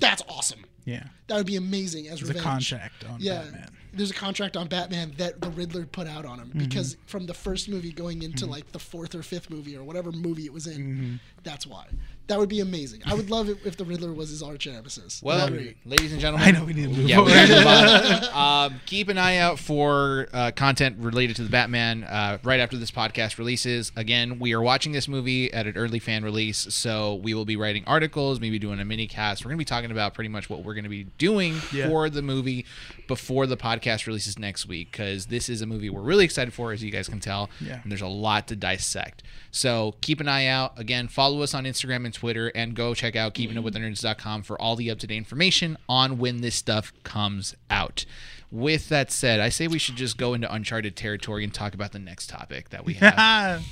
That's 0.00 0.22
awesome. 0.28 0.64
yeah, 0.86 1.04
That 1.28 1.36
would 1.36 1.46
be 1.46 1.56
amazing 1.56 2.08
as 2.08 2.18
Mm-hmm. 2.20 2.26
there's 2.26 2.40
a 2.40 2.42
contract 2.42 3.04
on 3.04 3.20
Yeah, 3.20 3.42
Batman. 3.42 3.68
There's 3.92 4.10
a 4.10 4.14
contract 4.14 4.56
on 4.56 4.68
Batman 4.68 5.12
that 5.18 5.40
the 5.40 5.50
Riddler 5.50 5.84
put 5.86 6.06
out 6.06 6.24
on 6.24 6.38
him 6.38 6.48
Mm-hmm. 6.48 6.58
because 6.60 6.96
from 7.06 7.26
the 7.26 7.34
first 7.34 7.68
movie 7.68 7.92
going 7.92 8.22
into 8.22 8.46
like 8.46 8.70
the 8.72 8.78
fourth 8.78 9.14
or 9.14 9.22
fifth 9.22 9.50
movie 9.50 9.76
or 9.76 9.82
whatever 9.84 10.12
movie 10.12 10.44
it 10.46 10.52
was 10.52 10.66
in, 10.66 10.80
Mm-hmm. 10.80 11.14
that's 11.42 11.66
why. 11.66 11.86
That 12.30 12.38
would 12.38 12.48
be 12.48 12.60
amazing. 12.60 13.00
I 13.04 13.14
would 13.14 13.28
love 13.28 13.48
it 13.48 13.58
if 13.64 13.76
the 13.76 13.84
Riddler 13.84 14.12
was 14.12 14.30
his 14.30 14.40
arch 14.40 14.64
nemesis. 14.68 15.20
Well, 15.20 15.48
great. 15.48 15.76
ladies 15.84 16.12
and 16.12 16.20
gentlemen, 16.20 16.46
I 16.46 16.52
know 16.56 16.64
we 16.64 16.74
need 16.74 16.84
to 16.84 16.88
move 16.90 17.08
yeah, 17.08 17.16
forward. 17.16 17.32
gotta 17.32 18.32
on. 18.32 18.70
um, 18.72 18.80
keep 18.86 19.08
an 19.08 19.18
eye 19.18 19.38
out 19.38 19.58
for 19.58 20.28
uh, 20.32 20.52
content 20.54 20.98
related 21.00 21.34
to 21.36 21.42
the 21.42 21.50
Batman 21.50 22.04
uh, 22.04 22.38
right 22.44 22.60
after 22.60 22.76
this 22.76 22.92
podcast 22.92 23.36
releases. 23.38 23.90
Again, 23.96 24.38
we 24.38 24.52
are 24.52 24.62
watching 24.62 24.92
this 24.92 25.08
movie 25.08 25.52
at 25.52 25.66
an 25.66 25.76
early 25.76 25.98
fan 25.98 26.22
release, 26.22 26.72
so 26.72 27.16
we 27.16 27.34
will 27.34 27.44
be 27.44 27.56
writing 27.56 27.82
articles, 27.88 28.38
maybe 28.38 28.60
doing 28.60 28.78
a 28.78 28.84
mini 28.84 29.08
cast. 29.08 29.44
We're 29.44 29.48
going 29.48 29.58
to 29.58 29.62
be 29.62 29.64
talking 29.64 29.90
about 29.90 30.14
pretty 30.14 30.28
much 30.28 30.48
what 30.48 30.62
we're 30.62 30.74
going 30.74 30.84
to 30.84 30.88
be 30.88 31.08
doing 31.18 31.56
Yeah. 31.72 31.88
for 31.88 32.08
the 32.08 32.22
movie 32.22 32.64
before 33.08 33.48
the 33.48 33.56
podcast 33.56 34.06
releases 34.06 34.38
next 34.38 34.68
week, 34.68 34.92
because 34.92 35.26
this 35.26 35.48
is 35.48 35.62
a 35.62 35.66
movie 35.66 35.90
we're 35.90 36.00
really 36.00 36.24
excited 36.24 36.54
for, 36.54 36.70
as 36.70 36.80
you 36.80 36.92
guys 36.92 37.08
can 37.08 37.18
tell. 37.18 37.50
Yeah. 37.60 37.80
And 37.82 37.90
there's 37.90 38.02
a 38.02 38.06
lot 38.06 38.46
to 38.48 38.54
dissect. 38.54 39.24
So 39.50 39.96
keep 40.00 40.20
an 40.20 40.28
eye 40.28 40.46
out. 40.46 40.78
Again, 40.78 41.08
follow 41.08 41.42
us 41.42 41.54
on 41.54 41.64
Instagram 41.64 42.04
and 42.04 42.14
Twitter, 42.14 42.19
and 42.54 42.74
go 42.74 42.94
check 42.94 43.16
out 43.16 43.34
mm-hmm. 43.34 43.58
keepingitwiththenerds.com 43.58 44.42
for 44.42 44.60
all 44.60 44.76
the 44.76 44.90
up 44.90 44.98
to 45.00 45.06
date 45.06 45.16
information 45.16 45.76
on 45.88 46.18
when 46.18 46.40
this 46.40 46.54
stuff 46.54 46.92
comes 47.02 47.54
out. 47.70 48.04
With 48.50 48.88
that 48.88 49.12
said, 49.12 49.40
I 49.40 49.48
say 49.48 49.68
we 49.68 49.78
should 49.78 49.96
just 49.96 50.18
go 50.18 50.34
into 50.34 50.52
uncharted 50.52 50.96
territory 50.96 51.44
and 51.44 51.54
talk 51.54 51.74
about 51.74 51.92
the 51.92 52.00
next 52.00 52.28
topic 52.28 52.70
that 52.70 52.84
we 52.84 52.94
have. 52.94 53.64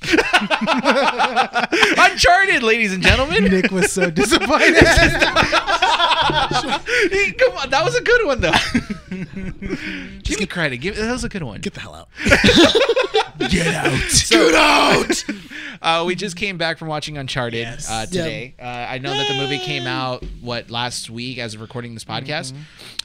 uncharted, 1.98 2.62
ladies 2.62 2.92
and 2.92 3.02
gentlemen. 3.02 3.44
Nick 3.44 3.72
was 3.72 3.90
so 3.90 4.10
disappointed. 4.10 4.76
Come 7.38 7.56
on, 7.56 7.70
that 7.70 7.82
was 7.84 7.96
a 7.96 8.02
good 8.02 8.26
one 8.26 8.40
though. 8.40 8.52
Give 10.22 10.38
me 10.38 10.46
credit. 10.46 10.76
Give 10.78 10.94
that 10.94 11.10
was 11.10 11.24
a 11.24 11.28
good 11.28 11.42
one. 11.42 11.60
Get 11.60 11.74
the 11.74 11.80
hell 11.80 11.94
out. 11.94 12.08
Get 13.38 13.66
out. 13.74 14.10
Get 14.28 14.54
out! 14.54 15.24
Uh, 15.80 16.02
we 16.04 16.16
just 16.16 16.34
came 16.34 16.58
back 16.58 16.76
from 16.76 16.88
watching 16.88 17.16
Uncharted 17.18 17.60
Yes. 17.60 17.88
uh, 17.88 18.04
today. 18.04 18.52
Uh, 18.60 18.64
I 18.64 18.98
know 18.98 19.10
that 19.12 19.28
the 19.28 19.34
movie 19.34 19.60
came 19.60 19.86
out 19.86 20.24
what 20.40 20.70
last 20.72 21.08
week 21.08 21.38
as 21.38 21.54
of 21.54 21.60
recording 21.60 21.94
this 21.94 22.04
podcast, 22.04 22.52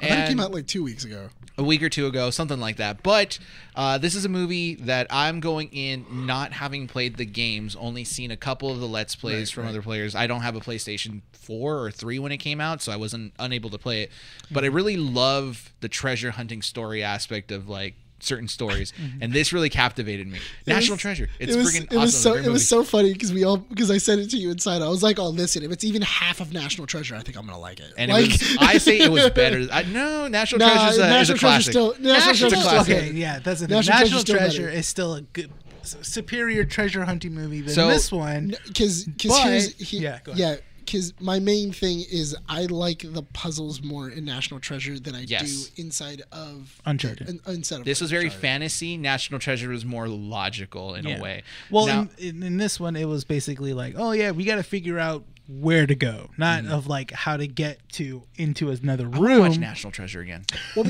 I 0.02 0.08
thought 0.08 0.18
it 0.24 0.28
came 0.30 0.40
and 0.40 0.42
out 0.42 0.52
like 0.54 0.66
two 0.66 0.84
weeks 0.84 1.06
ago. 1.06 1.30
a 1.60 1.64
week 1.64 1.84
or 1.84 1.90
two 1.90 2.08
ago, 2.08 2.32
something 2.32 2.60
like 2.60 2.78
that. 2.78 3.04
But 3.04 3.38
uh, 3.76 4.00
this 4.00 4.16
is 4.16 4.26
a 4.26 4.30
movie 4.30 4.74
that 4.74 5.06
I'm 5.12 5.40
going 5.40 5.70
in 5.72 6.26
not 6.26 6.52
having 6.52 6.88
played 6.88 7.18
the 7.18 7.26
games, 7.26 7.76
only 7.76 8.04
seen 8.04 8.32
a 8.32 8.38
couple 8.38 8.72
of 8.72 8.80
the 8.80 8.88
let's 8.88 9.16
plays 9.16 9.52
from 9.52 9.68
other 9.68 9.84
players. 9.84 10.16
I 10.16 10.26
don't 10.26 10.42
have 10.42 10.56
a 10.56 10.60
PlayStation 10.60 11.22
4 11.34 11.78
or 11.78 11.92
3 11.92 12.18
when 12.18 12.32
it 12.32 12.38
came 12.38 12.60
out, 12.60 12.82
so 12.82 12.92
I 12.92 12.96
wasn't 12.96 13.34
unable 13.38 13.70
to 13.70 13.78
play 13.78 14.02
it. 14.02 14.12
But 14.50 14.64
I 14.64 14.68
really 14.68 14.98
love 14.98 15.72
the 15.82 15.90
treasure 15.90 16.32
hunting 16.32 16.64
story 16.64 17.04
aspect 17.04 17.52
of 17.52 17.70
like 17.70 17.94
certain 18.24 18.48
stories, 18.48 18.92
mhm. 19.02 19.20
and 19.22 19.34
this 19.34 19.52
really 19.54 19.70
captivated 19.70 20.28
me. 20.28 20.40
National 20.68 20.94
was- 20.96 21.02
Treasure. 21.02 21.30
It's 21.40 21.54
it 21.54 21.58
was, 21.58 21.74
freaking 21.76 21.92
it 21.92 21.98
was 21.98 22.16
awesome. 22.16 22.34
so 22.44 22.50
it 22.50 22.52
was 22.52 22.68
so 22.68 22.84
funny 22.84 23.14
because 23.14 23.32
we 23.34 23.44
all 23.44 23.58
because 23.58 23.90
I 23.92 23.98
said 23.98 24.20
it 24.20 24.30
to 24.32 24.38
you 24.38 24.52
inside. 24.52 24.82
I 24.82 24.88
was 24.90 25.04
like, 25.04 25.20
"Oh, 25.20 25.30
listen, 25.30 25.64
if 25.64 25.72
it's 25.72 25.84
even 25.84 26.02
half 26.02 26.40
of 26.40 26.54
National 26.54 26.88
Treasure, 26.88 27.16
I 27.16 27.20
think 27.22 27.38
I'm 27.38 27.46
gonna 27.46 27.60
like 27.60 27.80
it." 27.80 27.94
And 27.98 28.12
like, 28.12 28.26
it 28.26 28.32
was, 28.32 28.58
I 28.60 28.78
say 28.78 29.00
it 29.00 29.12
was 29.12 29.30
better. 29.32 29.68
I, 29.72 29.84
no, 29.84 30.28
National 30.28 30.60
Nah, 30.60 30.74
Treasure 30.74 30.90
is 30.90 30.98
a, 30.98 31.02
is 31.02 31.08
a 31.08 31.10
National 31.10 31.38
Treasure's 31.38 31.40
classic. 31.40 31.72
still- 31.72 31.90
National 32.00 32.14
National 32.14 32.50
Treasure's 32.50 32.50
Treasure's 32.50 32.54
a 32.54 32.84
still 32.84 32.96
okay. 32.98 33.08
Okay, 33.10 33.12
yeah, 33.18 33.40
that's 33.40 33.60
the 33.62 33.68
thing. 33.68 33.76
National 33.76 33.98
National, 34.00 34.00
Treasure's 34.00 34.22
still 34.22 34.38
Treasure 34.38 34.70
is 34.70 34.88
still 34.88 35.14
a 35.16 35.22
good, 35.22 35.52
superior 35.84 36.64
treasure 36.66 37.04
hunting 37.06 37.34
movie 37.34 37.62
than 37.62 37.74
So- 37.74 37.88
this 37.90 38.12
one. 38.12 38.56
because 38.68 39.06
because 39.06 39.32
But- 39.32 39.44
here's 39.48 39.76
he, 39.78 39.98
yeah, 40.00 40.20
go 40.24 40.32
ahead. 40.32 40.40
yeah 40.40 40.56
because 40.94 41.14
my 41.20 41.40
main 41.40 41.72
thing 41.72 42.04
is 42.12 42.36
I 42.48 42.66
like 42.66 43.00
the 43.04 43.24
puzzles 43.24 43.82
more 43.82 44.10
in 44.10 44.26
National 44.26 44.60
Treasure 44.60 45.00
than 45.00 45.16
I 45.16 45.22
Yes. 45.22 45.70
do 45.70 45.82
inside 45.82 46.22
of 46.32 46.80
Uncharted. 46.86 47.28
in- 47.28 47.42
inside 47.48 47.80
of 47.80 47.86
This 47.86 48.00
was 48.00 48.12
very 48.12 48.26
Uncharted. 48.26 48.42
fantasy. 48.42 48.96
National 48.98 49.40
Treasure 49.40 49.70
was 49.70 49.84
more 49.86 50.08
logical 50.08 50.94
in 50.94 51.08
Yeah. 51.08 51.18
a 51.18 51.22
way. 51.22 51.44
Well, 51.72 51.88
Now- 51.88 52.02
in, 52.20 52.38
in, 52.38 52.44
in 52.44 52.58
this 52.58 52.80
one, 52.80 52.96
it 52.96 53.06
was 53.06 53.24
basically 53.24 53.74
like, 53.74 53.96
oh 53.98 54.12
yeah, 54.12 54.30
we 54.32 54.46
got 54.46 54.58
to 54.58 54.64
figure 54.64 55.00
out 55.00 55.26
where 55.48 55.88
to 55.88 55.96
go, 55.96 56.30
not 56.38 56.64
Mm-hmm. 56.64 56.74
of 56.74 56.86
like 56.88 57.12
how 57.12 57.38
to 57.38 57.48
get 57.48 57.80
to 57.94 58.24
into 58.36 58.70
another 58.70 59.08
room. 59.08 59.40
watch 59.40 59.58
National 59.58 59.92
Treasure 59.92 60.22
again. 60.22 60.46
Now 60.76 60.84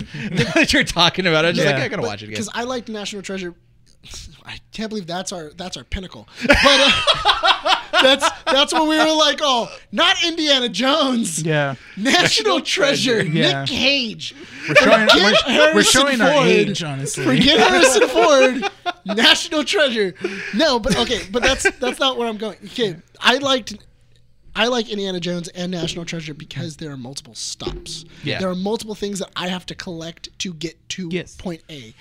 that 0.54 0.74
you're 0.74 0.84
talking 0.84 1.26
about 1.28 1.46
I'm 1.46 1.56
just 1.56 1.66
Yeah. 1.66 1.74
like 1.76 1.84
I 1.84 1.88
gotta 1.88 2.02
watch 2.04 2.22
it 2.22 2.26
again. 2.26 2.34
because 2.34 2.50
I 2.54 2.64
liked 2.64 2.90
National 2.90 3.22
Treasure. 3.22 3.56
I 4.46 4.58
can't 4.74 4.90
believe 4.90 5.08
that's 5.08 5.32
our 5.32 5.52
that's 5.56 5.78
our 5.78 5.86
pinnacle. 5.86 6.28
But 6.46 6.58
uh, 6.62 7.76
that's 8.02 8.30
that's 8.46 8.74
when 8.74 8.88
we 8.90 8.98
were 8.98 9.16
like, 9.16 9.40
oh, 9.42 9.70
not 9.92 10.16
Indiana 10.26 10.68
Jones. 10.70 11.42
yeah, 11.42 11.76
National 11.98 12.60
Treasure, 12.62 13.24
Yeah. 13.24 13.62
Nick 13.62 13.70
Cage. 13.70 14.36
we're 14.68 14.76
showing, 14.76 15.08
Forget 15.08 15.16
we're, 15.16 15.32
we're 15.32 15.54
Harrison 15.54 16.02
showing 16.02 16.22
our 16.22 16.34
Ford. 16.34 16.48
age, 16.48 16.84
honestly. 16.84 17.26
Forget 17.26 17.60
Harrison 17.60 18.08
Ford. 18.10 18.72
National 19.06 19.64
Treasure. 19.64 20.14
No, 20.56 20.80
but 20.80 20.98
okay, 20.98 21.22
but 21.32 21.44
that's 21.44 21.70
that's 21.80 22.00
not 22.00 22.18
where 22.18 22.28
I'm 22.28 22.38
going. 22.38 22.58
Okay, 22.66 22.96
I 23.20 23.38
liked 23.38 23.76
I 24.56 24.68
like 24.68 24.90
Indiana 24.90 25.20
Jones 25.20 25.48
and 25.50 25.72
National 25.72 26.06
Treasure 26.06 26.34
because 26.34 26.78
there 26.78 26.92
are 26.92 26.98
multiple 26.98 27.34
stops. 27.36 28.06
Yeah. 28.24 28.40
There 28.40 28.50
are 28.50 28.56
multiple 28.56 28.94
things 28.96 29.20
that 29.20 29.30
I 29.36 29.48
have 29.48 29.66
to 29.68 29.76
collect 29.76 30.30
to 30.40 30.54
get 30.54 30.78
to 30.90 31.10
Yes. 31.12 31.36
point 31.36 31.62
A. 31.72 31.94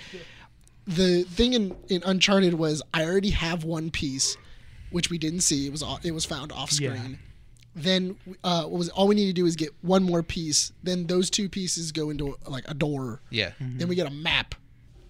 The 0.85 1.23
thing 1.23 1.53
in, 1.53 1.75
in 1.89 2.03
Uncharted 2.05 2.53
was 2.55 2.81
I 2.93 3.05
already 3.05 3.29
have 3.31 3.63
one 3.63 3.89
piece, 3.89 4.35
which 4.93 5.09
we 5.09 5.17
didn't 5.17 5.41
see. 5.41 5.65
It 5.67 5.71
was 5.71 5.83
it 6.03 6.11
was 6.11 6.23
found 6.25 6.51
off 6.53 6.71
Yeah. 6.79 6.95
screen. 6.95 7.19
Then 7.75 8.15
uh, 8.43 8.63
what 8.63 8.77
was 8.77 8.89
all 8.89 9.07
we 9.07 9.15
need 9.15 9.25
to 9.25 9.33
do 9.33 9.45
is 9.47 9.55
get 9.55 9.69
one 9.81 10.03
more 10.03 10.21
piece. 10.23 10.71
Then 10.83 11.07
those 11.07 11.29
two 11.29 11.49
pieces 11.49 11.91
go 11.91 12.09
into 12.11 12.37
like 12.47 12.65
a 12.67 12.73
door. 12.75 13.21
yeah. 13.31 13.51
Then 13.59 13.87
we 13.87 13.95
get 13.95 14.05
a 14.07 14.11
map, 14.13 14.53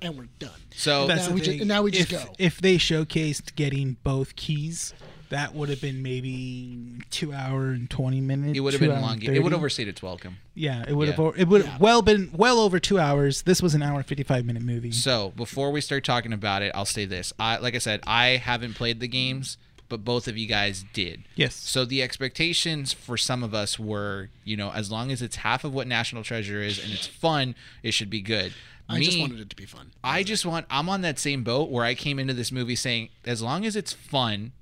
and 0.02 0.18
we're 0.18 0.30
done. 0.40 0.52
So 0.74 1.06
That's 1.08 1.24
Now 1.24 1.28
the 1.30 1.34
we 1.36 1.42
ju- 1.42 1.58
thing. 1.60 1.68
now 1.68 1.82
we 1.82 1.92
just 1.92 2.12
if, 2.12 2.26
go. 2.26 2.34
If 2.40 2.62
they 2.62 2.78
showcased 2.78 3.56
getting 3.56 3.98
both 4.06 4.38
keys, 4.38 4.94
that 5.28 5.54
would 5.54 5.68
have 5.68 5.82
been 5.82 6.02
maybe 6.02 7.02
two 7.10 7.34
hour 7.34 7.72
and 7.72 7.90
twenty 7.90 8.22
minutes. 8.22 8.58
it 8.58 8.62
would 8.62 8.72
have 8.74 8.80
been 8.80 8.92
hour 8.92 9.02
long. 9.02 9.14
and 9.16 9.24
It 9.36 9.40
would 9.44 9.52
30. 9.52 9.56
overstayed 9.56 9.88
at 9.90 9.98
12. 9.98 10.22
Come. 10.22 10.38
Yeah, 10.56 10.86
it 10.88 10.94
would 10.94 11.10
have. 11.10 11.20
It 11.38 11.50
would 11.50 11.64
have 11.66 11.74
Yeah. 11.74 11.78
well 11.82 12.02
been 12.02 12.30
well 12.34 12.60
over 12.60 12.80
two 12.80 12.98
hours. 12.98 13.42
This 13.42 13.62
was 13.62 13.74
an 13.76 13.84
hour 13.84 13.98
and 13.98 14.06
fifty 14.06 14.24
five 14.24 14.46
minute 14.46 14.64
movie. 14.64 14.94
So 14.94 15.34
before 15.36 15.70
we 15.72 15.82
start 15.82 16.06
talking 16.06 16.32
about 16.32 16.62
it, 16.62 16.72
I'll 16.74 16.86
say 16.86 17.04
this. 17.04 17.34
I 17.38 17.58
like 17.58 17.76
I 17.76 17.80
said, 17.80 18.00
I 18.08 18.38
haven't 18.38 18.76
played 18.76 19.02
the 19.02 19.08
games, 19.10 19.58
but 19.94 20.04
both 20.04 20.28
of 20.28 20.36
you 20.36 20.48
guys 20.48 20.86
did. 20.92 21.24
Yes. 21.36 21.54
So 21.54 21.86
the 21.86 22.02
expectations 22.02 22.94
for 22.94 23.16
some 23.16 23.44
of 23.44 23.54
us 23.54 23.78
were, 23.78 24.30
you 24.44 24.58
know, 24.58 24.72
as 24.72 24.90
long 24.90 25.12
as 25.12 25.22
it's 25.22 25.36
half 25.36 25.64
of 25.64 25.72
what 25.72 25.86
National 25.86 26.24
Treasure 26.24 26.64
is 26.64 26.84
and 26.84 26.92
it's 26.92 27.06
fun, 27.06 27.54
it 27.84 27.92
should 27.92 28.10
be 28.10 28.20
good. 28.20 28.56
I 28.90 28.98
Me, 28.98 29.06
just 29.06 29.20
wanted 29.20 29.40
it 29.40 29.52
to 29.52 29.56
be 29.56 29.68
fun. 29.68 29.92
I 30.04 30.24
just 30.24 30.48
want 30.48 30.66
I'm 30.72 30.90
on 30.90 31.02
that 31.02 31.20
same 31.20 31.44
boat 31.44 31.70
where 31.70 31.86
I 31.86 31.94
came 31.94 32.18
into 32.18 32.34
this 32.34 32.52
movie 32.52 32.76
saying 32.76 33.10
as 33.24 33.44
long 33.44 33.66
as 33.68 33.76
it's 33.76 33.94
fun 33.94 34.54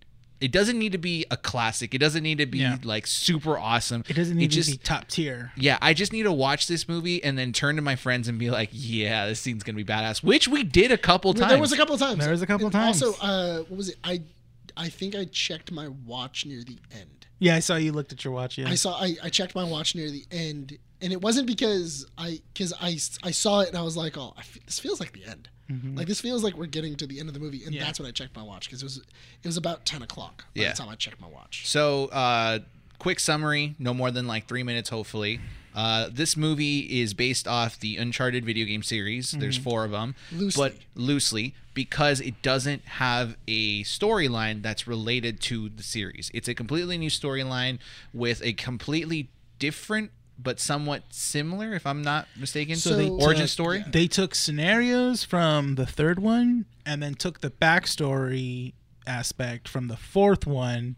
it 0.42 0.52
doesn't 0.52 0.78
need 0.80 0.92
to 0.94 0.98
be 0.98 1.24
a 1.30 1.38
classic. 1.38 1.94
It 1.94 2.00
doesn't 2.00 2.24
need 2.24 2.40
to 2.40 2.48
be 2.48 2.58
Yeah. 2.58 2.78
like 2.84 3.06
super 3.06 3.60
awesome. 3.60 4.04
It 4.10 4.16
doesn't 4.16 4.36
need 4.36 4.50
just, 4.50 4.70
to 4.72 4.76
be 4.78 4.84
top 4.84 5.08
tier. 5.08 5.52
Yeah, 5.56 5.78
I 5.82 5.94
just 5.94 6.12
need 6.12 6.24
to 6.24 6.32
watch 6.32 6.66
this 6.68 6.90
movie 6.90 7.24
and 7.24 7.38
then 7.38 7.54
turn 7.54 7.76
to 7.76 7.82
my 7.84 7.96
friends 7.96 8.28
and 8.28 8.40
be 8.40 8.50
like, 8.50 8.70
"Yeah, 8.72 9.28
this 9.28 9.40
scene's 9.40 9.62
gonna 9.62 9.76
be 9.76 9.86
badass," 9.86 10.24
which 10.24 10.48
we 10.48 10.64
did 10.64 10.92
a 10.92 10.98
couple 10.98 11.36
times. 11.36 11.52
There 11.52 11.62
was 11.62 11.72
a 11.72 11.78
couple 11.78 11.96
times. 11.98 12.20
There 12.20 12.32
was 12.32 12.42
a 12.42 12.48
couple 12.48 12.66
And 12.66 12.74
times. 12.74 13.04
Also, 13.04 13.22
uh, 13.22 13.60
what 13.60 13.78
was 13.78 13.90
it? 13.90 13.98
I, 14.04 14.22
I 14.78 14.90
think 14.90 15.16
I 15.16 15.26
checked 15.26 15.72
my 15.72 15.88
watch 15.88 16.46
near 16.46 16.64
the 16.64 16.78
end. 16.92 17.28
Yeah, 17.40 17.56
I 17.56 17.60
saw 17.60 17.76
you 17.76 17.92
looked 17.92 18.12
at 18.12 18.24
your 18.24 18.34
watch. 18.34 18.58
Yeah, 18.58 18.70
I 18.70 18.76
saw. 18.76 19.00
I, 19.02 19.16
I 19.24 19.30
checked 19.30 19.56
my 19.56 19.64
watch 19.64 19.96
near 19.96 20.10
the 20.12 20.26
end, 20.32 20.78
and 21.02 21.12
it 21.12 21.22
wasn't 21.22 21.48
because 21.48 22.06
I 22.18 22.40
because 22.54 22.72
I 22.80 22.98
I 23.28 23.32
saw 23.32 23.62
it 23.62 23.70
and 23.70 23.78
I 23.78 23.82
was 23.82 23.98
like, 23.98 24.18
oh, 24.18 24.34
I 24.38 24.44
this 24.66 24.80
feels 24.80 25.00
like 25.00 25.14
the 25.14 25.26
end. 25.26 25.50
Like 25.96 26.06
this 26.08 26.20
feels 26.20 26.44
like 26.44 26.58
we're 26.58 26.66
getting 26.66 26.98
to 26.98 27.08
the 27.08 27.18
end 27.22 27.30
of 27.30 27.34
the 27.34 27.40
movie, 27.40 27.60
and 27.60 27.68
Mm-hmm. 27.68 27.76
Yeah. 27.76 27.86
that's 27.86 27.98
when 27.98 28.06
I 28.06 28.12
checked 28.12 28.36
my 28.36 28.44
watch 28.44 28.66
because 28.68 28.82
it 28.82 28.86
was 28.86 28.98
it 28.98 29.46
was 29.48 29.56
about 29.56 29.86
ten 29.86 30.02
o'clock 30.02 30.44
by 30.54 30.64
Yeah. 30.64 30.72
the 30.72 30.78
time 30.78 30.90
I 30.90 30.96
checked 30.96 31.22
my 31.22 31.28
watch. 31.30 31.66
So, 31.66 32.08
uh, 32.08 32.60
quick 33.00 33.22
summary, 33.22 33.76
no 33.80 33.94
more 33.94 34.12
than 34.12 34.28
like 34.28 34.48
three 34.48 34.64
minutes, 34.64 34.90
hopefully. 34.90 35.40
Uh, 35.76 36.10
this 36.12 36.36
movie 36.36 37.02
is 37.02 37.14
based 37.14 37.48
off 37.48 37.80
the 37.80 37.98
Uncharted 37.98 38.46
video 38.46 38.66
game 38.66 38.84
series. 38.84 39.32
There's 39.32 39.58
four 39.58 39.86
of 39.86 39.92
them, 39.92 40.16
Loosely. 40.32 40.70
but 40.70 40.78
loosely 40.96 41.56
because 41.74 42.20
it 42.20 42.42
doesn't 42.42 42.84
have 42.86 43.38
a 43.48 43.84
storyline 43.84 44.62
that's 44.62 44.86
related 44.88 45.40
to 45.42 45.70
the 45.70 45.84
series. 45.84 46.30
It's 46.34 46.48
a 46.50 46.54
completely 46.54 46.98
new 46.98 47.10
storyline 47.10 47.80
with 48.14 48.42
a 48.44 48.54
completely 48.54 49.30
different 49.60 50.12
but 50.44 50.60
somewhat 50.60 51.04
similar, 51.12 51.74
if 51.76 51.86
I'm 51.86 52.02
not 52.02 52.28
mistaken, 52.36 52.76
So 52.76 52.96
they 52.98 53.08
origin 53.10 53.44
took- 53.44 53.50
story. 53.50 53.78
yeah. 53.80 53.86
they 53.92 54.08
took 54.08 54.34
scenarios 54.34 55.24
from 55.24 55.76
the 55.76 55.86
third 55.86 56.18
one 56.20 56.66
and 56.84 57.02
then 57.04 57.14
took 57.14 57.42
the 57.42 57.52
backstory 57.52 58.74
aspect 59.06 59.68
from 59.68 59.88
the 59.88 59.98
fourth 59.98 60.48
one. 60.48 60.96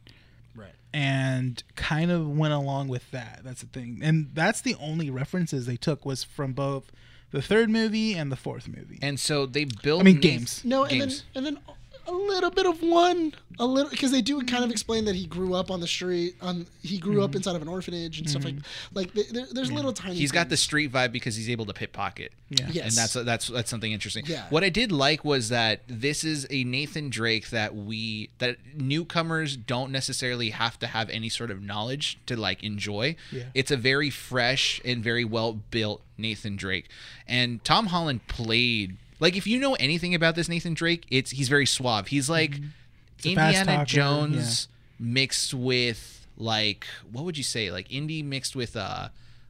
And 0.93 1.63
kind 1.75 2.11
of 2.11 2.29
went 2.29 2.53
along 2.53 2.87
with 2.87 3.09
that. 3.11 3.41
That's 3.43 3.61
the 3.61 3.67
thing, 3.67 3.99
and 4.03 4.29
that's 4.33 4.61
the 4.61 4.75
only 4.79 5.09
references 5.09 5.65
they 5.65 5.77
took 5.77 6.05
was 6.05 6.23
from 6.23 6.53
both 6.53 6.91
the 7.31 7.41
third 7.41 7.69
movie 7.69 8.13
and 8.13 8.31
the 8.31 8.35
fourth 8.35 8.67
movie. 8.67 8.99
And 9.01 9.19
so 9.19 9.45
they 9.45 9.65
built. 9.65 10.01
I 10.01 10.03
mean, 10.03 10.19
games. 10.19 10.63
No, 10.63 10.85
and 10.85 11.01
then 11.01 11.11
and 11.35 11.45
then 11.45 11.59
a 12.07 12.11
little 12.11 12.49
bit 12.49 12.65
of 12.65 12.81
one, 12.81 13.33
a 13.59 13.65
little 13.65 13.89
because 13.89 14.11
they 14.11 14.21
do 14.21 14.41
kind 14.41 14.63
of 14.63 14.71
explain 14.71 15.05
that 15.05 15.15
he 15.15 15.25
grew 15.25 15.53
up 15.53 15.71
on 15.71 15.79
the 15.79 15.87
street. 15.87 16.35
On 16.41 16.65
he 16.81 16.97
grew 16.97 17.13
Mm-hmm. 17.15 17.23
up 17.23 17.35
inside 17.35 17.55
of 17.55 17.61
an 17.61 17.67
orphanage 17.67 18.19
and 18.19 18.29
stuff 18.29 18.43
like 18.43 18.55
like 18.93 19.13
th- 19.13 19.29
there, 19.29 19.45
there's 19.51 19.71
little 19.71 19.93
tiny. 19.93 20.15
He's 20.15 20.31
got 20.31 20.49
the 20.49 20.57
street 20.57 20.91
vibe 20.91 21.11
because 21.11 21.35
he's 21.35 21.49
able 21.49 21.65
to 21.65 21.73
pickpocket. 21.73 22.31
yeah, 22.49 22.67
Yes. 22.71 22.85
and 22.87 22.91
that's 22.97 23.13
that's 23.13 23.47
that's 23.47 23.69
something 23.69 23.91
interesting. 23.91 24.25
Yeah. 24.27 24.45
What 24.49 24.63
I 24.63 24.69
did 24.69 24.91
like 24.91 25.23
was 25.23 25.49
that 25.49 25.81
this 25.87 26.23
is 26.23 26.45
a 26.49 26.63
Nathan 26.63 27.09
Drake 27.09 27.49
that 27.51 27.75
we 27.75 28.29
that 28.39 28.57
newcomers 28.75 29.55
don't 29.55 29.91
necessarily 29.91 30.49
have 30.49 30.77
to 30.79 30.87
have 30.87 31.09
any 31.09 31.29
sort 31.29 31.51
of 31.51 31.61
knowledge 31.61 32.19
to 32.25 32.35
like 32.35 32.63
enjoy. 32.63 33.15
Yeah. 33.31 33.43
It's 33.53 33.71
a 33.71 33.77
very 33.77 34.09
fresh 34.09 34.81
and 34.83 35.03
very 35.03 35.23
well 35.25 35.53
built 35.53 36.01
Nathan 36.17 36.55
Drake, 36.55 36.89
and 37.27 37.63
Tom 37.63 37.87
Holland 37.87 38.27
played 38.27 38.97
like 39.19 39.35
if 39.37 39.45
you 39.47 39.59
know 39.59 39.73
anything 39.75 40.15
about 40.15 40.35
this 40.35 40.47
Nathan 40.49 40.73
Drake, 40.73 41.05
it's 41.09 41.31
he's 41.31 41.49
very 41.49 41.65
suave. 41.65 42.07
He's 42.07 42.29
like 42.29 42.51
Mm-hmm. 42.51 43.29
Indiana 43.29 43.65
talker, 43.77 43.85
Jones 43.85 44.67
mixed 44.99 45.53
with 45.53 46.27
like 46.37 46.85
what 47.11 47.23
would 47.23 47.37
you 47.37 47.43
say 47.43 47.71
like 47.71 47.87
indie 47.89 48.23
mixed 48.25 48.55
with 48.55 48.75
uh 48.75 49.07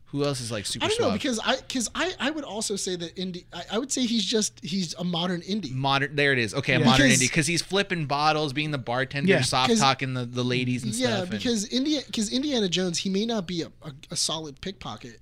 who 0.07 0.23
else 0.23 0.41
is 0.41 0.51
like 0.51 0.67
super 0.67 0.85
I 0.85 0.89
don't 0.89 0.97
suave? 0.97 1.09
know 1.09 1.13
because 1.13 1.39
I 1.43 1.55
because 1.55 1.89
I 1.95 2.11
I 2.19 2.29
would 2.29 2.43
also 2.43 2.75
say 2.75 2.95
that 2.97 3.15
indie. 3.15 3.45
I, 3.51 3.63
I 3.71 3.77
would 3.79 3.91
say 3.91 4.05
he's 4.05 4.23
just 4.23 4.59
he's 4.63 4.93
a 4.95 5.03
modern 5.03 5.41
indie. 5.41 5.71
modern 5.73 6.15
there 6.15 6.33
it 6.33 6.37
is 6.39 6.53
okay 6.53 6.75
a 6.75 6.79
modern 6.81 7.07
Because- 7.07 7.19
indie 7.19 7.27
because 7.29 7.47
he's 7.47 7.63
flipping 7.63 8.05
bottles 8.05 8.53
being 8.53 8.69
the 8.69 8.77
bartender 8.77 9.31
Yeah. 9.31 9.41
soft 9.41 9.69
'Cause- 9.71 9.79
talking 9.79 10.13
the, 10.13 10.25
the 10.25 10.43
ladies 10.43 10.83
and 10.83 10.93
Yeah, 10.93 11.07
stuff 11.07 11.21
and- 11.21 11.29
because 11.31 11.67
India 11.69 12.01
because 12.05 12.31
Indiana 12.31 12.69
Jones 12.69 12.99
he 12.99 13.09
may 13.09 13.25
not 13.25 13.47
be 13.47 13.63
a, 13.63 13.67
a, 13.81 13.91
a 14.11 14.15
solid 14.15 14.61
pickpocket, 14.61 15.19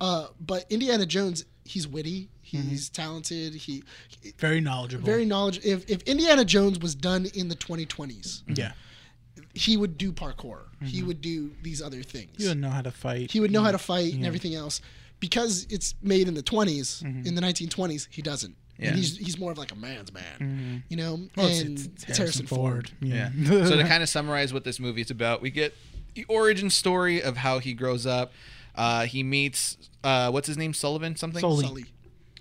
uh, 0.00 0.28
but 0.40 0.64
Indiana 0.70 1.04
Jones 1.04 1.44
he's 1.66 1.86
witty, 1.86 2.30
Mm-hmm. 2.52 2.68
he's 2.68 2.88
talented, 2.90 3.54
he, 3.54 3.82
he 4.22 4.32
very 4.38 4.60
knowledgeable. 4.60 5.04
very 5.06 5.24
knowledgeable. 5.24 5.68
If 5.68 5.88
if 5.90 6.02
Indiana 6.02 6.44
Jones 6.44 6.78
was 6.78 6.94
done 6.94 7.26
in 7.34 7.48
the 7.48 7.56
2020s, 7.56 8.42
yeah. 8.58 8.72
he 9.54 9.76
would 9.76 9.96
do 9.98 10.12
parkour. 10.12 10.60
He 10.82 11.02
would 11.02 11.20
do 11.22 11.52
these 11.62 11.80
other 11.80 12.02
things. 12.02 12.30
He 12.36 12.46
would 12.48 12.60
know 12.60 12.68
how 12.68 12.82
to 12.82 12.90
fight. 12.90 13.30
he 13.30 13.40
would 13.40 13.50
know 13.50 13.62
how 13.62 13.72
to 13.72 13.78
fight 13.78 14.12
and 14.12 14.26
everything 14.26 14.54
else. 14.54 14.80
Because 15.20 15.66
it's 15.70 15.94
made 16.02 16.28
in 16.28 16.34
the 16.34 16.42
20s, 16.42 17.02
Mm-hmm. 17.02 17.26
in 17.26 17.34
the 17.34 17.40
1920s, 17.40 18.08
he 18.10 18.20
doesn't. 18.20 18.54
Yeah. 18.78 18.88
And 18.88 18.96
he's 18.98 19.16
he's 19.16 19.38
more 19.38 19.50
of 19.52 19.56
like 19.56 19.72
a 19.72 19.76
man's 19.76 20.12
man, 20.12 20.82
you 20.90 20.96
know. 20.98 21.16
Mm-hmm. 21.16 21.40
Well, 21.40 21.46
it's- 21.46 21.62
and 21.62 21.78
it's, 21.78 22.04
it's, 22.08 22.18
Harrison 22.18 22.46
Ford. 22.46 22.90
yeah 23.00 23.30
Yeah. 23.34 23.64
so 23.64 23.76
to 23.76 23.84
kind 23.84 24.02
of 24.02 24.08
summarize 24.10 24.52
what 24.52 24.64
this 24.64 24.78
movie 24.78 25.00
is 25.00 25.10
about 25.10 25.40
we 25.40 25.50
get 25.50 25.72
the 26.14 26.24
origin 26.28 26.68
story 26.68 27.22
of 27.22 27.38
how 27.38 27.58
he 27.60 27.72
grows 27.72 28.04
up 28.06 28.32
uh 28.74 29.04
he 29.06 29.22
meets 29.22 29.76
uh 30.02 30.30
what's 30.30 30.46
his 30.48 30.56
name 30.58 30.74
sullivan 30.74 31.14
something 31.16 31.40
Sully. 31.40 31.64
Sully. 31.66 31.84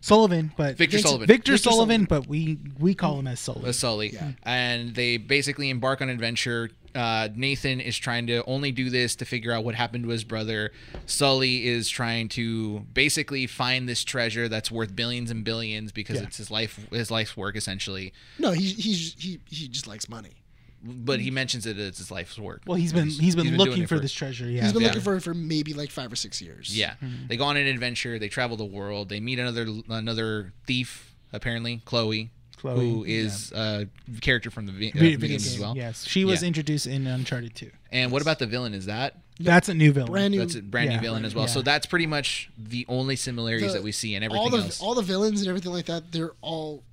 Sullivan, 0.03 0.51
but 0.57 0.75
Victor 0.77 0.97
Vincent- 0.97 1.03
Sullivan. 1.07 1.27
Victor, 1.27 1.51
Victor 1.53 1.57
Sullivan, 1.69 2.07
Sullivan. 2.07 2.23
but 2.23 2.27
we 2.27 2.57
we 2.77 2.93
call 2.93 3.19
him 3.19 3.27
as 3.27 3.39
Sully. 3.39 3.69
As 3.69 3.79
Sully, 3.79 4.09
Yeah. 4.13 4.33
and 4.43 4.93
they 4.95 5.15
basically 5.17 5.69
embark 5.69 6.01
on 6.01 6.09
an 6.09 6.13
adventure. 6.15 6.71
Uh, 6.93 7.29
Nathan 7.35 7.79
is 7.79 7.97
trying 7.97 8.27
to 8.27 8.43
only 8.45 8.71
do 8.71 8.89
this 8.89 9.15
to 9.15 9.25
figure 9.25 9.51
out 9.51 9.63
what 9.63 9.73
happened 9.75 10.03
to 10.03 10.09
his 10.11 10.23
brother. 10.23 10.71
Sully 11.07 11.65
is 11.65 11.89
trying 11.89 12.29
to 12.29 12.81
basically 12.93 13.47
find 13.47 13.87
this 13.89 14.03
treasure 14.03 14.47
that's 14.47 14.69
worth 14.69 14.95
billions 14.95 15.31
and 15.31 15.43
billions 15.43 15.91
because 15.91 16.17
Yeah. 16.17 16.23
it's 16.23 16.37
his 16.37 16.51
life, 16.51 16.85
his 16.91 17.09
life's 17.09 17.35
work 17.35 17.55
essentially. 17.55 18.13
No, 18.37 18.51
he 18.51 18.65
he's 18.73 19.15
he 19.17 19.39
he 19.49 19.67
just 19.69 19.87
likes 19.87 20.07
money. 20.09 20.42
But 20.85 21.21
he 21.21 21.31
mentions 21.31 21.65
it 21.65 21.77
as 21.77 21.97
his 21.97 22.11
life's 22.11 22.37
work. 22.37 22.63
well, 22.65 22.75
he's 22.77 22.91
been 22.91 23.07
he's 23.09 23.35
been 23.35 23.45
doing 23.45 23.57
looking 23.57 23.83
it 23.83 23.89
for 23.89 23.99
this 23.99 24.11
treasure. 24.11 24.49
Yeah, 24.49 24.63
He's 24.63 24.73
been 24.73 24.81
Yeah. 24.81 24.89
looking 24.89 25.01
for 25.01 25.15
it 25.15 25.21
for 25.21 25.33
maybe 25.33 25.73
like 25.73 25.91
five 25.91 26.11
or 26.11 26.15
six 26.17 26.41
years. 26.41 26.77
Yeah, 26.77 26.95
they 27.29 27.37
go 27.37 27.45
on 27.45 27.55
an 27.57 27.67
adventure. 27.67 28.19
They 28.19 28.27
travel 28.29 28.57
the 28.57 28.65
world. 28.65 29.07
They 29.09 29.19
meet 29.21 29.39
another 29.39 29.65
another 29.89 30.51
thief, 30.67 31.15
apparently 31.31 31.81
Chloe, 31.85 32.31
Chloe, 32.57 32.75
who 32.89 33.03
is 33.05 33.51
a 33.53 33.87
character 34.19 34.51
from 34.51 34.65
the 34.65 34.73
vi- 34.73 34.89
uh, 34.89 34.93
video, 34.93 35.01
video 35.03 35.17
video 35.19 35.37
games 35.37 35.47
as 35.47 35.59
well. 35.59 35.73
Yes, 35.77 36.05
she 36.05 36.25
was 36.25 36.41
Yeah. 36.41 36.47
introduced 36.49 36.85
in 36.87 37.07
Uncharted 37.07 37.55
2. 37.55 37.71
And 37.91 38.11
what 38.11 38.21
about 38.21 38.39
the 38.39 38.47
villain? 38.47 38.73
Is 38.73 38.87
that 38.87 39.19
That's 39.39 39.69
a 39.69 39.73
new 39.73 39.93
villain. 39.93 40.11
brand 40.11 40.31
new. 40.33 40.39
that's 40.39 40.55
a 40.55 40.61
brand 40.61 40.89
Yeah. 40.91 40.97
new 40.97 41.01
villain 41.01 41.23
as 41.25 41.33
well? 41.33 41.45
Yeah. 41.45 41.51
So 41.51 41.61
that's 41.61 41.85
pretty 41.85 42.07
much 42.07 42.49
the 42.57 42.85
only 42.89 43.15
similarities 43.15 43.69
the- 43.69 43.77
that 43.79 43.83
we 43.83 43.91
see, 43.93 44.15
in 44.15 44.23
everything 44.23 44.41
all 44.43 44.49
the 44.49 44.57
else. 44.57 44.81
all 44.81 44.95
the 44.95 45.01
villains 45.01 45.39
and 45.39 45.47
everything 45.47 45.71
like 45.71 45.85
that. 45.85 46.11
They're 46.11 46.33
all 46.41 46.83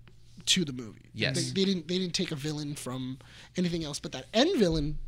to 0.51 0.65
the 0.65 0.73
movie. 0.73 1.11
Yes. 1.15 1.37
they, 1.53 1.61
they 1.61 1.65
didn't 1.65 1.89
they 1.89 1.99
didn't 1.99 2.15
take 2.15 2.33
a 2.33 2.37
villain 2.37 2.75
from 2.75 3.19
anything 3.57 3.85
else. 3.85 3.99
But 3.99 4.13
that 4.13 4.27
end 4.35 4.59
villain 4.59 4.99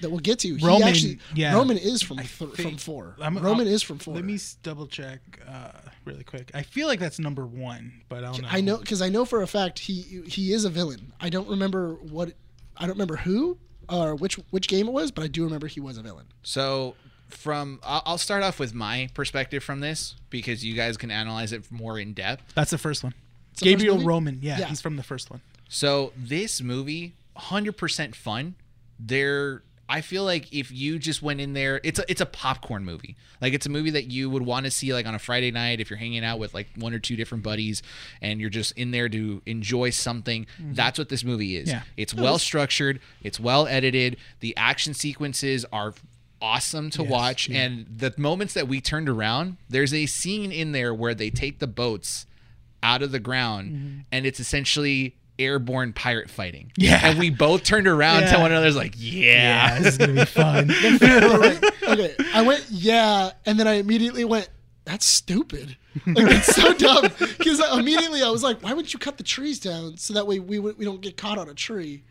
that 0.00 0.10
we'll 0.10 0.20
get 0.20 0.38
to, 0.40 0.54
he 0.54 0.64
Roman, 0.66 0.88
actually 0.88 1.18
yeah. 1.34 1.54
Roman 1.54 1.76
is 1.76 2.02
from 2.02 2.18
th- 2.18 2.28
think- 2.28 2.54
from 2.56 2.76
four. 2.76 3.16
I'm- 3.20 3.36
Roman 3.38 3.66
I'll- 3.66 3.72
is 3.74 3.82
from 3.82 3.98
four. 3.98 4.14
Let 4.14 4.24
me 4.24 4.38
double 4.62 4.86
check 4.86 5.20
uh, 5.46 5.72
really 6.04 6.24
quick. 6.24 6.50
I 6.54 6.62
feel 6.62 6.86
like 6.86 7.00
that's 7.00 7.18
number 7.18 7.46
one, 7.46 8.02
but 8.08 8.18
I 8.24 8.32
don't 8.32 8.42
know. 8.42 8.48
I 8.50 8.60
know 8.60 8.76
because 8.78 9.02
I 9.02 9.08
know 9.08 9.24
for 9.24 9.42
a 9.42 9.46
fact 9.46 9.78
he 9.80 10.22
he 10.26 10.52
is 10.52 10.64
a 10.64 10.70
villain. 10.70 11.12
I 11.20 11.28
don't 11.30 11.48
remember 11.48 11.94
what 11.94 12.32
I 12.76 12.82
don't 12.86 12.94
remember 12.94 13.16
who 13.16 13.58
or 13.88 14.14
which 14.14 14.36
which 14.50 14.68
game 14.68 14.86
it 14.88 14.92
was, 14.92 15.10
but 15.10 15.24
I 15.24 15.26
do 15.28 15.44
remember 15.44 15.66
he 15.66 15.80
was 15.80 15.98
a 15.98 16.02
villain. 16.02 16.26
So 16.42 16.94
from 17.28 17.80
I'll 17.82 18.02
I'll 18.06 18.18
start 18.18 18.42
off 18.42 18.58
with 18.60 18.74
my 18.74 19.08
perspective 19.14 19.64
from 19.64 19.80
this 19.80 20.14
because 20.30 20.64
you 20.64 20.74
guys 20.74 20.96
can 20.96 21.10
analyze 21.10 21.52
it 21.52 21.70
more 21.72 21.98
in 21.98 22.12
depth. 22.14 22.54
That's 22.54 22.70
the 22.70 22.78
first 22.78 23.02
one. 23.02 23.14
The 23.58 23.64
Gabriel? 23.64 23.98
Roman. 24.00 24.38
Yeah, 24.42 24.58
Yeah. 24.58 24.66
he's 24.66 24.80
from 24.80 24.96
the 24.96 25.02
first 25.02 25.30
one. 25.30 25.40
So 25.68 26.12
this 26.16 26.60
movie, 26.60 27.14
hundred 27.36 27.76
percent 27.76 28.14
fun. 28.16 28.54
There, 29.00 29.62
I 29.88 30.00
feel 30.00 30.22
like 30.24 30.52
if 30.52 30.70
you 30.70 30.98
just 30.98 31.22
went 31.22 31.40
in 31.40 31.54
there, 31.54 31.80
it's 31.82 31.98
a 31.98 32.04
it's 32.10 32.20
a 32.20 32.26
popcorn 32.26 32.84
movie. 32.84 33.16
Like 33.40 33.52
it's 33.54 33.66
a 33.66 33.70
movie 33.70 33.90
that 33.90 34.04
you 34.04 34.30
would 34.30 34.44
want 34.46 34.64
to 34.66 34.70
see 34.70 34.92
like 34.94 35.06
on 35.06 35.14
a 35.14 35.18
Friday 35.18 35.50
night 35.50 35.80
if 35.80 35.90
you're 35.90 35.98
hanging 35.98 36.24
out 36.24 36.38
with 36.38 36.54
like 36.54 36.68
one 36.76 36.94
or 36.94 36.98
two 37.00 37.16
different 37.16 37.42
buddies 37.42 37.82
and 38.20 38.40
you're 38.40 38.50
just 38.50 38.72
in 38.72 38.92
there 38.92 39.08
to 39.08 39.42
enjoy 39.46 39.90
something. 39.90 40.46
That's 40.60 40.98
what 40.98 41.08
this 41.08 41.24
movie 41.24 41.56
is. 41.56 41.68
Yeah. 41.68 41.82
It's 41.96 42.14
well 42.14 42.38
structured. 42.38 43.00
It's 43.22 43.40
well 43.40 43.66
edited. 43.66 44.16
The 44.40 44.56
action 44.56 44.94
sequences 44.94 45.64
are 45.72 45.94
awesome 46.40 46.90
to 46.90 47.02
Yes, 47.02 47.10
watch 47.10 47.48
yeah. 47.48 47.62
and 47.62 47.86
the 47.96 48.12
moments 48.16 48.52
that 48.54 48.66
we 48.66 48.80
turned 48.80 49.08
around 49.08 49.56
there's 49.70 49.94
a 49.94 50.06
scene 50.06 50.50
in 50.50 50.72
there 50.72 50.92
where 50.92 51.14
they 51.14 51.30
take 51.30 51.60
the 51.60 51.68
boats 51.68 52.26
out 52.82 53.02
of 53.02 53.12
the 53.12 53.20
ground 53.20 53.72
Mm-hmm. 53.72 53.98
and 54.12 54.26
it's 54.26 54.40
essentially 54.40 55.16
airborne 55.38 55.92
pirate 55.92 56.28
fighting. 56.30 56.70
Yeah. 56.76 57.00
And 57.02 57.18
we 57.18 57.30
both 57.30 57.64
turned 57.64 57.86
around 57.86 58.22
Yeah. 58.22 58.32
to 58.34 58.38
one 58.40 58.50
another 58.52 58.70
like, 58.72 58.94
yeah. 58.96 59.78
this 59.78 59.94
is 59.94 59.98
gonna 59.98 60.12
be 60.12 60.24
fun. 60.24 60.70
okay, 61.88 62.14
I 62.34 62.42
went 62.42 62.64
yeah, 62.70 63.30
and 63.46 63.58
then 63.58 63.66
I 63.68 63.74
immediately 63.74 64.24
went. 64.24 64.48
That's 64.84 65.06
stupid. 65.06 65.76
Like 66.06 66.26
it's 66.32 66.54
so 66.56 66.74
dumb. 66.78 67.04
Because 67.18 67.60
immediately 67.78 68.22
I 68.22 68.30
was 68.30 68.42
like, 68.42 68.62
why 68.62 68.72
wouldn't 68.72 68.92
you 68.92 68.98
cut 68.98 69.16
the 69.16 69.22
trees 69.22 69.60
down 69.60 69.96
so 69.96 70.14
that 70.14 70.26
way 70.26 70.40
we 70.40 70.58
would- 70.58 70.76
we 70.76 70.84
don't 70.84 71.00
get 71.00 71.16
caught 71.16 71.38
on 71.38 71.48
a 71.48 71.54
tree? 71.54 72.02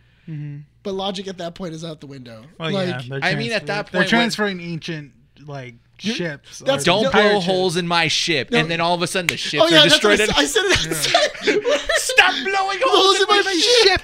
But 0.84 0.94
logic 0.94 1.28
at 1.28 1.38
that 1.40 1.56
point 1.56 1.74
is 1.74 1.84
out 1.84 2.00
the 2.00 2.08
window. 2.08 2.44
Well, 2.58 2.72
like, 2.72 3.06
yeah, 3.10 3.20
I 3.22 3.36
mean, 3.36 3.52
at 3.52 3.66
that 3.68 3.88
point, 3.88 3.92
they're 3.92 4.02
point, 4.04 4.04
when- 4.04 4.08
transferring 4.08 4.62
ancient 4.62 5.12
like 5.46 5.76
ships. 6.02 6.60
that's- 6.60 6.84
or- 6.84 6.86
Don't 6.86 7.04
No, 7.04 7.12
blow 7.12 7.22
pirate 7.22 7.42
holes 7.44 7.78
in 7.78 7.88
my 7.88 8.08
ship. 8.08 8.52
No. 8.52 8.60
And 8.60 8.70
then 8.72 8.82
all 8.82 8.96
of 8.96 9.02
a 9.02 9.08
sudden 9.08 9.28
the 9.28 9.38
ships 9.38 9.64
oh 9.64 9.68
yeah, 9.70 9.82
are 9.82 9.84
destroyed. 9.84 10.20
I, 10.22 10.26
said- 10.26 10.36
I 10.38 10.46
said 10.46 10.64
it 10.66 10.72
outside. 11.56 11.92
Stop 11.98 12.34
blowing 12.44 12.80
Holes 12.84 13.06
holes 13.06 13.16
in 13.18 13.22
in 13.22 13.28
my 13.28 13.42
my 13.44 13.54
ship. 13.84 14.02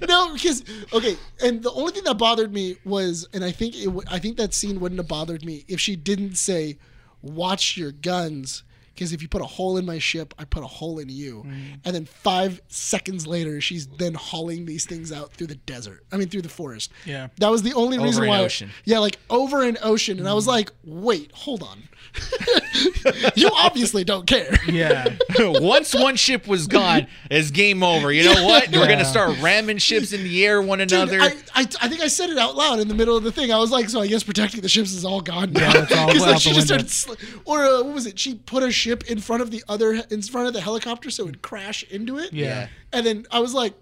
no, 0.08 0.32
because 0.34 0.62
okay, 0.92 1.16
and 1.42 1.62
the 1.62 1.72
only 1.72 1.92
thing 1.92 2.04
that 2.04 2.14
bothered 2.18 2.52
me 2.52 2.76
was, 2.84 3.28
and 3.32 3.44
I 3.44 3.50
think 3.50 3.76
it, 3.76 3.86
w- 3.86 4.06
I 4.10 4.18
think 4.18 4.36
that 4.36 4.54
scene 4.54 4.78
wouldn't 4.80 4.98
have 5.00 5.08
bothered 5.08 5.44
me 5.44 5.64
if 5.68 5.80
she 5.80 5.96
didn't 5.96 6.36
say, 6.36 6.78
"Watch 7.22 7.76
your 7.76 7.90
guns." 7.92 8.62
Because 9.00 9.14
if 9.14 9.22
you 9.22 9.28
put 9.28 9.40
a 9.40 9.46
hole 9.46 9.78
in 9.78 9.86
my 9.86 9.98
ship, 9.98 10.34
I 10.38 10.44
put 10.44 10.62
a 10.62 10.66
hole 10.66 10.98
in 10.98 11.08
you. 11.08 11.42
Mm. 11.46 11.80
And 11.86 11.94
then 11.94 12.04
five 12.04 12.60
seconds 12.68 13.26
later, 13.26 13.58
she's 13.58 13.86
then 13.86 14.12
hauling 14.12 14.66
these 14.66 14.84
things 14.84 15.10
out 15.10 15.32
through 15.32 15.46
the 15.46 15.54
desert. 15.54 16.04
I 16.12 16.18
mean, 16.18 16.28
through 16.28 16.42
the 16.42 16.50
forest. 16.50 16.92
Yeah. 17.06 17.28
That 17.38 17.50
was 17.50 17.62
the 17.62 17.72
only 17.72 17.96
Over 17.96 18.06
reason 18.06 18.24
an 18.24 18.28
why. 18.28 18.40
ocean. 18.40 18.68
Yeah, 18.84 18.98
like 18.98 19.18
over 19.30 19.62
an 19.62 19.78
ocean. 19.82 20.18
And 20.18 20.28
I 20.28 20.34
was 20.34 20.44
mm. 20.44 20.48
like, 20.48 20.72
wait, 20.84 21.32
hold 21.32 21.62
on. 21.62 21.84
you 23.36 23.48
obviously 23.54 24.04
don't 24.04 24.26
care. 24.26 24.58
Yeah. 24.66 25.16
Once 25.38 25.94
one 25.94 26.16
ship 26.16 26.46
was 26.46 26.66
gone, 26.66 27.06
it's 27.30 27.50
game 27.50 27.82
over. 27.82 28.10
You 28.12 28.24
know 28.24 28.44
what? 28.44 28.68
We're 28.70 28.80
Yeah. 28.80 28.88
gonna 28.88 29.04
start 29.04 29.38
ramming 29.40 29.78
ships 29.78 30.12
in 30.12 30.22
the 30.24 30.44
air 30.44 30.60
one 30.60 30.78
Dude, 30.78 30.92
another. 30.92 31.20
I, 31.20 31.26
I, 31.54 31.60
I 31.80 31.88
think 31.88 32.00
I 32.00 32.08
said 32.08 32.30
it 32.30 32.38
out 32.38 32.56
loud 32.56 32.80
in 32.80 32.88
the 32.88 32.94
middle 32.94 33.16
of 33.16 33.22
the 33.24 33.32
thing. 33.32 33.52
I 33.52 33.58
was 33.58 33.70
like, 33.70 33.88
so 33.88 34.00
I 34.00 34.06
guess 34.06 34.22
protecting 34.22 34.60
the 34.60 34.68
ships 34.68 34.92
is 34.92 35.04
all 35.04 35.20
gone 35.20 35.52
now. 35.52 35.72
Yeah, 35.72 35.82
it's 35.84 35.92
all 35.96 36.08
'Cause, 36.12 36.22
out 36.22 36.28
like, 36.32 36.40
she 36.40 36.52
just 36.52 36.66
started, 36.66 36.90
sl- 36.90 37.14
or 37.44 37.64
uh, 37.64 37.82
what 37.82 37.94
was 37.94 38.06
it? 38.06 38.18
She 38.18 38.34
put 38.34 38.62
a 38.62 38.70
ship 38.72 39.10
in 39.10 39.20
front 39.20 39.42
of 39.42 39.50
the 39.50 39.62
other, 39.68 40.02
in 40.10 40.22
front 40.22 40.48
of 40.48 40.52
the 40.54 40.60
helicopter, 40.60 41.10
so 41.10 41.22
it 41.22 41.26
would 41.26 41.42
crash 41.42 41.82
into 41.90 42.18
it. 42.18 42.32
Yeah. 42.32 42.68
And 42.92 43.06
then 43.06 43.26
I 43.30 43.38
was 43.40 43.54
like, 43.54 43.72
"S- 43.72 43.76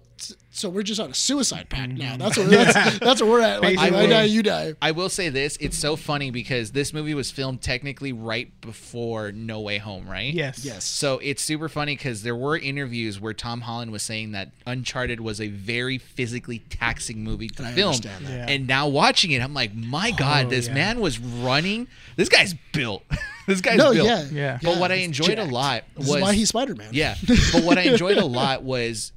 so 0.51 0.69
we're 0.69 0.83
just 0.83 0.99
on 0.99 1.11
a 1.11 1.13
suicide 1.13 1.69
pact 1.69 1.91
now. 1.93 2.17
That's 2.17 2.37
where 2.37 2.47
mm-hmm. 2.47 2.71
that's, 2.71 2.99
that's 3.05 3.21
where 3.21 3.31
we're 3.31 3.41
at. 3.41 3.61
Like, 3.61 3.73
if 3.73 3.79
I 3.79 3.89
Basically. 3.91 4.07
die, 4.07 4.23
you 4.23 4.43
die. 4.43 4.73
I 4.81 4.91
will 4.91 5.09
say 5.09 5.29
this: 5.29 5.57
it's 5.61 5.77
so 5.77 5.95
funny 5.95 6.31
because 6.31 6.71
this 6.71 6.93
movie 6.93 7.13
was 7.13 7.31
filmed 7.31 7.61
technically 7.61 8.11
right 8.13 8.49
before 8.61 9.31
No 9.31 9.61
Way 9.61 9.77
Home, 9.77 10.07
right? 10.09 10.33
Yes. 10.33 10.65
Yes. 10.65 10.83
So 10.85 11.19
it's 11.19 11.41
super 11.43 11.69
funny 11.69 11.95
because 11.95 12.23
there 12.23 12.35
were 12.35 12.57
interviews 12.57 13.19
where 13.19 13.33
Tom 13.33 13.61
Holland 13.61 13.91
was 13.91 14.03
saying 14.03 14.31
that 14.33 14.51
Uncharted 14.65 15.19
was 15.21 15.39
a 15.39 15.47
very 15.49 15.97
physically 15.97 16.59
taxing 16.69 17.23
movie 17.23 17.47
to 17.49 17.63
And 17.63 17.75
film. 17.75 17.87
understand 17.89 18.25
that. 18.25 18.31
Yeah. 18.31 18.45
And 18.53 18.67
now 18.67 18.87
watching 18.87 19.31
it, 19.31 19.41
I'm 19.41 19.53
like, 19.53 19.73
my 19.73 20.11
God, 20.11 20.47
Oh, 20.47 20.49
this 20.49 20.67
yeah. 20.67 20.73
man 20.73 20.99
was 20.99 21.19
running. 21.19 21.87
This 22.15 22.29
guy's 22.29 22.53
built. 22.73 23.03
this 23.47 23.61
guy's 23.61 23.77
No, 23.77 23.93
built. 23.93 24.07
yeah, 24.07 24.25
Yeah. 24.31 24.59
But 24.61 24.77
what 24.79 24.91
I 24.91 24.97
he's 24.97 25.05
enjoyed 25.07 25.31
a 25.31 25.35
jacked. 25.37 25.51
lot 25.51 25.83
This 25.95 26.07
was 26.07 26.15
is 26.17 26.21
why 26.21 26.33
he's 26.33 26.49
Spider 26.49 26.75
Man. 26.75 26.89
yeah. 26.91 27.15
But 27.53 27.63
what 27.63 27.77
I 27.77 27.81
enjoyed 27.83 28.17
a 28.17 28.25
lot 28.25 28.63
was, 28.63 29.11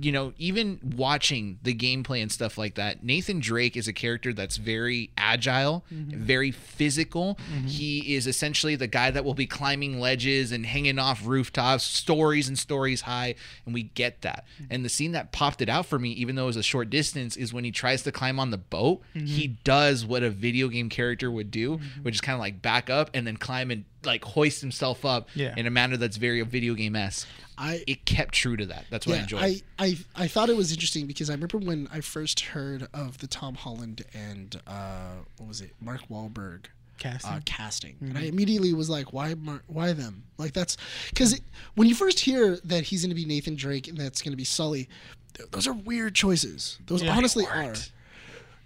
you 0.00 0.12
know, 0.12 0.32
even 0.38 0.80
watching 0.96 1.58
the 1.62 1.74
gameplay 1.74 2.20
and 2.22 2.30
stuff 2.30 2.58
like 2.58 2.74
that. 2.74 3.02
Nathan 3.04 3.40
Drake 3.40 3.76
is 3.76 3.88
a 3.88 3.92
character 3.92 4.32
that's 4.32 4.56
very 4.56 5.10
agile, 5.16 5.84
mm-hmm. 5.92 6.18
very 6.18 6.50
physical. 6.50 7.38
Mm-hmm. 7.52 7.66
He 7.68 8.14
is 8.14 8.26
essentially 8.26 8.76
the 8.76 8.86
guy 8.86 9.10
that 9.10 9.24
will 9.24 9.34
be 9.34 9.46
climbing 9.46 9.98
ledges 10.00 10.52
and 10.52 10.66
hanging 10.66 10.98
off 10.98 11.26
rooftops, 11.26 11.84
stories 11.84 12.48
and 12.48 12.58
stories 12.58 13.02
high, 13.02 13.34
and 13.64 13.74
we 13.74 13.84
get 13.84 14.22
that. 14.22 14.44
Mm-hmm. 14.54 14.64
And 14.70 14.84
the 14.84 14.88
scene 14.88 15.12
that 15.12 15.32
popped 15.32 15.62
it 15.62 15.68
out 15.68 15.86
for 15.86 15.98
me, 15.98 16.10
even 16.10 16.36
though 16.36 16.44
it 16.44 16.48
was 16.48 16.56
a 16.56 16.62
short 16.62 16.90
distance, 16.90 17.36
is 17.36 17.52
when 17.52 17.64
he 17.64 17.70
tries 17.70 18.02
to 18.02 18.12
climb 18.12 18.38
on 18.38 18.50
the 18.50 18.58
boat. 18.58 19.02
He 19.14 19.48
does 19.64 20.04
what 20.04 20.22
a 20.22 20.30
video 20.30 20.68
game 20.68 20.88
character 20.88 21.30
would 21.30 21.50
do, 21.50 21.80
which 22.02 22.14
is 22.14 22.20
kind 22.20 22.34
of 22.34 22.40
like 22.40 22.62
back 22.62 22.90
up 22.90 23.10
and 23.14 23.26
then 23.26 23.36
climb 23.36 23.70
and 23.70 23.84
like 24.04 24.24
hoist 24.24 24.60
himself 24.60 25.04
up 25.04 25.28
Yeah. 25.34 25.54
in 25.56 25.66
a 25.66 25.70
manner 25.70 25.96
that's 25.96 26.16
very 26.16 26.40
video 26.42 26.74
game 26.74 26.94
esque. 26.96 27.26
I 27.58 27.82
It 27.86 28.04
kept 28.04 28.34
true 28.34 28.56
to 28.56 28.66
that. 28.66 28.84
That's 28.90 29.06
what 29.06 29.18
I 29.18 29.22
enjoyed. 29.22 29.42
I, 29.42 29.62
I 29.78 29.98
I 30.14 30.28
thought 30.28 30.48
it 30.50 30.56
was 30.56 30.72
interesting 30.72 31.06
because 31.06 31.30
I 31.30 31.32
remember 31.34 31.58
when 31.58 31.88
I 31.92 32.00
first 32.00 32.40
heard 32.40 32.88
of 32.92 33.18
the 33.18 33.26
Tom 33.26 33.54
Holland 33.54 34.04
and 34.14 34.60
uh, 34.66 35.14
what 35.38 35.48
was 35.48 35.60
it, 35.60 35.70
Mark 35.80 36.02
Wahlberg 36.10 36.66
Casting. 36.98 37.30
uh, 37.30 37.40
casting, 37.44 37.96
and 38.00 38.16
I 38.16 38.22
immediately 38.22 38.72
was 38.72 38.88
like, 38.90 39.12
why 39.12 39.34
Mar- 39.34 39.62
why 39.66 39.92
them? 39.92 40.24
Like 40.38 40.52
that's 40.52 40.76
because 41.10 41.38
when 41.74 41.88
you 41.88 41.94
first 41.94 42.20
hear 42.20 42.56
that 42.64 42.84
he's 42.84 43.02
going 43.02 43.10
to 43.10 43.14
be 43.14 43.24
Nathan 43.26 43.54
Drake 43.56 43.88
and 43.88 43.96
that's 43.96 44.22
going 44.22 44.32
to 44.32 44.36
be 44.36 44.44
Sully, 44.44 44.88
th- 45.34 45.50
those 45.50 45.66
are 45.66 45.72
weird 45.74 46.14
choices. 46.14 46.78
Those 46.86 47.02
Yeah. 47.02 47.16
honestly 47.16 47.44
It 47.44 47.50
are. 47.50 47.74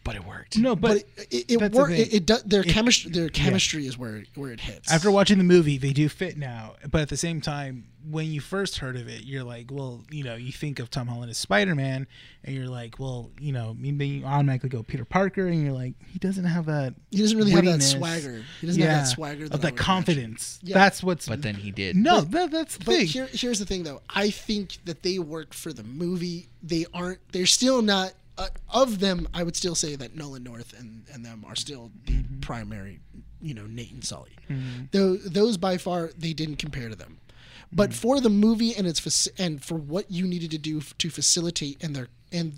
Worked. 0.01 0.05
but 0.05 0.17
it 0.17 0.25
worked. 0.25 0.59
no, 0.59 0.77
But, 0.77 1.05
but, 1.17 1.25
it 1.33 1.33
it, 1.33 1.53
it, 1.53 1.61
that's 1.61 1.75
the 1.75 1.81
work, 1.81 1.91
it, 1.91 2.15
it 2.15 2.27
does, 2.27 2.43
their 2.45 2.63
chemistry 2.63 3.11
their 3.11 3.29
chemistry 3.29 3.87
is 3.87 3.97
where 3.99 4.25
where 4.35 4.53
it 4.53 4.61
hits. 4.61 4.91
after 4.93 5.11
watching 5.11 5.39
the 5.39 5.45
movie, 5.45 5.79
they 5.79 5.93
do 5.93 6.09
fit 6.09 6.37
now. 6.37 6.75
But 6.91 7.03
at 7.03 7.09
the 7.09 7.17
same 7.17 7.41
time, 7.41 7.87
when 8.09 8.27
you 8.33 8.41
first 8.41 8.79
heard 8.79 8.97
of 8.97 9.09
it, 9.09 9.25
you're 9.25 9.45
like, 9.45 9.67
well, 9.71 10.03
you 10.11 10.25
know, 10.25 10.35
you 10.35 10.53
think 10.53 10.79
of 10.79 10.89
Tom 10.91 11.07
Holland 11.07 11.31
as 11.31 11.37
Spider 11.37 11.75
Man, 11.75 12.07
and 12.45 12.55
you're 12.57 12.67
like, 12.67 12.99
well, 12.99 13.31
you 13.39 13.53
know, 13.53 13.77
maybe 13.79 14.07
you 14.09 14.25
automatically 14.25 14.71
go 14.71 14.83
Peter 14.83 15.05
Parker, 15.05 15.47
and 15.47 15.63
you're 15.63 15.73
like, 15.75 15.95
he 16.11 16.19
doesn't 16.19 16.45
have 16.47 16.65
that. 16.67 16.95
he 17.11 17.19
doesn't 17.19 17.37
really 17.37 17.51
have 17.51 17.65
that 17.65 17.83
swagger. 17.83 18.43
He 18.61 18.67
doesn't 18.67 18.81
yeah, 18.83 18.89
have 18.95 19.05
that 19.05 19.11
swagger 19.11 19.49
that 19.49 19.55
of 19.55 19.61
that 19.61 19.77
confidence. 19.77 20.59
Yeah. 20.63 20.75
That's 20.75 21.03
what's. 21.03 21.29
But 21.29 21.43
then 21.43 21.55
he 21.57 21.71
did. 21.71 21.95
no, 21.97 22.23
But- 22.23 22.31
that, 22.31 22.51
that's 22.53 22.77
the 22.79 22.85
But 22.87 22.95
thing. 22.97 23.07
here, 23.07 23.29
here's 23.33 23.59
the 23.59 23.67
thing, 23.67 23.83
though. 23.83 24.01
I 24.09 24.31
think 24.31 24.79
that 24.87 25.03
they 25.03 25.19
work 25.19 25.53
for 25.53 25.73
the 25.73 25.85
movie. 25.85 26.49
They 26.63 26.87
aren't. 26.95 27.21
They're 27.33 27.45
still 27.47 27.83
not. 27.83 28.13
Uh, 28.41 28.49
of 28.71 29.01
them, 29.01 29.29
I 29.35 29.43
would 29.43 29.55
still 29.57 29.75
say 29.75 29.97
that 29.97 30.15
Nolan 30.17 30.43
North 30.45 30.73
and, 30.79 31.05
and 31.13 31.25
them 31.25 31.45
are 31.47 31.55
still 31.57 31.91
the 32.07 32.13
Mm-hmm. 32.13 32.41
primary. 32.41 33.01
You 33.43 33.55
know, 33.55 33.67
Nate 33.67 33.93
and 33.93 34.05
Sully. 34.05 34.37
Though 34.93 35.17
those 35.17 35.57
by 35.57 35.77
far 35.79 36.11
they 36.19 36.33
didn't 36.35 36.57
compare 36.57 36.89
to 36.89 36.97
them. 36.97 37.19
But 37.73 37.91
Mm-hmm. 37.91 37.99
for 38.01 38.21
the 38.21 38.29
movie 38.31 38.75
and 38.77 38.87
its 38.87 39.27
and 39.39 39.63
for 39.65 39.77
what 39.77 40.11
you 40.11 40.27
needed 40.27 40.51
to 40.51 40.59
do 40.59 40.79
f- 40.79 40.97
to 40.99 41.09
facilitate 41.11 41.83
and 41.83 41.95
their 41.97 42.09
and 42.33 42.53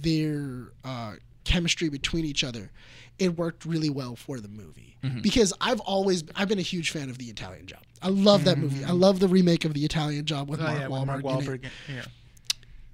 their 0.00 0.72
uh, 0.84 1.14
chemistry 1.44 1.88
between 1.88 2.24
each 2.24 2.42
other, 2.44 2.70
it 3.18 3.36
worked 3.36 3.64
really 3.66 3.90
well 3.90 4.16
for 4.16 4.40
the 4.40 4.48
movie. 4.48 4.96
Mm-hmm. 5.02 5.20
Because 5.20 5.52
I've 5.60 5.80
always 5.80 6.24
I've 6.36 6.48
been 6.48 6.58
a 6.58 6.62
huge 6.62 6.90
fan 6.90 7.10
of 7.10 7.18
the 7.18 7.26
Italian 7.26 7.66
Job. 7.66 7.82
I 8.02 8.08
love 8.08 8.44
that 8.44 8.58
movie. 8.58 8.84
I 8.84 8.92
love 8.92 9.20
the 9.20 9.28
remake 9.28 9.64
of 9.64 9.74
the 9.74 9.84
Italian 9.84 10.24
Job 10.24 10.48
with 10.48 10.60
Mm-hmm. 10.60 10.92
Oh, 10.92 11.04
Mark 11.04 11.22
yeah, 11.22 11.22
Wahlberg, 11.22 11.22
with 11.24 11.24
Mark 11.24 11.44
Wahlberg. 11.44 11.70
Yeah. 11.94 12.04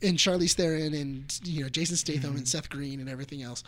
And 0.02 0.16
Charlize 0.16 0.52
Theron 0.54 0.94
and 0.94 1.40
you 1.44 1.62
know 1.62 1.68
Jason 1.68 1.96
Statham 1.96 2.30
Mm-hmm. 2.30 2.38
and 2.38 2.48
Seth 2.48 2.68
Green 2.70 3.00
and 3.00 3.08
everything 3.08 3.42
else. 3.42 3.62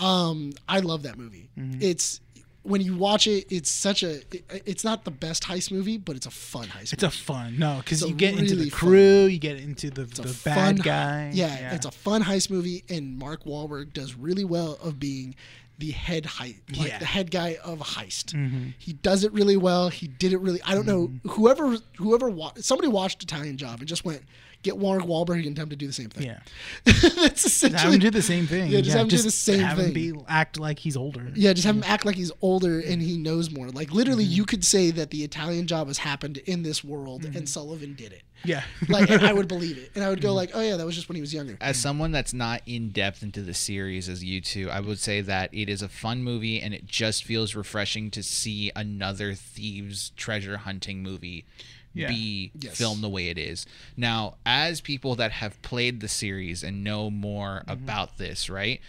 Um, 0.00 0.52
I 0.68 0.80
love 0.80 1.02
that 1.04 1.18
movie. 1.18 1.48
Mm-hmm. 1.58 1.80
It's 1.82 2.20
when 2.64 2.80
you 2.80 2.96
watch 2.96 3.26
it, 3.26 3.46
it's 3.50 3.68
such 3.70 4.02
a. 4.04 4.18
It, 4.34 4.44
it's 4.64 4.84
not 4.84 5.04
the 5.04 5.10
best 5.10 5.42
heist 5.44 5.72
movie, 5.72 5.98
but 5.98 6.14
it's 6.16 6.26
a 6.26 6.30
fun 6.30 6.66
heist. 6.68 6.92
It's 6.92 7.02
a 7.02 7.10
fun 7.10 7.58
no, 7.58 7.78
because 7.78 8.02
you 8.02 8.14
get 8.14 8.38
into 8.38 8.54
really 8.54 8.64
the 8.66 8.70
fun- 8.70 8.78
crew, 8.78 9.24
you 9.26 9.38
get 9.38 9.58
into 9.58 9.90
the, 9.90 10.02
It's 10.02 10.18
the 10.20 10.28
fun 10.28 10.76
bad 10.76 10.82
guy. 10.84 11.30
Yeah, 11.34 11.74
it's 11.74 11.86
a 11.86 11.90
fun 11.90 12.22
heist 12.22 12.50
movie, 12.50 12.84
and 12.88 13.18
Mark 13.18 13.44
Wahlberg 13.44 13.92
does 13.92 14.14
really 14.14 14.44
well 14.44 14.78
of 14.82 15.00
being 15.00 15.34
the 15.78 15.90
head 15.90 16.22
heist, 16.24 16.60
like 16.78 16.88
Yeah. 16.88 16.98
the 16.98 17.04
head 17.06 17.32
guy 17.32 17.56
of 17.64 17.80
a 17.80 17.84
heist. 17.84 18.26
Mm-hmm. 18.34 18.68
He 18.78 18.92
does 18.92 19.24
it 19.24 19.32
really 19.32 19.56
well. 19.56 19.88
He 19.88 20.06
did 20.06 20.32
it 20.32 20.38
really. 20.38 20.60
I 20.64 20.74
don't 20.76 20.86
know 20.86 21.10
whoever 21.32 21.76
whoever 21.96 22.30
wa- 22.30 22.52
somebody 22.60 22.86
watched 22.86 23.24
Italian 23.24 23.56
Job 23.56 23.80
and 23.80 23.88
just 23.88 24.04
went 24.04 24.22
get 24.62 24.78
Mark 24.78 25.02
Wahlberg 25.02 25.46
and 25.46 25.54
tell 25.56 25.64
him 25.64 25.70
to 25.70 25.76
do 25.76 25.86
the 25.86 25.92
same 25.92 26.08
thing. 26.08 26.26
yeah. 26.26 26.38
That's 26.84 27.44
essentially 27.44 27.80
Have 27.82 27.92
him 27.94 28.00
do 28.00 28.10
the 28.10 28.22
same 28.22 28.46
thing. 28.46 28.70
Yeah, 28.70 28.80
just 28.80 28.96
have 28.96 29.02
him 29.04 29.08
do 29.08 29.18
the 29.18 29.30
same 29.30 29.60
have 29.60 29.78
him 29.78 29.86
thing. 29.86 29.94
be 29.94 30.12
act 30.28 30.58
like 30.58 30.78
he's 30.78 30.96
older. 30.96 31.30
Yeah, 31.34 31.52
just 31.52 31.66
have 31.66 31.76
him 31.76 31.84
act 31.86 32.04
like 32.04 32.16
he's 32.16 32.32
older 32.40 32.80
and 32.80 33.02
he 33.02 33.16
knows 33.18 33.50
more. 33.50 33.68
Like 33.70 33.92
literally, 33.92 34.24
Mm-hmm. 34.24 34.32
you 34.32 34.44
could 34.44 34.64
say 34.64 34.90
that 34.92 35.10
the 35.10 35.24
Italian 35.24 35.66
job 35.66 35.88
has 35.88 35.98
happened 35.98 36.38
in 36.38 36.62
this 36.62 36.82
world, 36.84 37.24
and 37.24 37.48
Sullivan 37.48 37.94
did 37.94 38.12
it. 38.12 38.22
Yeah. 38.44 38.62
Like, 38.88 39.08
and 39.10 39.24
I 39.24 39.32
would 39.32 39.46
believe 39.56 39.78
it, 39.78 39.90
and 39.94 40.04
I 40.04 40.08
would 40.08 40.18
Mm-hmm. 40.18 40.26
go 40.28 40.34
like, 40.34 40.50
"Oh 40.54 40.60
yeah, 40.60 40.76
that 40.76 40.84
was 40.86 40.94
just 40.94 41.08
when 41.08 41.14
he 41.16 41.20
was 41.20 41.32
younger." 41.34 41.56
As 41.60 41.76
someone 41.76 42.12
that's 42.12 42.32
not 42.34 42.62
in 42.66 42.90
depth 42.90 43.22
into 43.22 43.40
the 43.42 43.54
series 43.54 44.08
as 44.08 44.22
you 44.24 44.40
two, 44.40 44.68
I 44.70 44.80
would 44.80 44.98
say 44.98 45.20
that 45.22 45.52
it 45.52 45.68
is 45.68 45.82
a 45.82 45.88
fun 45.88 46.22
movie 46.22 46.60
and 46.60 46.72
it 46.74 46.86
just 46.86 47.24
feels 47.24 47.54
refreshing 47.54 48.10
to 48.12 48.22
see 48.22 48.70
another 48.76 49.34
thieves 49.34 50.10
treasure 50.16 50.58
hunting 50.58 51.02
movie 51.02 51.44
Yeah. 51.94 52.08
be 52.08 52.52
Yes. 52.58 52.76
filmed 52.76 53.02
the 53.02 53.08
way 53.08 53.28
it 53.28 53.38
is. 53.38 53.66
Now, 53.96 54.36
as 54.46 54.80
people 54.80 55.14
that 55.16 55.32
have 55.32 55.60
played 55.62 56.00
the 56.00 56.08
series 56.08 56.62
and 56.62 56.82
know 56.82 57.10
more 57.10 57.62
about 57.68 58.18
this, 58.18 58.48
right? 58.48 58.80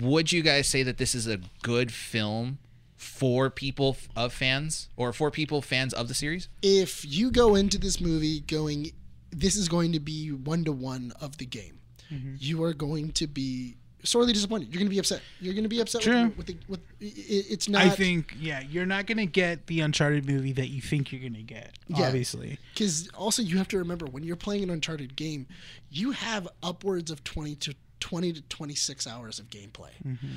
Would 0.00 0.32
you 0.32 0.42
guys 0.42 0.66
say 0.68 0.82
that 0.82 0.96
this 0.98 1.14
is 1.14 1.26
a 1.26 1.40
good 1.62 1.92
film 1.92 2.58
for 2.96 3.50
people 3.50 3.96
of 4.16 4.32
fans 4.32 4.88
or 4.96 5.12
for 5.12 5.30
people 5.30 5.62
fans 5.62 5.92
of 5.92 6.08
the 6.08 6.14
series? 6.14 6.48
If 6.62 7.04
you 7.04 7.30
go 7.30 7.54
into 7.54 7.78
this 7.78 8.00
movie 8.00 8.40
going, 8.40 8.92
"This 9.30 9.56
is 9.56 9.68
going 9.68 9.92
to 9.92 10.00
be 10.00 10.28
one 10.30 10.64
to 10.64 10.72
one 10.72 11.12
of 11.20 11.38
the 11.38 11.46
game," 11.46 11.78
Mm-hmm. 12.10 12.34
you 12.38 12.62
are 12.64 12.74
going 12.74 13.12
to 13.12 13.26
be 13.26 13.76
sorely 14.04 14.32
disappointed. 14.32 14.68
You're 14.68 14.80
going 14.80 14.86
to 14.86 14.94
be 14.94 14.98
upset. 14.98 15.20
You're 15.40 15.54
going 15.54 15.64
to 15.64 15.68
be 15.68 15.80
upset 15.80 16.02
True. 16.02 16.24
with, 16.24 16.36
with 16.36 16.46
the 16.46 16.56
with. 16.68 16.80
It, 17.00 17.46
it's 17.50 17.68
not. 17.68 17.82
I 17.82 17.90
think 17.90 18.34
yeah, 18.38 18.60
you're 18.60 18.86
not 18.86 19.06
gonna 19.06 19.26
get 19.26 19.66
the 19.66 19.80
Uncharted 19.80 20.26
movie 20.26 20.52
that 20.52 20.68
you 20.68 20.80
think 20.80 21.12
you're 21.12 21.22
gonna 21.22 21.42
get. 21.42 21.76
Yeah. 21.88 22.06
Obviously. 22.06 22.58
because 22.72 23.08
also 23.10 23.42
you 23.42 23.58
have 23.58 23.68
to 23.68 23.78
remember 23.78 24.06
when 24.06 24.22
you're 24.22 24.36
playing 24.36 24.62
an 24.62 24.70
uncharted 24.70 25.16
game 25.16 25.46
you 25.90 26.12
have 26.12 26.48
upwards 26.62 27.10
of 27.10 27.24
20 27.24 27.56
to 27.56 27.74
20 28.00 28.32
to 28.34 28.42
26 28.42 29.06
hours 29.06 29.38
of 29.38 29.50
gameplay 29.50 29.90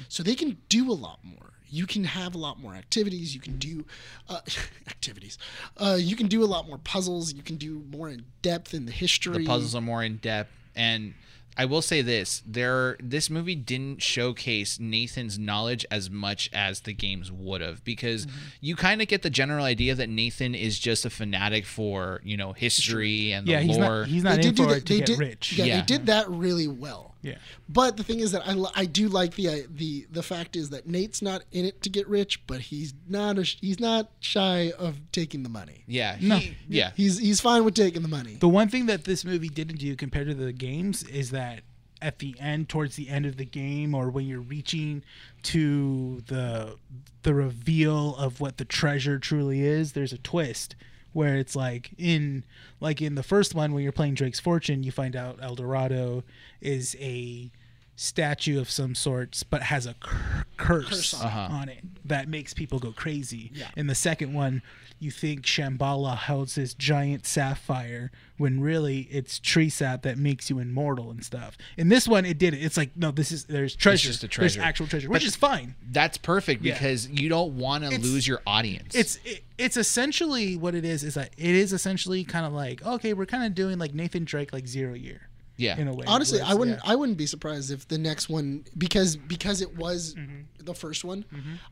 so 0.09 0.23
they 0.23 0.35
can 0.35 0.57
do 0.69 0.91
a 0.91 0.93
lot 0.93 1.19
more 1.23 1.53
you 1.69 1.85
can 1.85 2.03
have 2.03 2.35
a 2.35 2.37
lot 2.37 2.59
more 2.59 2.73
activities 2.75 3.33
you 3.33 3.39
can 3.41 3.57
do 3.57 3.85
uh, 4.29 4.41
activities 4.87 5.37
uh, 5.77 5.97
you 5.99 6.15
can 6.15 6.27
do 6.27 6.43
a 6.43 6.45
lot 6.45 6.67
more 6.67 6.77
puzzles 6.79 7.33
you 7.33 7.43
can 7.43 7.55
do 7.55 7.83
more 7.89 8.09
in 8.09 8.25
depth 8.41 8.73
in 8.73 8.85
the 8.85 8.91
history 8.91 9.37
the 9.37 9.45
puzzles 9.45 9.75
are 9.75 9.81
more 9.81 10.03
in 10.03 10.17
depth 10.17 10.51
and 10.75 11.13
I 11.57 11.65
will 11.65 11.81
say 11.81 12.01
this: 12.01 12.41
there, 12.45 12.97
this 13.01 13.29
movie 13.29 13.55
didn't 13.55 14.01
showcase 14.01 14.79
Nathan's 14.79 15.37
knowledge 15.37 15.85
as 15.91 16.09
much 16.09 16.49
as 16.53 16.81
the 16.81 16.93
games 16.93 17.31
would 17.31 17.61
have, 17.61 17.83
because 17.83 18.25
Mm-hmm. 18.25 18.37
you 18.61 18.75
kind 18.75 19.01
of 19.01 19.07
get 19.07 19.21
the 19.21 19.29
general 19.29 19.65
idea 19.65 19.95
that 19.95 20.09
Nathan 20.09 20.55
is 20.55 20.79
just 20.79 21.05
a 21.05 21.09
fanatic 21.09 21.65
for 21.65 22.21
you 22.23 22.37
know 22.37 22.53
history 22.53 23.31
and 23.31 23.45
the 23.47 23.51
Yeah, 23.51 23.59
he's 23.61 23.77
lore. 23.77 23.99
not 24.01 24.07
he's 24.07 24.23
not 24.23 24.29
they 24.31 24.35
in 24.37 24.41
did 24.41 24.55
do 24.55 24.63
for 24.63 24.69
that 24.69 24.77
it 24.77 24.85
to 24.85 24.93
they 24.93 24.99
get 24.99 25.05
did 25.07 25.19
rich. 25.19 25.53
yeah, 25.53 25.65
Yeah. 25.65 25.79
they 25.79 25.85
did 25.85 26.05
that 26.07 26.29
really 26.29 26.67
well 26.67 27.12
Yeah. 27.23 27.35
But 27.69 27.97
the 27.97 28.03
thing 28.03 28.19
is 28.19 28.31
that 28.33 28.45
I, 28.45 28.55
I 28.75 28.85
do 28.85 29.07
like 29.07 29.35
the 29.35 29.47
uh, 29.47 29.57
the 29.69 30.05
the 30.11 30.21
fact 30.21 30.55
is 30.55 30.69
that 30.69 30.87
Nate's 30.87 31.21
not 31.21 31.43
in 31.51 31.65
it 31.65 31.81
to 31.81 31.89
get 31.89 32.07
rich, 32.07 32.45
but 32.45 32.59
he's 32.59 32.93
not 33.07 33.39
a, 33.39 33.43
he's 33.43 33.79
not 33.79 34.11
shy 34.19 34.71
of 34.77 34.99
taking 35.11 35.41
the 35.41 35.49
money. 35.49 35.83
Yeah. 35.87 36.17
No. 36.21 36.39
yeah. 36.67 36.91
He's 36.95 37.17
he's 37.17 37.39
fine 37.39 37.63
with 37.63 37.73
taking 37.73 38.01
the 38.01 38.09
money. 38.09 38.35
The 38.39 38.49
one 38.49 38.67
thing 38.67 38.85
that 38.87 39.05
this 39.05 39.25
movie 39.25 39.49
didn't 39.49 39.77
do 39.77 39.95
compared 39.95 40.27
to 40.27 40.35
the 40.35 40.53
games 40.53 41.03
is 41.03 41.31
that 41.31 41.61
at 42.01 42.19
the 42.19 42.35
end, 42.37 42.67
towards 42.67 42.97
the 42.97 43.07
end 43.07 43.25
of 43.25 43.37
the 43.37 43.45
game, 43.45 43.95
or 43.95 44.09
when 44.09 44.25
you're 44.25 44.41
reaching 44.41 45.03
to 45.43 46.21
the 46.27 46.75
the 47.23 47.33
reveal 47.33 48.15
of 48.17 48.41
what 48.41 48.57
the 48.57 48.65
treasure 48.65 49.17
truly 49.17 49.61
is, 49.61 49.93
there's 49.93 50.11
a 50.11 50.17
twist 50.17 50.75
where 51.13 51.37
it's 51.37 51.55
like 51.55 51.91
in 51.97 52.43
like 52.79 53.01
in 53.01 53.15
the 53.15 53.23
first 53.23 53.55
one 53.55 53.73
when 53.73 53.83
you're 53.83 53.91
playing 53.91 54.15
Drake's 54.15 54.39
Fortune, 54.39 54.83
you 54.83 54.91
find 54.91 55.15
out 55.15 55.39
El 55.41 55.55
Dorado 55.55 56.23
is 56.61 56.95
a 56.99 57.51
statue 57.95 58.59
of 58.59 58.69
some 58.69 58.95
sorts, 58.95 59.43
but 59.43 59.63
has 59.63 59.85
a 59.85 59.93
cur- 59.95 60.45
curse, 60.57 60.89
Curse 60.89 61.13
on 61.13 61.21
it. 61.21 61.25
Uh-huh. 61.27 61.47
on 61.55 61.69
it 61.69 61.83
that 62.05 62.27
makes 62.27 62.53
people 62.53 62.79
go 62.79 62.91
crazy. 62.91 63.51
Yeah. 63.53 63.69
In 63.77 63.87
the 63.87 63.95
second 63.95 64.33
one, 64.33 64.61
you 64.99 65.11
think 65.11 65.43
Shambhala 65.43 66.15
holds 66.17 66.55
this 66.55 66.73
giant 66.73 67.25
sapphire 67.25 68.11
when 68.37 68.61
really 68.61 69.01
it's 69.11 69.37
tree 69.39 69.69
sap 69.69 70.01
that 70.03 70.17
makes 70.17 70.49
you 70.49 70.59
immortal 70.59 71.11
and 71.11 71.23
stuff. 71.23 71.57
In 71.77 71.89
this 71.89 72.07
one, 72.07 72.25
it 72.25 72.37
did 72.37 72.53
it. 72.53 72.63
It's 72.63 72.77
like 72.77 72.95
no, 72.97 73.11
this 73.11 73.31
is 73.31 73.45
there's 73.45 73.75
treasure. 73.75 74.09
just 74.09 74.23
a 74.23 74.39
There's 74.39 74.57
actual 74.57 74.87
treasure, 74.87 75.09
which 75.09 75.25
is 75.25 75.35
fine. 75.35 75.75
That's 75.91 76.17
perfect 76.17 76.63
Yeah. 76.63 76.73
because 76.73 77.07
you 77.09 77.29
don't 77.29 77.57
want 77.57 77.83
to 77.83 77.99
lose 77.99 78.27
your 78.27 78.41
audience. 78.47 78.95
It's 78.95 79.19
it, 79.23 79.43
it's 79.57 79.77
essentially 79.77 80.55
what 80.57 80.73
it 80.73 80.83
is. 80.85 81.03
Is 81.03 81.13
that 81.15 81.31
it 81.37 81.55
is 81.55 81.73
essentially 81.73 82.23
kind 82.23 82.45
of 82.45 82.53
like 82.53 82.85
okay, 82.85 83.13
we're 83.13 83.25
kind 83.25 83.43
of 83.45 83.53
doing 83.55 83.77
like 83.77 83.93
Nathan 83.93 84.23
Drake 84.25 84.51
like 84.53 84.67
zero 84.67 84.93
year 84.93 85.29
yeah. 85.57 85.77
in 85.77 85.87
a 85.87 85.93
way. 85.93 86.05
Honestly, 86.07 86.39
where 86.39 86.47
I 86.49 86.53
wouldn't 86.53 86.79
yeah. 86.83 86.91
I 86.91 86.95
wouldn't 86.95 87.17
be 87.17 87.25
surprised 87.25 87.71
if 87.71 87.87
the 87.87 87.97
next 87.97 88.29
one 88.29 88.65
because 88.77 89.15
because 89.15 89.61
it 89.61 89.75
was 89.77 90.15
Mm-hmm. 90.15 90.65
the 90.65 90.73
first 90.73 91.03
one, 91.03 91.25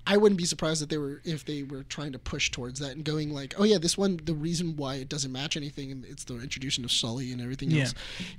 I 0.05 0.17
wouldn't 0.17 0.37
be 0.37 0.45
surprised 0.45 0.81
if 0.81 0.89
they 0.89 0.97
were 0.97 1.21
if 1.23 1.45
they 1.45 1.63
were 1.63 1.83
trying 1.83 2.11
to 2.13 2.19
push 2.19 2.51
towards 2.51 2.79
that 2.79 2.91
and 2.91 3.03
going 3.05 3.33
like, 3.33 3.53
oh 3.57 3.63
yeah, 3.63 3.77
this 3.77 3.97
one 3.97 4.19
the 4.23 4.33
reason 4.33 4.75
why 4.75 4.95
it 4.95 5.09
doesn't 5.09 5.31
match 5.31 5.55
anything 5.57 5.91
and 5.91 6.05
it's 6.05 6.23
the 6.25 6.35
introduction 6.39 6.83
of 6.85 6.91
Sully 6.91 7.31
and 7.31 7.41
everything 7.41 7.71
Yeah. 7.71 7.83
else 7.83 7.93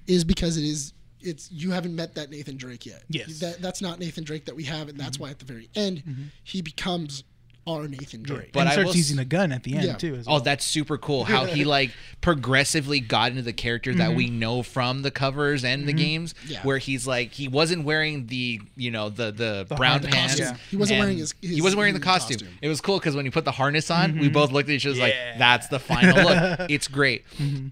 is 0.06 0.24
because 0.24 0.56
it 0.56 0.64
is 0.64 0.92
it's 1.20 1.50
you 1.52 1.70
haven't 1.70 1.94
met 1.94 2.14
that 2.16 2.30
Nathan 2.30 2.56
Drake 2.56 2.84
yet. 2.84 3.04
Yes. 3.08 3.28
Mm-hmm. 3.28 3.46
That 3.46 3.62
that's 3.62 3.80
not 3.80 3.98
Nathan 4.00 4.24
Drake 4.24 4.44
that 4.46 4.56
we 4.56 4.64
have 4.64 4.88
and 4.88 4.98
that's 4.98 5.18
why 5.20 5.30
at 5.30 5.38
the 5.38 5.44
very 5.44 5.70
end 5.74 6.02
he 6.42 6.62
becomes 6.62 7.24
our 7.66 7.86
Nathan 7.86 8.22
Drake. 8.24 8.50
But 8.52 8.60
and 8.60 8.68
I 8.68 8.72
starts 8.72 8.88
will 8.88 8.96
using 8.96 9.18
a 9.20 9.24
gun 9.24 9.52
at 9.52 9.62
the 9.62 9.74
end 9.76 9.84
Yeah. 9.86 9.94
too. 9.94 10.16
As 10.16 10.24
Oh, 10.28 10.40
that's 10.40 10.64
super 10.64 10.98
cool. 10.98 11.24
How 11.24 11.44
he 11.44 11.64
like 11.64 11.92
progressively 12.20 12.98
got 13.00 13.30
into 13.30 13.42
the 13.42 13.52
character 13.52 13.94
that 13.94 14.14
we 14.14 14.28
know 14.30 14.62
from 14.62 15.02
the 15.02 15.10
covers 15.10 15.64
and 15.64 15.86
the 15.86 15.92
games, 15.92 16.32
Mm-hmm. 16.34 16.52
Yeah. 16.52 16.62
where 16.62 16.78
he's 16.78 17.06
like 17.06 17.32
he 17.32 17.46
wasn't 17.48 17.84
wearing 17.84 18.26
the 18.26 18.60
you 18.76 18.90
know 18.90 19.10
the 19.10 19.26
the, 19.32 19.66
The 19.68 19.74
brown 19.76 19.92
har- 19.92 19.98
the 20.00 20.08
pants. 20.08 20.38
costume. 20.40 20.58
He 20.70 20.76
wasn't 20.76 21.00
wearing 21.00 21.18
his- 21.18 21.34
he 21.40 21.62
wasn't 21.62 21.78
wearing 21.78 21.94
the 21.94 22.00
costume. 22.00 22.38
costume. 22.38 22.58
It 22.62 22.68
was 22.68 22.80
cool 22.80 22.98
because 22.98 23.14
when 23.14 23.24
he 23.24 23.30
put 23.30 23.44
the 23.44 23.52
harness 23.52 23.90
on, 23.90 24.18
we 24.18 24.28
both 24.28 24.50
looked 24.52 24.68
at 24.68 24.74
each 24.74 24.86
other 24.86 24.98
like 24.98 25.14
that's 25.38 25.68
the 25.68 25.78
final 25.78 26.16
look. 26.22 26.60
It's 26.70 26.88
great. 26.88 27.24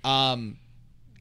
Um, 0.05 0.57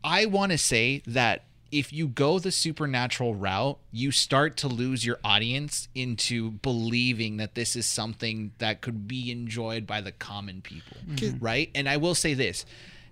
I 0.03 0.25
want 0.27 0.51
to 0.51 0.57
say 0.57 1.01
that 1.07 1.43
if 1.71 1.93
you 1.93 2.07
go 2.07 2.39
the 2.39 2.51
supernatural 2.51 3.35
route, 3.35 3.77
you 3.91 4.11
start 4.11 4.57
to 4.57 4.67
lose 4.67 5.05
your 5.05 5.19
audience 5.23 5.87
into 5.93 6.51
believing 6.51 7.37
that 7.37 7.55
this 7.55 7.75
is 7.75 7.85
something 7.85 8.51
that 8.57 8.81
could 8.81 9.07
be 9.07 9.31
enjoyed 9.31 9.85
by 9.85 10.01
the 10.01 10.11
common 10.11 10.61
people, 10.61 10.97
mm-hmm. 11.07 11.43
right? 11.43 11.69
And 11.75 11.87
I 11.87 11.97
will 11.97 12.15
say 12.15 12.33
this 12.33 12.65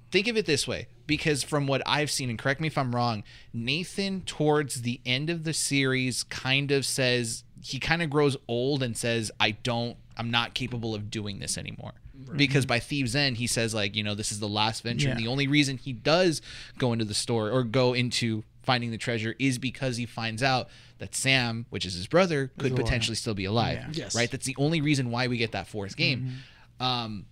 think 0.09 0.27
of 0.27 0.37
it 0.37 0.45
this 0.45 0.67
way 0.67 0.87
because 1.05 1.43
from 1.43 1.67
what 1.67 1.81
I've 1.85 2.11
seen, 2.11 2.29
and 2.29 2.39
correct 2.39 2.61
me 2.61 2.67
if 2.67 2.77
I'm 2.77 2.95
wrong, 2.95 3.23
Nathan, 3.53 4.21
towards 4.21 4.81
the 4.81 5.01
end 5.05 5.29
of 5.29 5.43
the 5.43 5.53
series, 5.53 6.23
kind 6.23 6.71
of 6.71 6.85
says 6.85 7.43
he 7.63 7.79
kind 7.79 8.01
of 8.01 8.09
grows 8.09 8.37
old 8.47 8.83
and 8.83 8.95
says, 8.95 9.31
I 9.39 9.51
don't, 9.51 9.97
I'm 10.17 10.31
not 10.31 10.53
capable 10.53 10.95
of 10.95 11.09
doing 11.09 11.39
this 11.39 11.57
anymore. 11.57 11.93
Because 12.35 12.65
by 12.65 12.79
Thief's 12.79 13.15
End, 13.15 13.37
he 13.37 13.47
says, 13.47 13.73
like, 13.73 13.95
you 13.95 14.03
know, 14.03 14.15
this 14.15 14.31
is 14.31 14.39
the 14.39 14.47
last 14.47 14.83
venture. 14.83 15.09
Yeah. 15.09 15.15
The 15.15 15.27
only 15.27 15.47
reason 15.47 15.77
he 15.77 15.93
does 15.93 16.41
go 16.77 16.93
into 16.93 17.05
the 17.05 17.13
store 17.13 17.51
or 17.51 17.63
go 17.63 17.93
into 17.93 18.43
finding 18.63 18.91
the 18.91 18.97
treasure 18.97 19.35
is 19.39 19.57
because 19.57 19.97
he 19.97 20.05
finds 20.05 20.43
out 20.43 20.67
that 20.97 21.15
Sam, 21.15 21.65
which 21.69 21.85
is 21.85 21.93
his 21.93 22.07
brother, 22.07 22.51
could 22.57 22.71
alive. 22.71 22.83
potentially 22.83 23.15
still 23.15 23.33
be 23.33 23.45
alive. 23.45 23.77
Yeah. 23.77 24.03
Yes. 24.03 24.15
Right? 24.15 24.29
That's 24.29 24.45
the 24.45 24.55
only 24.57 24.81
reason 24.81 25.11
why 25.11 25.27
we 25.27 25.37
get 25.37 25.51
that 25.53 25.67
fourth 25.67 25.95
game. 25.95 26.37
Um, 26.79 27.25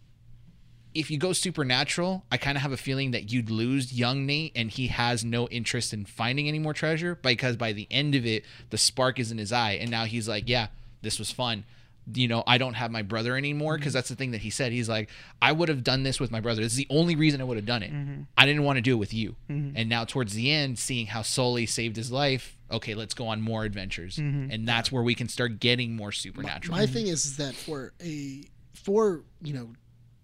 if 0.93 1.11
you 1.11 1.17
go 1.17 1.33
supernatural, 1.33 2.23
I 2.31 2.37
kind 2.37 2.55
of 2.55 2.61
have 2.61 2.71
a 2.71 2.77
feeling 2.77 3.11
that 3.11 3.31
you'd 3.31 3.49
lose 3.49 3.91
young 3.91 4.25
Nate 4.25 4.53
and 4.55 4.71
he 4.71 4.87
has 4.87 5.25
no 5.25 5.47
interest 5.49 5.93
in 5.93 6.05
finding 6.05 6.47
any 6.47 6.57
more 6.57 6.73
treasure 6.73 7.15
because 7.15 7.57
by 7.57 7.73
the 7.73 7.85
end 7.91 8.15
of 8.15 8.25
it, 8.25 8.45
the 8.69 8.77
spark 8.77 9.19
is 9.19 9.29
in 9.29 9.37
his 9.37 9.51
eye. 9.51 9.73
And 9.73 9.91
now 9.91 10.05
he's 10.05 10.29
like, 10.29 10.45
yeah, 10.47 10.67
this 11.01 11.19
was 11.19 11.31
fun. 11.31 11.65
You 12.13 12.27
know, 12.27 12.43
I 12.45 12.57
don't 12.57 12.75
have 12.75 12.91
my 12.91 13.01
brother 13.01 13.35
anymore 13.35 13.77
because 13.77 13.91
mm-hmm. 13.91 13.97
that's 13.97 14.09
the 14.09 14.15
thing 14.15 14.31
that 14.31 14.41
he 14.41 14.49
said. 14.49 14.71
He's 14.71 14.87
like, 14.87 15.09
I 15.41 15.51
would 15.51 15.69
have 15.69 15.83
done 15.83 16.03
this 16.03 16.19
with 16.19 16.31
my 16.31 16.39
brother. 16.39 16.61
This 16.61 16.73
is 16.73 16.77
the 16.77 16.87
only 16.89 17.15
reason 17.15 17.41
I 17.41 17.43
would 17.43 17.57
have 17.57 17.65
done 17.65 17.83
it. 17.83 17.91
Mm-hmm. 17.91 18.23
I 18.37 18.45
didn't 18.45 18.63
want 18.63 18.77
to 18.77 18.81
do 18.81 18.93
it 18.93 18.99
with 18.99 19.13
you. 19.13 19.35
Mm-hmm. 19.49 19.75
And 19.75 19.89
now, 19.89 20.05
towards 20.05 20.33
the 20.33 20.51
end, 20.51 20.77
seeing 20.77 21.07
how 21.07 21.23
Sully 21.23 21.65
saved 21.65 21.95
his 21.95 22.11
life, 22.11 22.57
okay, 22.71 22.93
let's 22.93 23.13
go 23.13 23.27
on 23.27 23.41
more 23.41 23.63
adventures. 23.63 24.17
And 24.17 24.67
that's 24.67 24.91
where 24.91 25.03
we 25.03 25.15
can 25.15 25.27
start 25.27 25.59
getting 25.59 25.95
more 25.95 26.11
supernatural. 26.11 26.77
My 26.77 26.85
thing 26.85 27.07
is, 27.07 27.25
is 27.25 27.37
that 27.37 27.55
for 27.55 27.93
a 28.03 28.43
for 28.73 29.23
you 29.41 29.53
know 29.53 29.69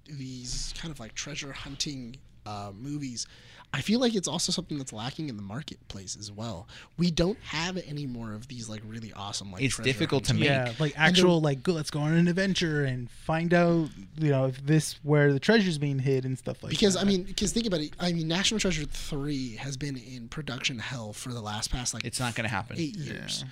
these 0.08 0.74
kind 0.78 0.92
of 0.92 1.00
like 1.00 1.16
treasure 1.16 1.52
hunting 1.52 2.18
uh, 2.46 2.72
movies, 2.76 3.28
I 3.74 3.80
feel 3.80 4.02
like 4.02 4.16
it's 4.16 4.28
also 4.28 4.52
something 4.52 4.78
that's 4.78 4.92
lacking 4.92 5.30
in 5.30 5.38
the 5.38 5.42
marketplace 5.42 6.18
as 6.20 6.30
well. 6.30 6.68
We 6.98 7.10
don't 7.10 7.38
have 7.40 7.78
any 7.88 8.06
more 8.06 8.34
of 8.34 8.50
these 8.50 8.68
like 8.68 8.82
really 8.86 9.14
awesome 9.14 9.50
like. 9.52 9.62
It's 9.64 9.76
treasure 9.76 9.88
difficult 9.94 10.26
to 10.26 10.34
make. 10.34 10.44
Yeah, 10.44 10.74
like 10.78 10.94
actual 10.98 11.40
like 11.40 11.64
go, 11.64 11.72
let's 11.72 11.90
go 11.90 12.02
on 12.02 12.12
an 12.14 12.28
adventure 12.28 12.84
and 12.84 13.10
find 13.10 13.54
out 13.54 13.88
you 14.18 14.30
know 14.30 14.48
if 14.48 14.66
this 14.66 15.00
where 15.04 15.32
the 15.32 15.40
treasure's 15.40 15.78
being 15.78 16.00
hid 16.00 16.26
and 16.26 16.38
stuff 16.38 16.62
like 16.64 16.72
Because 16.72 16.96
that. 16.96 17.02
I 17.02 17.04
mean, 17.06 17.24
because 17.24 17.54
think 17.54 17.66
about 17.66 17.80
it. 17.80 17.94
I 17.98 18.12
mean, 18.12 18.28
National 18.28 18.60
Treasure 18.60 18.84
three 18.84 19.56
has 19.56 19.78
been 19.78 19.96
in 19.96 20.28
production 20.28 20.78
hell 20.78 21.14
for 21.14 21.30
the 21.32 21.42
last 21.42 21.72
past 21.72 21.94
like 21.94 22.04
it's 22.04 22.20
not 22.20 22.36
going 22.36 22.44
to 22.50 22.54
happen. 22.54 22.78
eight 22.78 22.98
years. 22.98 23.46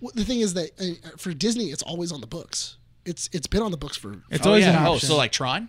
Well, 0.00 0.12
the 0.14 0.24
thing 0.24 0.40
is 0.40 0.54
that 0.54 0.70
uh, 0.80 1.16
for 1.18 1.34
Disney, 1.34 1.66
it's 1.66 1.82
always 1.82 2.12
on 2.12 2.22
the 2.22 2.26
books. 2.26 2.78
It's 3.04 3.28
it's 3.32 3.46
been 3.46 3.62
on 3.62 3.72
the 3.72 3.76
books 3.76 3.98
for 3.98 4.14
it's 4.30 4.46
Oh, 4.46 4.50
always 4.50 4.64
yeah. 4.64 4.80
an 4.80 4.86
Oh, 4.86 4.94
option. 4.94 5.08
so 5.08 5.16
like 5.18 5.32
Tron? 5.32 5.68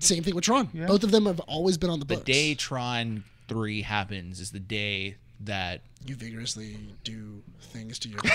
Same 0.00 0.22
thing 0.22 0.34
with 0.34 0.44
Tron. 0.44 0.68
Yeah. 0.72 0.86
Both 0.86 1.04
of 1.04 1.10
them 1.10 1.26
have 1.26 1.40
always 1.40 1.78
been 1.78 1.90
on 1.90 1.98
the 2.00 2.04
The 2.04 2.14
books. 2.16 2.26
day 2.26 2.54
Tron 2.54 3.24
3 3.48 3.82
happens 3.82 4.40
is 4.40 4.50
the 4.50 4.60
day 4.60 5.16
that 5.40 5.80
you 6.06 6.14
vigorously 6.16 6.76
do 7.02 7.42
things 7.60 7.98
to 8.00 8.08
your 8.08 8.20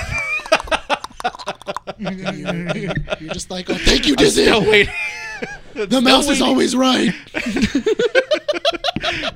you, 1.97 2.91
you're 3.19 3.33
just 3.33 3.49
like, 3.51 3.69
oh, 3.69 3.75
thank 3.75 4.07
you, 4.07 4.15
Disney. 4.15 4.43
still 4.43 4.61
waiting. 4.69 4.93
The 5.73 6.01
mouse 6.01 6.29
is 6.29 6.41
always 6.41 6.75
right. 6.75 7.13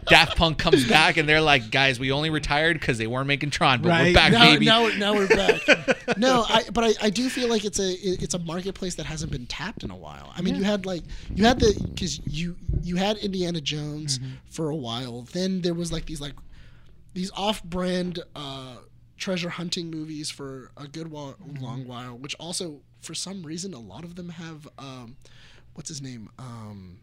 Daft 0.08 0.38
Punk 0.38 0.58
comes 0.58 0.88
back 0.88 1.18
and 1.18 1.28
they're 1.28 1.42
like, 1.42 1.72
guys, 1.72 2.00
we 2.00 2.12
only 2.12 2.30
retired 2.30 2.80
because 2.80 2.98
they 2.98 3.08
weren't 3.08 3.28
making 3.28 3.50
Tron, 3.50 3.82
but 3.82 3.90
we're 3.90 4.14
back, 4.14 4.32
now, 4.34 4.52
baby. 4.52 4.66
now, 4.66 4.84
we're, 4.84 4.98
now 4.98 5.14
we're 5.14 5.28
back. 5.28 5.62
no, 6.18 6.46
I, 6.48 6.64
but 6.72 6.84
I, 6.84 6.94
I 7.04 7.10
do 7.10 7.30
feel 7.30 7.50
like 7.50 7.66
it's 7.66 7.80
a 7.80 7.92
it's 7.94 8.34
a 8.34 8.40
marketplace 8.40 8.96
that 8.96 9.06
hasn't 9.06 9.32
been 9.32 9.46
tapped 9.48 9.84
in 9.84 9.92
a 9.92 9.96
while. 9.96 10.32
I 10.36 10.42
mean, 10.42 10.56
you 10.56 10.64
had 10.64 10.86
like 10.86 11.04
you 11.34 11.46
had 11.46 11.60
the 11.60 11.74
because 11.90 12.20
you 12.28 12.56
you 12.82 12.96
had 12.98 13.18
Indiana 13.18 13.62
Jones 13.62 14.20
Mm-hmm. 14.20 14.32
for 14.50 14.70
a 14.70 14.76
while. 14.76 15.24
Then 15.32 15.62
there 15.62 15.74
was 15.74 15.92
like 15.92 16.06
these 16.06 16.22
like 16.22 16.34
these 17.14 17.32
off-brand 17.36 18.20
uh, 18.36 18.76
treasure 19.18 19.50
hunting 19.50 19.90
movies 19.90 20.30
for 20.30 20.72
a 20.78 20.88
good 20.88 21.10
while, 21.10 21.36
Mm-hmm. 21.48 21.64
long 21.64 21.88
while, 21.88 22.18
which 22.18 22.36
also 22.40 22.82
for 23.02 23.14
some 23.14 23.44
reason 23.44 23.74
a 23.74 23.80
lot 23.80 24.04
of 24.04 24.16
them 24.16 24.30
have 24.30 24.68
um, 24.78 25.16
what's 25.76 25.90
his 25.90 26.02
name? 26.02 26.30
Um, 26.40 27.00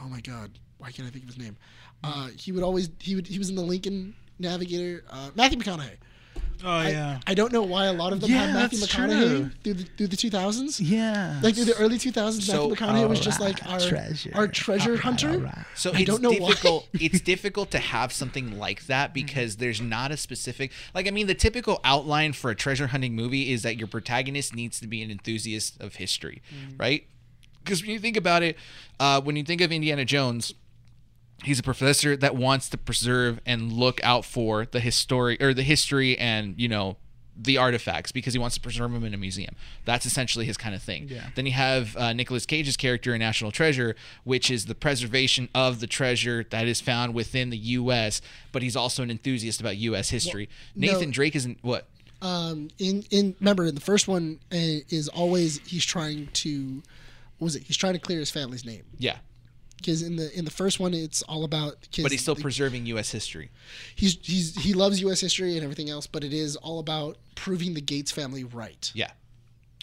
oh 0.00 0.08
my 0.08 0.20
god, 0.20 0.58
why 0.78 0.90
can't 0.90 1.06
I 1.08 1.10
think 1.10 1.24
of 1.24 1.28
his 1.34 1.38
name? 1.38 1.56
Uh, 2.04 2.28
he 2.36 2.52
would 2.52 2.62
always 2.62 2.90
he 2.98 3.14
would 3.14 3.26
he 3.26 3.38
was 3.38 3.48
in 3.50 3.56
the 3.56 3.62
Lincoln 3.62 4.14
Navigator. 4.38 5.04
Uh, 5.08 5.30
Matthew 5.34 5.58
McConaughey. 5.58 5.96
oh 6.64 6.68
I, 6.68 6.90
yeah, 6.90 7.20
I 7.26 7.34
don't 7.34 7.52
know 7.52 7.62
why 7.62 7.86
a 7.86 7.92
lot 7.92 8.12
of 8.12 8.20
them 8.20 8.30
Yeah, 8.30 8.46
had 8.46 8.54
Matthew 8.54 8.78
McConaughey 8.80 9.28
true. 9.28 9.50
through 9.62 9.74
the 9.74 9.84
through 9.96 10.06
the 10.08 10.16
2000s. 10.16 10.80
yeah. 10.82 11.38
Like 11.42 11.54
through 11.54 11.66
the 11.66 11.76
early 11.76 11.98
2000s, 11.98 12.42
So- 12.42 12.68
Matthew 12.70 12.74
McConaughey 12.86 13.08
was 13.08 13.18
Alright, 13.18 13.22
just 13.22 13.40
like 13.40 13.66
our 13.68 13.78
treasure. 13.80 14.30
our 14.34 14.48
treasure 14.48 14.90
Alright, 14.90 15.04
hunter. 15.04 15.30
alright. 15.30 15.58
So 15.76 15.92
I 15.92 15.98
it's 15.98 16.04
don't 16.06 16.22
know 16.22 16.30
why. 16.32 16.48
difficult. 16.48 16.88
it's 16.94 17.20
difficult 17.20 17.70
to 17.72 17.78
have 17.78 18.12
something 18.12 18.58
like 18.58 18.86
that 18.86 19.12
because 19.14 19.56
there's 19.58 19.80
not 19.80 20.10
a 20.10 20.16
specific. 20.16 20.72
Like 20.94 21.06
I 21.06 21.10
mean, 21.12 21.26
the 21.28 21.34
typical 21.34 21.80
outline 21.84 22.32
for 22.32 22.50
a 22.50 22.54
treasure 22.56 22.88
hunting 22.88 23.14
movie 23.14 23.52
is 23.52 23.62
that 23.62 23.76
your 23.76 23.86
protagonist 23.88 24.54
needs 24.56 24.80
to 24.80 24.86
be 24.88 25.02
an 25.02 25.10
enthusiast 25.12 25.80
of 25.80 25.96
history, 25.96 26.42
right? 26.76 27.06
Because 27.64 27.82
when 27.82 27.90
you 27.90 27.98
think 27.98 28.16
about 28.16 28.42
it, 28.42 28.56
uh, 29.00 29.20
when 29.20 29.36
you 29.36 29.44
think 29.44 29.60
of 29.60 29.72
Indiana 29.72 30.04
Jones, 30.04 30.54
he's 31.44 31.58
a 31.58 31.62
professor 31.62 32.16
that 32.16 32.34
wants 32.36 32.68
to 32.70 32.78
preserve 32.78 33.40
and 33.46 33.72
look 33.72 34.02
out 34.04 34.24
for 34.24 34.66
the 34.66 34.80
history 34.80 35.36
or 35.40 35.52
the 35.54 35.62
history 35.62 36.18
and 36.18 36.54
you 36.58 36.68
know 36.68 36.96
the 37.34 37.56
artifacts 37.56 38.12
because 38.12 38.34
he 38.34 38.38
wants 38.38 38.56
to 38.56 38.60
preserve 38.60 38.92
them 38.92 39.04
in 39.04 39.14
a 39.14 39.16
museum. 39.16 39.56
That's 39.86 40.04
essentially 40.04 40.44
his 40.44 40.58
kind 40.58 40.74
of 40.74 40.82
thing. 40.82 41.08
Yeah. 41.08 41.28
Then 41.34 41.46
you 41.46 41.52
have 41.52 41.96
uh, 41.96 42.12
Nicolas 42.12 42.44
Cage's 42.44 42.76
character 42.76 43.14
in 43.14 43.20
National 43.20 43.50
Treasure, 43.50 43.96
which 44.24 44.50
is 44.50 44.66
the 44.66 44.74
preservation 44.74 45.48
of 45.54 45.80
the 45.80 45.86
treasure 45.86 46.44
that 46.50 46.66
is 46.66 46.82
found 46.82 47.14
within 47.14 47.48
the 47.48 47.56
U.S. 47.56 48.20
But 48.52 48.62
he's 48.62 48.76
also 48.76 49.02
an 49.02 49.10
enthusiast 49.10 49.60
about 49.60 49.78
U.S. 49.78 50.10
history. 50.10 50.50
no. 50.76 50.92
Nathan 50.92 51.10
Drake 51.10 51.34
isn't 51.36 51.58
what? 51.62 51.88
um 52.20 52.68
in 52.78 53.02
in 53.10 53.34
remember 53.40 53.66
in 53.66 53.74
the 53.74 53.80
first 53.80 54.06
one 54.06 54.38
uh, 54.52 54.56
is 54.90 55.08
always 55.08 55.58
he's 55.66 55.84
trying 55.84 56.28
to 56.28 56.80
what 57.42 57.46
was 57.46 57.56
it 57.56 57.64
he's 57.64 57.76
trying 57.76 57.94
to 57.94 57.98
clear 57.98 58.18
his 58.20 58.30
family's 58.30 58.64
name 58.64 58.84
Yeah, 58.98 59.16
because 59.76 60.02
in 60.02 60.14
the 60.16 60.36
in 60.38 60.44
the 60.44 60.50
first 60.50 60.78
one 60.78 60.94
it's 60.94 61.22
all 61.22 61.42
about 61.44 61.80
kids 61.90 62.04
but 62.04 62.12
he's 62.12 62.22
still 62.22 62.36
preserving 62.36 62.86
U.S. 62.86 63.10
history. 63.10 63.50
he's 63.96 64.16
he's 64.22 64.54
he 64.62 64.74
loves 64.74 65.00
U.S. 65.00 65.20
history 65.20 65.54
and 65.56 65.62
everything 65.64 65.90
else, 65.90 66.06
but 66.06 66.22
it 66.24 66.32
is 66.32 66.54
all 66.56 66.78
about 66.78 67.16
proving 67.34 67.74
the 67.74 67.80
Gates 67.80 68.12
family 68.12 68.44
right. 68.44 68.90
Yeah. 68.94 69.10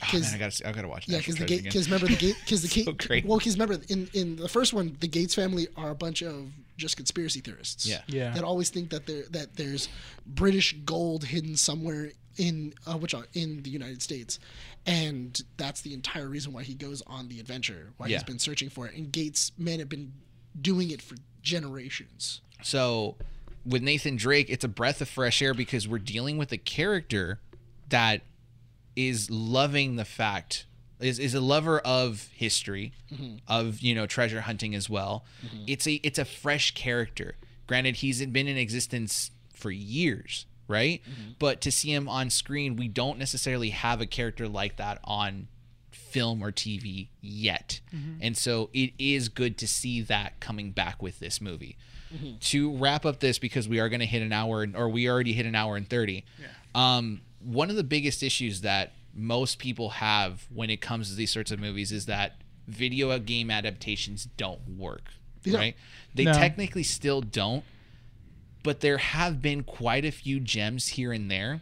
Oh, 0.02 0.08
'Cause- 0.10 0.22
man, 0.22 0.36
I 0.36 0.38
gotta, 0.38 0.52
see- 0.52 0.64
I 0.64 0.72
gotta 0.72 0.88
watch. 0.88 1.10
Yeah, 1.10 1.18
because 1.18 1.36
the 1.36 1.46
Treasure 1.46 1.56
gate 1.62 1.64
because 1.66 1.88
remember 1.90 2.08
the 2.08 2.16
gate 2.16 2.36
because 2.46 2.62
the 2.62 2.68
So 2.86 2.94
gate 2.94 2.98
great. 3.08 3.26
well 3.26 3.38
because 3.40 3.56
remember 3.60 3.84
in 3.90 4.10
in 4.14 4.36
the 4.38 4.48
first 4.48 4.72
one 4.74 4.96
the 5.02 5.08
Gates 5.10 5.36
family 5.36 5.68
are 5.76 5.90
a 5.90 5.96
bunch 5.96 6.22
of 6.24 6.48
just 6.78 6.96
conspiracy 6.96 7.42
theorists. 7.42 7.86
Yeah. 7.86 8.02
Yeah. 8.08 8.32
That 8.34 8.46
always 8.46 8.70
think 8.70 8.92
that 8.92 9.06
there 9.06 9.24
that 9.32 9.58
there's 9.58 9.90
British 10.26 10.74
gold 10.86 11.26
hidden 11.26 11.58
somewhere 11.58 12.12
in 12.38 12.74
uh, 12.88 12.94
which 12.98 13.14
are 13.14 13.26
in 13.34 13.62
the 13.64 13.70
United 13.70 14.02
States, 14.02 14.40
and 14.90 15.42
that's 15.58 15.82
the 15.82 15.94
entire 15.94 16.28
reason 16.28 16.52
why 16.52 16.64
he 16.64 16.74
goes 16.74 17.02
on 17.06 17.28
the 17.28 17.40
adventure. 17.40 17.94
Why 17.98 18.08
Yeah. 18.08 18.18
he's 18.18 18.24
been 18.24 18.40
searching 18.40 18.70
for 18.70 18.88
it, 18.88 18.96
and 18.96 19.12
Gates 19.12 19.52
men 19.58 19.80
have 19.80 19.90
been 19.90 20.14
doing 20.60 20.90
it 20.90 21.02
for 21.02 21.16
generations. 21.42 22.42
So 22.64 23.16
with 23.66 23.84
Nathan 23.84 24.16
Drake, 24.16 24.50
it's 24.50 24.64
a 24.64 24.68
breath 24.70 25.00
of 25.02 25.08
fresh 25.08 25.42
air 25.42 25.54
because 25.54 25.88
we're 25.88 26.00
dealing 26.00 26.38
with 26.38 26.52
a 26.52 26.58
character 26.58 27.40
that 27.90 28.22
is 28.96 29.30
loving 29.30 29.96
the 29.96 30.06
fact 30.06 30.66
is, 31.00 31.20
is 31.20 31.34
a 31.34 31.40
lover 31.40 31.80
of 31.80 32.30
history, 32.34 32.92
mm-hmm. 33.12 33.38
of 33.48 33.80
you 33.80 33.96
know 33.96 34.06
treasure 34.06 34.42
hunting 34.42 34.76
as 34.76 34.90
well. 34.90 35.24
Mm-hmm. 35.46 35.64
It's 35.68 35.88
a 35.88 35.94
it's 35.96 36.20
a 36.20 36.26
fresh 36.26 36.74
character. 36.74 37.36
Granted, 37.68 37.98
he's 37.98 38.26
been 38.26 38.48
in 38.48 38.58
existence 38.58 39.32
for 39.54 39.72
years, 39.72 40.46
right? 40.70 41.02
Mm-hmm. 41.04 41.32
But 41.40 41.60
to 41.62 41.72
see 41.72 41.92
him 41.94 42.08
on 42.08 42.30
screen, 42.30 42.78
we 42.78 42.88
don't 42.88 43.20
necessarily 43.20 43.72
have 43.72 44.00
a 44.00 44.06
character 44.06 44.48
like 44.48 44.78
that 44.78 45.00
on 45.04 45.48
film 45.92 46.42
or 46.44 46.52
TV 46.52 47.10
yet. 47.22 47.82
Mm-hmm. 47.94 48.20
And 48.22 48.38
so 48.38 48.70
it 48.74 48.94
is 48.98 49.28
good 49.30 49.58
to 49.58 49.68
see 49.68 50.02
that 50.04 50.40
coming 50.40 50.72
back 50.72 51.02
with 51.02 51.20
this 51.20 51.42
movie. 51.42 51.78
Mm-hmm. 52.16 52.38
To 52.40 52.76
wrap 52.78 53.06
up 53.06 53.20
this, 53.20 53.38
because 53.38 53.68
we 53.68 53.80
are 53.80 53.90
going 53.90 54.00
to 54.00 54.06
hit 54.06 54.22
an 54.24 54.32
hour, 54.32 54.66
or 54.76 54.90
we 54.90 55.08
already 55.10 55.34
hit 55.34 55.46
an 55.46 55.54
hour 55.56 55.76
and 55.76 55.88
30. 55.88 56.24
Yeah. 56.40 56.48
Um, 56.74 57.22
one 57.40 57.70
of 57.70 57.76
the 57.76 57.84
biggest 57.84 58.24
issues 58.24 58.62
that 58.62 58.94
most 59.14 59.60
people 59.60 59.90
have 59.90 60.46
when 60.54 60.70
it 60.70 60.82
comes 60.82 61.10
to 61.10 61.16
these 61.16 61.32
sorts 61.32 61.52
of 61.52 61.60
movies 61.60 61.92
is 61.92 62.06
that 62.08 62.38
video 62.68 63.18
game 63.20 63.50
adaptations 63.52 64.28
don't 64.38 64.78
work, 64.78 65.12
They 65.44 65.52
don't. 65.52 65.60
right? 65.60 65.76
They 66.16 66.24
No. 66.26 66.34
technically 66.34 66.84
still 66.84 67.22
don't, 67.22 67.64
but 68.64 68.82
there 68.82 68.98
have 68.98 69.42
been 69.42 69.64
quite 69.64 70.06
a 70.06 70.12
few 70.12 70.40
gems 70.40 70.90
here 70.90 71.12
and 71.12 71.30
there. 71.30 71.62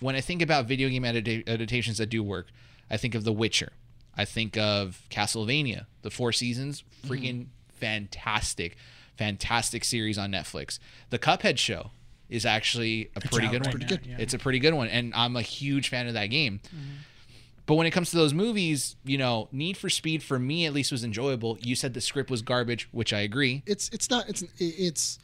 When 0.00 0.14
I 0.14 0.20
think 0.20 0.42
about 0.42 0.66
video 0.66 0.88
game 0.88 1.02
adapta- 1.02 1.46
adaptations 1.48 1.98
that 1.98 2.06
do 2.06 2.22
work, 2.22 2.48
I 2.90 2.96
think 2.96 3.14
of 3.14 3.24
The 3.24 3.32
Witcher. 3.32 3.72
I 4.16 4.24
think 4.24 4.56
of 4.56 5.02
Castlevania, 5.10 5.86
the 6.02 6.10
Four 6.10 6.32
Seasons, 6.32 6.82
mm-hmm. 6.82 7.12
freaking 7.12 7.46
fantastic, 7.68 8.76
fantastic 9.16 9.84
series 9.84 10.18
on 10.18 10.30
Netflix. 10.30 10.78
The 11.10 11.18
Cuphead 11.18 11.58
show 11.58 11.90
is 12.28 12.46
actually 12.46 13.10
a 13.16 13.20
pretty 13.20 13.48
good 13.48 13.66
right 13.66 13.74
one. 13.74 13.80
now, 13.80 13.88
good. 13.88 14.06
yeah. 14.06 14.16
It's 14.18 14.34
a 14.34 14.38
pretty 14.38 14.58
good 14.58 14.74
one, 14.74 14.88
and 14.88 15.12
I'm 15.14 15.36
a 15.36 15.42
huge 15.42 15.88
fan 15.88 16.06
of 16.06 16.14
that 16.14 16.26
game. 16.26 16.60
Mm-hmm. 16.66 16.94
But 17.66 17.76
when 17.76 17.86
it 17.86 17.92
comes 17.92 18.10
to 18.10 18.16
those 18.16 18.34
movies, 18.34 18.96
you 19.04 19.16
know, 19.16 19.48
Need 19.50 19.76
for 19.76 19.88
Speed 19.88 20.22
for 20.22 20.38
me 20.38 20.66
at 20.66 20.74
least 20.74 20.92
was 20.92 21.02
enjoyable. 21.02 21.58
You 21.62 21.74
said 21.74 21.94
the 21.94 22.00
script 22.00 22.30
was 22.30 22.42
garbage, 22.42 22.88
which 22.92 23.12
I 23.12 23.20
agree. 23.20 23.62
it's 23.66 23.88
it's 23.88 24.10
not 24.10 24.28
it's 24.28 24.44
it's 24.58 25.18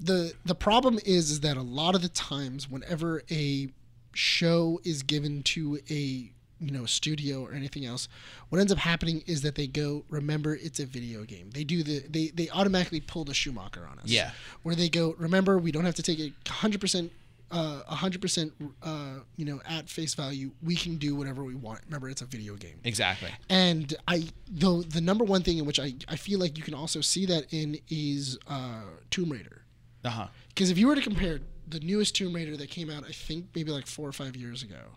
the 0.00 0.32
the 0.44 0.54
problem 0.54 0.98
is 1.04 1.30
is 1.30 1.40
that 1.40 1.56
a 1.56 1.62
lot 1.62 1.94
of 1.94 2.02
the 2.02 2.08
times 2.08 2.68
whenever 2.70 3.22
a 3.30 3.68
show 4.14 4.80
is 4.84 5.02
given 5.02 5.42
to 5.44 5.78
a 5.90 6.30
you 6.62 6.70
know 6.72 6.84
studio 6.84 7.42
or 7.42 7.52
anything 7.52 7.86
else 7.86 8.08
what 8.48 8.58
ends 8.60 8.72
up 8.72 8.78
happening 8.78 9.22
is 9.26 9.42
that 9.42 9.54
they 9.54 9.66
go 9.66 10.04
remember 10.10 10.54
it's 10.56 10.80
a 10.80 10.84
video 10.86 11.22
game 11.24 11.50
they 11.54 11.64
do 11.64 11.82
the 11.82 12.00
they 12.08 12.28
they 12.28 12.48
automatically 12.50 13.00
pull 13.00 13.24
the 13.24 13.32
schumacher 13.34 13.86
on 13.90 13.98
us 13.98 14.06
Yeah. 14.06 14.32
where 14.62 14.74
they 14.74 14.88
go 14.88 15.14
remember 15.18 15.58
we 15.58 15.70
don't 15.72 15.84
have 15.84 15.94
to 15.94 16.02
take 16.02 16.18
it 16.18 16.32
100% 16.44 17.10
uh, 17.52 17.82
100% 17.90 18.52
uh, 18.82 19.20
you 19.36 19.44
know 19.44 19.60
at 19.68 19.88
face 19.88 20.14
value 20.14 20.50
we 20.62 20.76
can 20.76 20.96
do 20.96 21.14
whatever 21.16 21.42
we 21.44 21.54
want 21.54 21.80
remember 21.86 22.08
it's 22.10 22.20
a 22.22 22.26
video 22.26 22.54
game 22.56 22.78
Exactly. 22.84 23.30
and 23.48 23.94
I 24.06 24.28
though 24.50 24.82
the 24.82 25.00
number 25.00 25.24
one 25.24 25.42
thing 25.42 25.58
in 25.58 25.64
which 25.66 25.80
I, 25.80 25.94
I 26.08 26.16
feel 26.16 26.38
like 26.38 26.56
you 26.58 26.62
can 26.64 26.74
also 26.74 27.00
see 27.00 27.26
that 27.26 27.52
in 27.52 27.78
is 27.88 28.38
uh, 28.48 28.82
Tomb 29.10 29.30
Raider. 29.32 29.59
Uh 30.04 30.10
huh. 30.10 30.26
Because 30.48 30.70
if 30.70 30.78
you 30.78 30.86
were 30.86 30.94
to 30.94 31.02
compare 31.02 31.40
the 31.68 31.80
newest 31.80 32.16
Tomb 32.16 32.34
Raider 32.34 32.56
that 32.56 32.70
came 32.70 32.90
out, 32.90 33.04
I 33.08 33.12
think 33.12 33.46
maybe 33.54 33.70
like 33.70 33.86
four 33.86 34.08
or 34.08 34.12
five 34.12 34.36
years 34.36 34.62
ago, 34.62 34.96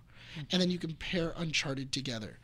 and 0.51 0.61
then 0.61 0.71
you 0.71 0.79
compare 0.79 1.33
Uncharted 1.37 1.91
together, 1.91 2.39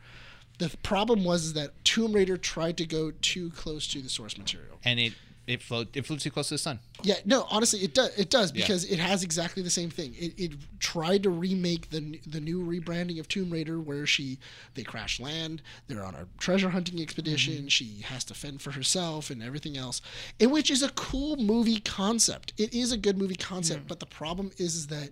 the 0.58 0.70
problem 0.82 1.24
was 1.24 1.46
is 1.46 1.52
that 1.54 1.84
Tomb 1.84 2.12
Raider 2.12 2.36
tried 2.36 2.76
to 2.76 2.86
go 2.86 3.12
too 3.22 3.50
close 3.50 3.86
to 3.88 4.00
the 4.00 4.08
source 4.08 4.36
material. 4.36 4.78
And 4.84 5.00
it 5.00 5.14
it 5.50 5.62
flew 5.62 5.84
it 5.92 6.06
flew 6.06 6.16
too 6.16 6.30
close 6.30 6.48
to 6.48 6.54
the 6.54 6.58
sun. 6.58 6.78
Yeah, 7.02 7.16
no, 7.24 7.46
honestly, 7.50 7.80
it 7.80 7.92
does. 7.92 8.16
It 8.16 8.30
does 8.30 8.52
Yeah. 8.52 8.62
because 8.62 8.84
it 8.84 8.98
has 8.98 9.22
exactly 9.24 9.62
the 9.62 9.70
same 9.70 9.90
thing. 9.90 10.14
It, 10.16 10.38
it 10.38 10.52
tried 10.78 11.24
to 11.24 11.30
remake 11.30 11.90
the 11.90 12.20
the 12.26 12.40
new 12.40 12.64
rebranding 12.64 13.18
of 13.18 13.26
Tomb 13.26 13.50
Raider, 13.50 13.80
where 13.80 14.06
she 14.06 14.38
they 14.74 14.84
crash 14.84 15.18
land, 15.18 15.62
they're 15.88 16.04
on 16.04 16.14
a 16.14 16.26
treasure 16.38 16.70
hunting 16.70 17.00
expedition, 17.00 17.54
mm-hmm. 17.54 17.68
she 17.68 18.02
has 18.02 18.24
to 18.24 18.34
fend 18.34 18.62
for 18.62 18.70
herself 18.72 19.30
and 19.30 19.42
everything 19.42 19.76
else, 19.76 20.00
and 20.38 20.52
which 20.52 20.70
is 20.70 20.82
a 20.82 20.90
cool 20.90 21.36
movie 21.36 21.80
concept. 21.80 22.52
It 22.56 22.72
is 22.72 22.92
a 22.92 22.96
good 22.96 23.18
movie 23.18 23.34
concept, 23.34 23.84
mm. 23.84 23.88
but 23.88 24.00
the 24.00 24.06
problem 24.06 24.52
is, 24.56 24.76
is 24.76 24.86
that 24.86 25.10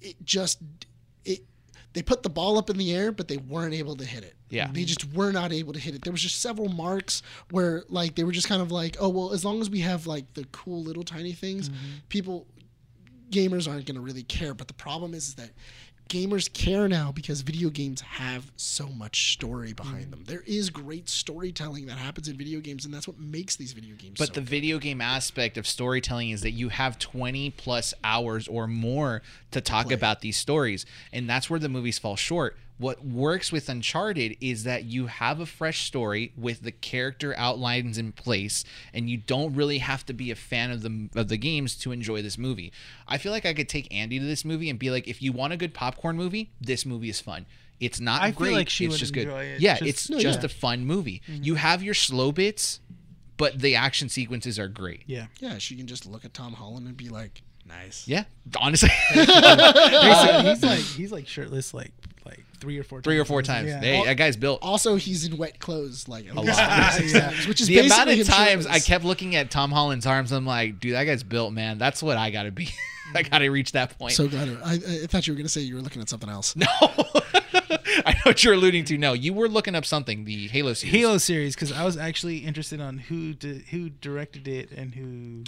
it 0.00 0.16
just 0.24 0.58
it 1.24 1.40
they 1.92 2.02
put 2.02 2.22
the 2.22 2.30
ball 2.30 2.56
up 2.56 2.70
in 2.70 2.78
the 2.78 2.94
air, 2.94 3.10
but 3.10 3.28
they 3.28 3.36
weren't 3.36 3.74
able 3.74 3.96
to 3.96 4.04
hit 4.04 4.22
it. 4.22 4.36
Yeah. 4.52 4.68
They 4.70 4.84
just 4.84 5.12
were 5.14 5.32
not 5.32 5.50
able 5.50 5.72
to 5.72 5.78
hit 5.78 5.94
it. 5.94 6.02
There 6.02 6.12
was 6.12 6.20
just 6.20 6.42
several 6.42 6.68
marks 6.68 7.22
where 7.50 7.84
like 7.88 8.14
they 8.14 8.24
were 8.24 8.32
just 8.32 8.48
kind 8.48 8.60
of 8.60 8.70
like, 8.70 8.96
oh 9.00 9.08
well, 9.08 9.32
as 9.32 9.44
long 9.44 9.60
as 9.60 9.70
we 9.70 9.80
have 9.80 10.06
like 10.06 10.34
the 10.34 10.44
cool 10.52 10.82
little 10.82 11.02
tiny 11.02 11.32
things, 11.32 11.70
mm-hmm. 11.70 11.78
people 12.10 12.46
gamers 13.30 13.66
aren't 13.66 13.86
going 13.86 13.96
to 13.96 14.02
really 14.02 14.24
care. 14.24 14.52
But 14.52 14.68
the 14.68 14.74
problem 14.74 15.14
is, 15.14 15.28
is 15.28 15.34
that 15.36 15.50
gamers 16.12 16.52
care 16.52 16.88
now 16.88 17.10
because 17.10 17.40
video 17.40 17.70
games 17.70 18.02
have 18.02 18.52
so 18.56 18.88
much 18.88 19.32
story 19.32 19.72
behind 19.72 20.02
mm-hmm. 20.02 20.10
them. 20.10 20.24
There 20.26 20.42
is 20.46 20.68
great 20.68 21.08
storytelling 21.08 21.86
that 21.86 21.96
happens 21.96 22.28
in 22.28 22.36
video 22.36 22.60
games, 22.60 22.84
and 22.84 22.92
that's 22.92 23.08
what 23.08 23.18
makes 23.18 23.56
these 23.56 23.72
video 23.72 23.96
games. 23.96 24.16
But 24.18 24.28
so 24.28 24.34
the 24.34 24.40
good. 24.40 24.50
video 24.50 24.78
game 24.78 25.00
aspect 25.00 25.56
of 25.56 25.66
storytelling 25.66 26.30
is 26.30 26.42
that 26.42 26.50
you 26.50 26.68
have 26.68 26.98
20 26.98 27.50
plus 27.50 27.94
hours 28.04 28.46
or 28.46 28.66
more 28.66 29.22
to 29.52 29.62
talk 29.62 29.86
play. 29.86 29.94
about 29.94 30.20
these 30.20 30.36
stories. 30.36 30.84
And 31.12 31.28
that's 31.28 31.48
where 31.48 31.58
the 31.58 31.70
movies 31.70 31.98
fall 31.98 32.16
short. 32.16 32.58
What 32.82 33.04
works 33.04 33.52
with 33.52 33.68
Uncharted 33.68 34.36
is 34.40 34.64
that 34.64 34.84
you 34.84 35.06
have 35.06 35.38
a 35.38 35.46
fresh 35.46 35.86
story 35.86 36.32
with 36.36 36.62
the 36.62 36.72
character 36.72 37.32
outlines 37.36 37.96
in 37.96 38.10
place, 38.10 38.64
and 38.92 39.08
you 39.08 39.16
don't 39.18 39.54
really 39.54 39.78
have 39.78 40.04
to 40.06 40.12
be 40.12 40.32
a 40.32 40.34
fan 40.34 40.72
of 40.72 40.82
the 40.82 41.08
of 41.14 41.28
the 41.28 41.36
games 41.36 41.76
to 41.76 41.92
enjoy 41.92 42.22
this 42.22 42.36
movie. 42.36 42.72
I 43.06 43.18
feel 43.18 43.30
like 43.30 43.46
I 43.46 43.54
could 43.54 43.68
take 43.68 43.86
Andy 43.94 44.18
to 44.18 44.24
this 44.24 44.44
movie 44.44 44.68
and 44.68 44.78
be 44.80 44.90
like, 44.90 45.06
if 45.06 45.22
you 45.22 45.30
want 45.30 45.52
a 45.52 45.56
good 45.56 45.74
popcorn 45.74 46.16
movie, 46.16 46.50
this 46.60 46.84
movie 46.84 47.08
is 47.08 47.20
fun. 47.20 47.46
It's 47.78 48.00
not 48.00 48.20
I 48.20 48.32
feel 48.32 48.38
great. 48.38 48.54
like 48.54 48.68
she 48.68 48.86
it's 48.86 48.92
would 48.94 48.98
just 48.98 49.12
good. 49.14 49.28
it. 49.28 49.60
Yeah, 49.60 49.74
Just- 49.78 49.88
it's 49.88 50.10
No, 50.10 50.18
just 50.18 50.40
yeah. 50.40 50.46
a 50.46 50.48
fun 50.48 50.84
movie. 50.84 51.22
Mm-hmm. 51.30 51.44
You 51.44 51.54
have 51.54 51.82
your 51.84 51.94
slow 51.94 52.32
bits, 52.32 52.80
but 53.36 53.60
the 53.60 53.76
action 53.76 54.08
sequences 54.08 54.58
are 54.58 54.68
great. 54.68 55.02
Yeah. 55.06 55.26
yeah, 55.40 55.58
she 55.58 55.76
can 55.76 55.86
just 55.86 56.04
look 56.04 56.24
at 56.24 56.34
Tom 56.34 56.52
Holland 56.54 56.86
and 56.88 56.96
be 56.96 57.08
like, 57.08 57.42
nice. 57.66 58.06
Yeah, 58.08 58.24
honestly, 58.56 58.90
Basically, 59.14 60.42
he's 60.50 60.62
like 60.62 60.78
he's 60.80 61.12
like 61.12 61.26
shirtless 61.36 61.72
like 61.74 61.92
like 62.00 62.01
three 62.62 62.78
or 62.78 62.84
four 62.84 63.02
three 63.02 63.16
or 63.18 63.20
times. 63.24 63.28
four 63.28 63.42
times. 63.42 63.68
Yeah. 63.68 63.80
Hey, 63.80 64.04
that 64.06 64.16
guy's 64.16 64.36
built. 64.36 64.60
Also, 64.62 64.94
he's 64.96 65.26
in 65.26 65.36
wet 65.36 65.58
clothes 65.58 66.08
like 66.08 66.30
a 66.30 66.34
lot. 66.34 66.46
Yeah. 67.02 67.30
which 67.48 67.60
is 67.60 67.66
The 67.66 67.80
amount 67.80 68.08
of 68.08 68.16
him 68.16 68.24
times 68.24 68.66
I 68.66 68.78
kept 68.78 69.04
looking 69.04 69.36
at 69.36 69.50
Tom 69.50 69.70
Holland's 69.72 70.06
arms, 70.06 70.32
I'm 70.32 70.46
like, 70.46 70.80
dude, 70.80 70.94
that 70.94 71.04
guy's 71.04 71.22
built, 71.24 71.52
man. 71.52 71.76
That's 71.78 72.02
what 72.02 72.16
I 72.16 72.30
gotta 72.30 72.50
be. 72.52 72.70
I 73.14 73.22
gotta 73.24 73.50
reach 73.50 73.72
that 73.72 73.98
point. 73.98 74.12
So 74.14 74.26
glad. 74.28 74.48
I, 74.64 74.74
I 74.74 74.78
thought 75.06 75.26
you 75.26 75.34
were 75.34 75.36
gonna 75.36 75.48
say 75.50 75.60
you 75.60 75.74
were 75.74 75.82
looking 75.82 76.00
at 76.00 76.08
something 76.08 76.30
else. 76.30 76.56
no, 76.56 76.66
I 76.80 78.12
know 78.14 78.20
what 78.24 78.42
you're 78.44 78.54
alluding 78.54 78.84
to. 78.86 78.96
No, 78.98 79.12
you 79.12 79.34
were 79.34 79.48
looking 79.48 79.74
up 79.74 79.84
something. 79.84 80.24
The 80.24 80.48
Halo 80.48 80.72
series. 80.72 80.94
Halo 80.94 81.18
series 81.18 81.54
because 81.54 81.72
I 81.72 81.84
was 81.84 81.96
actually 81.96 82.38
interested 82.38 82.80
on 82.80 82.98
who 82.98 83.34
did, 83.34 83.62
who 83.70 83.90
directed 83.90 84.48
it 84.48 84.70
and 84.70 84.94
who 84.94 85.44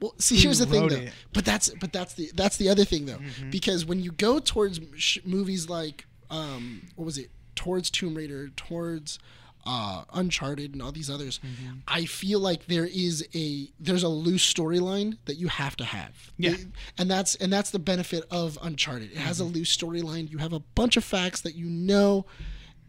Well, 0.00 0.14
see, 0.18 0.36
here's 0.36 0.58
the 0.58 0.66
thing 0.66 0.88
though. 0.88 0.96
it? 0.96 1.12
But 1.32 1.44
that's 1.44 1.68
but 1.80 1.92
that's 1.92 2.14
the 2.14 2.30
that's 2.34 2.56
the 2.56 2.68
other 2.70 2.84
thing 2.84 3.06
though, 3.06 3.18
Mm-hmm. 3.18 3.50
because 3.50 3.84
when 3.84 4.00
you 4.02 4.10
go 4.12 4.38
towards 4.40 4.80
sh- 4.96 5.18
movies 5.24 5.68
like 5.68 6.05
um, 6.30 6.88
what 6.96 7.04
was 7.04 7.18
it? 7.18 7.30
Towards 7.54 7.90
Tomb 7.90 8.14
Raider, 8.14 8.48
towards 8.56 9.18
uh, 9.66 10.04
Uncharted 10.12 10.72
and 10.74 10.82
all 10.82 10.92
these 10.92 11.10
others, 11.10 11.40
I 11.88 12.04
feel 12.04 12.38
like 12.38 12.66
there 12.66 12.86
is 12.86 13.26
a 13.34 13.68
there's 13.80 14.02
a 14.02 14.08
loose 14.08 14.52
storyline 14.52 15.18
that 15.24 15.36
you 15.36 15.48
have 15.48 15.76
to 15.76 15.84
have. 15.84 16.30
Yeah. 16.38 16.54
And 16.98 17.10
that's 17.10 17.34
and 17.36 17.52
that's 17.52 17.70
the 17.70 17.78
benefit 17.78 18.24
of 18.30 18.58
Uncharted. 18.62 19.10
It 19.12 19.18
has 19.18 19.40
a 19.40 19.44
loose 19.44 19.74
storyline. 19.76 20.30
You 20.30 20.38
have 20.38 20.52
a 20.52 20.60
bunch 20.60 20.96
of 20.96 21.04
facts 21.04 21.40
that 21.42 21.54
you 21.54 21.66
know, 21.66 22.26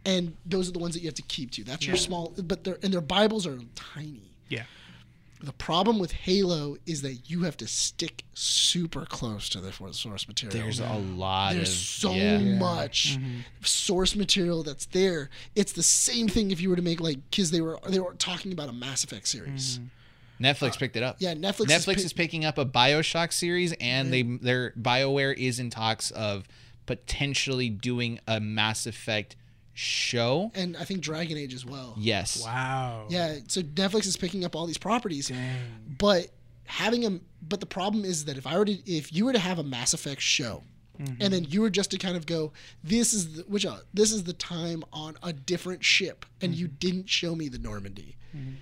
and 0.05 0.35
those 0.45 0.69
are 0.69 0.71
the 0.71 0.79
ones 0.79 0.93
that 0.93 1.01
you 1.01 1.07
have 1.07 1.15
to 1.15 1.23
keep 1.23 1.51
to. 1.51 1.63
That's 1.63 1.87
your 1.87 1.95
small, 1.95 2.33
but 2.43 2.63
their 2.63 2.77
and 2.83 2.93
their 2.93 3.01
Bibles 3.01 3.47
are 3.47 3.57
tiny. 3.75 4.31
Yeah. 4.49 4.63
The 5.39 5.53
problem 5.53 5.99
with 5.99 6.11
Halo 6.11 6.77
is 6.85 7.03
that 7.03 7.29
you 7.29 7.43
have 7.43 7.57
to 7.57 7.67
stick 7.67 8.23
super 8.33 9.05
close 9.05 9.49
to 9.49 9.61
the 9.61 9.71
source 9.91 10.27
material. 10.27 10.57
There's 10.57 10.79
a 10.79 10.93
lot 10.93 11.53
There's 11.53 11.69
of 11.69 11.75
so 11.75 12.11
yeah. 12.11 12.39
much 12.39 13.17
mm-hmm. 13.17 13.39
source 13.61 14.15
material 14.15 14.63
that's 14.63 14.87
there. 14.87 15.29
It's 15.55 15.73
the 15.73 15.83
same 15.83 16.27
thing 16.27 16.49
if 16.49 16.59
you 16.59 16.69
were 16.69 16.75
to 16.75 16.81
make 16.81 16.99
like 16.99 17.17
because 17.29 17.51
they 17.51 17.61
were 17.61 17.79
they 17.87 17.99
were 17.99 18.13
talking 18.15 18.51
about 18.51 18.69
a 18.69 18.73
Mass 18.73 19.03
Effect 19.03 19.27
series. 19.27 19.77
Mm-hmm. 19.77 19.87
Netflix 20.43 20.73
uh, 20.73 20.79
picked 20.79 20.95
it 20.95 21.03
up. 21.03 21.17
Yeah, 21.19 21.33
Netflix. 21.33 21.71
is 21.71 21.85
Netflix 21.85 21.95
pi- 21.95 22.01
is 22.03 22.13
picking 22.13 22.45
up 22.45 22.57
a 22.57 22.65
BioShock 22.65 23.31
series, 23.31 23.73
and 23.73 24.11
mm-hmm. 24.11 24.37
they 24.37 24.39
their 24.43 24.71
BioWare 24.71 25.35
is 25.37 25.59
in 25.59 25.69
talks 25.69 26.09
of 26.11 26.47
potentially 26.85 27.69
doing 27.69 28.19
a 28.27 28.39
Mass 28.39 28.87
Effect 28.87 29.35
show. 29.77 30.51
and 30.55 30.75
I 30.75 30.83
think 30.83 31.01
Dragon 31.01 31.37
Age 31.37 31.53
as 31.53 31.65
well. 31.65 31.93
Yes. 31.97 32.43
Wow. 32.43 33.05
Yeah, 33.09 33.35
so 33.47 33.61
Netflix 33.61 34.07
is 34.07 34.17
picking 34.17 34.43
up 34.43 34.55
all 34.55 34.65
these 34.65 34.77
properties, 34.77 35.31
but 35.97 36.27
having 36.65 37.05
a 37.05 37.19
but 37.47 37.59
the 37.59 37.65
problem 37.65 38.03
is 38.03 38.25
that 38.25 38.37
if 38.37 38.45
I 38.45 38.57
were 38.57 38.65
to 38.65 38.91
if 38.91 39.13
you 39.13 39.25
were 39.25 39.33
to 39.33 39.39
have 39.39 39.59
a 39.59 39.63
Mass 39.63 39.93
Effect 39.93 40.21
show, 40.21 40.63
mm-hmm. 40.99 41.21
and 41.21 41.31
then 41.31 41.45
you 41.45 41.61
were 41.61 41.69
just 41.69 41.91
to 41.91 41.97
kind 41.97 42.17
of 42.17 42.25
go, 42.25 42.51
this 42.83 43.13
is 43.13 43.35
the, 43.35 43.43
which 43.43 43.65
uh, 43.65 43.77
this 43.93 44.11
is 44.11 44.23
the 44.23 44.33
time 44.33 44.83
on 44.91 45.15
a 45.23 45.31
different 45.31 45.83
ship, 45.83 46.25
and 46.41 46.55
you 46.55 46.67
mm-hmm. 46.67 46.75
didn't 46.79 47.09
show 47.09 47.35
me 47.35 47.47
the 47.47 47.59
Normandy, 47.59 48.17
mm-hmm. 48.35 48.55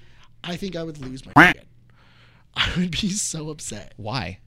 I 0.44 0.56
think 0.56 0.76
I 0.76 0.84
would 0.84 1.00
lose 1.00 1.24
my 1.26 1.52
shit. 1.54 1.68
I 2.56 2.72
would 2.78 2.92
be 2.92 3.10
so 3.10 3.50
upset. 3.50 3.94
Why? 3.98 4.40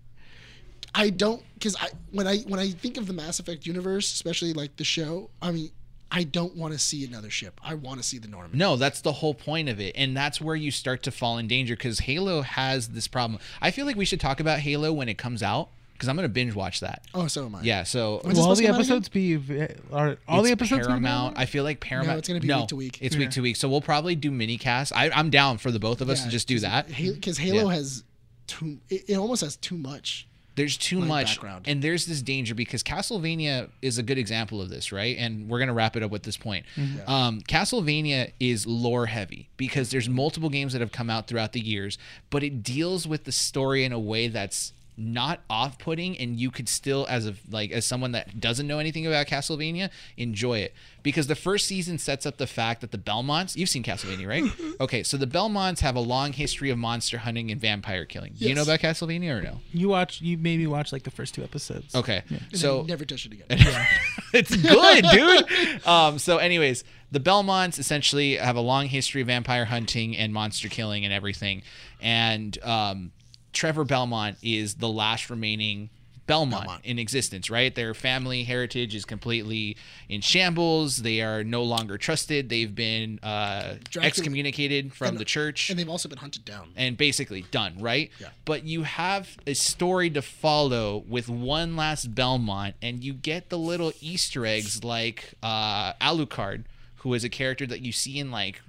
I 0.95 1.11
don't 1.11 1.43
because 1.55 1.77
I 1.77 1.89
when 2.13 2.27
I 2.27 2.39
when 2.41 2.61
I 2.61 2.71
think 2.71 2.97
of 2.97 3.07
the 3.07 3.13
Mass 3.13 3.41
Effect 3.41 3.67
universe, 3.67 4.13
especially 4.13 4.53
like 4.53 4.77
the 4.77 4.85
show, 4.85 5.31
I 5.43 5.53
mean, 5.53 5.71
I 6.11 6.25
don't 6.25 6.57
want 6.57 6.73
to 6.73 6.79
see 6.79 7.05
another 7.05 7.29
ship. 7.31 7.61
I 7.63 7.75
want 7.75 8.01
to 8.01 8.03
see 8.07 8.19
the 8.19 8.29
Normandy. 8.29 8.57
No, 8.59 8.77
that's 8.77 9.01
the 9.03 9.13
whole 9.13 9.35
point 9.35 9.69
of 9.69 9.79
it. 9.79 9.95
And 9.97 10.17
that's 10.17 10.41
where 10.41 10.57
you 10.57 10.71
start 10.71 11.03
to 11.03 11.11
fall 11.11 11.37
in 11.39 11.47
danger 11.49 11.75
because 11.77 12.01
Halo 12.01 12.43
has 12.43 12.89
this 12.89 13.07
problem. 13.09 13.41
I 13.61 13.71
feel 13.71 13.85
like 13.87 13.97
we 13.97 14.05
should 14.07 14.21
talk 14.21 14.41
about 14.41 14.61
Halo 14.61 14.93
when 14.93 15.09
it 15.09 15.19
comes 15.19 15.43
out 15.43 15.69
because 15.93 16.09
I'm 16.09 16.15
going 16.17 16.25
to 16.25 16.33
binge 16.33 16.55
watch 16.55 16.81
that. 16.81 17.03
Oh, 17.13 17.27
so 17.27 17.45
am 17.47 17.57
I. 17.57 17.63
Yeah, 17.63 17.83
so 17.83 18.21
When's 18.23 18.39
Will 18.39 18.47
all 18.47 18.55
the 18.55 18.63
to 18.63 18.67
come 18.69 18.77
out 18.77 18.81
again? 18.83 18.97
episodes 18.97 19.09
be 19.09 19.61
uh, 19.61 19.67
are 19.97 20.17
all 20.29 20.43
the 20.43 20.51
episodes 20.53 20.87
gonna 20.87 21.01
be 21.01 21.05
Paramount. 21.05 21.39
I 21.39 21.45
feel 21.45 21.65
like 21.65 21.81
Paramount. 21.81 22.19
it's 22.21 22.29
gonna 22.29 22.41
be 22.41 22.47
no, 22.47 22.61
week 22.61 22.69
to 22.69 22.77
week. 22.77 22.99
It's 23.03 23.17
week 23.17 23.31
to 23.31 23.43
week. 23.43 23.57
So 23.57 23.69
we'll 23.69 23.81
probably 23.83 24.15
do 24.15 24.31
mini 24.31 24.59
casts. 24.59 24.93
I, 24.95 25.11
I'm 25.11 25.29
down 25.29 25.59
for 25.59 25.71
the 25.73 25.81
both 25.81 26.01
of 26.01 26.09
us 26.09 26.23
to 26.25 26.31
just 26.31 26.47
do 26.49 26.61
that. 26.61 26.87
because 26.89 27.39
Halo 27.39 27.69
Yeah. 27.69 27.75
has 27.75 28.05
too. 28.47 28.79
It, 28.89 29.11
it 29.11 29.17
almost 29.17 29.43
has 29.43 29.57
too 29.57 29.77
much. 29.77 30.28
There's 30.59 30.77
too 30.77 30.99
like 31.01 31.09
much, 31.09 31.37
background. 31.37 31.65
and 31.67 31.81
there's 31.81 32.05
this 32.05 32.21
danger 32.21 32.55
because 32.55 32.83
Castlevania 32.83 33.71
is 33.81 33.97
a 33.97 34.03
good 34.03 34.19
example 34.19 34.61
of 34.61 34.69
this, 34.69 34.93
right? 34.93 35.17
And 35.19 35.49
we're 35.49 35.59
gonna 35.59 35.73
wrap 35.73 35.97
it 35.97 36.03
up 36.03 36.11
with 36.11 36.25
this 36.25 36.37
point. 36.37 36.67
Um, 37.07 37.41
Castlevania 37.41 38.33
is 38.39 38.67
lore 38.67 39.07
heavy 39.07 39.49
because 39.57 39.91
there's 39.91 40.09
multiple 40.09 40.51
games 40.51 40.73
that 40.75 40.81
have 40.81 40.93
come 40.93 41.09
out 41.09 41.27
throughout 41.29 41.53
the 41.53 41.61
years, 41.61 41.97
but 42.29 42.43
it 42.43 42.63
deals 42.63 43.07
with 43.07 43.25
the 43.25 43.33
story 43.33 43.85
in 43.85 43.93
a 43.93 43.99
way 43.99 44.29
that's 44.29 44.73
not 44.99 45.41
off-putting 45.49 46.19
and 46.19 46.39
you 46.41 46.51
could 46.51 46.69
still 46.69 47.07
as 47.09 47.27
a 47.27 47.35
like 47.51 47.71
as 47.71 47.85
someone 47.87 48.13
that 48.13 48.41
doesn't 48.41 48.67
know 48.67 48.79
anything 48.79 49.07
about 49.07 49.27
Castlevania 49.27 49.91
enjoy 50.17 50.59
it 50.59 50.75
because 51.03 51.29
the 51.29 51.37
first 51.37 51.67
season 51.67 51.99
sets 51.99 52.27
up 52.27 52.37
the 52.37 52.47
fact 52.47 52.81
that 52.81 52.91
the 52.91 52.99
Belmonts 52.99 53.57
you've 53.57 53.69
seen 53.69 53.83
Castlevania 53.83 54.27
right 54.27 54.45
okay 54.81 55.03
so 55.03 55.17
the 55.17 55.27
Belmonts 55.27 55.81
have 55.81 55.95
a 55.95 56.01
long 56.01 56.33
history 56.33 56.71
of 56.71 56.79
monster 56.79 57.19
hunting 57.19 57.51
and 57.51 57.61
vampire 57.61 58.05
killing 58.05 58.33
do 58.39 58.49
you 58.49 58.55
know 58.55 58.63
about 58.63 58.81
Castlevania 58.81 59.39
or 59.39 59.43
no 59.43 59.61
You 59.73 59.89
watch. 59.89 60.21
You 60.21 60.37
maybe 60.37 60.67
watch 60.67 60.93
like 60.93 61.05
the 61.05 61.11
first 61.11 61.35
two 61.35 61.43
episodes. 61.45 61.95
okay 61.95 62.23
And 62.29 62.59
so 62.59 62.85
never 62.89 63.05
touch 63.05 63.27
it 63.27 63.33
again. 63.33 63.47
it's 64.33 64.55
good, 64.55 65.05
dude. 65.13 65.87
Um, 65.87 66.19
so, 66.19 66.39
anyways, 66.39 66.85
the 67.11 67.21
Belmonts 67.21 67.79
essentially 67.79 68.37
have 68.37 68.57
a 68.57 68.61
long 68.61 68.87
history 68.87 69.21
of 69.21 69.27
vampire 69.29 69.65
hunting 69.65 70.17
and 70.17 70.33
monster 70.33 70.69
killing 70.69 71.05
and 71.05 71.15
everything. 71.15 71.63
And 72.01 72.63
um, 72.63 73.13
Trevor 73.53 73.85
Belmont 73.85 74.37
is 74.43 74.75
the 74.77 74.89
last 74.89 75.31
remaining 75.31 75.91
Belmont, 76.27 76.65
Belmont. 76.67 76.85
in 76.85 76.99
existence, 76.99 77.49
right? 77.49 77.75
Their 77.75 77.95
family 77.95 78.45
heritage 78.45 78.95
is 78.95 79.07
completely 79.07 79.79
in 80.11 80.21
shambles. 80.21 80.99
They 80.99 81.23
are 81.23 81.43
no 81.43 81.63
longer 81.63 81.97
trusted. 81.97 82.51
They've 82.51 82.75
been 82.75 83.19
uh, 83.23 83.77
excommunicated 83.99 84.93
from 84.93 85.09
and- 85.09 85.19
the 85.19 85.25
church 85.25 85.71
and 85.71 85.79
they've 85.79 85.89
also 85.89 86.07
been 86.07 86.19
hunted 86.19 86.45
down. 86.45 86.69
and 86.77 86.99
basically 86.99 87.47
done, 87.51 87.79
right? 87.81 88.11
Yeah. 88.21 88.29
But 88.45 88.65
you 88.65 88.83
have 88.83 89.39
a 89.47 89.55
story 89.55 90.11
to 90.11 90.21
follow 90.21 91.03
with 91.09 91.31
one 91.31 91.77
last 91.77 92.15
Belmont, 92.15 92.75
and 92.83 93.03
you 93.03 93.15
get 93.15 93.49
the 93.49 93.59
little 93.59 93.93
Easter 94.03 94.45
eggs 94.45 94.85
like 94.85 95.33
uh, 95.43 95.95
Alucard, 95.95 96.65
who 96.97 97.15
is 97.15 97.25
a 97.25 97.31
character 97.31 97.67
that 97.67 97.81
you 97.81 97.93
see 97.93 98.19
in 98.19 98.31
like 98.31 98.61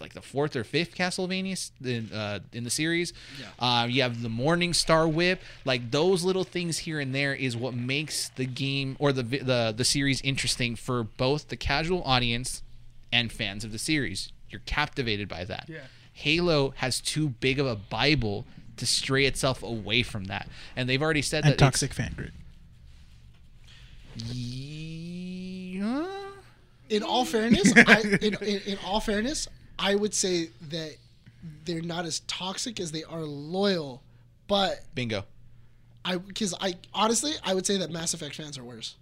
like 0.00 0.14
the 0.14 0.22
fourth 0.22 0.56
or 0.56 0.64
fifth 0.64 0.94
Castlevania 0.94 1.70
in, 1.84 2.12
uh, 2.12 2.40
in 2.52 2.64
the 2.64 2.70
series. 2.70 3.12
Yeah. 3.40 3.82
Uh, 3.82 3.86
you 3.86 4.02
have 4.02 4.22
the 4.22 4.28
Morning 4.28 4.72
Star 4.74 5.08
Whip, 5.08 5.40
like 5.64 5.90
those 5.90 6.24
little 6.24 6.44
things 6.44 6.78
here 6.78 7.00
and 7.00 7.14
there 7.14 7.34
is 7.34 7.56
what 7.56 7.74
makes 7.74 8.28
the 8.30 8.46
game 8.46 8.96
or 8.98 9.12
the 9.12 9.22
the 9.22 9.74
the 9.76 9.84
series 9.84 10.20
interesting 10.22 10.76
for 10.76 11.04
both 11.04 11.48
the 11.48 11.56
casual 11.56 12.02
audience 12.04 12.62
and 13.12 13.32
fans 13.32 13.64
of 13.64 13.72
the 13.72 13.78
series. 13.78 14.32
You're 14.50 14.62
captivated 14.66 15.28
by 15.28 15.44
that. 15.44 15.66
Yeah. 15.68 15.80
Halo 16.12 16.74
has 16.76 17.00
too 17.00 17.28
big 17.28 17.60
of 17.60 17.66
a 17.66 17.76
Bible 17.76 18.44
to 18.76 18.86
stray 18.86 19.24
itself 19.26 19.62
away 19.62 20.02
from 20.02 20.24
that. 20.24 20.48
And 20.74 20.88
they've 20.88 21.02
already 21.02 21.22
said 21.22 21.44
And 21.44 21.52
that 21.52 21.58
toxic 21.58 21.92
fan 21.94 22.14
grid. 22.16 22.32
It's, 24.16 24.34
yeah. 24.34 26.06
In 26.88 27.02
all 27.02 27.24
fairness, 27.24 27.72
I, 27.76 28.00
in, 28.00 28.34
in, 28.40 28.60
in 28.66 28.78
all 28.84 29.00
fairness, 29.00 29.46
I 29.78 29.94
would 29.94 30.14
say 30.14 30.50
that 30.70 30.96
they're 31.64 31.82
not 31.82 32.04
as 32.04 32.20
toxic 32.20 32.80
as 32.80 32.92
they 32.92 33.04
are 33.04 33.22
loyal. 33.22 34.02
But 34.48 34.80
Bingo. 34.94 35.24
I, 36.04 36.16
because 36.16 36.54
I 36.60 36.74
honestly, 36.94 37.32
I 37.44 37.54
would 37.54 37.66
say 37.66 37.76
that 37.78 37.90
Mass 37.90 38.14
Effect 38.14 38.34
fans 38.34 38.56
are 38.58 38.64
worse. 38.64 38.96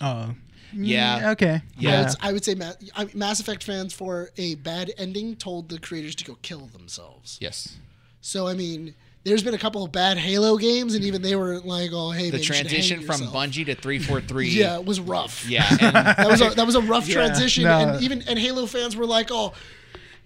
Oh. 0.00 0.34
Yeah. 0.74 1.20
Mm, 1.20 1.32
Okay. 1.32 1.54
I 1.54 1.62
Yeah. 1.78 2.00
would, 2.06 2.16
I 2.20 2.32
would 2.32 2.44
say 2.44 2.54
Ma- 2.54 2.72
I, 2.96 3.08
Mass 3.14 3.40
Effect 3.40 3.62
fans 3.62 3.92
for 3.92 4.30
a 4.36 4.54
bad 4.56 4.90
ending 4.98 5.36
told 5.36 5.68
the 5.68 5.78
creators 5.78 6.14
to 6.16 6.24
go 6.24 6.36
kill 6.42 6.66
themselves. 6.66 7.38
Yes. 7.40 7.76
So 8.20 8.46
I 8.48 8.54
mean, 8.54 8.94
there's 9.24 9.42
been 9.44 9.54
a 9.54 9.58
couple 9.58 9.84
of 9.84 9.92
bad 9.92 10.16
Halo 10.18 10.56
games, 10.56 10.94
and 10.94 11.04
even 11.04 11.22
they 11.22 11.36
were 11.36 11.60
like, 11.60 11.90
"Oh, 11.92 12.10
hey, 12.10 12.30
The 12.30 12.38
man, 12.38 12.42
you 12.42 12.52
hang 12.54 12.62
transition 12.64 13.02
from. 13.02 13.20
Bungie 13.20 13.66
to 13.66 13.74
343. 13.74 14.48
yeah, 14.50 14.76
it 14.78 14.84
was 14.84 14.98
rough. 14.98 15.46
Yeah. 15.48 15.66
And 15.70 15.78
that 15.94 16.26
was 16.28 16.40
a, 16.40 16.50
that 16.50 16.66
was 16.66 16.74
a 16.74 16.80
rough 16.80 17.06
Yeah, 17.08 17.14
transition, 17.14 17.64
no. 17.64 17.78
and 17.78 18.02
even 18.02 18.22
and 18.22 18.38
Halo 18.38 18.66
fans 18.66 18.96
were 18.96 19.06
like, 19.06 19.28
"Oh, 19.30 19.52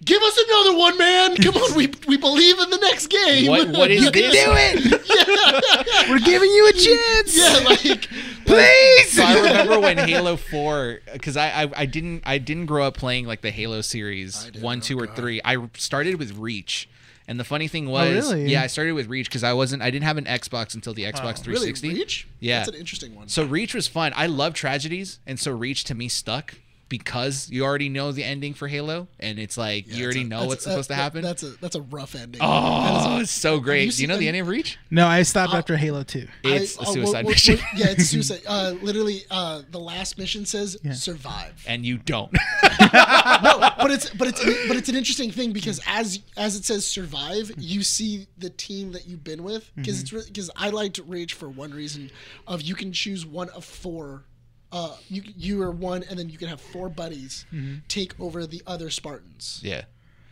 give 0.03 0.21
us 0.21 0.37
another 0.47 0.77
one, 0.77 0.97
man! 0.97 1.35
Come 1.37 1.55
on, 1.57 1.75
we 1.75 1.91
we 2.07 2.17
believe 2.17 2.59
in 2.59 2.69
the 2.69 2.77
next 2.77 3.07
game." 3.07 3.49
what 3.49 3.69
what 3.69 3.91
is 3.91 4.03
this? 4.11 4.33
Do 4.33 4.51
it. 4.55 6.09
We're 6.09 6.19
giving 6.19 6.49
you 6.49 6.67
a 6.69 6.73
chance. 6.73 7.37
yeah, 7.37 7.59
like 7.65 8.07
Please. 8.45 9.11
So 9.11 9.23
I 9.23 9.35
remember 9.35 9.79
when 9.79 9.97
Halo 9.97 10.37
Four, 10.37 10.99
because 11.11 11.35
I, 11.37 11.63
I 11.63 11.71
I 11.75 11.85
didn't 11.85 12.23
I 12.25 12.37
didn't 12.37 12.65
grow 12.67 12.85
up 12.85 12.95
playing 12.97 13.25
like 13.25 13.41
the 13.41 13.51
Halo 13.51 13.81
series 13.81 14.45
I 14.47 14.49
did. 14.51 14.61
one, 14.61 14.77
Oh, 14.77 14.81
two, 14.81 14.99
or 14.99 15.07
three. 15.07 15.41
I 15.43 15.57
started 15.75 16.15
with 16.19 16.37
Reach, 16.37 16.87
and 17.27 17.39
the 17.39 17.43
funny 17.43 17.67
thing 17.67 17.87
oh, 17.89 17.91
was, 17.91 18.31
really? 18.31 18.49
yeah, 18.51 18.61
I 18.61 18.67
started 18.67 18.93
with 18.93 19.07
Reach 19.07 19.27
because 19.27 19.43
I 19.43 19.53
wasn't 19.53 19.81
I 19.81 19.89
didn't 19.91 20.05
have 20.05 20.17
an 20.17 20.25
Xbox 20.25 20.75
until 20.75 20.93
the 20.93 21.03
Xbox 21.03 21.45
really 21.45 21.73
360. 21.73 21.89
Reach. 21.93 22.27
Yeah. 22.39 22.59
that's 22.59 22.69
an 22.69 22.75
interesting 22.75 23.15
one. 23.15 23.27
So 23.27 23.43
Reach 23.45 23.73
was 23.73 23.87
fun. 23.87 24.13
I 24.15 24.27
love 24.27 24.53
tragedies, 24.53 25.19
and 25.27 25.39
so 25.39 25.51
Reach 25.51 25.83
to 25.85 25.95
me 25.95 26.07
stuck 26.07 26.55
because 26.89 27.49
you 27.49 27.63
already 27.63 27.89
know 27.89 28.11
the 28.11 28.23
ending 28.23 28.53
for 28.53 28.67
Halo, 28.67 29.07
and 29.19 29.37
it's 29.39 29.57
like 29.57 29.87
Yeah, 29.87 29.95
you 29.95 30.03
already 30.05 30.21
a- 30.21 30.25
know 30.25 30.45
what's 30.45 30.65
a- 30.65 30.69
supposed 30.69 30.89
to 30.89 30.95
happen. 30.95 31.21
That's 31.21 31.43
a 31.43 31.49
that's 31.61 31.75
a 31.75 31.81
rough 31.81 32.15
ending. 32.15 32.41
oh, 32.43 33.19
it's 33.19 33.31
so 33.31 33.59
great. 33.59 33.85
you 33.85 33.91
Do 33.91 34.01
you 34.01 34.07
know 34.07 34.13
seen- 34.15 34.19
the 34.21 34.27
ending 34.29 34.41
of 34.41 34.47
Reach? 34.47 34.77
No, 34.91 35.07
I 35.07 35.23
stopped 35.23 35.53
Uh, 35.53 35.57
after 35.57 35.77
Halo 35.77 36.03
2. 36.03 36.27
It's 36.43 36.77
I- 36.77 36.83
a 36.83 36.87
uh, 36.87 36.91
suicide 36.93 37.13
what- 37.13 37.25
what- 37.25 37.31
mission, 37.31 37.57
what- 37.57 37.77
yeah, 37.79 37.87
it's 37.89 38.05
suicide. 38.09 38.41
Uh, 38.47 38.75
literally, 38.81 39.23
uh, 39.29 39.61
the 39.71 39.79
last 39.79 40.17
mission 40.17 40.45
says 40.45 40.77
Yeah. 40.83 40.93
survive. 40.93 41.63
and 41.67 41.85
you 41.85 41.97
don't. 41.97 42.31
no, 42.81 43.59
but 43.77 43.91
it's 43.91 44.09
but 44.11 44.27
it's 44.27 44.43
but 44.67 44.77
it's 44.77 44.89
an 44.89 44.95
interesting 44.95 45.31
thing 45.31 45.51
because 45.51 45.79
as 45.87 46.19
as 46.35 46.55
it 46.55 46.65
says 46.65 46.85
survive, 46.87 47.51
you 47.57 47.83
see 47.83 48.27
the 48.37 48.49
team 48.49 48.91
that 48.93 49.07
you've 49.07 49.23
been 49.23 49.43
with 49.43 49.71
because 49.75 50.01
it's 50.01 50.11
because 50.27 50.49
I 50.55 50.69
liked 50.69 50.99
Reach 51.07 51.33
for 51.33 51.49
one 51.49 51.71
reason 51.71 52.11
of 52.47 52.61
you 52.61 52.75
can 52.75 52.91
choose 52.93 53.25
one 53.25 53.49
of 53.49 53.65
four. 53.65 54.23
Uh, 54.71 54.95
you 55.09 55.23
you 55.37 55.61
are 55.61 55.71
one, 55.71 56.03
and 56.09 56.19
then 56.19 56.29
you 56.29 56.37
can 56.37 56.47
have 56.49 56.59
four 56.59 56.89
buddies 56.89 57.45
take 57.87 58.19
over 58.19 58.45
the 58.45 58.61
other 58.67 58.89
Spartans, 58.89 59.61
yeah. 59.63 59.83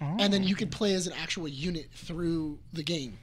and 0.01 0.31
then 0.33 0.43
you 0.43 0.55
can 0.55 0.69
play 0.69 0.93
as 0.93 1.07
an 1.07 1.13
actual 1.13 1.47
unit 1.47 1.89
through 1.93 2.59
the 2.73 2.83
game. 2.83 3.17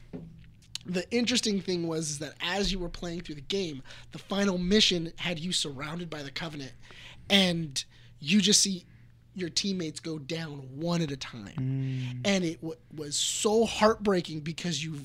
The 0.87 1.09
interesting 1.15 1.61
thing 1.61 1.87
was 1.87 2.11
is 2.11 2.19
that 2.21 2.35
as 2.41 2.73
you 2.73 2.79
were 2.79 2.89
playing 2.89 3.21
through 3.21 3.37
the 3.37 3.41
game, 3.43 3.83
the 4.13 4.19
final 4.19 4.59
mission 4.59 5.13
had 5.17 5.39
you 5.39 5.53
surrounded 5.53 6.09
by 6.11 6.23
the 6.23 6.31
Covenant, 6.31 6.73
and 7.31 7.85
you 8.19 8.41
just 8.41 8.61
see 8.63 8.85
your 9.35 9.49
teammates 9.49 10.01
go 10.01 10.19
down 10.19 10.67
one 10.75 11.03
at 11.03 11.11
a 11.11 11.17
time, 11.17 11.55
Mm. 11.59 12.21
and 12.25 12.45
it 12.45 12.57
w- 12.63 12.79
was 12.97 13.17
so 13.17 13.65
heartbreaking 13.67 14.41
because 14.41 14.83
you 14.83 15.01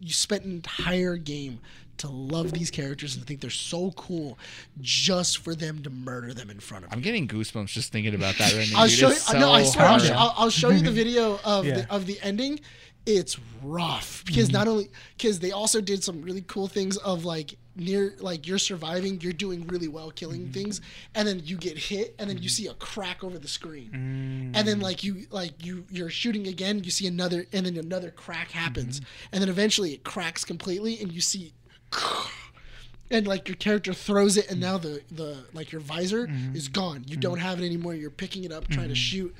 you 0.00 0.12
spent 0.12 0.42
an 0.44 0.50
entire 0.50 1.16
game 1.16 1.60
to 1.98 2.08
love 2.08 2.52
these 2.52 2.70
characters 2.70 3.16
and 3.16 3.26
think 3.26 3.40
they're 3.40 3.50
so 3.50 3.90
cool, 3.92 4.38
just 4.80 5.38
for 5.38 5.54
them 5.54 5.82
to 5.82 5.90
murder 5.90 6.34
them 6.34 6.50
in 6.50 6.60
front 6.60 6.84
of 6.84 6.90
you. 6.90 6.96
I'm 6.96 7.02
getting 7.02 7.28
goosebumps 7.28 7.68
just 7.68 7.92
thinking 7.92 8.14
about 8.14 8.36
that 8.38 8.54
right 8.54 8.68
now. 8.72 8.80
I'll 8.80 8.86
dude. 8.86 8.98
show 8.98 9.08
you. 9.08 9.14
It's 9.14 9.32
no, 9.32 9.52
I 9.52 9.62
swear, 9.64 9.86
I'll, 9.86 10.12
I'll, 10.12 10.34
I'll 10.36 10.50
show 10.50 10.70
you 10.70 10.82
the 10.82 10.90
video 11.02 11.38
of 11.44 11.66
Yeah. 11.66 11.80
the 11.80 11.92
of 11.92 12.06
the 12.06 12.18
ending. 12.22 12.60
It's 13.06 13.38
rough 13.62 14.24
because 14.26 14.50
not 14.50 14.66
only 14.66 14.90
because 15.16 15.38
they 15.38 15.52
also 15.52 15.80
did 15.80 16.02
some 16.02 16.22
really 16.22 16.42
cool 16.48 16.66
things 16.66 16.96
of 16.96 17.24
like 17.24 17.56
near 17.76 18.14
like 18.18 18.46
you're 18.46 18.58
surviving, 18.58 19.20
you're 19.20 19.32
doing 19.32 19.66
really 19.68 19.86
well 19.86 20.10
killing 20.10 20.42
mm-hmm. 20.42 20.52
things, 20.52 20.80
and 21.14 21.28
then 21.28 21.40
you 21.44 21.56
get 21.56 21.78
hit, 21.78 22.14
and 22.18 22.28
then 22.28 22.38
you 22.38 22.48
mm-hmm. 22.48 22.64
see 22.64 22.66
a 22.66 22.74
crack 22.74 23.22
over 23.22 23.38
the 23.38 23.48
screen, 23.48 23.90
and 23.92 24.66
then 24.66 24.78
mm. 24.78 24.82
like 24.82 25.04
you 25.04 25.26
like 25.30 25.64
you 25.64 25.84
you're 25.90 26.10
shooting 26.10 26.48
again, 26.48 26.82
you 26.82 26.90
see 26.90 27.06
another, 27.06 27.46
and 27.52 27.66
then 27.66 27.76
another 27.76 28.10
crack 28.10 28.50
happens, 28.50 29.00
mm-hmm. 29.00 29.28
and 29.32 29.42
then 29.42 29.48
eventually 29.48 29.92
it 29.92 30.02
cracks 30.02 30.44
completely, 30.44 31.00
and 31.00 31.12
you 31.12 31.20
see 31.20 31.52
and 33.10 33.26
like 33.26 33.48
your 33.48 33.56
character 33.56 33.92
throws 33.92 34.36
it 34.36 34.50
and 34.50 34.58
mm. 34.58 34.62
now 34.62 34.78
the 34.78 35.02
the 35.10 35.44
like 35.52 35.72
your 35.72 35.80
visor 35.80 36.26
Mm-hmm. 36.26 36.56
is 36.56 36.68
gone. 36.68 37.04
You 37.06 37.12
mm-hmm. 37.12 37.20
don't 37.20 37.38
have 37.38 37.60
it 37.60 37.66
anymore. 37.66 37.94
You're 37.94 38.10
picking 38.10 38.44
it 38.44 38.52
up 38.52 38.68
trying 38.68 38.88
to 38.88 38.94
mm-hmm. 38.94 39.28
shoot 39.28 39.34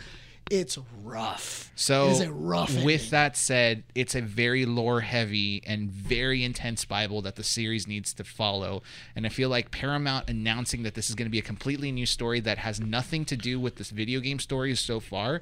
it's 0.51 0.79
rough 1.03 1.73
So, 1.75 2.07
it 2.09 2.13
is 2.13 2.21
a 2.21 2.33
rough 2.33 2.71
with 2.85 3.01
ending. 3.01 3.11
that 3.11 3.37
said, 3.37 3.83
it's 3.95 4.15
a 4.15 4.21
very 4.21 4.65
lore 4.65 5.01
heavy 5.01 5.63
and 5.67 5.91
very 5.91 6.45
intense 6.45 6.85
Bible 6.85 7.21
that 7.23 7.37
the 7.37 7.43
series 7.43 7.87
needs 7.87 8.13
to 8.15 8.25
follow. 8.25 8.83
And 9.15 9.27
I 9.27 9.29
feel 9.29 9.49
like 9.49 9.71
Paramount 9.71 10.29
announcing 10.31 10.85
that 10.85 10.95
this 10.95 11.09
is 11.09 11.15
going 11.15 11.27
to 11.27 11.31
be 11.31 11.39
a 11.39 11.43
completely 11.43 11.91
new 11.91 12.07
story 12.07 12.41
that 12.41 12.59
has 12.59 12.81
nothing 12.81 13.25
to 13.27 13.37
do 13.37 13.59
with 13.59 13.77
this 13.77 13.91
video 13.91 14.21
game 14.21 14.39
stories 14.39 14.79
so 14.81 15.01
far 15.01 15.41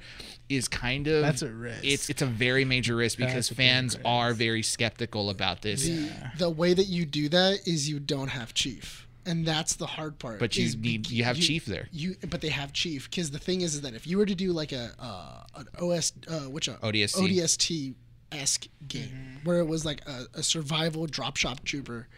is 0.49 0.69
kind 0.69 1.07
of 1.07 1.23
That's 1.23 1.43
a 1.43 1.51
risk. 1.51 1.85
It's 1.85 2.11
it's 2.11 2.23
a 2.23 2.27
very 2.27 2.65
major 2.65 2.97
risk 2.97 3.19
because 3.19 3.35
That's 3.35 3.51
a 3.51 3.55
big 3.55 3.57
fans 3.57 3.95
risk. 3.97 4.07
are 4.07 4.33
very 4.33 4.63
skeptical 4.63 5.31
about 5.31 5.63
this. 5.63 5.85
the, 5.87 6.11
the 6.39 6.51
way 6.51 6.75
that 6.75 6.87
you 6.87 7.05
do 7.05 7.29
that 7.29 7.67
is 7.67 7.89
you 7.89 8.01
don't 8.01 8.29
have 8.29 8.55
chief 8.55 9.04
and 9.27 9.47
that's 9.47 9.77
the 9.77 9.87
hard 9.87 10.19
part 10.19 10.39
But 10.39 10.57
you 10.57 10.75
need- 10.77 11.11
you 11.11 11.25
have 11.25 11.37
Chief 11.39 11.65
there. 11.67 11.89
you 11.93 12.17
but 12.29 12.41
they 12.41 12.49
have 12.51 12.73
chief 12.73 13.09
because 13.11 13.31
the 13.31 13.39
thing 13.39 13.61
is, 13.63 13.75
is 13.75 13.81
that 13.83 13.95
if 13.95 14.07
you 14.07 14.19
were 14.19 14.27
to 14.27 14.35
do 14.35 14.53
like 14.53 14.73
a 14.73 14.93
uh, 14.99 15.45
an 15.61 15.67
os 15.81 16.13
uh, 16.29 16.41
which 16.51 16.69
a 16.69 16.73
ODST. 16.83 17.17
odst 17.43 17.95
esque 18.33 18.67
game 18.89 19.39
where 19.45 19.61
it 19.61 19.67
was 19.67 19.85
like 19.85 20.01
a, 20.09 20.25
a 20.35 20.43
survival 20.43 21.07
drop 21.07 21.37
shock 21.37 21.63
trooper 21.65 22.09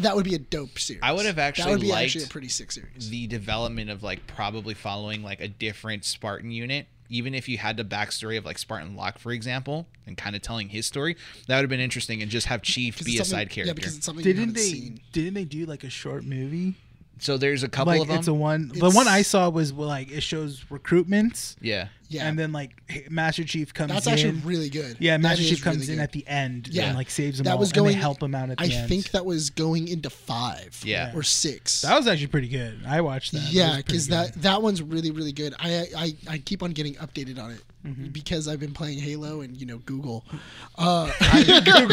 that 0.00 0.16
would 0.16 0.24
be 0.24 0.34
a 0.34 0.38
dope 0.38 0.78
series 0.78 1.02
I 1.02 1.12
would 1.12 1.26
have 1.26 1.38
actually 1.38 1.64
that 1.64 1.70
actually 1.70 1.72
would 1.72 1.80
be 1.82 1.88
liked 1.88 2.04
actually 2.06 2.24
a 2.24 2.28
pretty 2.28 2.48
sick 2.48 2.72
series 2.72 3.10
the 3.10 3.26
development 3.26 3.90
of 3.90 4.02
like 4.02 4.26
probably 4.26 4.72
following 4.74 5.22
like 5.22 5.40
a 5.40 5.48
different 5.48 6.04
Spartan 6.06 6.50
unit, 6.50 6.86
even 7.12 7.34
if 7.34 7.48
you 7.48 7.58
had 7.58 7.76
the 7.76 7.84
backstory 7.84 8.38
of 8.38 8.44
like 8.44 8.58
Spartan 8.58 8.96
Locke, 8.96 9.18
for 9.18 9.30
example, 9.32 9.86
and 10.06 10.16
kind 10.16 10.34
of 10.34 10.40
telling 10.42 10.70
his 10.70 10.86
story, 10.86 11.14
that 11.46 11.56
would 11.56 11.62
have 11.62 11.70
been 11.70 11.78
interesting. 11.78 12.22
And 12.22 12.30
just 12.30 12.46
have 12.46 12.62
Chief 12.62 12.96
'Cause 12.96 13.04
be 13.06 13.18
a 13.18 13.24
side 13.24 13.50
character. 13.50 13.68
Yeah, 13.68 13.74
because 13.74 13.96
it's 13.98 14.06
something 14.06 14.24
you 14.24 14.32
Didn't 14.32 14.48
haven't 14.48 14.54
they? 14.56 14.62
seen. 14.72 15.00
Didn't 15.12 15.34
they 15.34 15.44
do 15.44 15.66
like 15.66 15.84
a 15.84 15.90
short 15.90 16.24
movie? 16.24 16.74
So 17.18 17.36
there's 17.36 17.62
a 17.62 17.68
couple 17.68 17.92
like 17.92 18.02
of 18.02 18.08
them. 18.08 18.18
it's 18.18 18.28
a 18.28 18.34
one. 18.34 18.68
the 18.74 18.90
one 18.90 19.06
I 19.06 19.22
saw 19.22 19.48
was 19.48 19.72
like 19.72 20.10
it 20.10 20.22
shows 20.22 20.64
recruitments. 20.70 21.56
yeah. 21.60 21.88
Yeah, 22.08 22.28
And 22.28 22.38
then 22.38 22.52
like 22.52 22.72
Master 23.10 23.42
Chief 23.42 23.72
comes 23.72 23.88
in. 23.90 23.94
that's 23.94 24.06
in. 24.06 24.12
actually 24.12 24.30
really 24.40 24.68
good. 24.68 24.98
yeah, 25.00 25.16
Master 25.16 25.42
is 25.44 25.48
Chief 25.48 25.62
comes 25.64 25.78
really 25.78 25.92
in 25.94 25.96
good. 25.98 26.02
at 26.02 26.12
the 26.12 26.26
end 26.28 26.68
Yeah. 26.68 26.88
and 26.88 26.96
like 26.98 27.08
saves 27.08 27.38
them 27.38 27.44
That 27.44 27.52
all, 27.52 27.58
was 27.58 27.70
and 27.70 27.76
going. 27.76 27.92
they 27.94 27.98
help 27.98 28.22
him 28.22 28.34
out 28.34 28.50
at 28.50 28.58
the 28.58 28.64
I 28.64 28.66
end. 28.68 28.88
think 28.90 29.12
that 29.12 29.24
was 29.24 29.48
going 29.48 29.88
into 29.88 30.10
five. 30.10 30.78
Yeah. 30.84 31.12
or 31.14 31.22
six. 31.22 31.80
that 31.80 31.96
was 31.96 32.06
actually 32.06 32.26
pretty 32.26 32.48
good. 32.48 32.80
I 32.86 33.00
watched 33.00 33.32
that. 33.32 33.38
That 33.38 33.52
yeah, 33.52 33.76
because 33.78 34.08
good. 34.08 34.14
that 34.34 34.42
that 34.42 34.60
one's 34.62 34.82
really 34.82 35.10
really 35.10 35.32
good. 35.32 35.54
I 35.58 35.86
I 35.96 36.14
I 36.28 36.38
keep 36.38 36.62
on 36.62 36.72
getting 36.72 36.96
updated 36.96 37.38
on 37.42 37.52
it 37.52 37.62
Mm-hmm. 37.86 38.06
because 38.12 38.46
I've 38.46 38.60
been 38.60 38.72
playing 38.72 38.98
Halo 39.00 39.40
and 39.40 39.56
you 39.56 39.66
know 39.66 39.78
Google. 39.78 40.24
Uh, 40.78 41.10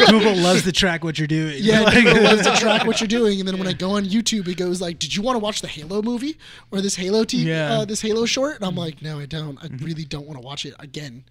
Google 0.06 0.34
loves 0.42 0.62
to 0.62 0.72
track 0.72 1.04
what 1.04 1.18
you're 1.18 1.26
doing. 1.28 1.56
yeah, 1.58 1.80
Like- 1.80 1.94
Google 2.04 2.22
loves 2.22 2.42
to 2.42 2.56
track 2.56 2.86
what 2.86 3.00
you're 3.00 3.06
doing, 3.08 3.38
and 3.40 3.46
then 3.48 3.58
when 3.58 3.68
I 3.68 3.72
go 3.72 3.90
on 3.92 4.04
YouTube, 4.04 4.48
it 4.48 4.56
goes 4.56 4.80
like, 4.80 4.98
"Did 4.98 5.14
you 5.14 5.22
want 5.22 5.34
to 5.36 5.38
watch 5.38 5.60
the 5.60 5.68
Halo 5.68 6.00
movie 6.02 6.38
or 6.70 6.80
this 6.80 6.96
Halo 6.96 7.24
TV, 7.24 7.44
Yeah. 7.44 7.68
Mm-hmm. 7.70 7.80
uh, 7.80 7.84
this 7.84 8.00
Halo 8.00 8.24
short?" 8.26 8.56
And 8.56 8.64
I'm 8.64 8.74
like, 8.74 9.02
"No, 9.02 9.20
I 9.20 9.26
don't. 9.26 9.58
I 9.62 9.68
really 9.84 10.04
don't 10.04 10.26
want 10.26 10.40
to 10.40 10.44
watch 10.46 10.64
it 10.64 10.74
again." 10.78 11.24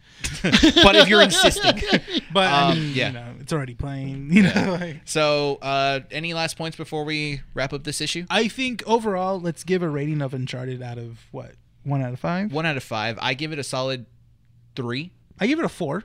but 0.43 0.95
if 0.95 1.07
you're 1.07 1.21
insisting. 1.23 1.79
But 2.31 2.47
I 2.47 2.71
Um, 2.71 2.79
mean, 2.79 2.95
yeah. 2.95 3.07
you 3.07 3.13
know, 3.13 3.33
it's 3.39 3.51
already 3.53 3.73
playing. 3.75 4.31
You 4.31 4.43
know, 4.43 4.77
like, 4.79 5.01
So, 5.05 5.57
uh, 5.61 6.01
any 6.11 6.33
last 6.33 6.55
points 6.57 6.77
before 6.77 7.03
we 7.03 7.41
wrap 7.53 7.73
up 7.73 7.83
this 7.83 7.99
issue? 8.01 8.25
I 8.29 8.47
think 8.47 8.83
overall, 8.85 9.39
let's 9.41 9.63
give 9.63 9.81
a 9.81 9.89
rating 9.89 10.21
of 10.21 10.33
Uncharted 10.33 10.81
out 10.83 10.97
of 10.99 11.19
what 11.31 11.53
one 11.83 12.01
out 12.03 12.13
of 12.13 12.19
five. 12.19 12.51
One 12.53 12.65
out 12.65 12.77
of 12.77 12.83
five. 12.83 13.17
I 13.21 13.33
give 13.33 13.51
it 13.51 13.59
a 13.59 13.63
solid 13.63 14.05
three, 14.83 15.11
I 15.39 15.47
give 15.47 15.59
it 15.59 15.65
a 15.65 15.69
four. 15.69 16.03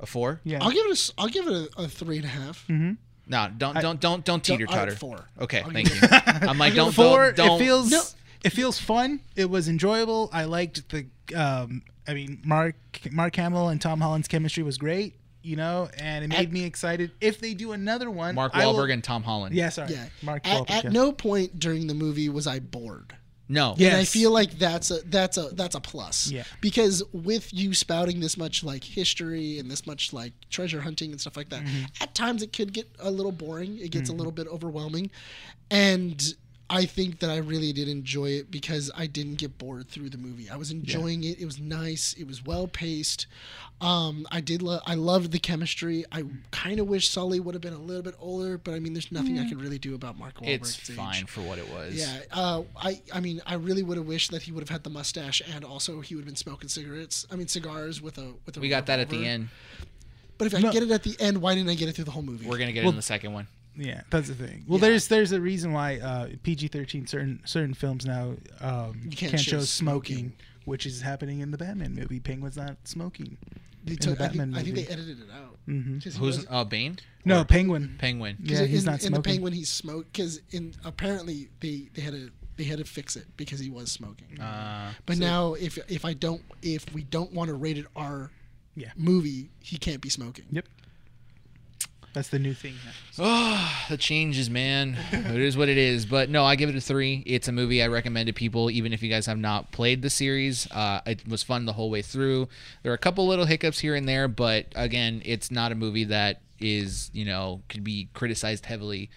a 0.00 0.06
four. 0.06 0.40
Yeah. 0.44 0.58
I'll 0.62 0.70
give 0.70 0.84
it 0.86 0.90
a 0.90 0.92
s- 0.92 1.12
I'll 1.18 1.28
give 1.28 1.46
it 1.46 1.52
a, 1.52 1.82
a 1.82 1.88
three 1.88 2.16
and 2.16 2.24
a 2.24 2.28
half. 2.28 2.64
Mm-hmm. 2.68 2.92
No, 3.28 3.50
don't 3.56 3.80
don't 3.80 4.00
don't 4.00 4.24
don't 4.24 4.44
teeter 4.44 4.66
totter. 4.66 4.94
four. 4.94 5.24
Okay, 5.40 5.60
I'll 5.62 5.70
thank 5.70 5.92
you. 5.92 6.00
I'm 6.48 6.58
like, 6.58 6.74
don't 6.74 6.92
four. 6.92 7.32
don't 7.32 7.46
don't. 7.48 7.60
it 7.60 7.64
feels 7.64 7.90
No. 7.90 8.02
it 8.44 8.50
feels 8.50 8.78
fun. 8.78 9.20
It 9.34 9.50
was 9.50 9.68
enjoyable. 9.68 10.30
I 10.32 10.44
liked 10.44 10.88
the. 10.90 11.06
Um, 11.34 11.82
I 12.08 12.14
mean, 12.14 12.40
Mark 12.44 12.76
Mark 13.10 13.34
Hamill 13.36 13.68
and 13.68 13.80
Tom 13.80 14.00
Holland's 14.00 14.28
chemistry 14.28 14.62
was 14.62 14.78
great. 14.78 15.14
You 15.42 15.54
know, 15.56 15.88
and 15.98 16.24
it 16.24 16.28
made 16.28 16.38
At- 16.48 16.52
me 16.52 16.64
excited. 16.64 17.10
If 17.20 17.40
they 17.40 17.54
do 17.54 17.70
another 17.72 18.10
one, 18.10 18.34
Mark 18.34 18.52
I 18.54 18.64
will- 18.66 18.74
Wahlberg 18.74 18.92
and 18.92 19.02
Tom 19.04 19.22
Holland. 19.22 19.54
Yeah, 19.54 19.68
sorry. 19.70 19.92
Yeah. 19.92 20.06
Mark 20.22 20.46
At, 20.46 20.62
Wahlberg. 20.62 20.70
at 20.70 20.84
yeah. 20.84 20.90
no 20.90 21.12
point 21.12 21.58
during 21.60 21.86
the 21.88 21.94
movie 21.94 22.28
was 22.28 22.46
I 22.48 22.58
bored. 22.60 23.14
No. 23.48 23.74
Yeah. 23.76 23.88
And 23.90 23.96
I 23.98 24.04
feel 24.04 24.32
like 24.32 24.58
that's 24.58 24.90
a 24.90 25.00
that's 25.06 25.36
a 25.38 25.50
that's 25.52 25.74
a 25.76 25.80
plus. 25.80 26.28
Yeah. 26.30 26.42
Because 26.60 27.02
with 27.12 27.52
you 27.54 27.74
spouting 27.74 28.18
this 28.20 28.36
much 28.36 28.64
like 28.64 28.82
history 28.82 29.58
and 29.58 29.70
this 29.70 29.86
much 29.86 30.12
like 30.12 30.32
treasure 30.50 30.80
hunting 30.80 31.12
and 31.12 31.20
stuff 31.20 31.36
like 31.36 31.48
that, 31.50 31.62
Mm-hmm. 31.62 31.84
at 32.02 32.14
times 32.14 32.42
it 32.42 32.52
could 32.52 32.72
get 32.72 32.88
a 32.98 33.10
little 33.10 33.32
boring. 33.32 33.78
It 33.78 33.90
gets 33.92 34.10
a 34.10 34.12
little 34.12 34.32
bit 34.32 34.46
overwhelming. 34.48 35.10
And 35.70 36.22
I 36.68 36.84
think 36.84 37.20
that 37.20 37.30
I 37.30 37.36
really 37.36 37.72
did 37.72 37.86
enjoy 37.86 38.30
it 38.30 38.50
because 38.50 38.90
I 38.96 39.06
didn't 39.06 39.36
get 39.36 39.56
bored 39.56 39.88
through 39.88 40.10
the 40.10 40.18
movie. 40.18 40.50
I 40.50 40.56
was 40.56 40.72
enjoying 40.72 41.22
it. 41.22 41.40
It 41.40 41.44
was 41.44 41.60
nice. 41.60 42.12
It 42.18 42.26
was 42.26 42.44
well 42.44 42.66
paced. 42.66 43.28
Um, 43.80 44.26
I 44.32 44.40
did. 44.40 44.62
Lo- 44.62 44.80
I 44.84 44.94
loved 44.94 45.30
the 45.30 45.38
chemistry. 45.38 46.04
I 46.10 46.24
kind 46.50 46.80
of 46.80 46.88
wish 46.88 47.08
Sully 47.08 47.38
would 47.38 47.54
have 47.54 47.62
been 47.62 47.72
a 47.72 47.78
little 47.78 48.02
bit 48.02 48.16
older, 48.18 48.58
but 48.58 48.74
I 48.74 48.80
mean, 48.80 48.94
there's 48.94 49.12
nothing 49.12 49.38
I 49.38 49.48
can 49.48 49.58
really 49.58 49.78
do 49.78 49.94
about 49.94 50.18
Mark 50.18 50.40
Wahlberg's 50.40 50.78
It's 50.80 50.90
age. 50.90 50.96
fine 50.96 51.26
for 51.26 51.40
what 51.42 51.58
it 51.58 51.70
was. 51.72 51.94
Yeah, 51.94 52.18
uh, 52.32 52.62
I 52.76 53.00
I 53.14 53.20
mean, 53.20 53.40
I 53.46 53.54
really 53.54 53.84
would 53.84 53.96
have 53.96 54.06
wished 54.06 54.32
that 54.32 54.42
he 54.42 54.50
would 54.50 54.62
have 54.62 54.70
had 54.70 54.82
the 54.82 54.90
mustache 54.90 55.40
and 55.54 55.64
also 55.64 56.00
he 56.00 56.16
would 56.16 56.22
have 56.22 56.26
been 56.26 56.34
smoking 56.36 56.68
cigarettes. 56.68 57.26
I 57.30 57.36
mean, 57.36 57.46
cigars 57.46 58.02
with 58.02 58.18
a 58.18 58.32
with 58.44 58.56
a. 58.56 58.60
We 58.60 58.68
got 58.68 58.86
that 58.86 58.98
at 58.98 59.08
the 59.10 59.24
end. 59.24 59.50
But 60.38 60.46
if 60.48 60.54
I 60.54 60.58
No. 60.60 60.72
get 60.72 60.82
it 60.82 60.90
at 60.90 61.02
the 61.04 61.14
end, 61.20 61.38
why 61.40 61.54
didn't 61.54 61.70
I 61.70 61.74
get 61.74 61.88
it 61.88 61.94
through 61.94 62.04
the 62.06 62.10
whole 62.10 62.22
movie? 62.22 62.46
We're 62.46 62.58
gonna 62.58 62.72
get 62.72 62.84
it 62.84 62.88
in 62.88 62.96
the 62.96 63.02
second 63.02 63.32
one. 63.34 63.46
Yeah, 63.76 64.02
that's 64.10 64.28
the 64.28 64.34
thing. 64.34 64.64
Well, 64.66 64.78
Yeah. 64.78 64.88
there's 64.88 65.08
there's 65.08 65.32
a 65.32 65.40
reason 65.40 65.72
why 65.72 65.98
uh, 65.98 66.28
PG-13 66.42 67.08
certain 67.08 67.40
certain 67.44 67.74
films 67.74 68.06
now 68.06 68.36
um, 68.60 69.00
You 69.04 69.10
can't, 69.16 69.32
can't 69.32 69.40
show 69.40 69.58
show 69.58 69.60
smoking, 69.60 70.16
smoking. 70.16 70.32
which 70.64 70.86
is 70.86 71.02
happening 71.02 71.40
in 71.40 71.50
the 71.50 71.58
Batman 71.58 71.94
movie. 71.94 72.20
Penguin's 72.20 72.56
not 72.56 72.76
smoking. 72.84 73.36
They 73.84 73.92
in 73.92 73.98
took, 73.98 74.18
the 74.18 74.24
I, 74.24 74.28
think, 74.28 74.56
I 74.56 74.62
think 74.62 74.74
they 74.74 74.86
edited 74.88 75.20
it 75.20 75.28
out. 75.32 75.58
Mhm. 75.68 76.02
'Cause 76.02 76.14
he 76.14 76.18
Who's 76.18 76.36
wasn't- 76.38 76.50
uh 76.50 76.64
Bane? 76.64 76.98
No, 77.24 77.40
Or 77.40 77.44
Penguin. 77.44 77.94
Penguin. 77.98 78.36
Yeah, 78.40 78.50
he's 78.50 78.60
in, 78.60 78.68
he's 78.68 78.84
not 78.86 79.00
smoking. 79.00 79.06
in 79.06 79.12
the 79.12 79.16
smoking. 79.16 79.32
Penguin, 79.32 79.52
he's 79.52 79.68
smoked 79.68 80.12
because 80.12 80.40
in 80.50 80.74
apparently 80.84 81.48
they 81.60 81.88
they 81.94 82.02
had 82.02 82.14
to 82.14 82.30
they 82.56 82.64
had 82.64 82.78
to 82.78 82.84
fix 82.84 83.14
it 83.16 83.26
because 83.36 83.60
he 83.60 83.68
was 83.70 83.92
smoking. 83.92 84.40
Uh, 84.40 84.92
but 85.04 85.18
now 85.18 85.54
if 85.54 85.78
if 85.88 86.04
I 86.04 86.14
don't 86.14 86.42
if 86.62 86.84
we 86.94 87.02
don't 87.04 87.32
want 87.32 87.50
a 87.50 87.54
rated 87.54 87.86
R 87.94 88.30
Yeah. 88.74 88.90
movie, 88.96 89.50
he 89.60 89.76
can't 89.76 90.00
be 90.00 90.08
smoking. 90.08 90.46
Yep. 90.50 90.66
That's 92.16 92.30
the 92.30 92.38
new 92.38 92.54
thing. 92.54 92.72
Oh, 93.18 93.84
the 93.90 93.98
changes, 93.98 94.48
man. 94.48 94.96
it 95.12 95.38
is 95.38 95.54
what 95.54 95.68
it 95.68 95.76
is. 95.76 96.06
But 96.06 96.30
no, 96.30 96.46
I 96.46 96.56
give 96.56 96.70
it 96.70 96.74
a 96.74 96.80
three. 96.80 97.22
It's 97.26 97.46
a 97.46 97.52
movie 97.52 97.82
I 97.82 97.88
recommend 97.88 98.28
to 98.28 98.32
people, 98.32 98.70
even 98.70 98.94
if 98.94 99.02
you 99.02 99.10
guys 99.10 99.26
have 99.26 99.36
not 99.36 99.70
played 99.70 100.00
the 100.00 100.08
series. 100.08 100.66
Uh, 100.70 101.02
it 101.04 101.28
was 101.28 101.42
fun 101.42 101.66
the 101.66 101.74
whole 101.74 101.90
way 101.90 102.00
through. 102.00 102.48
There 102.82 102.90
are 102.90 102.94
a 102.94 102.98
couple 102.98 103.26
little 103.26 103.44
hiccups 103.44 103.80
here 103.80 103.94
and 103.94 104.08
there, 104.08 104.28
but 104.28 104.64
again, 104.74 105.20
it's 105.26 105.50
not 105.50 105.72
a 105.72 105.74
movie 105.74 106.04
that 106.04 106.40
is, 106.58 107.10
you 107.12 107.26
know, 107.26 107.60
could 107.68 107.84
be 107.84 108.08
criticized 108.14 108.64
heavily. 108.64 109.10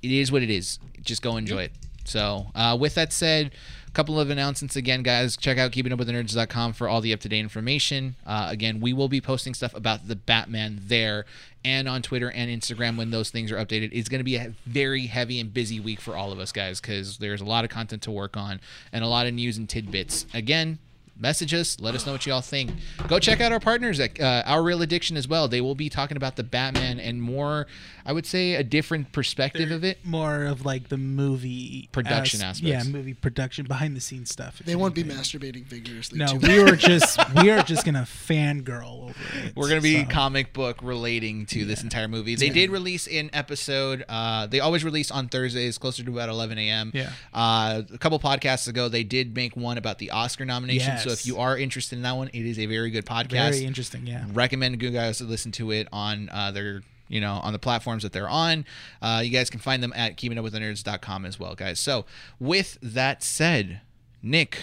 It 0.00 0.12
is 0.12 0.30
what 0.30 0.44
it 0.44 0.50
is. 0.50 0.78
Just 1.02 1.22
go 1.22 1.36
enjoy 1.36 1.64
it. 1.64 1.72
So, 2.04 2.46
uh, 2.54 2.76
with 2.78 2.94
that 2.94 3.12
said, 3.12 3.50
couple 3.94 4.18
of 4.18 4.28
announcements 4.28 4.76
again, 4.76 5.02
guys. 5.02 5.36
Check 5.36 5.56
out 5.56 5.70
keepingupwiththenerds.com 5.72 6.72
for 6.74 6.88
all 6.88 7.00
the 7.00 7.12
up 7.12 7.20
to 7.20 7.28
date 7.28 7.40
information. 7.40 8.16
Uh, 8.26 8.48
again, 8.50 8.80
we 8.80 8.92
will 8.92 9.08
be 9.08 9.20
posting 9.20 9.54
stuff 9.54 9.74
about 9.74 10.08
the 10.08 10.16
Batman 10.16 10.80
there 10.86 11.24
and 11.64 11.88
on 11.88 12.02
Twitter 12.02 12.30
and 12.30 12.50
Instagram 12.50 12.96
when 12.98 13.10
those 13.10 13.30
things 13.30 13.50
are 13.50 13.56
updated. 13.56 13.90
It's 13.92 14.08
going 14.08 14.20
to 14.20 14.24
be 14.24 14.36
a 14.36 14.52
very 14.66 15.06
heavy 15.06 15.40
and 15.40 15.54
busy 15.54 15.80
week 15.80 16.00
for 16.00 16.16
all 16.16 16.32
of 16.32 16.38
us, 16.38 16.52
guys, 16.52 16.80
because 16.80 17.18
there's 17.18 17.40
a 17.40 17.44
lot 17.44 17.64
of 17.64 17.70
content 17.70 18.02
to 18.02 18.10
work 18.10 18.36
on 18.36 18.60
and 18.92 19.02
a 19.02 19.08
lot 19.08 19.26
of 19.26 19.34
news 19.34 19.56
and 19.56 19.68
tidbits. 19.68 20.26
Again, 20.34 20.78
message 21.18 21.54
us. 21.54 21.80
Let 21.80 21.94
us 21.94 22.06
know 22.06 22.12
what 22.12 22.26
y'all 22.26 22.40
think. 22.40 22.72
Go 23.08 23.18
check 23.18 23.40
out 23.40 23.52
our 23.52 23.60
partners 23.60 24.00
at 24.00 24.20
uh, 24.20 24.42
Our 24.46 24.62
Real 24.62 24.82
Addiction 24.82 25.16
as 25.16 25.28
well. 25.28 25.48
They 25.48 25.60
will 25.60 25.74
be 25.74 25.88
talking 25.88 26.16
about 26.16 26.36
the 26.36 26.42
Batman 26.42 26.98
and 27.00 27.22
more. 27.22 27.66
I 28.06 28.12
would 28.12 28.26
say 28.26 28.54
a 28.54 28.62
different 28.62 29.12
perspective 29.12 29.70
of 29.70 29.82
it. 29.84 30.04
More 30.04 30.44
of 30.44 30.64
like 30.64 30.88
the 30.88 30.96
movie 30.98 31.88
Production 31.92 32.40
as- 32.40 32.58
aspects. 32.60 32.62
Yeah, 32.62 32.82
movie 32.92 33.14
production, 33.14 33.66
behind 33.66 33.96
the 33.96 34.00
scenes 34.00 34.30
stuff. 34.30 34.58
They 34.64 34.76
won't 34.76 34.94
be 34.94 35.04
masturbating 35.04 35.64
vigorously. 35.64 36.18
No, 36.18 36.26
to 36.26 36.36
we 36.38 36.58
it. 36.60 36.70
were 36.70 36.76
just 36.76 37.18
we 37.36 37.50
are 37.50 37.62
just 37.62 37.84
gonna 37.84 38.06
fangirl 38.06 39.04
over 39.04 39.14
it. 39.44 39.56
We're 39.56 39.68
gonna 39.68 39.80
be 39.80 40.02
so. 40.04 40.10
comic 40.10 40.52
book 40.52 40.78
relating 40.82 41.46
to 41.46 41.64
this 41.64 41.82
entire 41.82 42.08
movie. 42.08 42.34
They 42.34 42.50
did 42.50 42.70
release 42.70 43.06
an 43.06 43.30
episode. 43.32 44.04
Uh, 44.08 44.46
they 44.46 44.60
always 44.60 44.84
release 44.84 45.10
on 45.10 45.28
Thursdays, 45.28 45.78
closer 45.78 46.02
to 46.04 46.10
about 46.12 46.28
11 46.28 46.58
a.m. 46.58 46.90
Yeah. 46.94 47.10
Uh, 47.32 47.82
a 47.92 47.98
couple 47.98 48.18
podcasts 48.18 48.68
ago, 48.68 48.88
they 48.88 49.04
did 49.04 49.34
make 49.34 49.56
one 49.56 49.78
about 49.78 49.98
the 49.98 50.10
Oscar 50.10 50.44
nomination. 50.44 50.98
So 50.98 51.10
if 51.10 51.26
you 51.26 51.38
are 51.38 51.56
interested 51.56 51.96
in 51.96 52.02
that 52.02 52.16
one, 52.16 52.28
it 52.28 52.44
is 52.44 52.58
a 52.58 52.66
very 52.66 52.90
good 52.90 53.06
podcast. 53.06 53.30
very 53.30 53.64
interesting. 53.64 54.06
Yeah. 54.06 54.24
recommend 54.32 54.80
you 54.82 54.90
guys 54.90 55.18
to 55.18 55.24
listen 55.24 55.52
to 55.52 55.70
it 55.70 55.88
on 55.92 56.28
uh, 56.32 56.50
their 56.50 56.82
you 57.08 57.20
know 57.20 57.34
on 57.42 57.52
the 57.52 57.58
platforms 57.58 58.02
that 58.02 58.12
they're 58.12 58.28
on 58.28 58.64
uh, 59.02 59.20
you 59.24 59.30
guys 59.30 59.50
can 59.50 59.60
find 59.60 59.82
them 59.82 59.92
at 59.94 60.16
keepingupwiththenerds.com 60.16 61.24
as 61.26 61.38
well 61.38 61.54
guys 61.54 61.78
so 61.78 62.04
with 62.38 62.78
that 62.82 63.22
said 63.22 63.80
nick 64.22 64.58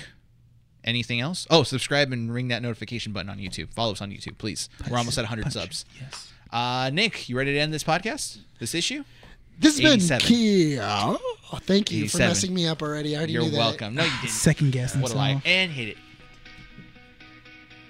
anything 0.84 1.20
else 1.20 1.46
oh 1.52 1.64
subscribe 1.64 2.12
and 2.12 2.34
ring 2.34 2.48
that 2.48 2.62
notification 2.62 3.14
button 3.14 3.30
on 3.30 3.38
youtube 3.38 3.72
follow 3.74 3.92
us 3.92 4.02
on 4.02 4.10
youtube 4.10 4.38
please 4.40 4.70
we're 4.90 4.98
almost 4.98 5.18
at 5.18 5.22
100 5.24 5.44
Punch. 5.44 5.54
subs 5.54 5.86
Yes. 6.00 6.32
uh, 6.52 6.90
nick 6.92 7.30
you 7.30 7.38
ready 7.38 7.54
to 7.54 7.60
end 7.60 7.72
this 7.74 7.84
podcast 7.84 8.40
this 8.60 8.74
issue 8.74 9.04
This 9.60 9.74
has 9.78 9.82
been 9.82 9.94
87. 10.18 10.26
Kia. 10.28 10.82
Oh, 10.84 11.20
thank 11.58 11.92
you 11.92 12.10
for 12.10 12.18
messing 12.18 12.52
me 12.54 12.66
up 12.66 12.82
already. 12.82 13.14
I 13.16 13.20
already 13.20 13.34
you're 13.34 13.44
knew 13.44 13.52
that. 13.52 13.58
welcome 13.58 13.94
no 13.94 14.04
you 14.04 14.10
didn't 14.22 14.30
Second 14.32 14.72
guess. 14.72 14.96
what 14.96 15.12
a 15.12 15.16
lie 15.16 15.42
and 15.46 15.72
hit 15.72 15.90
it 15.90 15.98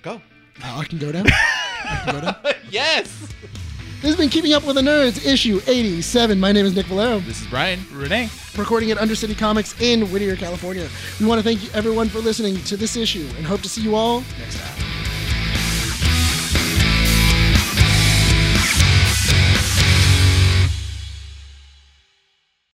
go 0.02 0.22
Oh, 0.64 0.80
I 0.80 0.84
can 0.84 1.00
go 1.00 1.12
down. 1.12 1.26
I 1.28 2.02
can 2.04 2.14
go 2.16 2.22
down. 2.22 2.36
yes 2.70 3.08
This 4.02 4.10
has 4.10 4.16
been 4.18 4.30
Keeping 4.30 4.54
Up 4.54 4.66
with 4.66 4.78
the 4.78 4.82
Nerds, 4.82 5.24
issue 5.26 5.62
87. 5.68 6.40
My 6.40 6.52
name 6.52 6.66
is 6.66 6.76
Nick 6.76 6.88
Valero, 6.88 7.20
this 7.20 7.40
is 7.40 7.48
brian 7.48 7.80
Renee. 7.92 8.30
recording 8.58 8.90
at 8.90 8.98
Undercity 8.98 9.38
Comics 9.38 9.80
in 9.80 10.10
Whittier, 10.12 10.36
California. 10.36 10.90
We 11.20 11.28
want 11.28 11.38
to 11.38 11.44
thank 11.44 11.64
you 11.64 11.70
everyone 11.76 12.10
for 12.10 12.18
listening 12.18 12.56
to 12.64 12.76
this 12.78 12.96
issue 12.98 13.30
and 13.38 13.46
hope 13.46 13.62
to 13.62 13.70
see 13.70 13.82
you 13.84 13.94
all 13.94 14.22
next 14.40 14.60
time. 14.60 14.91